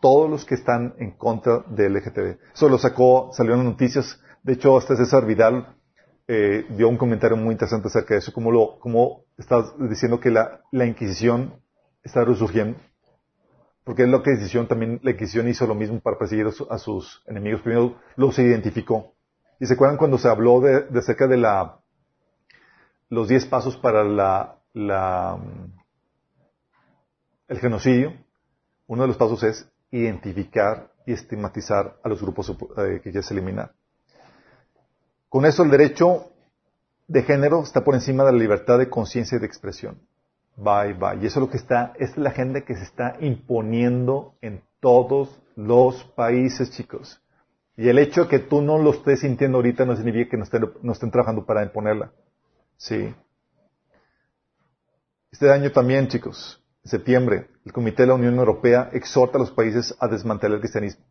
Todos 0.00 0.28
los 0.28 0.44
que 0.44 0.56
están 0.56 0.94
en 0.98 1.12
contra 1.12 1.60
del 1.68 1.94
LGTB. 1.94 2.38
Eso 2.54 2.68
lo 2.68 2.78
sacó, 2.78 3.30
salieron 3.32 3.64
noticias. 3.64 4.20
De 4.42 4.54
hecho, 4.54 4.76
hasta 4.76 4.96
César 4.96 5.24
Vidal 5.24 5.76
eh, 6.26 6.66
dio 6.70 6.88
un 6.88 6.96
comentario 6.96 7.36
muy 7.36 7.52
interesante 7.52 7.86
acerca 7.86 8.14
de 8.14 8.18
eso, 8.18 8.32
como 8.32 8.50
lo, 8.50 8.80
como 8.80 9.24
estás 9.38 9.72
diciendo 9.78 10.18
que 10.18 10.30
la, 10.30 10.60
la 10.72 10.86
Inquisición 10.86 11.54
está 12.02 12.24
resurgiendo 12.24 12.78
porque 13.84 14.04
es 14.04 14.08
lo 14.08 14.22
que 14.22 14.30
la 14.30 14.36
Inquisición 14.36 14.68
también, 14.68 15.00
la 15.02 15.10
Inquisición 15.10 15.48
hizo 15.48 15.66
lo 15.66 15.74
mismo 15.74 16.00
para 16.00 16.18
perseguir 16.18 16.46
a, 16.46 16.78
sus 16.78 17.22
enemigos. 17.26 17.62
Primero 17.62 17.96
los 18.16 18.38
identificó. 18.38 19.14
¿Y 19.58 19.66
se 19.66 19.74
acuerdan 19.74 19.96
cuando 19.96 20.18
se 20.18 20.28
habló 20.28 20.60
de, 20.60 20.82
de 20.82 20.98
acerca 20.98 21.26
de 21.26 21.36
la, 21.36 21.78
los 23.08 23.28
diez 23.28 23.44
pasos 23.46 23.76
para 23.76 24.04
la, 24.04 24.56
la, 24.72 25.38
el 27.48 27.58
genocidio? 27.58 28.14
Uno 28.86 29.02
de 29.02 29.08
los 29.08 29.16
pasos 29.16 29.42
es 29.42 29.68
identificar 29.90 30.92
y 31.06 31.12
estigmatizar 31.12 31.96
a 32.02 32.08
los 32.08 32.20
grupos 32.20 32.50
eh, 32.50 33.00
que 33.02 33.10
quieres 33.10 33.30
eliminar. 33.30 33.72
Con 35.28 35.46
eso 35.46 35.62
el 35.62 35.70
derecho 35.70 36.30
de 37.08 37.22
género 37.22 37.62
está 37.62 37.82
por 37.82 37.94
encima 37.94 38.24
de 38.24 38.32
la 38.32 38.38
libertad 38.38 38.78
de 38.78 38.88
conciencia 38.88 39.36
y 39.36 39.40
de 39.40 39.46
expresión. 39.46 40.00
Bye, 40.56 40.94
bye. 40.94 41.22
Y 41.22 41.26
eso 41.26 41.40
es 41.40 41.46
lo 41.46 41.50
que 41.50 41.56
está, 41.56 41.92
es 41.98 42.16
la 42.16 42.30
agenda 42.30 42.60
que 42.62 42.74
se 42.74 42.84
está 42.84 43.16
imponiendo 43.20 44.34
en 44.40 44.62
todos 44.80 45.40
los 45.56 46.04
países, 46.04 46.70
chicos. 46.70 47.20
Y 47.76 47.88
el 47.88 47.98
hecho 47.98 48.24
de 48.24 48.28
que 48.28 48.38
tú 48.38 48.60
no 48.60 48.78
lo 48.78 48.90
estés 48.90 49.20
sintiendo 49.20 49.58
ahorita 49.58 49.84
no 49.84 49.96
significa 49.96 50.30
que 50.30 50.36
no 50.36 50.44
estén, 50.44 50.70
no 50.82 50.92
estén 50.92 51.10
trabajando 51.10 51.46
para 51.46 51.62
imponerla. 51.62 52.12
Sí. 52.76 53.14
Este 55.30 55.50
año 55.50 55.72
también, 55.72 56.08
chicos, 56.08 56.62
en 56.84 56.90
septiembre, 56.90 57.48
el 57.64 57.72
Comité 57.72 58.02
de 58.02 58.08
la 58.08 58.14
Unión 58.14 58.36
Europea 58.36 58.90
exhorta 58.92 59.38
a 59.38 59.40
los 59.40 59.50
países 59.50 59.96
a 59.98 60.08
desmantelar 60.08 60.56
el 60.56 60.60
cristianismo. 60.60 61.04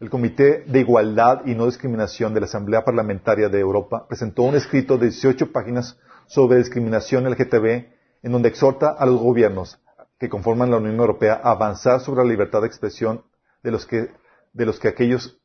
El 0.00 0.10
Comité 0.10 0.64
de 0.66 0.80
Igualdad 0.80 1.46
y 1.46 1.54
No 1.54 1.66
Discriminación 1.66 2.34
de 2.34 2.40
la 2.40 2.46
Asamblea 2.46 2.84
Parlamentaria 2.84 3.48
de 3.48 3.60
Europa 3.60 4.06
presentó 4.08 4.42
un 4.42 4.54
escrito 4.54 4.98
de 4.98 5.06
18 5.06 5.52
páginas 5.52 5.98
sobre 6.26 6.58
discriminación 6.58 7.28
LGTB, 7.30 7.86
en 8.22 8.32
donde 8.32 8.48
exhorta 8.48 8.90
a 8.90 9.06
los 9.06 9.20
gobiernos 9.20 9.80
que 10.18 10.28
conforman 10.28 10.70
la 10.70 10.78
Unión 10.78 10.96
Europea 10.96 11.40
a 11.42 11.52
avanzar 11.52 12.00
sobre 12.00 12.24
la 12.24 12.30
libertad 12.30 12.62
de 12.62 12.66
expresión 12.66 13.24
de 13.62 13.70
los 13.70 13.86
que, 13.86 14.10
de 14.52 14.66
los 14.66 14.78
que 14.78 14.88
aquellos, 14.88 15.38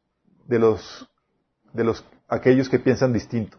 de 0.47 0.59
los, 0.59 1.09
de 1.73 1.83
los, 1.83 2.05
aquellos 2.27 2.69
que 2.69 2.79
piensan 2.79 3.13
distinto, 3.13 3.57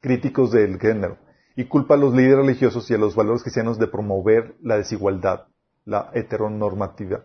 críticos 0.00 0.52
del 0.52 0.78
género, 0.78 1.18
y 1.56 1.64
culpa 1.66 1.94
a 1.94 1.98
los 1.98 2.14
líderes 2.14 2.38
religiosos 2.38 2.90
y 2.90 2.94
a 2.94 2.98
los 2.98 3.14
valores 3.14 3.42
cristianos 3.42 3.78
de 3.78 3.88
promover 3.88 4.54
la 4.62 4.78
desigualdad, 4.78 5.46
la 5.84 6.10
heteronormativa, 6.14 7.24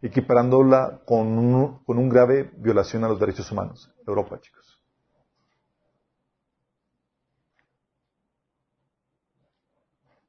equiparándola 0.00 1.00
con 1.04 1.26
un, 1.38 1.84
con 1.84 1.98
un 1.98 2.08
grave 2.08 2.50
violación 2.56 3.04
a 3.04 3.08
los 3.08 3.20
derechos 3.20 3.50
humanos. 3.50 3.92
Europa, 4.06 4.40
chicos. 4.40 4.57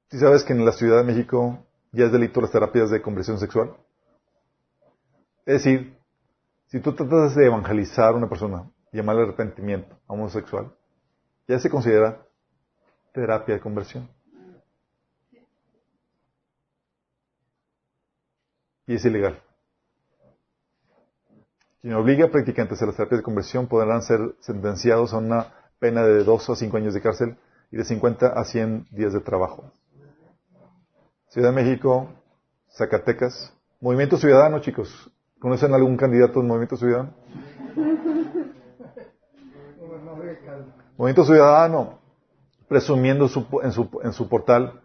¿Sí 0.10 0.18
sabes 0.18 0.44
que 0.44 0.53
en 0.53 0.65
la 0.65 0.72
Ciudad 0.72 0.98
de 0.98 1.03
México 1.03 1.65
ya 1.91 2.06
es 2.06 2.11
delito 2.11 2.41
las 2.41 2.52
terapias 2.52 2.90
de 2.90 3.02
conversión 3.02 3.38
sexual? 3.40 3.76
Es 5.45 5.64
decir, 5.64 5.99
Si 6.72 6.80
tú 6.80 6.94
tratas 6.94 7.34
de 7.34 7.48
evangelizar 7.48 8.14
a 8.14 8.18
una 8.18 8.30
persona, 8.30 8.69
llamarle 8.91 9.23
arrepentimiento 9.23 9.98
a 10.07 10.14
un 10.14 10.19
homosexual, 10.19 10.72
ya 11.48 11.57
se 11.57 11.68
considera 11.68 12.23
terapia 13.11 13.56
de 13.56 13.60
conversión. 13.60 14.07
Y 18.86 18.94
es 18.94 19.03
ilegal. 19.03 19.41
Quien 21.81 21.95
obliga 21.95 22.26
a 22.26 22.30
practicantes 22.30 22.80
a 22.84 22.86
las 22.86 22.95
terapias 22.95 23.22
de 23.22 23.23
conversión 23.23 23.65
podrán 23.65 24.03
ser 24.03 24.36
sentenciados 24.41 25.11
a 25.14 25.18
una 25.18 25.52
pena 25.80 26.03
de 26.03 26.23
2 26.23 26.49
a 26.52 26.56
5 26.56 26.77
años 26.77 26.94
de 26.94 27.02
cárcel 27.02 27.36
y 27.72 27.77
de 27.77 27.84
50 27.84 28.27
a 28.27 28.45
100 28.45 28.90
días 28.91 29.14
de 29.14 29.22
trabajo. 29.22 29.72
Ciudad 31.30 31.53
de 31.53 31.64
México, 31.64 32.10
Zacatecas. 32.72 33.53
Movimiento 33.80 34.18
Ciudadano, 34.18 34.61
chicos. 34.61 35.11
¿Conocen 35.38 35.72
algún 35.76 35.95
candidato 35.95 36.39
del 36.39 36.47
Movimiento 36.47 36.76
Ciudadano? 36.76 37.14
Movimiento 40.97 41.23
Ciudadano, 41.26 41.99
presumiendo 42.68 43.30
en, 43.61 44.11
su, 44.11 44.27
portal, 44.27 44.81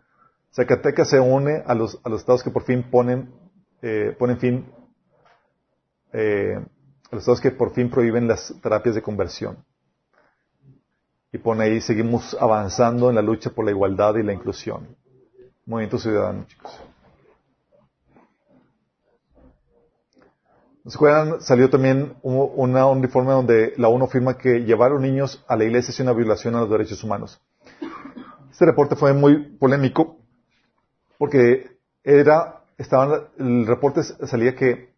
Zacatecas 0.53 1.09
se 1.09 1.19
une 1.19 1.63
a 1.67 1.75
los, 1.75 1.99
a 2.05 2.11
los 2.11 2.21
estados 2.21 2.43
que 2.43 2.51
por 2.51 2.65
fin 2.65 2.91
ponen, 2.91 3.33
eh, 3.81 4.15
ponen 4.19 4.39
fin, 4.39 4.71
eh, 6.13 6.63
a 7.11 7.15
los 7.15 7.23
estados 7.23 7.41
que 7.41 7.53
por 7.53 7.73
fin 7.73 7.89
prohíben 7.89 8.29
las 8.29 8.55
terapias 8.63 8.95
de 8.95 9.03
conversión. 9.03 9.65
Y 11.33 11.39
pone 11.39 11.65
ahí, 11.65 11.81
seguimos 11.81 12.37
avanzando 12.39 13.09
en 13.09 13.15
la 13.15 13.23
lucha 13.23 13.49
por 13.49 13.65
la 13.65 13.71
igualdad 13.71 14.17
y 14.17 14.23
la 14.23 14.35
inclusión. 14.35 14.95
Movimiento 15.67 15.99
Ciudadano, 15.99 16.45
chicos. 16.47 16.81
¿Se 20.87 20.97
acuerdan? 20.97 21.41
Salió 21.41 21.71
también 21.71 22.15
un, 22.23 22.51
un 22.55 22.99
informe 22.99 23.33
donde 23.33 23.73
la 23.79 23.89
ONU 23.89 24.05
afirma 24.05 24.37
que 24.37 24.65
llevar 24.65 24.91
a 24.91 24.95
los 24.95 25.03
niños 25.03 25.43
a 25.49 25.57
la 25.57 25.65
iglesia 25.65 25.93
es 25.93 26.01
una 26.01 26.13
violación 26.13 26.55
a 26.55 26.61
los 26.61 26.71
derechos 26.71 27.03
humanos. 27.03 27.41
Este 28.51 28.67
reporte 28.67 28.95
fue 28.95 29.15
muy 29.15 29.57
polémico 29.57 30.19
porque 31.17 31.79
era, 32.03 32.61
estaban, 32.77 33.29
el 33.39 33.67
reporte 33.67 34.03
salía 34.03 34.55
que 34.55 34.93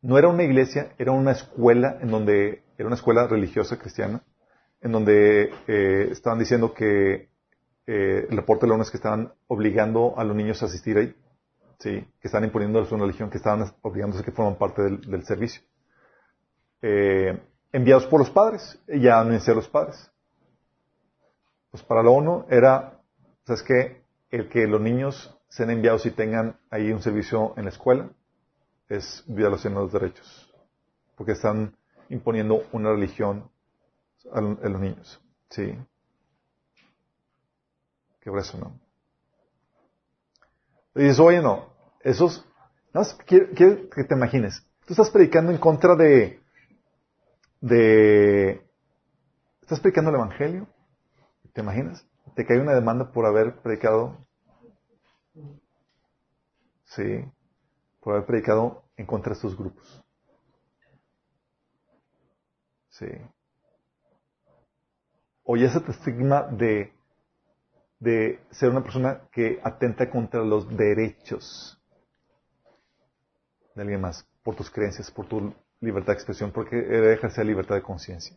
no 0.00 0.18
era 0.18 0.28
una 0.28 0.42
iglesia, 0.42 0.92
era 0.98 1.12
una 1.12 1.30
escuela 1.30 1.98
en 2.00 2.10
donde, 2.10 2.64
era 2.76 2.88
una 2.88 2.96
escuela 2.96 3.28
religiosa 3.28 3.78
cristiana, 3.78 4.24
en 4.80 4.90
donde 4.90 5.52
eh, 5.68 6.08
estaban 6.10 6.40
diciendo 6.40 6.74
que 6.74 7.28
eh, 7.86 8.26
el 8.30 8.36
reporte 8.36 8.66
de 8.66 8.68
la 8.68 8.74
ONU 8.74 8.82
es 8.82 8.90
que 8.90 8.96
estaban 8.96 9.32
obligando 9.48 10.14
a 10.16 10.24
los 10.24 10.36
niños 10.36 10.62
a 10.62 10.66
asistir 10.66 10.98
ahí. 10.98 11.14
¿sí? 11.82 12.06
que 12.20 12.28
están 12.28 12.44
imponiendo 12.44 12.86
una 12.92 13.04
religión, 13.04 13.28
que 13.28 13.38
estaban 13.38 13.74
obligándose 13.82 14.22
a 14.22 14.24
que 14.24 14.30
forman 14.30 14.54
parte 14.54 14.82
del, 14.82 15.24
servicio. 15.24 15.62
Eh, 16.80 17.40
enviados 17.72 18.06
por 18.06 18.20
los 18.20 18.30
padres, 18.30 18.78
ya 18.86 19.24
no 19.24 19.36
a 19.36 19.54
los 19.54 19.68
padres. 19.68 20.10
Pues 21.72 21.82
para 21.82 22.02
la 22.02 22.10
ONU 22.10 22.46
era, 22.48 23.00
¿sabes 23.44 23.62
qué? 23.62 24.02
El 24.30 24.48
que 24.48 24.66
los 24.66 24.80
niños 24.80 25.36
sean 25.48 25.70
enviados 25.70 26.06
y 26.06 26.12
tengan 26.12 26.56
ahí 26.70 26.92
un 26.92 27.02
servicio 27.02 27.54
en 27.56 27.64
la 27.64 27.70
escuela 27.70 28.10
es 28.88 29.24
violación 29.26 29.74
de 29.74 29.80
los 29.80 29.92
derechos, 29.92 30.54
porque 31.16 31.32
están 31.32 31.76
imponiendo 32.10 32.62
una 32.72 32.90
religión 32.90 33.50
a, 34.32 34.40
los 34.40 34.80
niños. 34.80 35.20
Sí. 35.48 35.76
Qué 38.22 38.30
eso, 38.38 38.56
¿no? 38.56 38.80
Y 40.94 41.02
dices, 41.02 41.18
oye, 41.18 41.42
no, 41.42 41.74
esos, 42.00 42.46
no, 42.94 43.02
quiero, 43.26 43.48
que 43.54 44.04
te 44.04 44.14
imagines. 44.14 44.64
Tú 44.86 44.92
estás 44.92 45.10
predicando 45.10 45.50
en 45.50 45.58
contra 45.58 45.96
de, 45.96 46.40
de, 47.60 48.64
estás 49.60 49.80
predicando 49.80 50.10
el 50.10 50.16
Evangelio. 50.16 50.68
¿Te 51.52 51.62
imaginas? 51.62 52.06
Te 52.36 52.46
cae 52.46 52.60
una 52.60 52.74
demanda 52.74 53.10
por 53.10 53.26
haber 53.26 53.60
predicado, 53.60 54.16
sí, 56.84 57.24
por 58.00 58.14
haber 58.14 58.26
predicado 58.26 58.84
en 58.96 59.06
contra 59.06 59.30
de 59.30 59.36
estos 59.36 59.56
grupos. 59.56 60.04
Sí. 62.90 63.08
O 65.42 65.56
ya 65.56 65.66
ese 65.66 65.78
estigma 65.90 66.42
de, 66.42 66.92
de 68.02 68.40
ser 68.50 68.68
una 68.70 68.82
persona 68.82 69.20
que 69.30 69.60
atenta 69.62 70.10
contra 70.10 70.42
los 70.42 70.68
derechos 70.76 71.80
de 73.76 73.82
alguien 73.82 74.00
más, 74.00 74.26
por 74.42 74.56
tus 74.56 74.68
creencias, 74.68 75.08
por 75.08 75.26
tu 75.26 75.54
libertad 75.80 76.08
de 76.08 76.14
expresión, 76.14 76.50
porque 76.50 76.74
debe 76.74 77.14
ejercer 77.14 77.46
libertad 77.46 77.76
de 77.76 77.82
conciencia. 77.82 78.36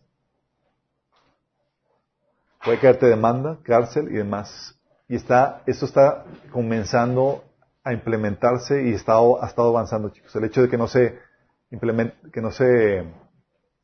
Puede 2.64 2.80
caerte 2.80 3.08
demanda, 3.08 3.58
cárcel 3.64 4.10
y 4.12 4.18
demás. 4.18 4.80
Y 5.08 5.16
está, 5.16 5.64
esto 5.66 5.86
está 5.86 6.26
comenzando 6.52 7.44
a 7.84 7.92
implementarse 7.92 8.84
y 8.84 8.94
está, 8.94 9.18
ha 9.18 9.48
estado 9.48 9.70
avanzando, 9.70 10.10
chicos. 10.10 10.36
El 10.36 10.44
hecho 10.44 10.62
de 10.62 10.70
que 10.70 10.78
no 10.78 10.88
se 10.88 11.18
implemente, 11.72 12.16
que 12.32 12.42
no 12.42 12.52
se 12.52 13.04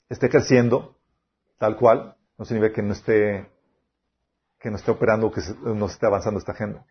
esté 0.10 0.30
creciendo 0.30 0.96
tal 1.58 1.76
cual, 1.76 2.16
no 2.38 2.46
significa 2.46 2.76
que 2.76 2.84
no 2.84 2.94
esté, 2.94 3.50
que 4.62 4.70
no 4.70 4.78
esté 4.78 4.92
operando, 4.92 5.32
que 5.32 5.42
no 5.64 5.88
esté 5.88 6.06
avanzando 6.06 6.40
esta 6.40 6.52
agenda. 6.52 6.86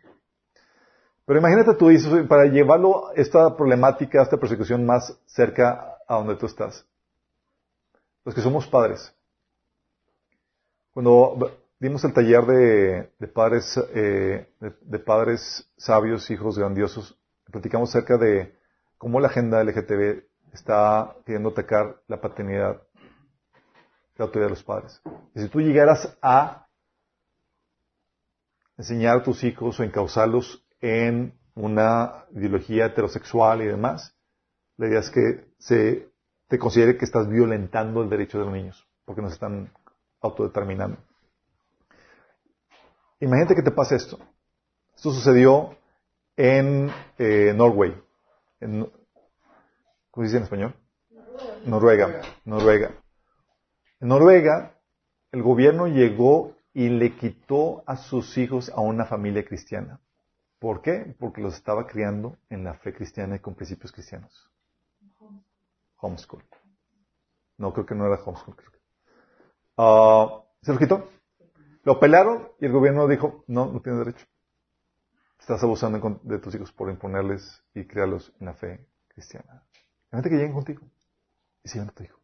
Pero 1.25 1.39
imagínate 1.39 1.75
tú, 1.75 1.89
dices, 1.89 2.27
para 2.27 2.47
llevarlo, 2.47 3.13
esta 3.15 3.57
problemática, 3.57 4.21
esta 4.21 4.37
persecución 4.37 4.85
más 4.85 5.17
cerca 5.27 5.97
a 6.09 6.17
donde 6.17 6.35
tú 6.35 6.47
estás. 6.47 6.85
Los 8.25 8.35
que 8.35 8.41
somos 8.41 8.67
padres. 8.67 9.15
Cuando 10.93 11.53
dimos 11.79 12.03
el 12.03 12.13
taller 12.13 12.45
de, 12.45 13.29
padres, 13.29 13.81
eh, 13.95 14.49
de, 14.59 14.99
padres 14.99 15.71
sabios, 15.77 16.29
hijos 16.33 16.59
grandiosos, 16.59 17.17
platicamos 17.51 17.91
acerca 17.91 18.17
de 18.17 18.59
cómo 18.99 19.21
la 19.21 19.29
agenda 19.29 19.63
LGTB 19.63 20.25
está 20.53 21.15
queriendo 21.25 21.51
atacar 21.51 22.03
la 22.09 22.21
paternidad, 22.21 22.83
la 24.17 24.25
autoridad 24.25 24.49
de 24.49 24.55
los 24.55 24.65
padres. 24.65 25.01
Y 25.35 25.43
si 25.43 25.49
tú 25.49 25.61
llegaras 25.61 26.19
a 26.21 26.67
enseñar 28.81 29.19
a 29.19 29.23
tus 29.23 29.45
hijos 29.45 29.79
o 29.79 29.83
encauzarlos 29.85 30.65
en 30.81 31.35
una 31.55 32.25
ideología 32.33 32.87
heterosexual 32.87 33.61
y 33.61 33.67
demás, 33.67 34.17
la 34.79 34.89
idea 34.89 35.01
es 35.01 35.11
que 35.11 35.45
se 35.59 36.09
te 36.49 36.59
considere 36.59 36.97
que 36.97 37.05
estás 37.05 37.29
violentando 37.29 38.03
el 38.03 38.09
derecho 38.09 38.39
de 38.39 38.45
los 38.45 38.55
niños, 38.55 38.89
porque 39.05 39.21
nos 39.21 39.35
están 39.35 39.71
autodeterminando. 40.23 40.97
Imagínate 43.21 43.55
que 43.55 43.63
te 43.63 43.71
pase 43.71 43.97
esto. 43.97 44.19
Esto 44.97 45.13
sucedió 45.13 45.77
en 46.39 46.91
eh, 47.19 47.53
Norway. 47.55 47.95
¿Cómo 48.61 48.91
se 50.17 50.23
dice 50.23 50.39
en 50.39 50.43
español? 50.45 50.75
Noruega. 51.67 52.23
Noruega. 52.47 52.93
En 54.01 54.09
Noruega, 54.09 54.75
el 55.33 55.43
gobierno 55.43 55.87
llegó 55.87 56.57
y 56.73 56.89
le 56.89 57.17
quitó 57.17 57.83
a 57.87 57.97
sus 57.97 58.39
hijos 58.39 58.71
a 58.71 58.81
una 58.81 59.05
familia 59.05 59.45
cristiana. 59.45 60.01
¿Por 60.59 60.83
qué? 60.83 61.15
Porque 61.19 61.41
los 61.41 61.55
estaba 61.55 61.87
criando 61.87 62.37
en 62.49 62.65
la 62.65 62.75
fe 62.75 62.93
cristiana 62.93 63.37
y 63.37 63.39
con 63.41 63.55
principios 63.55 63.93
cristianos. 63.93 64.51
Homeschool. 65.97 66.45
No, 67.57 67.73
creo 67.73 67.87
que 67.87 67.95
no 67.95 68.07
era 68.07 68.23
homeschool. 68.23 68.57
Uh, 69.77 70.43
¿Se 70.63 70.73
lo 70.73 70.79
quitó? 70.79 71.09
Lo 71.83 71.99
pelaron 71.99 72.49
y 72.61 72.67
el 72.67 72.73
gobierno 72.73 73.09
dijo, 73.09 73.45
no, 73.47 73.73
no 73.73 73.81
tienes 73.81 74.05
derecho. 74.05 74.27
Estás 75.39 75.63
abusando 75.63 76.21
de 76.23 76.39
tus 76.39 76.55
hijos 76.55 76.71
por 76.73 76.91
imponerles 76.91 77.65
y 77.75 77.87
criarlos 77.87 78.33
en 78.39 78.47
la 78.47 78.55
fe 78.55 78.87
cristiana. 79.09 79.65
Imagínate 80.13 80.29
que 80.29 80.37
lleguen 80.37 80.53
contigo 80.53 80.83
y 81.65 81.69
sigan 81.69 81.89
a 81.89 81.93
tu 81.93 82.05
hijo. 82.05 82.20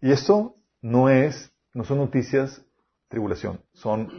Y 0.00 0.12
esto 0.12 0.56
no 0.80 1.08
es, 1.08 1.52
no 1.74 1.84
son 1.84 1.98
noticias 1.98 2.64
tribulación, 3.08 3.60
son 3.72 4.10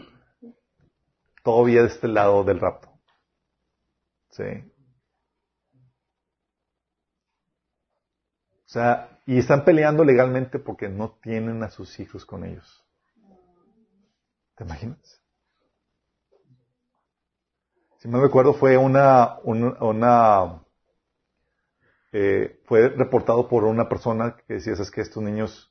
todavía 1.43 1.81
de 1.81 1.87
este 1.87 2.07
lado 2.07 2.43
del 2.43 2.59
rapto. 2.59 2.89
¿Sí? 4.31 4.43
O 8.65 8.71
sea, 8.71 9.19
y 9.25 9.39
están 9.39 9.63
peleando 9.63 10.03
legalmente 10.03 10.59
porque 10.59 10.89
no 10.89 11.17
tienen 11.21 11.63
a 11.63 11.69
sus 11.69 11.99
hijos 11.99 12.25
con 12.25 12.43
ellos. 12.43 12.85
¿Te 14.55 14.63
imaginas? 14.63 15.19
Si 17.99 18.07
me 18.07 18.19
recuerdo, 18.21 18.53
fue 18.53 18.77
una, 18.77 19.39
una, 19.43 20.61
eh, 22.11 22.61
fue 22.65 22.89
reportado 22.89 23.47
por 23.47 23.63
una 23.65 23.87
persona 23.87 24.35
que 24.47 24.55
decía, 24.55 24.73
es 24.73 24.91
que 24.91 25.01
estos 25.01 25.21
niños 25.21 25.69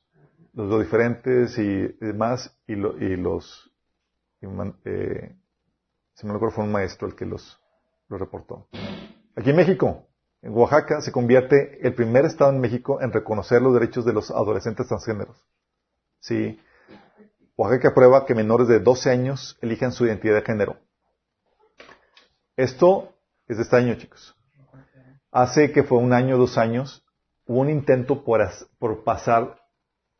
los 0.53 0.69
dos 0.69 0.81
diferentes 0.81 1.57
y 1.57 1.87
demás, 1.99 2.57
y, 2.67 2.73
y 2.73 3.15
los, 3.15 3.71
eh, 4.85 5.35
Si 6.13 6.27
no 6.27 6.33
me 6.33 6.37
acuerdo, 6.37 6.55
fue 6.55 6.63
un 6.63 6.71
maestro 6.71 7.07
el 7.07 7.15
que 7.15 7.25
los, 7.25 7.59
los 8.07 8.19
reportó. 8.19 8.67
Aquí 9.35 9.51
en 9.51 9.55
México, 9.55 10.07
en 10.41 10.53
Oaxaca, 10.53 11.01
se 11.01 11.11
convierte 11.11 11.79
el 11.85 11.93
primer 11.93 12.25
estado 12.25 12.51
en 12.51 12.59
México 12.59 13.01
en 13.01 13.11
reconocer 13.11 13.61
los 13.61 13.73
derechos 13.73 14.05
de 14.05 14.13
los 14.13 14.31
adolescentes 14.31 14.87
transgéneros. 14.87 15.37
Sí. 16.19 16.59
Oaxaca 17.55 17.89
aprueba 17.89 18.25
que 18.25 18.35
menores 18.35 18.67
de 18.67 18.79
12 18.79 19.11
años 19.11 19.57
elijan 19.61 19.91
su 19.91 20.05
identidad 20.05 20.35
de 20.35 20.41
género. 20.41 20.77
Esto 22.55 23.13
es 23.47 23.57
de 23.57 23.63
este 23.63 23.75
año, 23.77 23.95
chicos. 23.95 24.35
Hace 25.31 25.71
que 25.71 25.83
fue 25.83 25.99
un 25.99 26.13
año, 26.13 26.37
dos 26.37 26.57
años, 26.57 27.05
hubo 27.45 27.59
un 27.59 27.69
intento 27.69 28.23
por, 28.23 28.41
por 28.79 29.03
pasar 29.03 29.59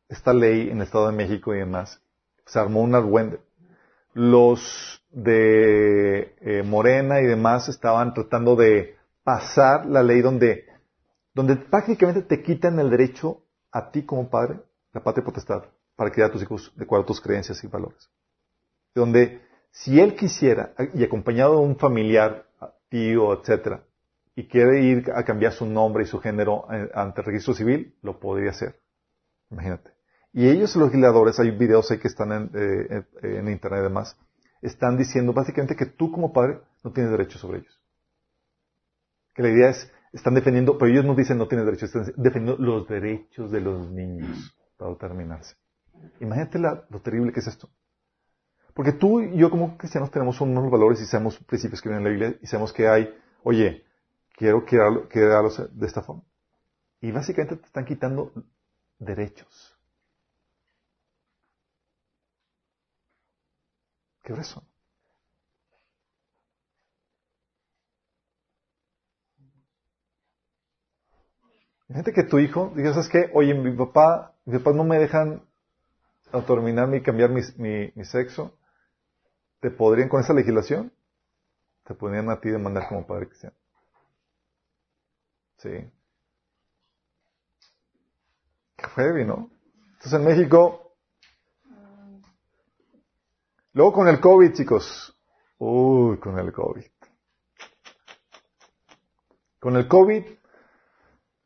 esta 0.07 0.33
ley 0.33 0.69
en 0.69 0.77
el 0.77 0.83
Estado 0.83 1.07
de 1.07 1.15
México 1.15 1.53
y 1.53 1.59
demás. 1.59 2.01
Se 2.45 2.59
armó 2.59 2.81
un 2.81 2.93
argüende. 2.93 3.39
Los 4.13 5.03
de 5.11 6.35
eh, 6.41 6.63
Morena 6.63 7.21
y 7.21 7.25
demás 7.25 7.69
estaban 7.69 8.13
tratando 8.13 8.55
de 8.55 8.97
pasar 9.23 9.85
la 9.85 10.03
ley 10.03 10.21
donde, 10.21 10.65
donde 11.33 11.55
prácticamente 11.55 12.21
te 12.21 12.43
quitan 12.43 12.79
el 12.79 12.89
derecho 12.89 13.43
a 13.71 13.91
ti 13.91 14.03
como 14.03 14.29
padre, 14.29 14.59
la 14.93 15.01
patria 15.01 15.23
potestad, 15.23 15.63
para 15.95 16.11
criar 16.11 16.29
a 16.29 16.33
tus 16.33 16.41
hijos 16.41 16.71
de 16.75 16.83
acuerdo 16.83 17.03
a 17.03 17.07
tus 17.07 17.21
creencias 17.21 17.63
y 17.63 17.67
valores. 17.67 18.09
Donde 18.95 19.41
si 19.71 19.99
él 19.99 20.15
quisiera, 20.15 20.73
y 20.93 21.03
acompañado 21.03 21.59
de 21.59 21.65
un 21.65 21.77
familiar, 21.77 22.45
tío, 22.89 23.33
etcétera, 23.33 23.83
y 24.39 24.47
quiere 24.47 24.81
ir 24.81 25.11
a 25.13 25.25
cambiar 25.25 25.51
su 25.51 25.65
nombre 25.65 26.05
y 26.05 26.07
su 26.07 26.17
género 26.17 26.65
eh, 26.71 26.89
ante 26.93 27.19
el 27.19 27.27
registro 27.27 27.53
civil, 27.53 27.93
lo 28.01 28.21
podría 28.21 28.51
hacer. 28.51 28.79
Imagínate. 29.51 29.91
Y 30.31 30.47
ellos, 30.47 30.73
los 30.77 30.87
legisladores, 30.87 31.37
hay 31.41 31.51
videos 31.51 31.91
ahí 31.91 31.99
que 31.99 32.07
están 32.07 32.31
en, 32.31 32.51
eh, 32.53 33.03
en 33.21 33.49
internet 33.49 33.91
están 34.61 34.97
diciendo 34.97 35.33
básicamente 35.33 35.75
que 35.75 35.87
tú 35.87 36.09
como 36.09 36.31
padre 36.31 36.61
no 36.85 36.93
tienes 36.93 37.11
derecho 37.11 37.37
sobre 37.37 37.59
ellos. 37.59 37.81
Que 39.33 39.43
la 39.43 39.49
idea 39.49 39.69
es, 39.71 39.91
están 40.13 40.35
defendiendo, 40.35 40.77
pero 40.77 40.89
ellos 40.89 41.03
no 41.03 41.15
dicen 41.15 41.37
no 41.37 41.49
tienes 41.49 41.65
derecho, 41.65 41.87
están 41.87 42.05
defendiendo 42.15 42.63
los 42.63 42.87
derechos 42.87 43.51
de 43.51 43.59
los 43.59 43.91
niños 43.91 44.55
para 44.77 44.91
determinarse. 44.91 45.55
Imagínate 46.21 46.59
lo 46.59 47.01
terrible 47.01 47.33
que 47.33 47.41
es 47.41 47.47
esto. 47.47 47.69
Porque 48.73 48.93
tú 48.93 49.19
y 49.19 49.37
yo 49.37 49.49
como 49.49 49.77
cristianos 49.77 50.11
tenemos 50.11 50.39
unos 50.39 50.71
valores 50.71 51.01
y 51.01 51.05
sabemos 51.05 51.37
principios 51.39 51.81
que 51.81 51.89
vienen 51.89 52.07
en 52.07 52.13
la 52.13 52.17
Biblia 52.17 52.39
y 52.41 52.47
sabemos 52.47 52.71
que 52.71 52.87
hay, 52.87 53.13
oye, 53.43 53.83
quiero 54.39 54.65
quedarlos 54.65 55.77
de 55.77 55.85
esta 55.85 56.01
forma. 56.01 56.23
Y 57.01 57.11
básicamente 57.11 57.57
te 57.57 57.65
están 57.65 57.85
quitando 57.85 58.31
derechos. 58.97 59.77
¿Qué 64.23 64.33
eso? 64.33 64.63
Imagínate 71.89 72.13
que 72.13 72.23
tu 72.23 72.39
hijo 72.39 72.71
diga, 72.75 72.93
¿sabes 72.93 73.09
qué? 73.09 73.29
Oye, 73.33 73.53
mi 73.53 73.75
papá, 73.75 74.35
mi 74.45 74.57
papá 74.59 74.73
no 74.73 74.83
me 74.85 74.99
dejan 74.99 75.43
autodeterminarme 76.31 76.97
y 76.97 77.01
cambiar 77.01 77.31
mi, 77.31 77.41
mi, 77.57 78.05
sexo. 78.05 78.57
¿Te 79.59 79.71
podrían 79.71 80.07
con 80.07 80.21
esa 80.21 80.33
legislación? 80.33 80.93
Te 81.85 81.95
podrían 81.95 82.29
a 82.29 82.39
ti 82.39 82.49
demandar 82.49 82.87
como 82.87 83.07
padre 83.07 83.27
cristiano. 83.27 83.58
Sí. 85.59 85.91
Qué 88.77 88.85
heavy, 88.95 89.25
¿no? 89.25 89.49
Entonces 89.93 90.13
en 90.13 90.25
México. 90.25 90.93
Luego 93.73 93.93
con 93.93 94.07
el 94.07 94.19
COVID, 94.21 94.53
chicos. 94.53 95.15
Uy, 95.57 96.17
con 96.19 96.39
el 96.39 96.53
COVID. 96.53 96.85
Con 99.59 99.75
el 99.75 99.87
COVID 99.89 100.23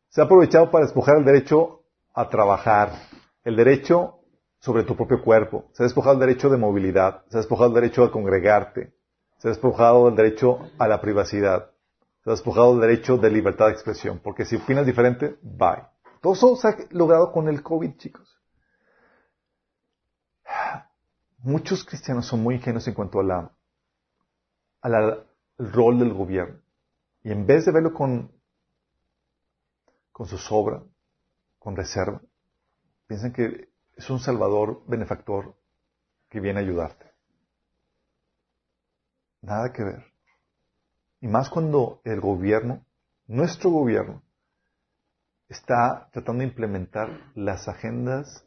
se 0.10 0.22
ha 0.22 0.26
aprovechado 0.26 0.70
para 0.70 0.86
despojar 0.86 1.18
el 1.18 1.26
derecho 1.26 1.82
a 2.14 2.30
trabajar, 2.30 2.92
el 3.44 3.56
derecho 3.56 4.20
sobre 4.60 4.84
tu 4.84 4.96
propio 4.96 5.24
cuerpo, 5.24 5.66
se 5.74 5.82
ha 5.82 5.86
despojado 5.86 6.14
el 6.14 6.20
derecho 6.20 6.50
de 6.50 6.58
movilidad, 6.58 7.26
se 7.30 7.38
ha 7.38 7.40
despojado 7.40 7.70
el 7.70 7.76
derecho 7.76 8.04
a 8.04 8.12
congregarte, 8.12 8.94
se 9.40 9.48
ha 9.48 9.52
despojado 9.52 10.08
el 10.08 10.16
derecho 10.16 10.60
a 10.78 10.88
la 10.88 11.02
privacidad, 11.02 11.73
se 12.24 12.30
ha 12.30 12.34
despojado 12.34 12.74
el 12.74 12.82
derecho 12.82 13.18
de 13.18 13.30
libertad 13.30 13.68
de 13.68 13.74
expresión, 13.74 14.20
porque 14.24 14.46
si 14.46 14.56
opinas 14.56 14.86
diferente, 14.86 15.38
bye. 15.42 15.88
Todo 16.22 16.34
eso 16.34 16.56
se 16.56 16.68
ha 16.68 16.78
logrado 16.92 17.32
con 17.32 17.50
el 17.50 17.62
COVID, 17.62 17.98
chicos. 17.98 18.42
Muchos 21.40 21.84
cristianos 21.84 22.26
son 22.26 22.42
muy 22.42 22.56
ingenuos 22.56 22.88
en 22.88 22.94
cuanto 22.94 23.22
la, 23.22 23.52
al 24.82 25.28
rol 25.58 26.00
del 26.00 26.14
gobierno. 26.14 26.60
Y 27.24 27.32
en 27.32 27.46
vez 27.46 27.66
de 27.66 27.72
verlo 27.74 27.94
con 27.94 28.32
con 30.14 30.28
su 30.28 30.38
sobra, 30.38 30.82
con 31.60 31.76
reserva. 31.76 32.22
Piensan 33.08 33.34
que 33.34 33.70
es 33.98 34.10
un 34.10 34.20
salvador 34.20 34.84
benefactor 34.88 35.58
que 36.30 36.40
viene 36.40 36.60
a 36.60 36.64
ayudarte. 36.64 37.12
Nada 39.42 39.74
que 39.74 39.84
ver. 39.84 40.13
Y 41.24 41.28
más 41.28 41.50
cuando 41.50 42.02
el 42.04 42.20
gobierno, 42.20 42.86
nuestro 43.28 43.70
gobierno, 43.70 44.22
está 45.48 46.10
tratando 46.12 46.42
de 46.42 46.50
implementar 46.50 47.32
las 47.34 47.70
agendas 47.70 48.46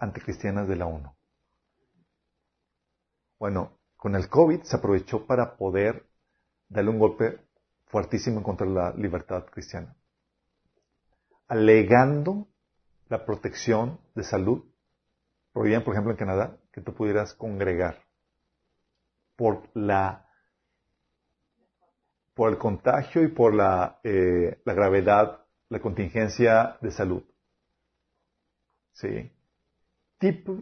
anticristianas 0.00 0.66
de 0.66 0.76
la 0.76 0.86
ONU. 0.86 1.12
Bueno, 3.38 3.78
con 3.98 4.16
el 4.16 4.30
COVID 4.30 4.62
se 4.62 4.76
aprovechó 4.76 5.26
para 5.26 5.54
poder 5.56 6.06
darle 6.70 6.90
un 6.90 6.98
golpe 6.98 7.38
fuertísimo 7.88 8.42
contra 8.42 8.66
la 8.66 8.94
libertad 8.94 9.44
cristiana 9.44 9.94
alegando 11.52 12.48
la 13.10 13.26
protección 13.26 14.00
de 14.14 14.24
salud, 14.24 14.64
prohibían, 15.52 15.84
por 15.84 15.92
ejemplo, 15.92 16.12
en 16.12 16.16
Canadá, 16.16 16.56
que 16.72 16.80
tú 16.80 16.94
pudieras 16.94 17.34
congregar 17.34 17.98
por 19.36 19.68
la 19.74 20.31
por 22.42 22.50
el 22.50 22.58
contagio 22.58 23.22
y 23.22 23.28
por 23.28 23.54
la, 23.54 24.00
eh, 24.02 24.60
la 24.64 24.74
gravedad, 24.74 25.44
la 25.68 25.78
contingencia 25.78 26.76
de 26.80 26.90
salud. 26.90 27.22
Sí. 28.94 29.30
Tipo, 30.18 30.58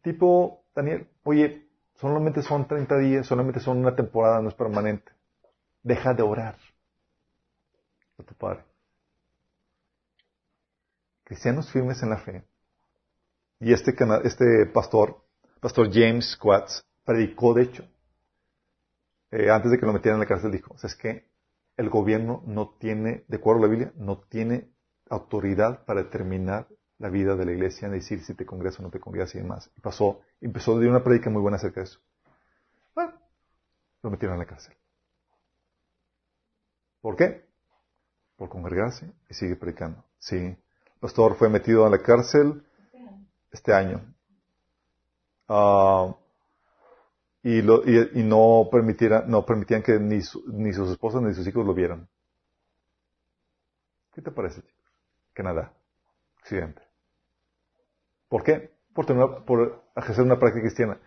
tipo, 0.00 0.62
Daniel, 0.76 1.08
oye, 1.24 1.66
solamente 1.96 2.40
son 2.40 2.68
30 2.68 2.98
días, 2.98 3.26
solamente 3.26 3.58
son 3.58 3.78
una 3.78 3.96
temporada, 3.96 4.40
no 4.40 4.48
es 4.48 4.54
permanente. 4.54 5.10
Deja 5.82 6.14
de 6.14 6.22
orar 6.22 6.56
a 8.16 8.22
tu 8.22 8.34
padre 8.34 8.62
cristianos 11.24 11.68
firmes 11.72 12.00
en 12.04 12.10
la 12.10 12.18
fe. 12.18 12.44
Y 13.58 13.72
este, 13.72 13.92
este 14.22 14.66
pastor, 14.66 15.24
pastor 15.58 15.90
James 15.92 16.36
Quatts, 16.36 16.84
predicó, 17.04 17.54
de 17.54 17.62
hecho, 17.64 17.88
eh, 19.34 19.50
antes 19.50 19.70
de 19.70 19.78
que 19.78 19.86
lo 19.86 19.92
metieran 19.92 20.16
en 20.16 20.20
la 20.20 20.28
cárcel, 20.28 20.52
dijo, 20.52 20.74
o 20.74 20.78
sea, 20.78 20.88
es 20.88 20.96
que 20.96 21.28
el 21.76 21.90
gobierno 21.90 22.42
no 22.46 22.76
tiene, 22.78 23.24
de 23.28 23.36
acuerdo 23.36 23.60
a 23.60 23.66
la 23.66 23.70
Biblia, 23.70 23.92
no 23.96 24.20
tiene 24.20 24.70
autoridad 25.10 25.84
para 25.84 26.02
determinar 26.02 26.68
la 26.98 27.10
vida 27.10 27.36
de 27.36 27.44
la 27.44 27.52
iglesia, 27.52 27.88
decir 27.88 28.20
si 28.22 28.34
te 28.34 28.46
congregas 28.46 28.78
o 28.78 28.82
no 28.82 28.90
te 28.90 29.00
congregas 29.00 29.34
y 29.34 29.38
demás. 29.38 29.70
Y 29.76 29.80
pasó, 29.80 30.20
empezó 30.40 30.72
a 30.72 30.80
dar 30.80 30.88
una 30.88 31.02
predica 31.02 31.30
muy 31.30 31.42
buena 31.42 31.56
acerca 31.56 31.80
de 31.80 31.86
eso. 31.86 32.00
Bueno, 32.94 33.12
lo 34.02 34.10
metieron 34.10 34.34
en 34.34 34.40
la 34.40 34.46
cárcel. 34.46 34.74
¿Por 37.00 37.16
qué? 37.16 37.44
Por 38.36 38.48
congregarse 38.48 39.12
y 39.28 39.34
sigue 39.34 39.56
predicando. 39.56 40.04
Sí 40.18 40.56
pastor 41.04 41.36
fue 41.36 41.50
metido 41.50 41.84
a 41.84 41.90
la 41.90 41.98
cárcel 41.98 42.64
este 43.52 43.74
año. 43.74 44.00
Ah, 45.46 46.16
y, 47.44 47.62
no, 47.62 48.68
permitiera, 48.70 49.24
no 49.26 49.44
permitían 49.44 49.82
que 49.82 49.98
ni, 49.98 50.20
ni 50.46 50.72
sus 50.72 50.90
esposas 50.90 51.22
ni 51.22 51.34
sus 51.34 51.46
hijos 51.46 51.64
lo 51.64 51.74
vieran. 51.74 52.08
¿Qué 54.12 54.22
te 54.22 54.30
parece, 54.30 54.62
chicos? 54.62 54.74
Canadá, 55.32 55.72
Occidente. 56.40 56.82
¿Por 58.28 58.42
qué? 58.42 58.72
Por, 58.94 59.44
por 59.44 59.84
ejercer 59.94 60.24
una 60.24 60.38
práctica 60.38 60.62
cristiana. 60.62 60.98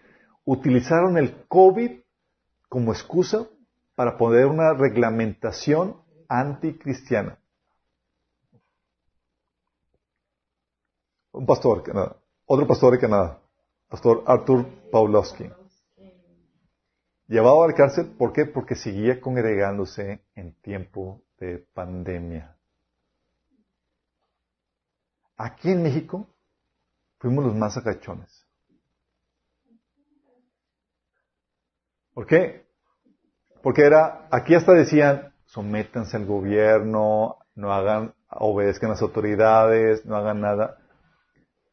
Utilizaron 0.46 1.18
el 1.18 1.46
COVID 1.48 2.00
como 2.70 2.94
excusa 2.94 3.48
para 3.96 4.18
poner 4.18 4.46
una 4.46 4.74
reglamentación 4.74 5.98
anticristiana. 6.30 7.40
un 11.38 11.46
pastor, 11.46 11.84
otro 12.46 12.68
pastor 12.68 12.94
de 12.94 13.00
Canadá, 13.00 13.40
pastor 13.90 14.24
Arthur 14.26 14.66
Pawlowski. 14.92 15.50
Llevado 17.28 17.64
a 17.64 17.68
la 17.68 17.74
cárcel, 17.74 18.14
¿por 18.18 18.32
qué? 18.32 18.46
Porque 18.46 18.76
seguía 18.76 19.20
congregándose 19.20 20.22
en 20.36 20.54
tiempo 20.62 21.22
de 21.40 21.60
pandemia. 21.74 22.56
Aquí 25.36 25.72
en 25.72 25.84
México 25.84 26.28
fuimos 27.20 27.44
los 27.44 27.56
más 27.56 27.78
agachones. 27.78 28.48
¿Por 32.14 32.26
qué? 32.26 32.66
Porque 33.62 33.84
era, 33.84 34.28
aquí 34.32 34.56
hasta 34.56 34.74
decían, 34.74 35.34
sométanse 35.46 36.18
al 36.18 36.26
gobierno, 36.26 37.38
no 37.54 37.74
hagan, 37.74 38.16
obedezcan 38.30 38.90
las 38.92 39.02
autoridades, 39.02 40.06
no 40.06 40.16
hagan 40.16 40.42
nada. 40.42 40.78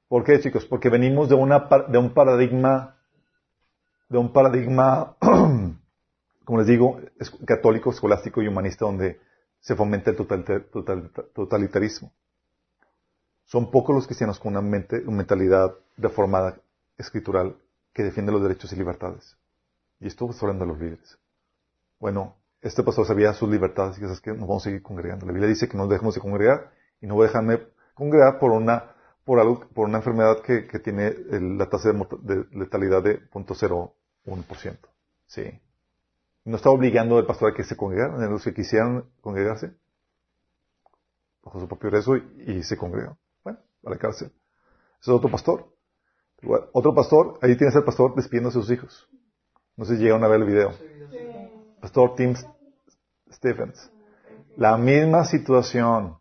¿Por 0.09 0.24
qué, 0.24 0.40
chicos? 0.40 0.66
Porque 0.66 0.90
venimos 0.90 1.28
de, 1.28 1.36
una, 1.36 1.68
de 1.89 1.98
un 1.98 2.12
paradigma, 2.12 2.94
de 4.09 4.18
un 4.18 4.32
paradigma, 4.32 5.16
como 6.44 6.59
les 6.59 6.66
digo, 6.66 7.01
católico, 7.47 7.90
escolástico 7.90 8.43
y 8.43 8.48
humanista, 8.48 8.85
donde 8.85 9.20
se 9.60 9.74
fomenta 9.74 10.10
el 10.10 10.16
totalitarismo. 11.35 12.12
Son 13.44 13.70
pocos 13.70 13.94
los 13.94 14.06
cristianos 14.06 14.39
con 14.39 14.52
una, 14.52 14.60
mente, 14.60 15.02
una 15.06 15.18
mentalidad 15.18 15.74
deformada 15.97 16.59
escritural 16.98 17.56
que 17.93 18.02
defiende 18.02 18.32
los 18.32 18.43
derechos 18.43 18.72
y 18.72 18.76
libertades. 18.76 19.36
Y 20.01 20.06
esto 20.06 20.28
está 20.28 20.47
hablando 20.47 20.64
de 20.64 20.72
los 20.72 20.81
líderes. 20.81 21.18
Bueno, 21.98 22.36
este 22.60 22.82
pastor 22.82 23.06
sabía 23.06 23.32
sus 23.32 23.48
libertades 23.48 23.98
y 23.98 24.05
esas 24.05 24.20
que 24.20 24.31
nos 24.31 24.40
vamos 24.40 24.62
a 24.62 24.64
seguir 24.64 24.82
congregando. 24.82 25.26
La 25.26 25.32
Biblia 25.32 25.48
dice 25.48 25.68
que 25.68 25.76
no 25.76 25.86
dejemos 25.86 26.14
de 26.14 26.20
congregar 26.20 26.72
y 27.01 27.06
no 27.06 27.14
voy 27.14 27.24
a 27.24 27.28
dejarme 27.28 27.60
congregar 27.94 28.39
por 28.39 28.51
una, 28.52 28.94
por 29.25 29.41
algo, 29.41 29.61
por 29.75 29.89
una 29.89 29.99
enfermedad 29.99 30.43
que, 30.43 30.67
que 30.67 30.79
tiene 30.79 31.15
la 31.31 31.69
tasa 31.69 31.93
de, 31.93 32.45
letalidad 32.53 33.03
de 33.03 33.29
0.01%. 33.31 34.79
Sí. 35.27 35.61
No 36.45 36.57
está 36.57 36.71
obligando 36.71 37.17
al 37.17 37.27
pastor 37.27 37.53
a 37.53 37.55
que 37.55 37.65
se 37.65 37.77
congregaran, 37.77 38.23
a 38.23 38.27
los 38.27 38.45
que 38.45 38.53
quisieran 38.53 39.05
congregarse, 39.23 39.75
bajo 41.43 41.59
su 41.59 41.67
propio 41.67 41.91
riesgo 41.91 42.17
y, 42.17 42.63
se 42.63 42.77
congregan. 42.77 43.17
Bueno, 43.43 43.59
a 43.85 43.91
la 43.91 43.97
cárcel. 43.97 44.29
Ese 44.29 45.11
es 45.11 45.17
otro 45.17 45.31
pastor. 45.31 45.73
otro 46.73 46.95
pastor, 46.95 47.39
ahí 47.41 47.57
tienes 47.57 47.75
al 47.77 47.85
pastor 47.85 48.15
despidiendo 48.15 48.51
a 48.51 48.53
sus 48.53 48.71
hijos. 48.71 49.09
No 49.77 49.87
sé 49.87 49.97
si 49.97 50.03
llegaron 50.03 50.23
a 50.25 50.29
ver 50.29 50.41
el 50.41 50.47
video. 50.47 50.73
Pastor 51.81 52.15
Tim 52.15 52.35
Stephens. 53.31 53.91
La 54.57 54.77
misma 54.77 55.25
situación. 55.25 56.19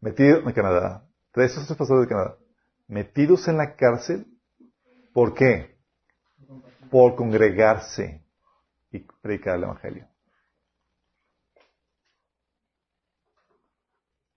Metido 0.00 0.38
en 0.38 0.52
Canadá. 0.52 1.07
Tres 1.38 1.56
otros 1.56 1.78
pastores 1.78 2.02
de 2.02 2.08
Canadá. 2.08 2.36
Metidos 2.88 3.46
en 3.46 3.58
la 3.58 3.76
cárcel. 3.76 4.26
¿Por 5.12 5.34
qué? 5.34 5.78
Por 6.90 7.14
congregarse 7.14 8.26
y 8.90 8.98
predicar 8.98 9.54
el 9.54 9.62
Evangelio. 9.62 10.08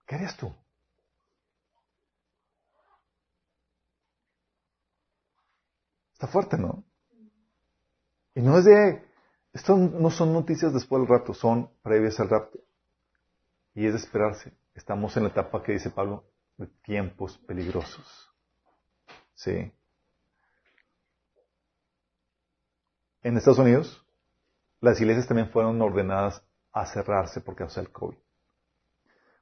¿Qué 0.05 0.13
harías 0.13 0.37
tú? 0.37 0.53
Está 6.13 6.27
fuerte, 6.27 6.55
¿no? 6.55 6.83
Y 8.35 8.41
no 8.41 8.59
es 8.59 8.65
de, 8.65 9.03
esto 9.53 9.75
no 9.75 10.11
son 10.11 10.33
noticias 10.33 10.71
después 10.71 11.01
del 11.01 11.09
rapto, 11.09 11.33
son 11.33 11.67
previas 11.81 12.19
al 12.19 12.29
rapto. 12.29 12.59
Y 13.73 13.87
es 13.87 13.93
de 13.93 13.97
esperarse. 13.97 14.53
Estamos 14.75 15.17
en 15.17 15.23
la 15.23 15.29
etapa 15.29 15.63
que 15.63 15.71
dice 15.71 15.89
Pablo 15.89 16.30
tiempos 16.67 17.37
peligrosos. 17.39 18.31
¿Sí? 19.33 19.71
En 23.23 23.37
Estados 23.37 23.59
Unidos, 23.59 24.05
las 24.79 24.99
iglesias 24.99 25.27
también 25.27 25.49
fueron 25.49 25.81
ordenadas 25.81 26.43
a 26.73 26.85
cerrarse 26.85 27.41
por 27.41 27.55
causa 27.55 27.81
del 27.81 27.91
COVID. 27.91 28.17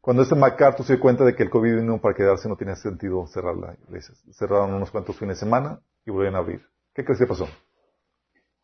Cuando 0.02 0.24
este 0.24 0.36
MacArthur 0.36 0.86
se 0.86 0.94
dio 0.94 1.02
cuenta 1.02 1.26
de 1.26 1.36
que 1.36 1.44
el 1.44 1.50
COVID 1.50 1.76
vino 1.76 2.00
para 2.00 2.16
quedarse, 2.16 2.48
no 2.48 2.56
tenía 2.56 2.76
sentido 2.76 3.28
cerrar 3.28 3.56
la 3.56 3.76
iglesia. 3.88 4.16
Cerraron 4.32 4.74
unos 4.74 4.92
cuantos 4.92 5.18
fines 5.18 5.38
de 5.38 5.46
semana 5.46 5.82
y 6.06 6.12
volvieron 6.12 6.36
a 6.36 6.40
abrir. 6.40 6.66
¿Qué 6.94 7.04
crees 7.04 7.20
que 7.20 7.28
pasó? 7.28 7.48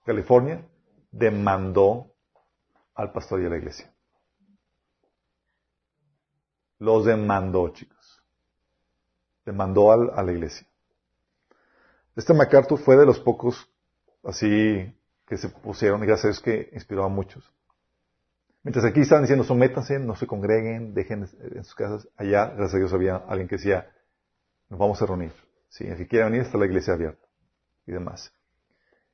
California 0.06 0.66
demandó 1.12 2.14
al 2.94 3.12
pastor 3.12 3.42
y 3.42 3.46
a 3.46 3.50
la 3.50 3.58
iglesia. 3.58 3.94
Los 6.80 7.06
demandó, 7.06 7.70
chicos. 7.70 7.95
Demandó 9.46 9.92
a 9.92 10.24
la 10.24 10.32
iglesia. 10.32 10.68
Este 12.16 12.34
MacArthur 12.34 12.80
fue 12.80 12.96
de 12.96 13.06
los 13.06 13.20
pocos 13.20 13.70
así 14.24 14.94
que 15.28 15.38
se 15.38 15.50
pusieron, 15.50 16.04
y 16.04 16.08
gracias 16.08 16.26
a 16.26 16.28
Dios 16.30 16.42
que 16.42 16.70
inspiró 16.74 17.04
a 17.04 17.10
muchos. 17.10 17.52
Mientras 18.64 18.86
aquí 18.86 19.02
estaban 19.02 19.24
diciendo, 19.24 19.44
sométanse, 19.44 20.00
no 20.00 20.16
se 20.16 20.26
congreguen, 20.26 20.94
dejen 20.94 21.28
en 21.40 21.64
sus 21.64 21.76
casas, 21.76 22.08
allá, 22.18 22.48
gracias 22.48 22.76
a 22.76 22.78
Dios, 22.78 22.94
había 22.94 23.18
alguien 23.18 23.48
que 23.48 23.58
decía, 23.58 23.92
nos 24.70 24.80
vamos 24.80 25.02
a 25.02 25.06
reunir. 25.06 25.34
Si 25.70 25.86
el 25.86 26.08
que 26.08 26.24
venir, 26.24 26.42
está 26.42 26.58
la 26.58 26.66
iglesia 26.66 26.94
abierta. 26.94 27.28
Y 27.86 27.92
demás. 27.92 28.34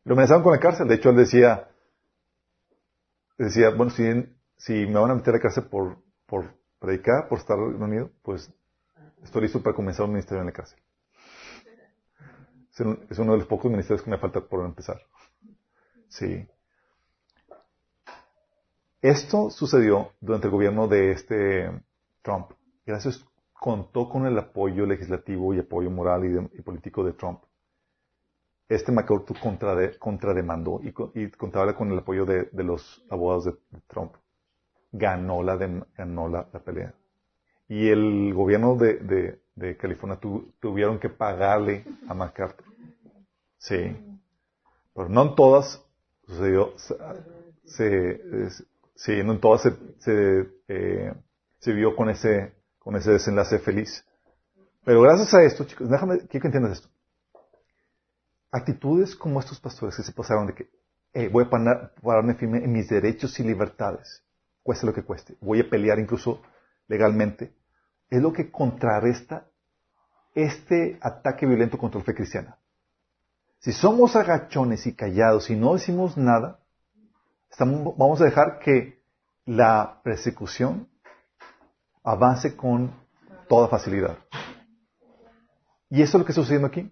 Lo 0.03 0.13
amenazaron 0.13 0.43
con 0.43 0.53
la 0.53 0.59
cárcel. 0.59 0.87
De 0.87 0.95
hecho, 0.95 1.09
él 1.09 1.17
decía, 1.17 1.67
decía, 3.37 3.69
bueno, 3.71 3.89
si, 3.91 4.03
si 4.57 4.73
me 4.85 4.99
van 4.99 5.11
a 5.11 5.15
meter 5.15 5.33
a 5.33 5.37
la 5.37 5.43
cárcel 5.43 5.65
por, 5.65 5.97
por 6.25 6.53
predicar, 6.79 7.27
por 7.27 7.39
estar 7.39 7.57
reunido, 7.57 8.11
pues 8.21 8.49
estoy 9.23 9.43
listo 9.43 9.61
para 9.61 9.75
comenzar 9.75 10.05
un 10.05 10.13
ministerio 10.13 10.41
en 10.41 10.47
la 10.47 10.53
cárcel. 10.53 10.79
Es 13.09 13.19
uno 13.19 13.33
de 13.33 13.37
los 13.37 13.47
pocos 13.47 13.69
ministerios 13.69 14.01
que 14.01 14.09
me 14.09 14.17
falta 14.17 14.41
por 14.41 14.65
empezar. 14.65 15.01
Sí. 16.07 16.47
Esto 19.01 19.49
sucedió 19.49 20.13
durante 20.19 20.47
el 20.47 20.51
gobierno 20.51 20.87
de 20.87 21.11
este 21.11 21.71
Trump. 22.21 22.51
Gracias 22.85 23.25
contó 23.53 24.09
con 24.09 24.25
el 24.25 24.37
apoyo 24.39 24.85
legislativo 24.85 25.53
y 25.53 25.59
apoyo 25.59 25.91
moral 25.91 26.49
y 26.51 26.61
político 26.61 27.03
de 27.03 27.13
Trump 27.13 27.41
este 28.71 28.93
McCarthy 28.93 29.33
contrademandó 29.99 30.79
y, 30.81 30.93
contaba 31.31 31.75
con 31.75 31.91
el 31.91 31.99
apoyo 31.99 32.25
de, 32.25 32.49
los 32.63 33.05
abogados 33.09 33.45
de, 33.45 33.53
Trump. 33.87 34.13
Ganó 34.93 35.43
la, 35.43 35.57
ganó 35.57 36.29
la, 36.29 36.45
pelea. 36.45 36.93
Y 37.71 37.87
el 37.87 38.33
gobierno 38.33 38.75
de, 38.75 39.39
California 39.79 40.19
tuvieron 40.59 40.99
que 40.99 41.07
pagarle 41.07 41.85
a 42.09 42.13
McCarthy. 42.13 42.65
Sí. 43.57 43.95
Pero 44.93 45.07
no 45.07 45.29
en 45.29 45.35
todas 45.35 45.81
sucedió, 46.25 46.73
se, 47.63 48.19
sí, 48.95 49.23
no 49.23 49.33
en 49.33 49.39
todas 49.39 49.61
se, 49.61 49.71
se, 49.99 50.49
eh, 50.67 51.13
se 51.59 51.71
vio 51.71 51.95
con 51.95 52.09
ese, 52.09 52.51
con 52.77 52.97
ese 52.97 53.11
desenlace 53.11 53.59
feliz. 53.59 54.05
Pero 54.83 55.01
gracias 55.01 55.33
a 55.33 55.43
esto, 55.43 55.63
chicos, 55.63 55.89
déjame, 55.89 56.27
que 56.27 56.39
entiendas 56.39 56.73
esto 56.73 56.89
actitudes 58.51 59.15
como 59.15 59.39
estos 59.39 59.61
pastores 59.61 59.95
que 59.95 60.03
se 60.03 60.11
pasaron 60.11 60.47
de 60.47 60.53
que 60.53 60.69
eh, 61.13 61.29
voy 61.29 61.45
a 61.45 61.49
pararme 61.49 62.35
firme 62.35 62.63
en 62.63 62.71
mis 62.73 62.89
derechos 62.89 63.39
y 63.39 63.43
libertades, 63.43 64.23
cueste 64.61 64.85
lo 64.85 64.93
que 64.93 65.03
cueste, 65.03 65.37
voy 65.39 65.61
a 65.61 65.69
pelear 65.69 65.99
incluso 65.99 66.41
legalmente, 66.87 67.53
es 68.11 68.21
lo 68.21 68.31
que 68.33 68.51
contrarresta 68.51 69.47
este 70.35 70.99
ataque 71.01 71.47
violento 71.47 71.77
contra 71.77 71.99
la 71.99 72.05
fe 72.05 72.13
cristiana. 72.13 72.57
Si 73.59 73.71
somos 73.71 74.15
agachones 74.15 74.85
y 74.85 74.93
callados 74.93 75.49
y 75.49 75.55
no 75.55 75.73
decimos 75.73 76.17
nada, 76.17 76.59
vamos 77.59 78.21
a 78.21 78.25
dejar 78.25 78.59
que 78.59 79.01
la 79.45 80.01
persecución 80.03 80.87
avance 82.03 82.55
con 82.55 82.91
toda 83.47 83.67
facilidad. 83.67 84.17
Y 85.89 86.01
eso 86.01 86.17
es 86.17 86.19
lo 86.21 86.25
que 86.25 86.31
está 86.31 86.41
sucediendo 86.41 86.67
aquí. 86.67 86.91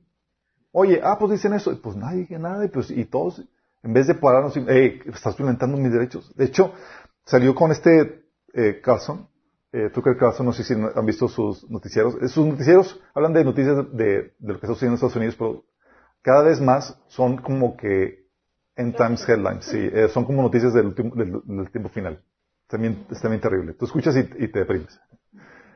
Oye, 0.71 1.01
ah, 1.03 1.17
pues 1.17 1.31
dicen 1.31 1.53
eso. 1.53 1.79
Pues 1.81 1.95
nadie 1.95 2.19
dice 2.19 2.37
nada. 2.37 2.63
Y, 2.65 2.67
pues, 2.67 2.91
y 2.91 3.05
todos, 3.05 3.43
en 3.81 3.93
vez 3.93 4.07
de 4.07 4.15
pararnos, 4.15 4.53
hey, 4.67 5.01
estás 5.05 5.37
violentando 5.37 5.77
mis 5.77 5.91
derechos. 5.91 6.35
De 6.35 6.45
hecho, 6.45 6.73
salió 7.25 7.55
con 7.55 7.71
este 7.71 8.25
eh, 8.53 8.81
eh, 9.71 9.89
Tucker 9.93 10.17
Carlson, 10.17 10.45
no 10.45 10.53
sé 10.53 10.63
si 10.63 10.73
han 10.73 11.05
visto 11.05 11.27
sus 11.27 11.69
noticieros. 11.69 12.15
Eh, 12.21 12.27
sus 12.27 12.45
noticieros 12.45 12.99
hablan 13.13 13.33
de 13.33 13.43
noticias 13.43 13.77
de, 13.93 14.05
de 14.05 14.33
lo 14.39 14.59
que 14.59 14.65
está 14.65 14.67
sucediendo 14.67 14.93
en 14.93 14.95
Estados 14.95 15.15
Unidos, 15.15 15.35
pero 15.37 15.63
cada 16.21 16.43
vez 16.43 16.59
más 16.59 16.99
son 17.07 17.37
como 17.37 17.77
que 17.77 18.27
en 18.75 18.93
Times 18.93 19.27
Headlines, 19.27 19.65
sí, 19.65 19.77
eh, 19.77 20.07
son 20.07 20.25
como 20.25 20.41
noticias 20.41 20.73
del, 20.73 20.95
del, 20.95 21.71
tiempo 21.71 21.89
final. 21.89 22.23
También, 22.67 23.05
es 23.09 23.21
también 23.21 23.41
terrible. 23.41 23.73
Tú 23.73 23.85
escuchas 23.85 24.15
y, 24.15 24.19
y 24.19 24.47
te 24.47 24.59
deprimes. 24.59 24.99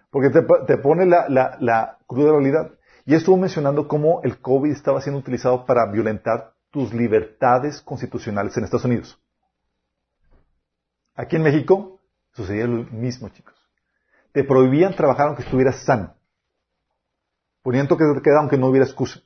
Porque 0.10 0.30
te, 0.30 0.42
te 0.68 0.78
pone 0.78 1.06
la, 1.06 1.28
la, 1.28 1.58
la 1.60 1.98
cruda 2.08 2.32
realidad. 2.32 2.72
Y 3.06 3.16
estuvo 3.16 3.36
mencionando 3.36 3.88
cómo 3.88 4.22
el 4.24 4.40
COVID 4.40 4.72
estaba 4.72 5.02
siendo 5.02 5.20
utilizado 5.20 5.66
para 5.66 5.92
violentar 5.92 6.54
tus 6.72 6.94
libertades 6.94 7.82
constitucionales 7.82 8.56
en 8.56 8.64
Estados 8.64 8.86
Unidos. 8.86 9.20
Aquí 11.16 11.36
en 11.36 11.44
México 11.44 12.00
sucedía 12.32 12.68
lo 12.68 12.86
mismo, 12.86 13.30
chicos. 13.30 13.63
Te 14.34 14.44
prohibían 14.44 14.96
trabajar 14.96 15.28
aunque 15.28 15.44
estuvieras 15.44 15.86
sano. 15.86 16.16
Ponían 17.62 17.88
toque 17.88 18.04
de 18.04 18.22
queda 18.22 18.40
aunque 18.40 18.58
no 18.58 18.68
hubiera 18.68 18.86
excusa. 18.86 19.22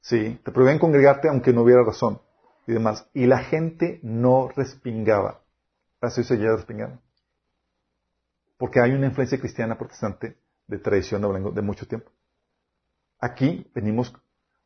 Sí, 0.00 0.40
te 0.44 0.52
prohibían 0.52 0.78
congregarte 0.78 1.28
aunque 1.28 1.52
no 1.52 1.62
hubiera 1.62 1.84
razón 1.84 2.22
y 2.66 2.72
demás. 2.72 3.06
Y 3.12 3.26
la 3.26 3.38
gente 3.38 3.98
no 4.02 4.48
respingaba. 4.54 5.42
Así 6.00 6.22
se 6.22 6.38
ya 6.38 6.54
respingaba. 6.54 7.00
Porque 8.56 8.80
hay 8.80 8.92
una 8.92 9.06
influencia 9.06 9.38
cristiana 9.38 9.76
protestante 9.76 10.38
de 10.66 10.78
tradición 10.78 11.22
de 11.54 11.62
mucho 11.62 11.86
tiempo. 11.86 12.10
Aquí 13.18 13.68
venimos 13.74 14.14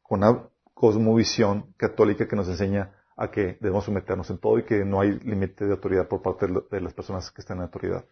con 0.03 0.23
una 0.23 0.49
cosmovisión 0.74 1.73
católica 1.78 2.28
que 2.28 2.36
nos 2.36 2.49
enseña 2.49 2.93
a 3.16 3.31
que 3.31 3.57
debemos 3.61 3.85
someternos 3.85 4.28
en 4.31 4.39
todo 4.39 4.59
y 4.59 4.65
que 4.65 4.85
no 4.85 5.01
hay 5.01 5.19
límite 5.20 5.65
de 5.65 5.73
autoridad 5.73 6.09
por 6.09 6.23
parte 6.23 6.47
de 6.70 6.81
las 6.81 6.93
personas 6.93 7.31
que 7.31 7.40
están 7.40 7.59
en 7.59 7.65
autoridad. 7.65 8.05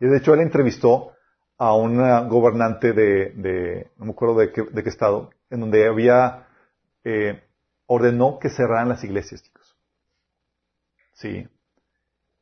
Y 0.00 0.06
de 0.06 0.18
hecho 0.18 0.34
él 0.34 0.40
entrevistó 0.40 1.12
a 1.58 1.74
una 1.74 2.20
gobernante 2.22 2.92
de, 2.92 3.90
no 3.96 4.06
me 4.06 4.12
acuerdo 4.12 4.38
de 4.38 4.52
qué, 4.52 4.88
estado, 4.88 5.30
en 5.50 5.60
donde 5.60 5.86
había, 5.86 6.46
eh, 7.04 7.42
ordenó 7.86 8.38
que 8.38 8.50
cerraran 8.50 8.88
las 8.88 9.02
iglesias, 9.04 9.42
chicos. 9.42 9.76
Sí. 11.14 11.48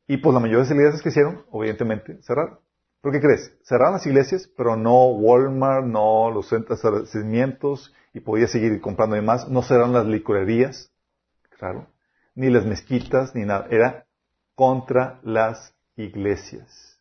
Y 0.07 0.17
pues 0.17 0.35
la 0.35 0.41
mayoría 0.41 0.65
de 0.65 0.65
las 0.65 0.73
iglesias 0.73 1.03
que 1.03 1.09
hicieron, 1.11 1.45
obviamente, 1.51 2.21
cerraron. 2.23 2.59
¿Pero 3.01 3.13
qué 3.13 3.21
crees? 3.21 3.57
Cerraron 3.63 3.95
las 3.95 4.07
iglesias, 4.07 4.51
pero 4.57 4.77
no 4.77 5.09
Walmart, 5.09 5.87
no 5.87 6.31
los 6.31 6.49
centros 6.49 6.83
de 6.83 6.89
abastecimientos, 6.89 7.95
y 8.15 8.21
podía 8.21 8.47
seguir 8.47 8.81
comprando 8.81 9.17
y 9.17 9.21
más. 9.21 9.49
No 9.49 9.63
cerraron 9.63 9.93
las 9.93 10.07
licorerías, 10.07 10.91
claro, 11.59 11.87
ni 12.35 12.49
las 12.49 12.65
mezquitas, 12.65 13.35
ni 13.35 13.45
nada. 13.45 13.67
Era 13.71 14.07
contra 14.55 15.21
las 15.23 15.75
iglesias. 15.97 16.94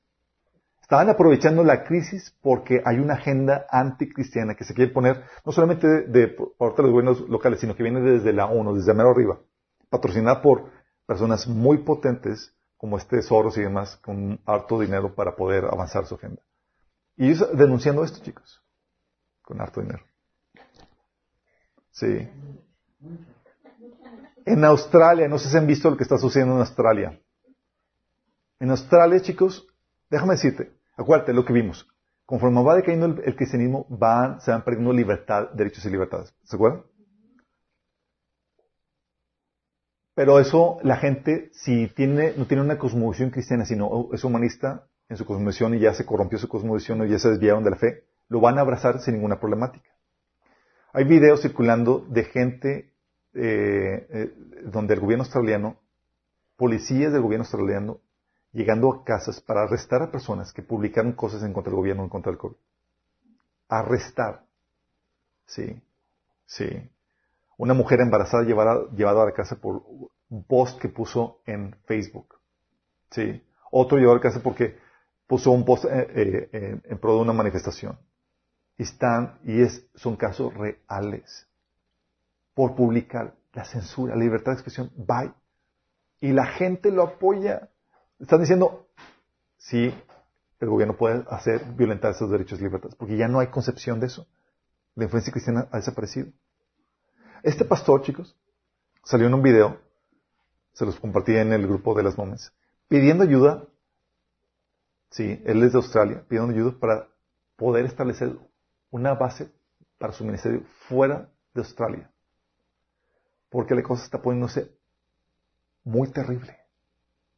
Estaban 0.83 1.09
aprovechando 1.09 1.63
la 1.63 1.85
crisis 1.85 2.35
porque 2.41 2.81
hay 2.83 2.99
una 2.99 3.13
agenda 3.13 3.65
anticristiana 3.69 4.53
que 4.53 4.65
se 4.65 4.73
quiere 4.73 4.91
poner 4.91 5.23
no 5.45 5.53
solamente 5.53 5.87
de, 5.87 6.27
por 6.27 6.57
parte 6.57 6.81
de 6.81 6.89
los 6.89 6.91
gobiernos 6.91 7.29
locales, 7.29 7.61
sino 7.61 7.73
que 7.73 7.83
viene 7.83 8.01
desde 8.01 8.33
la 8.33 8.47
ONU, 8.47 8.75
desde 8.75 8.93
mero 8.93 9.11
arriba, 9.11 9.39
patrocinada 9.89 10.41
por 10.41 10.65
personas 11.05 11.47
muy 11.47 11.77
potentes 11.79 12.53
como 12.75 12.97
este 12.97 13.21
Soros 13.21 13.57
y 13.57 13.61
demás, 13.61 13.95
con 13.95 14.41
harto 14.45 14.77
dinero 14.77 15.15
para 15.15 15.37
poder 15.37 15.63
avanzar 15.63 16.05
su 16.05 16.15
agenda. 16.15 16.41
Y 17.15 17.29
ellos 17.29 17.47
denunciando 17.57 18.03
esto, 18.03 18.21
chicos, 18.21 18.61
con 19.41 19.61
harto 19.61 19.79
dinero. 19.79 20.03
Sí. 21.91 22.27
En 24.45 24.65
Australia, 24.65 25.29
no 25.29 25.39
sé 25.39 25.47
si 25.49 25.55
han 25.55 25.65
visto 25.65 25.89
lo 25.89 25.95
que 25.95 26.03
está 26.03 26.17
sucediendo 26.17 26.55
en 26.55 26.59
Australia. 26.59 27.21
En 28.59 28.69
Australia, 28.69 29.21
chicos, 29.21 29.65
Déjame 30.13 30.35
decirte, 30.35 30.71
acuérdate 30.95 31.33
lo 31.33 31.43
que 31.43 31.53
vimos. 31.53 31.87
Conforme 32.27 32.61
va 32.61 32.75
decayendo 32.75 33.07
el, 33.07 33.35
cristianismo, 33.35 33.87
van, 33.89 34.39
se 34.41 34.51
van 34.51 34.63
perdiendo 34.63 34.93
libertad, 34.93 35.49
derechos 35.53 35.83
y 35.85 35.89
libertades. 35.89 36.35
¿Se 36.43 36.55
acuerdan? 36.55 36.83
Pero 40.13 40.39
eso, 40.39 40.77
la 40.83 40.97
gente, 40.97 41.49
si 41.53 41.87
tiene, 41.87 42.35
no 42.37 42.45
tiene 42.45 42.61
una 42.61 42.77
cosmovisión 42.77 43.31
cristiana, 43.31 43.65
sino 43.65 44.09
es 44.13 44.23
humanista 44.23 44.85
en 45.09 45.17
su 45.17 45.25
cosmovisión 45.25 45.73
y 45.73 45.79
ya 45.79 45.95
se 45.95 46.05
corrompió 46.05 46.37
su 46.37 46.47
cosmovisión 46.47 47.03
y 47.03 47.09
ya 47.09 47.17
se 47.17 47.29
desviaron 47.29 47.63
de 47.63 47.71
la 47.71 47.77
fe, 47.77 48.03
lo 48.29 48.39
van 48.39 48.59
a 48.59 48.61
abrazar 48.61 48.99
sin 48.99 49.15
ninguna 49.15 49.39
problemática. 49.39 49.89
Hay 50.93 51.05
videos 51.05 51.41
circulando 51.41 52.05
de 52.07 52.23
gente 52.25 52.93
eh, 53.33 54.07
eh, 54.11 54.33
donde 54.65 54.93
el 54.93 54.99
gobierno 54.99 55.23
australiano, 55.23 55.79
policías 56.55 57.11
del 57.11 57.23
gobierno 57.23 57.45
australiano, 57.45 57.99
llegando 58.53 58.91
a 58.91 59.03
casas 59.03 59.41
para 59.41 59.63
arrestar 59.63 60.01
a 60.03 60.11
personas 60.11 60.53
que 60.53 60.61
publicaron 60.61 61.13
cosas 61.13 61.43
en 61.43 61.53
contra 61.53 61.71
del 61.71 61.77
gobierno, 61.77 62.03
en 62.03 62.09
contra 62.09 62.31
del 62.31 62.39
COVID. 62.39 62.55
Arrestar. 63.67 64.45
Sí, 65.45 65.81
sí. 66.45 66.89
Una 67.57 67.73
mujer 67.73 67.99
embarazada 68.01 68.43
llevada, 68.43 69.21
a 69.21 69.25
la 69.25 69.33
casa 69.33 69.55
por 69.55 69.83
un 70.29 70.43
post 70.43 70.79
que 70.79 70.89
puso 70.89 71.41
en 71.45 71.75
Facebook. 71.85 72.39
Sí. 73.09 73.43
Otro 73.71 73.97
llevado 73.97 74.13
a 74.13 74.17
la 74.17 74.23
casa 74.23 74.41
porque 74.41 74.77
puso 75.27 75.51
un 75.51 75.65
post 75.65 75.85
eh, 75.85 76.49
eh, 76.51 76.81
en 76.83 76.97
pro 76.99 77.15
de 77.15 77.21
una 77.21 77.33
manifestación. 77.33 77.97
Están, 78.77 79.39
y 79.43 79.61
es, 79.61 79.85
son 79.95 80.15
casos 80.15 80.53
reales. 80.53 81.47
Por 82.53 82.75
publicar 82.75 83.35
la 83.53 83.65
censura, 83.65 84.15
la 84.15 84.23
libertad 84.23 84.51
de 84.51 84.55
expresión, 84.55 84.91
bye. 84.95 85.33
Y 86.19 86.31
la 86.33 86.45
gente 86.45 86.91
lo 86.91 87.03
apoya. 87.03 87.69
Están 88.19 88.41
diciendo, 88.41 88.87
sí, 89.57 89.93
el 90.59 90.69
gobierno 90.69 90.95
puede 90.95 91.25
hacer, 91.29 91.63
violentar 91.75 92.11
esos 92.11 92.29
derechos 92.29 92.59
y 92.59 92.63
libertades, 92.63 92.95
porque 92.95 93.17
ya 93.17 93.27
no 93.27 93.39
hay 93.39 93.47
concepción 93.47 93.99
de 93.99 94.07
eso. 94.07 94.27
La 94.95 95.05
influencia 95.05 95.31
cristiana 95.31 95.67
ha 95.71 95.77
desaparecido. 95.77 96.31
Este 97.41 97.65
pastor, 97.65 98.01
chicos, 98.03 98.35
salió 99.03 99.27
en 99.27 99.33
un 99.33 99.41
video, 99.41 99.79
se 100.73 100.85
los 100.85 100.99
compartí 100.99 101.35
en 101.35 101.51
el 101.51 101.67
grupo 101.67 101.93
de 101.95 102.03
las 102.03 102.17
momes, 102.17 102.53
pidiendo 102.87 103.23
ayuda, 103.23 103.65
sí, 105.09 105.41
él 105.45 105.63
es 105.63 105.73
de 105.73 105.77
Australia, 105.77 106.23
pidiendo 106.27 106.53
ayuda 106.53 106.79
para 106.79 107.07
poder 107.57 107.85
establecer 107.85 108.37
una 108.91 109.15
base 109.15 109.51
para 109.97 110.13
su 110.13 110.23
ministerio 110.23 110.63
fuera 110.87 111.29
de 111.53 111.61
Australia. 111.61 112.09
Porque 113.49 113.75
la 113.75 113.83
cosa 113.83 114.05
está 114.05 114.21
poniéndose 114.21 114.71
muy 115.83 116.09
terrible 116.09 116.62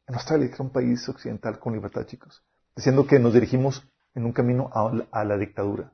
en 0.06 0.14
Australia, 0.14 0.50
que 0.50 0.62
un 0.62 0.70
país 0.70 1.08
occidental 1.08 1.58
con 1.58 1.72
libertad, 1.72 2.06
chicos, 2.06 2.42
diciendo 2.74 3.06
que 3.06 3.18
nos 3.18 3.34
dirigimos 3.34 3.86
en 4.14 4.24
un 4.24 4.32
camino 4.32 4.70
a 4.72 5.24
la, 5.24 5.36
dictadura. 5.36 5.92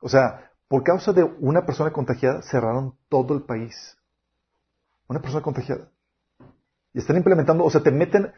O 0.00 0.08
sea, 0.08 0.50
por 0.68 0.84
causa 0.84 1.12
de 1.12 1.24
una 1.24 1.64
persona 1.64 1.92
contagiada, 1.92 2.42
cerraron 2.42 2.96
todo 3.08 3.34
el 3.34 3.42
país. 3.42 3.96
Una 5.08 5.20
persona 5.20 5.42
contagiada. 5.42 5.88
Y 6.92 6.98
están 6.98 7.16
implementando, 7.16 7.64
o 7.64 7.70
sea, 7.70 7.82
te 7.82 7.90
meten, 7.90 8.32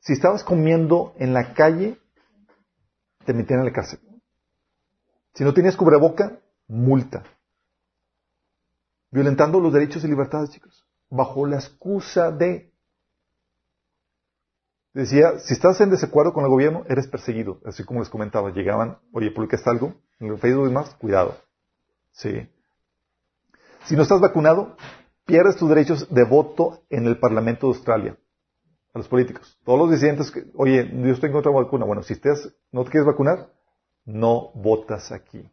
si 0.00 0.12
estabas 0.12 0.44
comiendo 0.44 1.14
en 1.18 1.34
la 1.34 1.52
calle, 1.52 1.98
te 3.26 3.34
metían 3.34 3.60
en 3.60 3.66
la 3.66 3.72
cárcel. 3.72 4.00
Si 5.34 5.44
no 5.44 5.52
tenías 5.52 5.76
cubreboca, 5.76 6.38
multa. 6.68 7.24
Violentando 9.10 9.60
los 9.60 9.72
derechos 9.72 10.04
y 10.04 10.08
libertades, 10.08 10.50
chicos 10.50 10.84
bajo 11.14 11.46
la 11.46 11.56
excusa 11.56 12.30
de... 12.32 12.72
Decía, 14.92 15.38
si 15.38 15.54
estás 15.54 15.80
en 15.80 15.90
desacuerdo 15.90 16.32
con 16.32 16.44
el 16.44 16.50
gobierno, 16.50 16.84
eres 16.88 17.08
perseguido. 17.08 17.60
Así 17.64 17.84
como 17.84 18.00
les 18.00 18.08
comentaba, 18.08 18.50
llegaban, 18.50 18.98
oye, 19.12 19.30
publicaste 19.30 19.70
algo 19.70 19.94
en 20.20 20.38
Facebook 20.38 20.64
y 20.64 20.68
demás, 20.68 20.94
cuidado. 20.96 21.36
Sí. 22.12 22.48
Si 23.86 23.96
no 23.96 24.02
estás 24.02 24.20
vacunado, 24.20 24.76
pierdes 25.24 25.56
tus 25.56 25.68
derechos 25.68 26.12
de 26.12 26.24
voto 26.24 26.82
en 26.90 27.06
el 27.06 27.18
Parlamento 27.18 27.66
de 27.66 27.74
Australia. 27.74 28.18
A 28.92 28.98
los 28.98 29.08
políticos. 29.08 29.58
Todos 29.64 29.78
los 29.78 29.90
disidentes 29.90 30.30
que, 30.30 30.44
oye, 30.54 30.88
yo 30.94 31.12
estoy 31.12 31.28
en 31.28 31.32
contra 31.32 31.50
de 31.50 31.58
vacuna. 31.58 31.84
Bueno, 31.84 32.02
si 32.02 32.12
estás, 32.12 32.48
no 32.70 32.84
te 32.84 32.90
quieres 32.90 33.06
vacunar, 33.06 33.50
no 34.04 34.52
votas 34.54 35.10
aquí. 35.10 35.48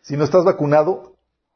Si 0.00 0.16
no 0.16 0.24
estás 0.24 0.44
vacunado, 0.44 1.11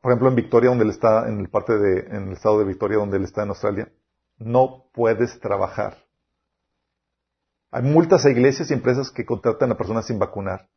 por 0.07 0.13
ejemplo, 0.13 0.29
en 0.29 0.37
Victoria, 0.37 0.69
donde 0.71 0.85
él 0.85 0.91
está, 0.91 1.29
en 1.29 1.41
el 1.41 1.49
parte 1.49 1.77
de, 1.77 1.99
en 2.17 2.29
el 2.29 2.35
estado 2.35 2.61
de 2.61 2.65
Victoria, 2.65 2.97
donde 2.97 3.17
él 3.17 3.25
está 3.25 3.43
en 3.43 3.49
Australia, 3.49 3.93
no 4.39 4.85
puedes 4.93 5.41
trabajar. 5.41 5.97
Hay 7.73 7.83
multas 7.83 8.25
a 8.25 8.31
iglesias 8.31 8.71
y 8.71 8.75
empresas 8.75 9.11
que 9.11 9.27
contratan 9.27 9.73
a 9.73 9.77
personas 9.77 10.07
sin 10.07 10.21
vacunar. 10.21 10.69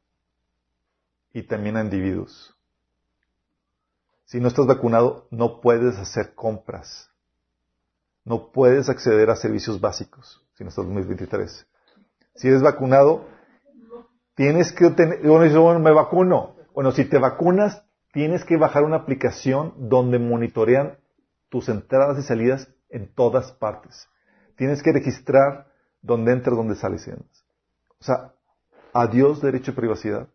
Y 1.32 1.44
también 1.44 1.78
a 1.78 1.82
individuos. 1.82 2.58
Si 4.26 4.40
no 4.40 4.48
estás 4.48 4.66
vacunado, 4.66 5.28
no 5.30 5.62
puedes 5.62 6.00
hacer 6.00 6.34
compras. 6.34 7.12
No 8.26 8.52
puedes 8.52 8.90
acceder 8.90 9.30
a 9.30 9.36
servicios 9.36 9.80
básicos, 9.80 10.44
si 10.56 10.64
no 10.64 10.72
estás 10.72 10.86
en 10.86 10.96
2023. 10.96 11.68
Si 12.34 12.48
eres 12.48 12.64
vacunado, 12.64 13.28
tienes 14.34 14.72
que 14.72 14.90
tener, 14.90 15.22
bueno, 15.22 15.80
me 15.80 15.92
vacuno. 15.92 16.56
Bueno, 16.74 16.92
si 16.92 17.06
te 17.06 17.20
vacunas, 17.20 17.84
tienes 18.12 18.44
que 18.44 18.58
bajar 18.58 18.84
una 18.84 18.98
aplicación 18.98 19.74
donde 19.78 20.20
monitorean 20.20 20.98
tus 21.50 21.70
entradas 21.70 22.18
y 22.20 22.24
salidas 22.24 22.70
en 22.90 23.14
todas 23.14 23.52
partes. 23.52 24.08
Tienes 24.56 24.82
que 24.84 24.92
registrar 24.92 25.72
dónde 26.02 26.34
entras, 26.34 26.56
dónde 26.56 26.76
sales. 26.76 27.08
O 28.00 28.04
sea, 28.04 28.34
adiós 28.94 29.42
derecho 29.42 29.72
de 29.72 29.78
privacidad, 29.78 30.28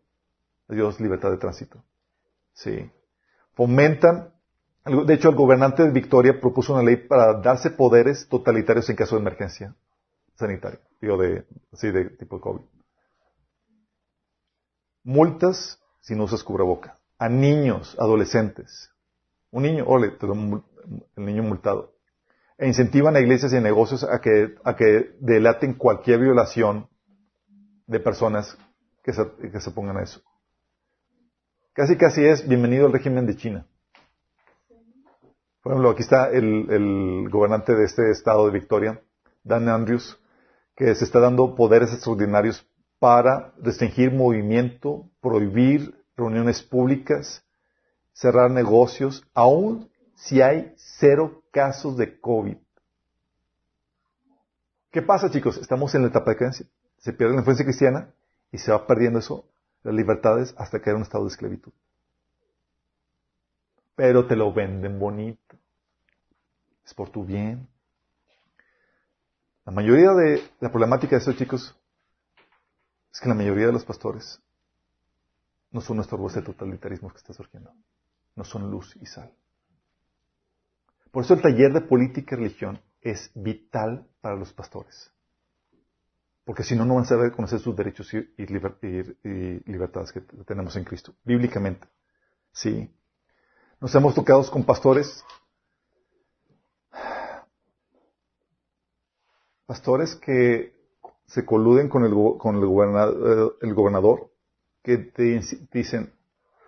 adiós 0.67 0.99
libertad 0.99 1.31
de 1.31 1.37
tránsito. 1.37 1.83
Sí. 2.53 2.89
Fomentan, 3.53 4.33
de 4.85 5.13
hecho 5.13 5.29
el 5.29 5.35
gobernante 5.35 5.83
de 5.83 5.91
Victoria 5.91 6.39
propuso 6.39 6.73
una 6.73 6.83
ley 6.83 6.97
para 6.97 7.33
darse 7.41 7.69
poderes 7.69 8.27
totalitarios 8.27 8.89
en 8.89 8.95
caso 8.95 9.15
de 9.15 9.21
emergencia 9.21 9.75
sanitaria, 10.35 10.81
digo 11.01 11.17
de, 11.17 11.45
sí, 11.73 11.91
de 11.91 12.09
tipo 12.11 12.39
COVID. 12.41 12.61
Multas 15.03 15.79
si 16.01 16.15
no 16.15 16.25
usas 16.25 16.43
cubreboca 16.43 16.97
a 17.17 17.29
niños, 17.29 17.95
adolescentes. 17.99 18.91
Un 19.51 19.63
niño, 19.63 19.85
ole, 19.87 20.17
el 21.15 21.25
niño 21.25 21.43
multado. 21.43 21.93
E 22.57 22.67
incentivan 22.67 23.15
a 23.15 23.19
iglesias 23.19 23.53
y 23.53 23.59
negocios 23.59 24.03
a 24.03 24.19
que, 24.21 24.55
a 24.63 24.75
que 24.75 25.15
delaten 25.19 25.73
cualquier 25.73 26.19
violación 26.19 26.87
de 27.87 27.99
personas 27.99 28.57
que 29.03 29.13
se, 29.13 29.29
que 29.51 29.59
se 29.59 29.71
pongan 29.71 29.97
a 29.97 30.03
eso. 30.03 30.21
Casi 31.73 31.97
casi 31.97 32.25
es 32.25 32.47
bienvenido 32.47 32.85
al 32.85 32.93
régimen 32.93 33.25
de 33.25 33.35
China. 33.35 33.67
Por 35.61 35.73
ejemplo, 35.73 35.89
aquí 35.89 36.01
está 36.01 36.29
el, 36.29 36.69
el 36.69 37.29
gobernante 37.29 37.75
de 37.75 37.85
este 37.85 38.11
estado 38.11 38.45
de 38.45 38.51
Victoria, 38.51 39.01
Dan 39.43 39.67
Andrews, 39.67 40.19
que 40.75 40.93
se 40.95 41.03
está 41.03 41.19
dando 41.19 41.55
poderes 41.55 41.91
extraordinarios 41.91 42.67
para 42.99 43.53
restringir 43.57 44.11
movimiento, 44.11 45.09
prohibir 45.21 46.04
reuniones 46.15 46.63
públicas, 46.63 47.43
cerrar 48.13 48.49
negocios, 48.51 49.25
aún 49.33 49.89
si 50.15 50.41
hay 50.41 50.73
cero 50.77 51.43
casos 51.51 51.97
de 51.97 52.19
COVID. 52.19 52.57
¿Qué 54.91 55.01
pasa, 55.01 55.29
chicos? 55.29 55.57
Estamos 55.57 55.93
en 55.93 56.03
la 56.03 56.07
etapa 56.07 56.31
de 56.31 56.37
creencia. 56.37 56.65
Se 56.99 57.11
pierde 57.11 57.33
la 57.33 57.39
influencia 57.39 57.65
cristiana 57.65 58.13
y 58.51 58.57
se 58.57 58.71
va 58.71 58.87
perdiendo 58.87 59.19
eso, 59.19 59.45
las 59.83 59.93
libertades, 59.93 60.55
hasta 60.57 60.79
caer 60.79 60.91
en 60.91 60.97
un 60.97 61.03
estado 61.03 61.25
de 61.25 61.31
esclavitud. 61.31 61.73
Pero 63.95 64.25
te 64.25 64.35
lo 64.35 64.53
venden 64.53 64.97
bonito. 64.97 65.57
Es 66.85 66.93
por 66.93 67.09
tu 67.09 67.25
bien. 67.25 67.67
La 69.65 69.73
mayoría 69.73 70.13
de 70.13 70.41
la 70.59 70.69
problemática 70.69 71.15
de 71.15 71.19
estos 71.19 71.35
chicos 71.35 71.75
es 73.11 73.19
que 73.19 73.27
la 73.27 73.35
mayoría 73.35 73.65
de 73.65 73.73
los 73.73 73.83
pastores 73.83 74.41
no 75.75 75.81
son 75.81 75.97
nuestros 75.97 76.33
de 76.33 76.41
totalitarismo 76.41 77.09
que 77.09 77.17
está 77.17 77.33
surgiendo. 77.33 77.69
No 78.33 78.45
son 78.45 78.71
luz 78.71 78.95
y 78.95 79.05
sal. 79.05 79.29
Por 81.11 81.25
eso 81.25 81.33
el 81.33 81.41
taller 81.41 81.73
de 81.73 81.81
política 81.81 82.33
y 82.33 82.37
religión 82.37 82.81
es 83.01 83.29
vital 83.35 84.07
para 84.21 84.37
los 84.37 84.53
pastores. 84.53 85.11
Porque 86.45 86.63
si 86.63 86.77
no, 86.77 86.85
no 86.85 86.95
van 86.95 87.03
a 87.03 87.07
saber 87.07 87.33
conocer 87.33 87.59
sus 87.59 87.75
derechos 87.75 88.09
y, 88.13 88.45
libertades 89.65 90.13
que 90.13 90.21
tenemos 90.45 90.73
en 90.77 90.85
Cristo, 90.85 91.13
bíblicamente. 91.25 91.89
Sí. 92.53 92.89
Nos 93.81 93.93
hemos 93.95 94.15
tocado 94.15 94.49
con 94.49 94.63
pastores 94.63 95.25
pastores 99.65 100.15
que 100.15 100.73
se 101.25 101.45
coluden 101.45 101.89
con 101.89 102.05
el, 102.05 102.13
gobernador, 102.13 103.57
el 103.59 103.73
gobernador, 103.73 104.31
que 104.85 104.99
te 104.99 105.41
dicen, 105.73 106.13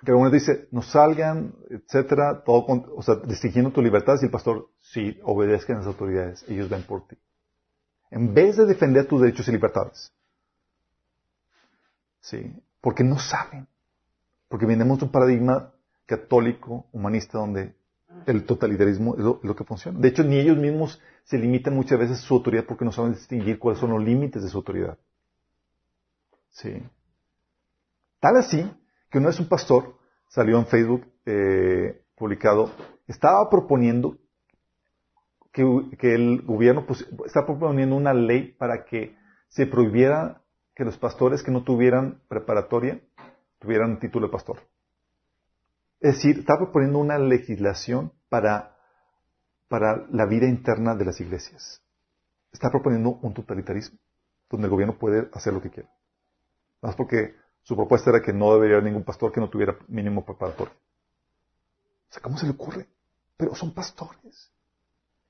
que 0.03 0.11
uno 0.11 0.31
dice, 0.31 0.67
no 0.71 0.81
salgan, 0.81 1.53
etcétera, 1.69 2.43
todo 2.43 2.65
o 2.95 3.03
sea, 3.03 3.15
restringiendo 3.23 3.71
tu 3.71 3.81
libertad, 3.81 4.15
y 4.19 4.25
el 4.25 4.31
pastor, 4.31 4.69
sí, 4.81 5.19
obedezcan 5.23 5.75
a 5.75 5.79
las 5.79 5.87
autoridades, 5.87 6.43
ellos 6.47 6.67
ven 6.67 6.81
por 6.81 7.07
ti. 7.07 7.15
En 8.09 8.33
vez 8.33 8.57
de 8.57 8.65
defender 8.65 9.05
tus 9.05 9.21
derechos 9.21 9.47
y 9.47 9.51
libertades. 9.51 10.11
Sí, 12.21 12.51
porque 12.81 13.03
no 13.03 13.19
saben. 13.19 13.67
Porque 14.47 14.65
venimos 14.65 14.97
de 14.97 15.05
un 15.05 15.11
paradigma 15.11 15.71
católico, 16.05 16.87
humanista, 16.91 17.37
donde 17.37 17.75
el 18.25 18.45
totalitarismo 18.45 19.15
es 19.15 19.23
lo, 19.23 19.55
que 19.55 19.63
funciona. 19.63 19.99
De 19.99 20.07
hecho, 20.07 20.23
ni 20.23 20.39
ellos 20.39 20.57
mismos 20.57 20.99
se 21.25 21.37
limitan 21.37 21.75
muchas 21.75 21.99
veces 21.99 22.17
a 22.17 22.21
su 22.21 22.33
autoridad 22.33 22.65
porque 22.65 22.85
no 22.85 22.91
saben 22.91 23.13
distinguir 23.13 23.59
cuáles 23.59 23.79
son 23.79 23.91
los 23.91 24.03
límites 24.03 24.41
de 24.41 24.49
su 24.49 24.57
autoridad. 24.57 24.97
Sí. 26.49 26.81
Tal 28.19 28.37
así 28.37 28.69
que 29.09 29.17
una 29.17 29.27
vez 29.27 29.39
un 29.39 29.47
pastor 29.47 29.97
salió 30.27 30.57
en 30.57 30.67
Facebook 30.67 31.05
eh, 31.25 32.03
publicado, 32.15 32.71
estaba 33.07 33.49
proponiendo 33.49 34.17
que, 35.51 35.63
el 36.13 36.43
gobierno 36.43 36.85
pues, 36.85 37.07
está 37.25 37.45
proponiendo 37.45 37.95
una 37.95 38.13
ley 38.13 38.53
para 38.53 38.85
que 38.85 39.15
se 39.47 39.65
prohibiera 39.65 40.41
que 40.75 40.83
los 40.83 40.97
pastores 40.97 41.41
que 41.41 41.51
no 41.51 41.63
tuvieran 41.63 42.21
preparatoria 42.27 43.01
tuvieran 43.59 43.99
título 43.99 44.27
de 44.27 44.31
pastor. 44.31 44.59
Es 45.99 46.15
decir, 46.15 46.39
está 46.39 46.57
proponiendo 46.57 46.99
una 46.99 47.17
legislación 47.17 48.13
para, 48.29 48.77
para 49.67 50.05
la 50.11 50.27
vida 50.27 50.47
interna 50.47 50.95
de 50.95 51.05
las 51.05 51.19
iglesias. 51.19 51.81
Está 52.51 52.69
proponiendo 52.69 53.17
un 53.21 53.33
totalitarismo, 53.33 53.97
donde 54.49 54.67
el 54.67 54.71
gobierno 54.71 54.99
puede 54.99 55.27
hacer 55.33 55.53
lo 55.53 55.61
que 55.61 55.71
quiera. 55.71 55.89
Más 56.83 56.95
porque 56.95 57.35
su 57.67 57.75
propuesta 57.75 58.11
era 58.11 58.21
que 58.21 58.31
no 58.31 58.53
debería 58.53 58.77
haber 58.77 58.85
ningún 58.85 59.03
pastor 59.03 59.29
que 59.29 59.41
no 59.41 59.49
tuviera 59.49 59.77
mínimo 59.89 60.23
preparatorio. 60.23 60.73
O 62.09 62.13
sea, 62.13 62.21
¿cómo 62.21 62.37
se 62.37 62.45
le 62.45 62.53
ocurre? 62.53 62.87
Pero 63.35 63.55
son 63.55 63.73
pastores. 63.73 64.49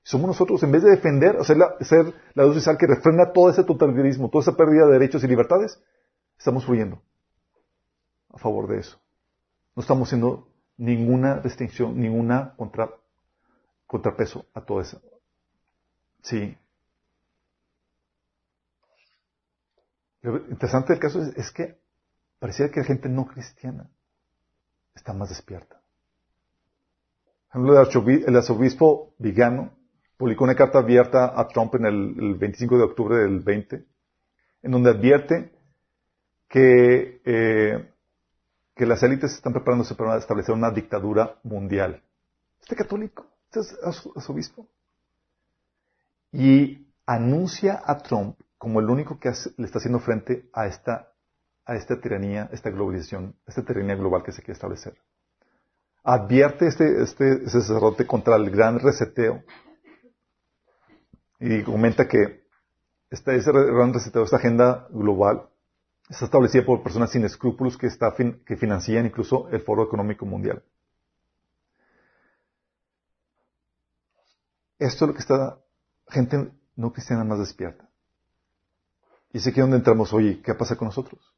Somos 0.04 0.28
nosotros, 0.28 0.62
en 0.62 0.70
vez 0.70 0.84
de 0.84 0.90
defender, 0.90 1.36
hacer 1.36 1.56
la, 1.56 1.76
ser 1.80 2.14
la 2.34 2.44
luz 2.44 2.64
que 2.78 2.86
refrenda 2.86 3.32
todo 3.32 3.50
ese 3.50 3.64
totalitarismo, 3.64 4.30
toda 4.30 4.42
esa 4.42 4.56
pérdida 4.56 4.86
de 4.86 4.92
derechos 4.92 5.24
y 5.24 5.26
libertades, 5.26 5.82
estamos 6.38 6.64
fluyendo 6.64 7.02
a 8.32 8.38
favor 8.38 8.68
de 8.68 8.78
eso. 8.78 9.00
No 9.74 9.82
estamos 9.82 10.08
siendo 10.08 10.46
ninguna 10.76 11.40
distinción, 11.40 12.00
ninguna 12.00 12.54
contra, 12.54 12.88
contrapeso 13.88 14.46
a 14.54 14.60
todo 14.60 14.80
eso. 14.80 15.02
Sí. 16.22 16.56
Lo 20.22 20.36
interesante 20.36 20.92
del 20.92 21.02
caso 21.02 21.20
es, 21.20 21.50
que 21.50 21.87
parecía 22.38 22.70
que 22.70 22.80
la 22.80 22.86
gente 22.86 23.08
no 23.08 23.26
cristiana 23.26 23.90
está 24.94 25.12
más 25.12 25.28
despierta. 25.28 25.80
el 27.54 28.36
arzobispo 28.36 29.14
Vigano 29.18 29.72
publicó 30.16 30.44
una 30.44 30.54
carta 30.54 30.78
abierta 30.78 31.38
a 31.38 31.48
Trump 31.48 31.74
en 31.76 31.86
el, 31.86 32.34
25 32.34 32.76
de 32.76 32.84
octubre 32.84 33.16
del 33.16 33.40
20, 33.40 33.84
en 34.62 34.70
donde 34.70 34.90
advierte 34.90 35.52
que 36.48 37.20
eh, 37.24 37.92
que 38.78 38.86
las 38.86 39.02
élites 39.02 39.32
están 39.32 39.52
preparándose 39.52 39.96
para 39.96 40.16
establecer 40.16 40.54
una 40.54 40.70
dictadura 40.70 41.40
mundial. 41.42 42.00
Este 42.60 42.76
católico, 42.76 43.26
este 43.50 43.60
es 43.60 43.76
arzobispo. 44.14 44.68
Y 46.30 46.86
anuncia 47.04 47.82
a 47.84 47.98
Trump 47.98 48.38
como 48.56 48.78
el 48.78 48.88
único 48.88 49.18
que 49.18 49.32
le 49.56 49.66
está 49.66 49.78
haciendo 49.78 49.98
frente 49.98 50.48
a 50.52 50.68
esta, 50.68 51.07
a 51.68 51.76
esta 51.76 52.00
tiranía, 52.00 52.48
esta 52.50 52.70
globalización, 52.70 53.36
esta 53.46 53.62
tiranía 53.62 53.94
global 53.94 54.22
que 54.22 54.32
se 54.32 54.40
quiere 54.40 54.54
establecer. 54.54 54.96
Advierte 56.02 56.66
este, 56.66 57.02
este, 57.02 57.46
sacerdote 57.50 58.06
contra 58.06 58.36
el 58.36 58.50
gran 58.50 58.80
reseteo 58.80 59.44
y 61.38 61.62
comenta 61.62 62.08
que 62.08 62.46
este, 63.10 63.38
gran 63.42 63.92
reseteo, 63.92 64.24
esta 64.24 64.38
agenda 64.38 64.88
global, 64.90 65.50
está 66.08 66.24
establecida 66.24 66.64
por 66.64 66.82
personas 66.82 67.10
sin 67.10 67.26
escrúpulos 67.26 67.76
que 67.76 68.56
financian 68.56 69.04
incluso 69.04 69.50
el 69.50 69.60
Foro 69.60 69.84
Económico 69.84 70.24
Mundial. 70.24 70.64
Esto 74.78 75.04
es 75.04 75.08
lo 75.08 75.12
que 75.14 75.20
está 75.20 75.58
gente 76.08 76.50
no 76.76 76.92
cristiana 76.94 77.24
más 77.24 77.40
despierta. 77.40 77.90
Y 79.34 79.38
es 79.38 79.46
aquí 79.46 79.60
donde 79.60 79.76
entramos, 79.76 80.14
oye, 80.14 80.40
¿qué 80.40 80.54
pasa 80.54 80.76
con 80.76 80.86
nosotros? 80.86 81.37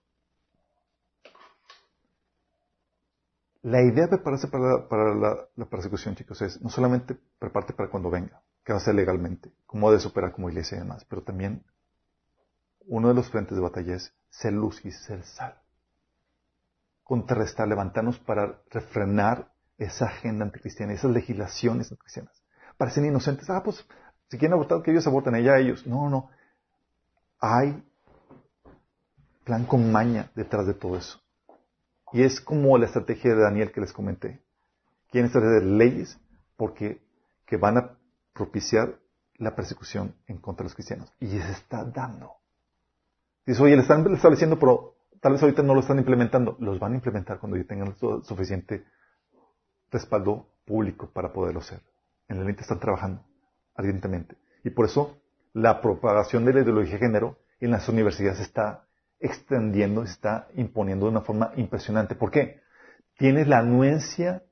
La 3.63 3.83
idea 3.83 4.07
de 4.07 4.17
prepararse 4.17 4.49
para, 4.49 5.15
la, 5.15 5.67
persecución, 5.67 6.15
chicos, 6.15 6.41
es 6.41 6.61
no 6.63 6.71
solamente 6.71 7.19
prepararte 7.39 7.75
para 7.75 7.91
cuando 7.91 8.09
venga, 8.09 8.43
que 8.65 8.73
va 8.73 8.79
a 8.79 8.83
ser 8.83 8.95
legalmente, 8.95 9.53
cómo 9.67 9.93
de 9.93 10.01
superar 10.01 10.33
como 10.33 10.49
iglesia 10.49 10.77
y 10.77 10.81
demás, 10.81 11.05
pero 11.05 11.23
también 11.23 11.63
uno 12.87 13.09
de 13.09 13.15
los 13.15 13.31
frentes 13.31 13.57
de 13.57 13.63
batalla 13.63 13.97
es 13.97 14.15
ser 14.31 14.55
luz 14.55 14.83
y 14.85 14.91
ser 14.91 15.25
sal. 15.25 15.61
Contrarrestar, 17.05 17.69
levantarnos 17.69 18.19
para 18.19 18.63
refrenar 18.71 19.53
esa 19.77 20.07
agenda 20.07 20.45
anticristiana, 20.45 20.95
esas 20.95 21.11
legislaciones 21.11 21.91
anticristianas. 21.91 22.43
Parecen 22.79 23.05
inocentes. 23.05 23.51
Ah, 23.51 23.63
pues, 23.63 23.85
si 24.29 24.39
quieren 24.39 24.55
abortar, 24.55 24.83
que 24.83 24.91
ellos 24.91 25.07
aborten, 25.07 25.35
ella 25.35 25.59
ellos. 25.59 25.87
No, 25.87 26.09
no. 26.09 26.31
Hay 27.41 27.83
plan 29.45 29.67
con 29.67 29.91
maña 29.93 30.31
detrás 30.35 30.67
de 30.67 30.75
todo 30.75 30.97
eso. 30.97 31.20
Y 32.13 32.23
es 32.23 32.41
como 32.41 32.77
la 32.79 32.87
estrategia 32.87 33.35
de 33.35 33.41
Daniel 33.41 33.73
que 33.73 33.81
les 33.81 33.93
comenté. 33.93 34.41
Quieren 35.11 35.27
establecer 35.27 35.65
leyes 35.65 36.19
porque 36.57 37.01
que 37.47 37.57
van 37.57 37.79
a 37.79 37.97
propiciar 38.33 38.99
la 39.37 39.55
persecución 39.55 40.15
en 40.27 40.39
contra 40.39 40.63
de 40.63 40.69
los 40.69 40.75
cristianos. 40.75 41.13
Y 41.21 41.29
se 41.29 41.53
está 41.53 41.85
dando. 41.85 42.33
Dice, 43.47 43.63
oye, 43.63 43.75
le 43.75 43.83
están 43.83 44.07
estableciendo, 44.15 44.59
pero 44.59 44.97
tal 45.21 45.33
vez 45.33 45.43
ahorita 45.43 45.63
no 45.63 45.75
lo 45.75 45.81
están 45.81 45.99
implementando. 45.99 46.57
Los 46.61 46.79
van 46.79 46.93
a 46.93 46.97
implementar 46.97 47.39
cuando 47.39 47.57
ya 47.57 47.65
tengan 47.65 47.97
suficiente 48.23 48.85
respaldo 49.91 50.47
público 50.65 51.11
para 51.13 51.33
poderlo 51.33 51.61
hacer. 51.61 51.81
En 52.29 52.39
la 52.39 52.45
élite 52.45 52.63
están 52.63 52.79
trabajando 52.79 53.25
ardientemente. 53.75 54.37
Y 54.63 54.71
por 54.71 54.87
eso 54.87 55.17
la 55.53 55.81
propagación 55.81 56.45
de 56.45 56.55
la 56.55 56.61
ideología 56.61 56.95
de 56.95 56.99
género 56.99 57.39
en 57.61 57.73
las 57.73 57.89
universidades 57.89 58.41
está 58.41 58.87
extendiendo, 59.21 60.05
se 60.07 60.13
está 60.13 60.49
imponiendo 60.55 61.07
de 61.07 61.13
una 61.13 61.21
forma 61.21 61.53
impresionante. 61.57 62.15
¿Por 62.15 62.31
qué? 62.31 62.61
Tienes 63.19 63.47
la 63.47 63.59
anuencia 63.59 64.43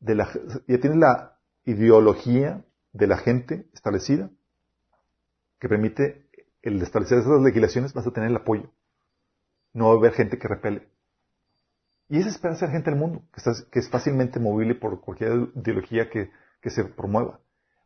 de 0.00 0.14
la, 0.14 0.28
ya 0.66 0.80
tienes 0.80 0.98
la 0.98 1.38
ideología 1.64 2.64
de 2.92 3.06
la 3.06 3.18
gente 3.18 3.68
establecida 3.74 4.30
que 5.60 5.68
permite 5.68 6.28
el 6.62 6.80
establecer 6.82 7.18
esas 7.18 7.40
legislaciones 7.40 7.92
vas 7.92 8.06
a 8.06 8.10
tener 8.10 8.30
el 8.30 8.36
apoyo. 8.36 8.72
No 9.72 9.88
va 9.88 9.94
a 9.94 9.98
haber 9.98 10.12
gente 10.12 10.38
que 10.38 10.48
repele. 10.48 10.88
Y 12.08 12.18
esa 12.18 12.28
espera 12.28 12.56
ser 12.56 12.70
gente 12.70 12.90
del 12.90 12.98
mundo, 12.98 13.22
que, 13.32 13.78
es 13.78 13.90
fácilmente 13.90 14.38
movible 14.38 14.74
por 14.74 15.00
cualquier 15.00 15.50
ideología 15.54 16.08
que 16.08 16.30
se 16.70 16.84
promueva. 16.84 17.40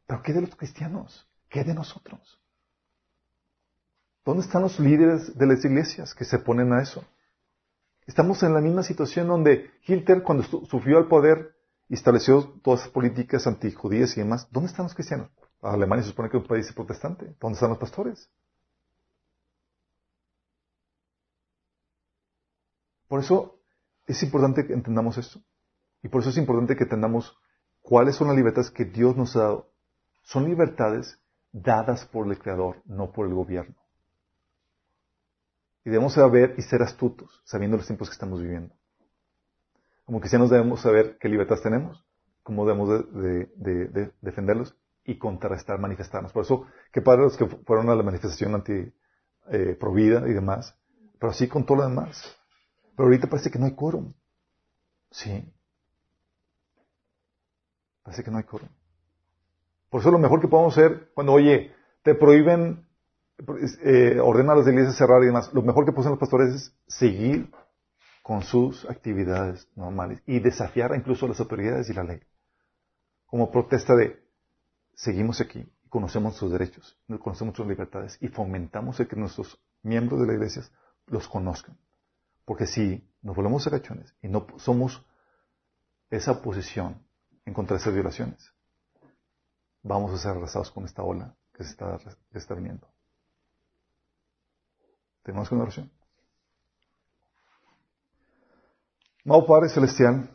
Pero 0.07 0.23
¿qué 0.23 0.32
de 0.32 0.43
los 0.43 0.55
cristianos? 0.57 1.28
¿Qué 1.48 1.65
de 1.65 1.74
nosotros? 1.74 2.39
¿Dónde 4.31 4.44
están 4.44 4.62
los 4.62 4.78
líderes 4.78 5.36
de 5.36 5.44
las 5.44 5.65
iglesias 5.65 6.15
que 6.15 6.24
se 6.24 6.39
ponen 6.39 6.73
a 6.73 6.81
eso? 6.81 7.05
Estamos 8.07 8.40
en 8.44 8.55
la 8.55 8.61
misma 8.61 8.85
situación 8.85 9.27
donde 9.27 9.73
Hitler, 9.85 10.23
cuando 10.23 10.44
sufrió 10.44 10.98
al 10.98 11.09
poder, 11.09 11.57
y 11.89 11.94
estableció 11.94 12.44
todas 12.62 12.78
esas 12.78 12.93
políticas 12.93 13.48
antijudías 13.48 14.16
y 14.16 14.20
demás, 14.20 14.47
¿dónde 14.52 14.70
están 14.70 14.85
los 14.85 14.94
cristianos? 14.94 15.32
Alemania 15.61 16.05
se 16.05 16.11
supone 16.11 16.31
que 16.31 16.36
es 16.36 16.43
un 16.44 16.48
país 16.48 16.73
protestante. 16.73 17.35
¿Dónde 17.40 17.55
están 17.55 17.70
los 17.70 17.78
pastores? 17.78 18.31
Por 23.09 23.19
eso 23.19 23.59
es 24.07 24.23
importante 24.23 24.65
que 24.65 24.74
entendamos 24.74 25.19
esto. 25.19 25.40
Y 26.05 26.09
por 26.09 26.20
eso 26.20 26.31
es 26.31 26.36
importante 26.36 26.77
que 26.77 26.85
entendamos 26.85 27.36
cuáles 27.81 28.15
son 28.15 28.28
las 28.28 28.36
libertades 28.36 28.70
que 28.70 28.85
Dios 28.85 29.16
nos 29.16 29.35
ha 29.35 29.40
dado. 29.40 29.73
Son 30.23 30.44
libertades 30.44 31.19
dadas 31.51 32.07
por 32.07 32.28
el 32.28 32.39
Creador, 32.39 32.81
no 32.85 33.11
por 33.11 33.27
el 33.27 33.35
gobierno. 33.35 33.74
Y 35.85 35.90
debemos 35.90 36.15
saber 36.15 36.55
y 36.59 36.62
ser 36.62 36.82
astutos, 36.82 37.43
sabiendo 37.44 37.77
los 37.77 37.86
tiempos 37.86 38.09
que 38.09 38.15
estamos 38.15 38.43
viviendo. 38.43 38.74
Como 40.05 40.20
cristianos 40.20 40.51
debemos 40.51 40.81
saber 40.81 41.19
qué 41.19 41.28
libertades 41.28 41.62
tenemos, 41.62 42.05
cómo 42.43 42.66
debemos 42.66 42.89
de, 43.15 44.12
defenderlos 44.20 44.77
y 45.05 45.19
contrarrestar, 45.19 45.78
manifestarnos. 45.78 46.32
Por 46.32 46.44
eso, 46.44 46.66
qué 46.93 47.01
padre 47.01 47.23
los 47.23 47.36
que 47.36 47.47
fueron 47.47 47.89
a 47.89 47.94
la 47.94 48.02
manifestación 48.02 48.55
anti 48.55 48.93
eh, 49.52 49.78
y 49.81 50.32
demás, 50.32 50.77
pero 51.19 51.31
así 51.31 51.48
con 51.48 51.65
todo 51.65 51.78
lo 51.78 51.89
demás. 51.89 52.36
Pero 52.97 53.07
ahorita 53.07 53.28
parece 53.28 53.51
que 53.51 53.59
no 53.59 53.66
hay 53.66 53.74
quórum. 53.74 54.12
Sí. 55.11 55.52
Parece 58.02 58.24
que 58.24 58.31
no 58.31 58.39
hay 58.39 58.44
quórum. 58.44 58.69
Por 59.89 60.01
eso 60.01 60.11
lo 60.11 60.19
mejor 60.19 60.40
que 60.40 60.48
podemos 60.48 60.77
hacer 60.77 61.11
cuando, 61.15 61.32
oye, 61.32 61.74
te 62.02 62.15
prohíben, 62.15 62.86
eh, 63.84 64.20
ordenan 64.20 64.56
a 64.56 64.60
las 64.60 64.68
iglesias 64.68 64.96
cerrar 64.96 65.22
y 65.22 65.26
demás, 65.26 65.52
lo 65.52 65.62
mejor 65.62 65.84
que 65.84 65.92
pueden 65.92 66.10
los 66.10 66.20
pastores 66.20 66.54
es 66.54 66.74
seguir 66.86 67.50
con 68.22 68.42
sus 68.42 68.88
actividades 68.88 69.68
normales 69.74 70.22
y 70.26 70.40
desafiar 70.40 70.94
incluso 70.94 71.26
a 71.26 71.30
las 71.30 71.40
autoridades 71.40 71.88
y 71.90 71.94
la 71.94 72.04
ley. 72.04 72.20
Como 73.26 73.50
protesta 73.50 73.94
de, 73.96 74.22
seguimos 74.94 75.40
aquí, 75.40 75.70
conocemos 75.88 76.36
sus 76.36 76.52
derechos, 76.52 76.98
conocemos 77.20 77.58
nuestras 77.58 77.68
libertades 77.68 78.18
y 78.20 78.28
fomentamos 78.28 79.00
el 79.00 79.08
que 79.08 79.16
nuestros 79.16 79.60
miembros 79.82 80.20
de 80.20 80.26
la 80.26 80.34
iglesia 80.34 80.62
los 81.06 81.28
conozcan. 81.28 81.76
Porque 82.44 82.66
si 82.66 83.08
nos 83.22 83.36
volvemos 83.36 83.66
agachones 83.66 84.14
y 84.22 84.28
no 84.28 84.46
somos 84.56 85.04
esa 86.10 86.32
oposición 86.32 87.02
en 87.44 87.54
contra 87.54 87.76
de 87.76 87.82
esas 87.82 87.94
violaciones, 87.94 88.52
vamos 89.82 90.12
a 90.12 90.18
ser 90.18 90.32
arrasados 90.32 90.70
con 90.70 90.84
esta 90.84 91.02
ola 91.02 91.34
que 91.52 91.64
se 91.64 91.70
está, 91.70 91.98
que 92.32 92.38
está 92.38 92.54
viniendo. 92.54 92.89
Tenemos 95.22 95.51
una 95.52 95.62
oración. 95.62 95.90
Amado 99.24 99.47
Padre 99.47 99.68
Celestial, 99.68 100.30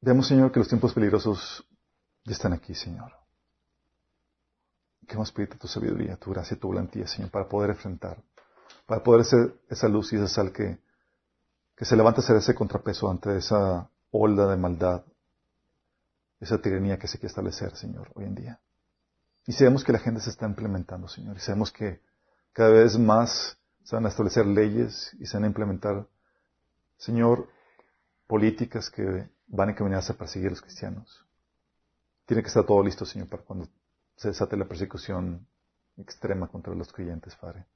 vemos, 0.00 0.26
Señor, 0.26 0.50
que 0.50 0.58
los 0.58 0.68
tiempos 0.68 0.92
peligrosos 0.92 1.64
ya 2.24 2.32
están 2.32 2.52
aquí, 2.52 2.74
Señor. 2.74 3.12
Queremos 5.06 5.30
pedirte 5.30 5.58
tu 5.58 5.68
sabiduría, 5.68 6.16
tu 6.16 6.30
gracia, 6.32 6.58
tu 6.58 6.68
valentía, 6.68 7.06
Señor, 7.06 7.30
para 7.30 7.48
poder 7.48 7.70
enfrentar, 7.70 8.22
para 8.86 9.02
poder 9.02 9.24
ser 9.24 9.60
esa 9.68 9.88
luz 9.88 10.12
y 10.12 10.16
esa 10.16 10.28
sal 10.28 10.52
que, 10.52 10.78
que 11.76 11.84
se 11.84 11.96
levanta 11.96 12.20
a 12.20 12.24
ser 12.24 12.36
ese 12.36 12.54
contrapeso 12.54 13.08
ante 13.08 13.36
esa 13.36 13.88
ola 14.10 14.46
de 14.46 14.56
maldad, 14.56 15.04
esa 16.40 16.60
tiranía 16.60 16.98
que 16.98 17.06
se 17.06 17.18
quiere 17.18 17.28
establecer, 17.28 17.76
Señor, 17.76 18.10
hoy 18.14 18.24
en 18.24 18.34
día. 18.34 18.60
Y 19.46 19.52
sabemos 19.52 19.84
que 19.84 19.92
la 19.92 19.98
gente 19.98 20.20
se 20.20 20.30
está 20.30 20.46
implementando, 20.46 21.06
Señor, 21.06 21.36
y 21.36 21.40
sabemos 21.40 21.70
que 21.70 22.00
cada 22.54 22.70
vez 22.70 22.98
más 22.98 23.58
se 23.82 23.94
van 23.94 24.06
a 24.06 24.08
establecer 24.08 24.46
leyes 24.46 25.14
y 25.20 25.26
se 25.26 25.36
van 25.36 25.44
a 25.44 25.48
implementar 25.48 26.06
Señor, 26.96 27.48
políticas 28.26 28.88
que 28.88 29.28
van 29.48 29.68
a 29.68 29.72
encaminarse 29.72 30.12
a 30.12 30.16
perseguir 30.16 30.48
a 30.48 30.50
los 30.52 30.62
cristianos. 30.62 31.22
Tiene 32.24 32.42
que 32.42 32.48
estar 32.48 32.64
todo 32.64 32.82
listo, 32.82 33.04
Señor, 33.04 33.28
para 33.28 33.42
cuando 33.42 33.68
se 34.16 34.28
desate 34.28 34.56
la 34.56 34.64
persecución 34.64 35.46
extrema 35.98 36.48
contra 36.48 36.74
los 36.74 36.90
creyentes, 36.92 37.36
Padre. 37.36 37.66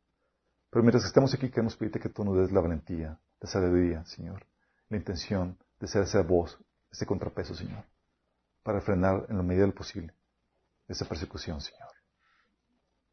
Pero 0.71 0.83
mientras 0.83 1.03
que 1.05 1.09
estamos 1.09 1.35
aquí, 1.35 1.51
queremos 1.51 1.77
pedirte 1.77 2.01
que 2.01 2.09
tú 2.09 2.25
nos 2.25 2.37
des 2.37 2.53
la 2.53 2.61
valentía, 2.61 3.19
la 3.41 3.49
sabiduría, 3.49 4.05
Señor, 4.07 4.47
la 4.89 4.97
intención 4.97 5.59
de 5.79 5.87
ser 5.87 6.05
esa 6.05 6.23
voz, 6.23 6.59
ese 6.91 7.05
contrapeso, 7.05 7.55
Señor, 7.55 7.85
para 8.63 8.81
frenar 8.81 9.27
en 9.29 9.37
la 9.37 9.43
medida 9.43 9.65
del 9.65 9.75
posible 9.75 10.15
esa 10.89 11.05
persecución, 11.05 11.61
Señor. 11.61 11.98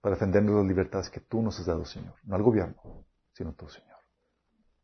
Para 0.05 0.17
defendernos 0.17 0.57
las 0.57 0.67
libertades 0.67 1.09
que 1.09 1.19
tú 1.19 1.41
nos 1.41 1.59
has 1.59 1.65
dado, 1.65 1.83
Señor. 1.83 2.13
No 2.25 2.35
al 2.35 2.43
gobierno, 2.43 2.75
sino 3.33 3.53
tú, 3.53 3.67
Señor. 3.67 3.97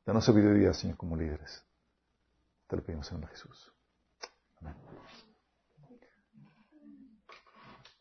Danos 0.04 0.26
sabiduría, 0.26 0.74
Señor, 0.74 0.98
como 0.98 1.16
líderes. 1.16 1.64
Te 2.66 2.76
lo 2.76 2.84
pedimos 2.84 3.08
de 3.08 3.28
Jesús. 3.28 3.72
Amén. 4.60 4.74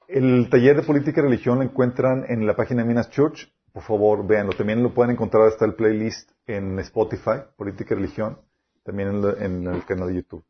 El 0.09 0.49
taller 0.49 0.77
de 0.77 0.83
política 0.83 1.21
y 1.21 1.25
religión 1.25 1.59
lo 1.59 1.65
encuentran 1.65 2.25
en 2.27 2.47
la 2.47 2.57
página 2.57 2.87
Minas 2.87 3.11
Church. 3.11 3.53
Por 3.71 3.83
favor, 3.83 4.27
véanlo. 4.27 4.55
También 4.55 4.83
lo 4.83 4.95
pueden 4.95 5.13
encontrar 5.13 5.47
hasta 5.47 5.67
el 5.67 5.75
playlist 5.75 6.33
en 6.47 6.79
Spotify, 6.79 7.43
política 7.55 7.93
y 7.93 7.99
religión. 7.99 8.41
También 8.83 9.23
en, 9.39 9.67
el 9.67 9.85
canal 9.85 10.09
de 10.09 10.15
YouTube. 10.15 10.43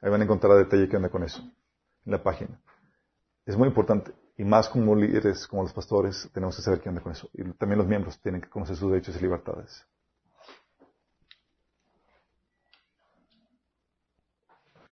Ahí 0.00 0.10
van 0.10 0.22
a 0.22 0.24
encontrar 0.24 0.56
detalle 0.56 0.88
que 0.88 0.96
anda 0.96 1.10
con 1.10 1.22
eso. 1.22 1.42
En 2.06 2.12
la 2.12 2.22
página. 2.22 2.58
Es 3.44 3.58
muy 3.58 3.68
importante. 3.68 4.23
Y 4.36 4.44
más 4.44 4.68
como 4.68 4.96
líderes, 4.96 5.46
como 5.46 5.62
los 5.62 5.72
pastores, 5.72 6.28
tenemos 6.32 6.56
que 6.56 6.62
saber 6.62 6.80
qué 6.80 6.88
anda 6.88 7.00
con 7.00 7.12
eso. 7.12 7.28
Y 7.32 7.44
también 7.52 7.78
los 7.78 7.86
miembros 7.86 8.18
tienen 8.20 8.40
que 8.40 8.48
conocer 8.48 8.76
sus 8.76 8.90
derechos 8.90 9.16
y 9.16 9.20
libertades. 9.20 9.86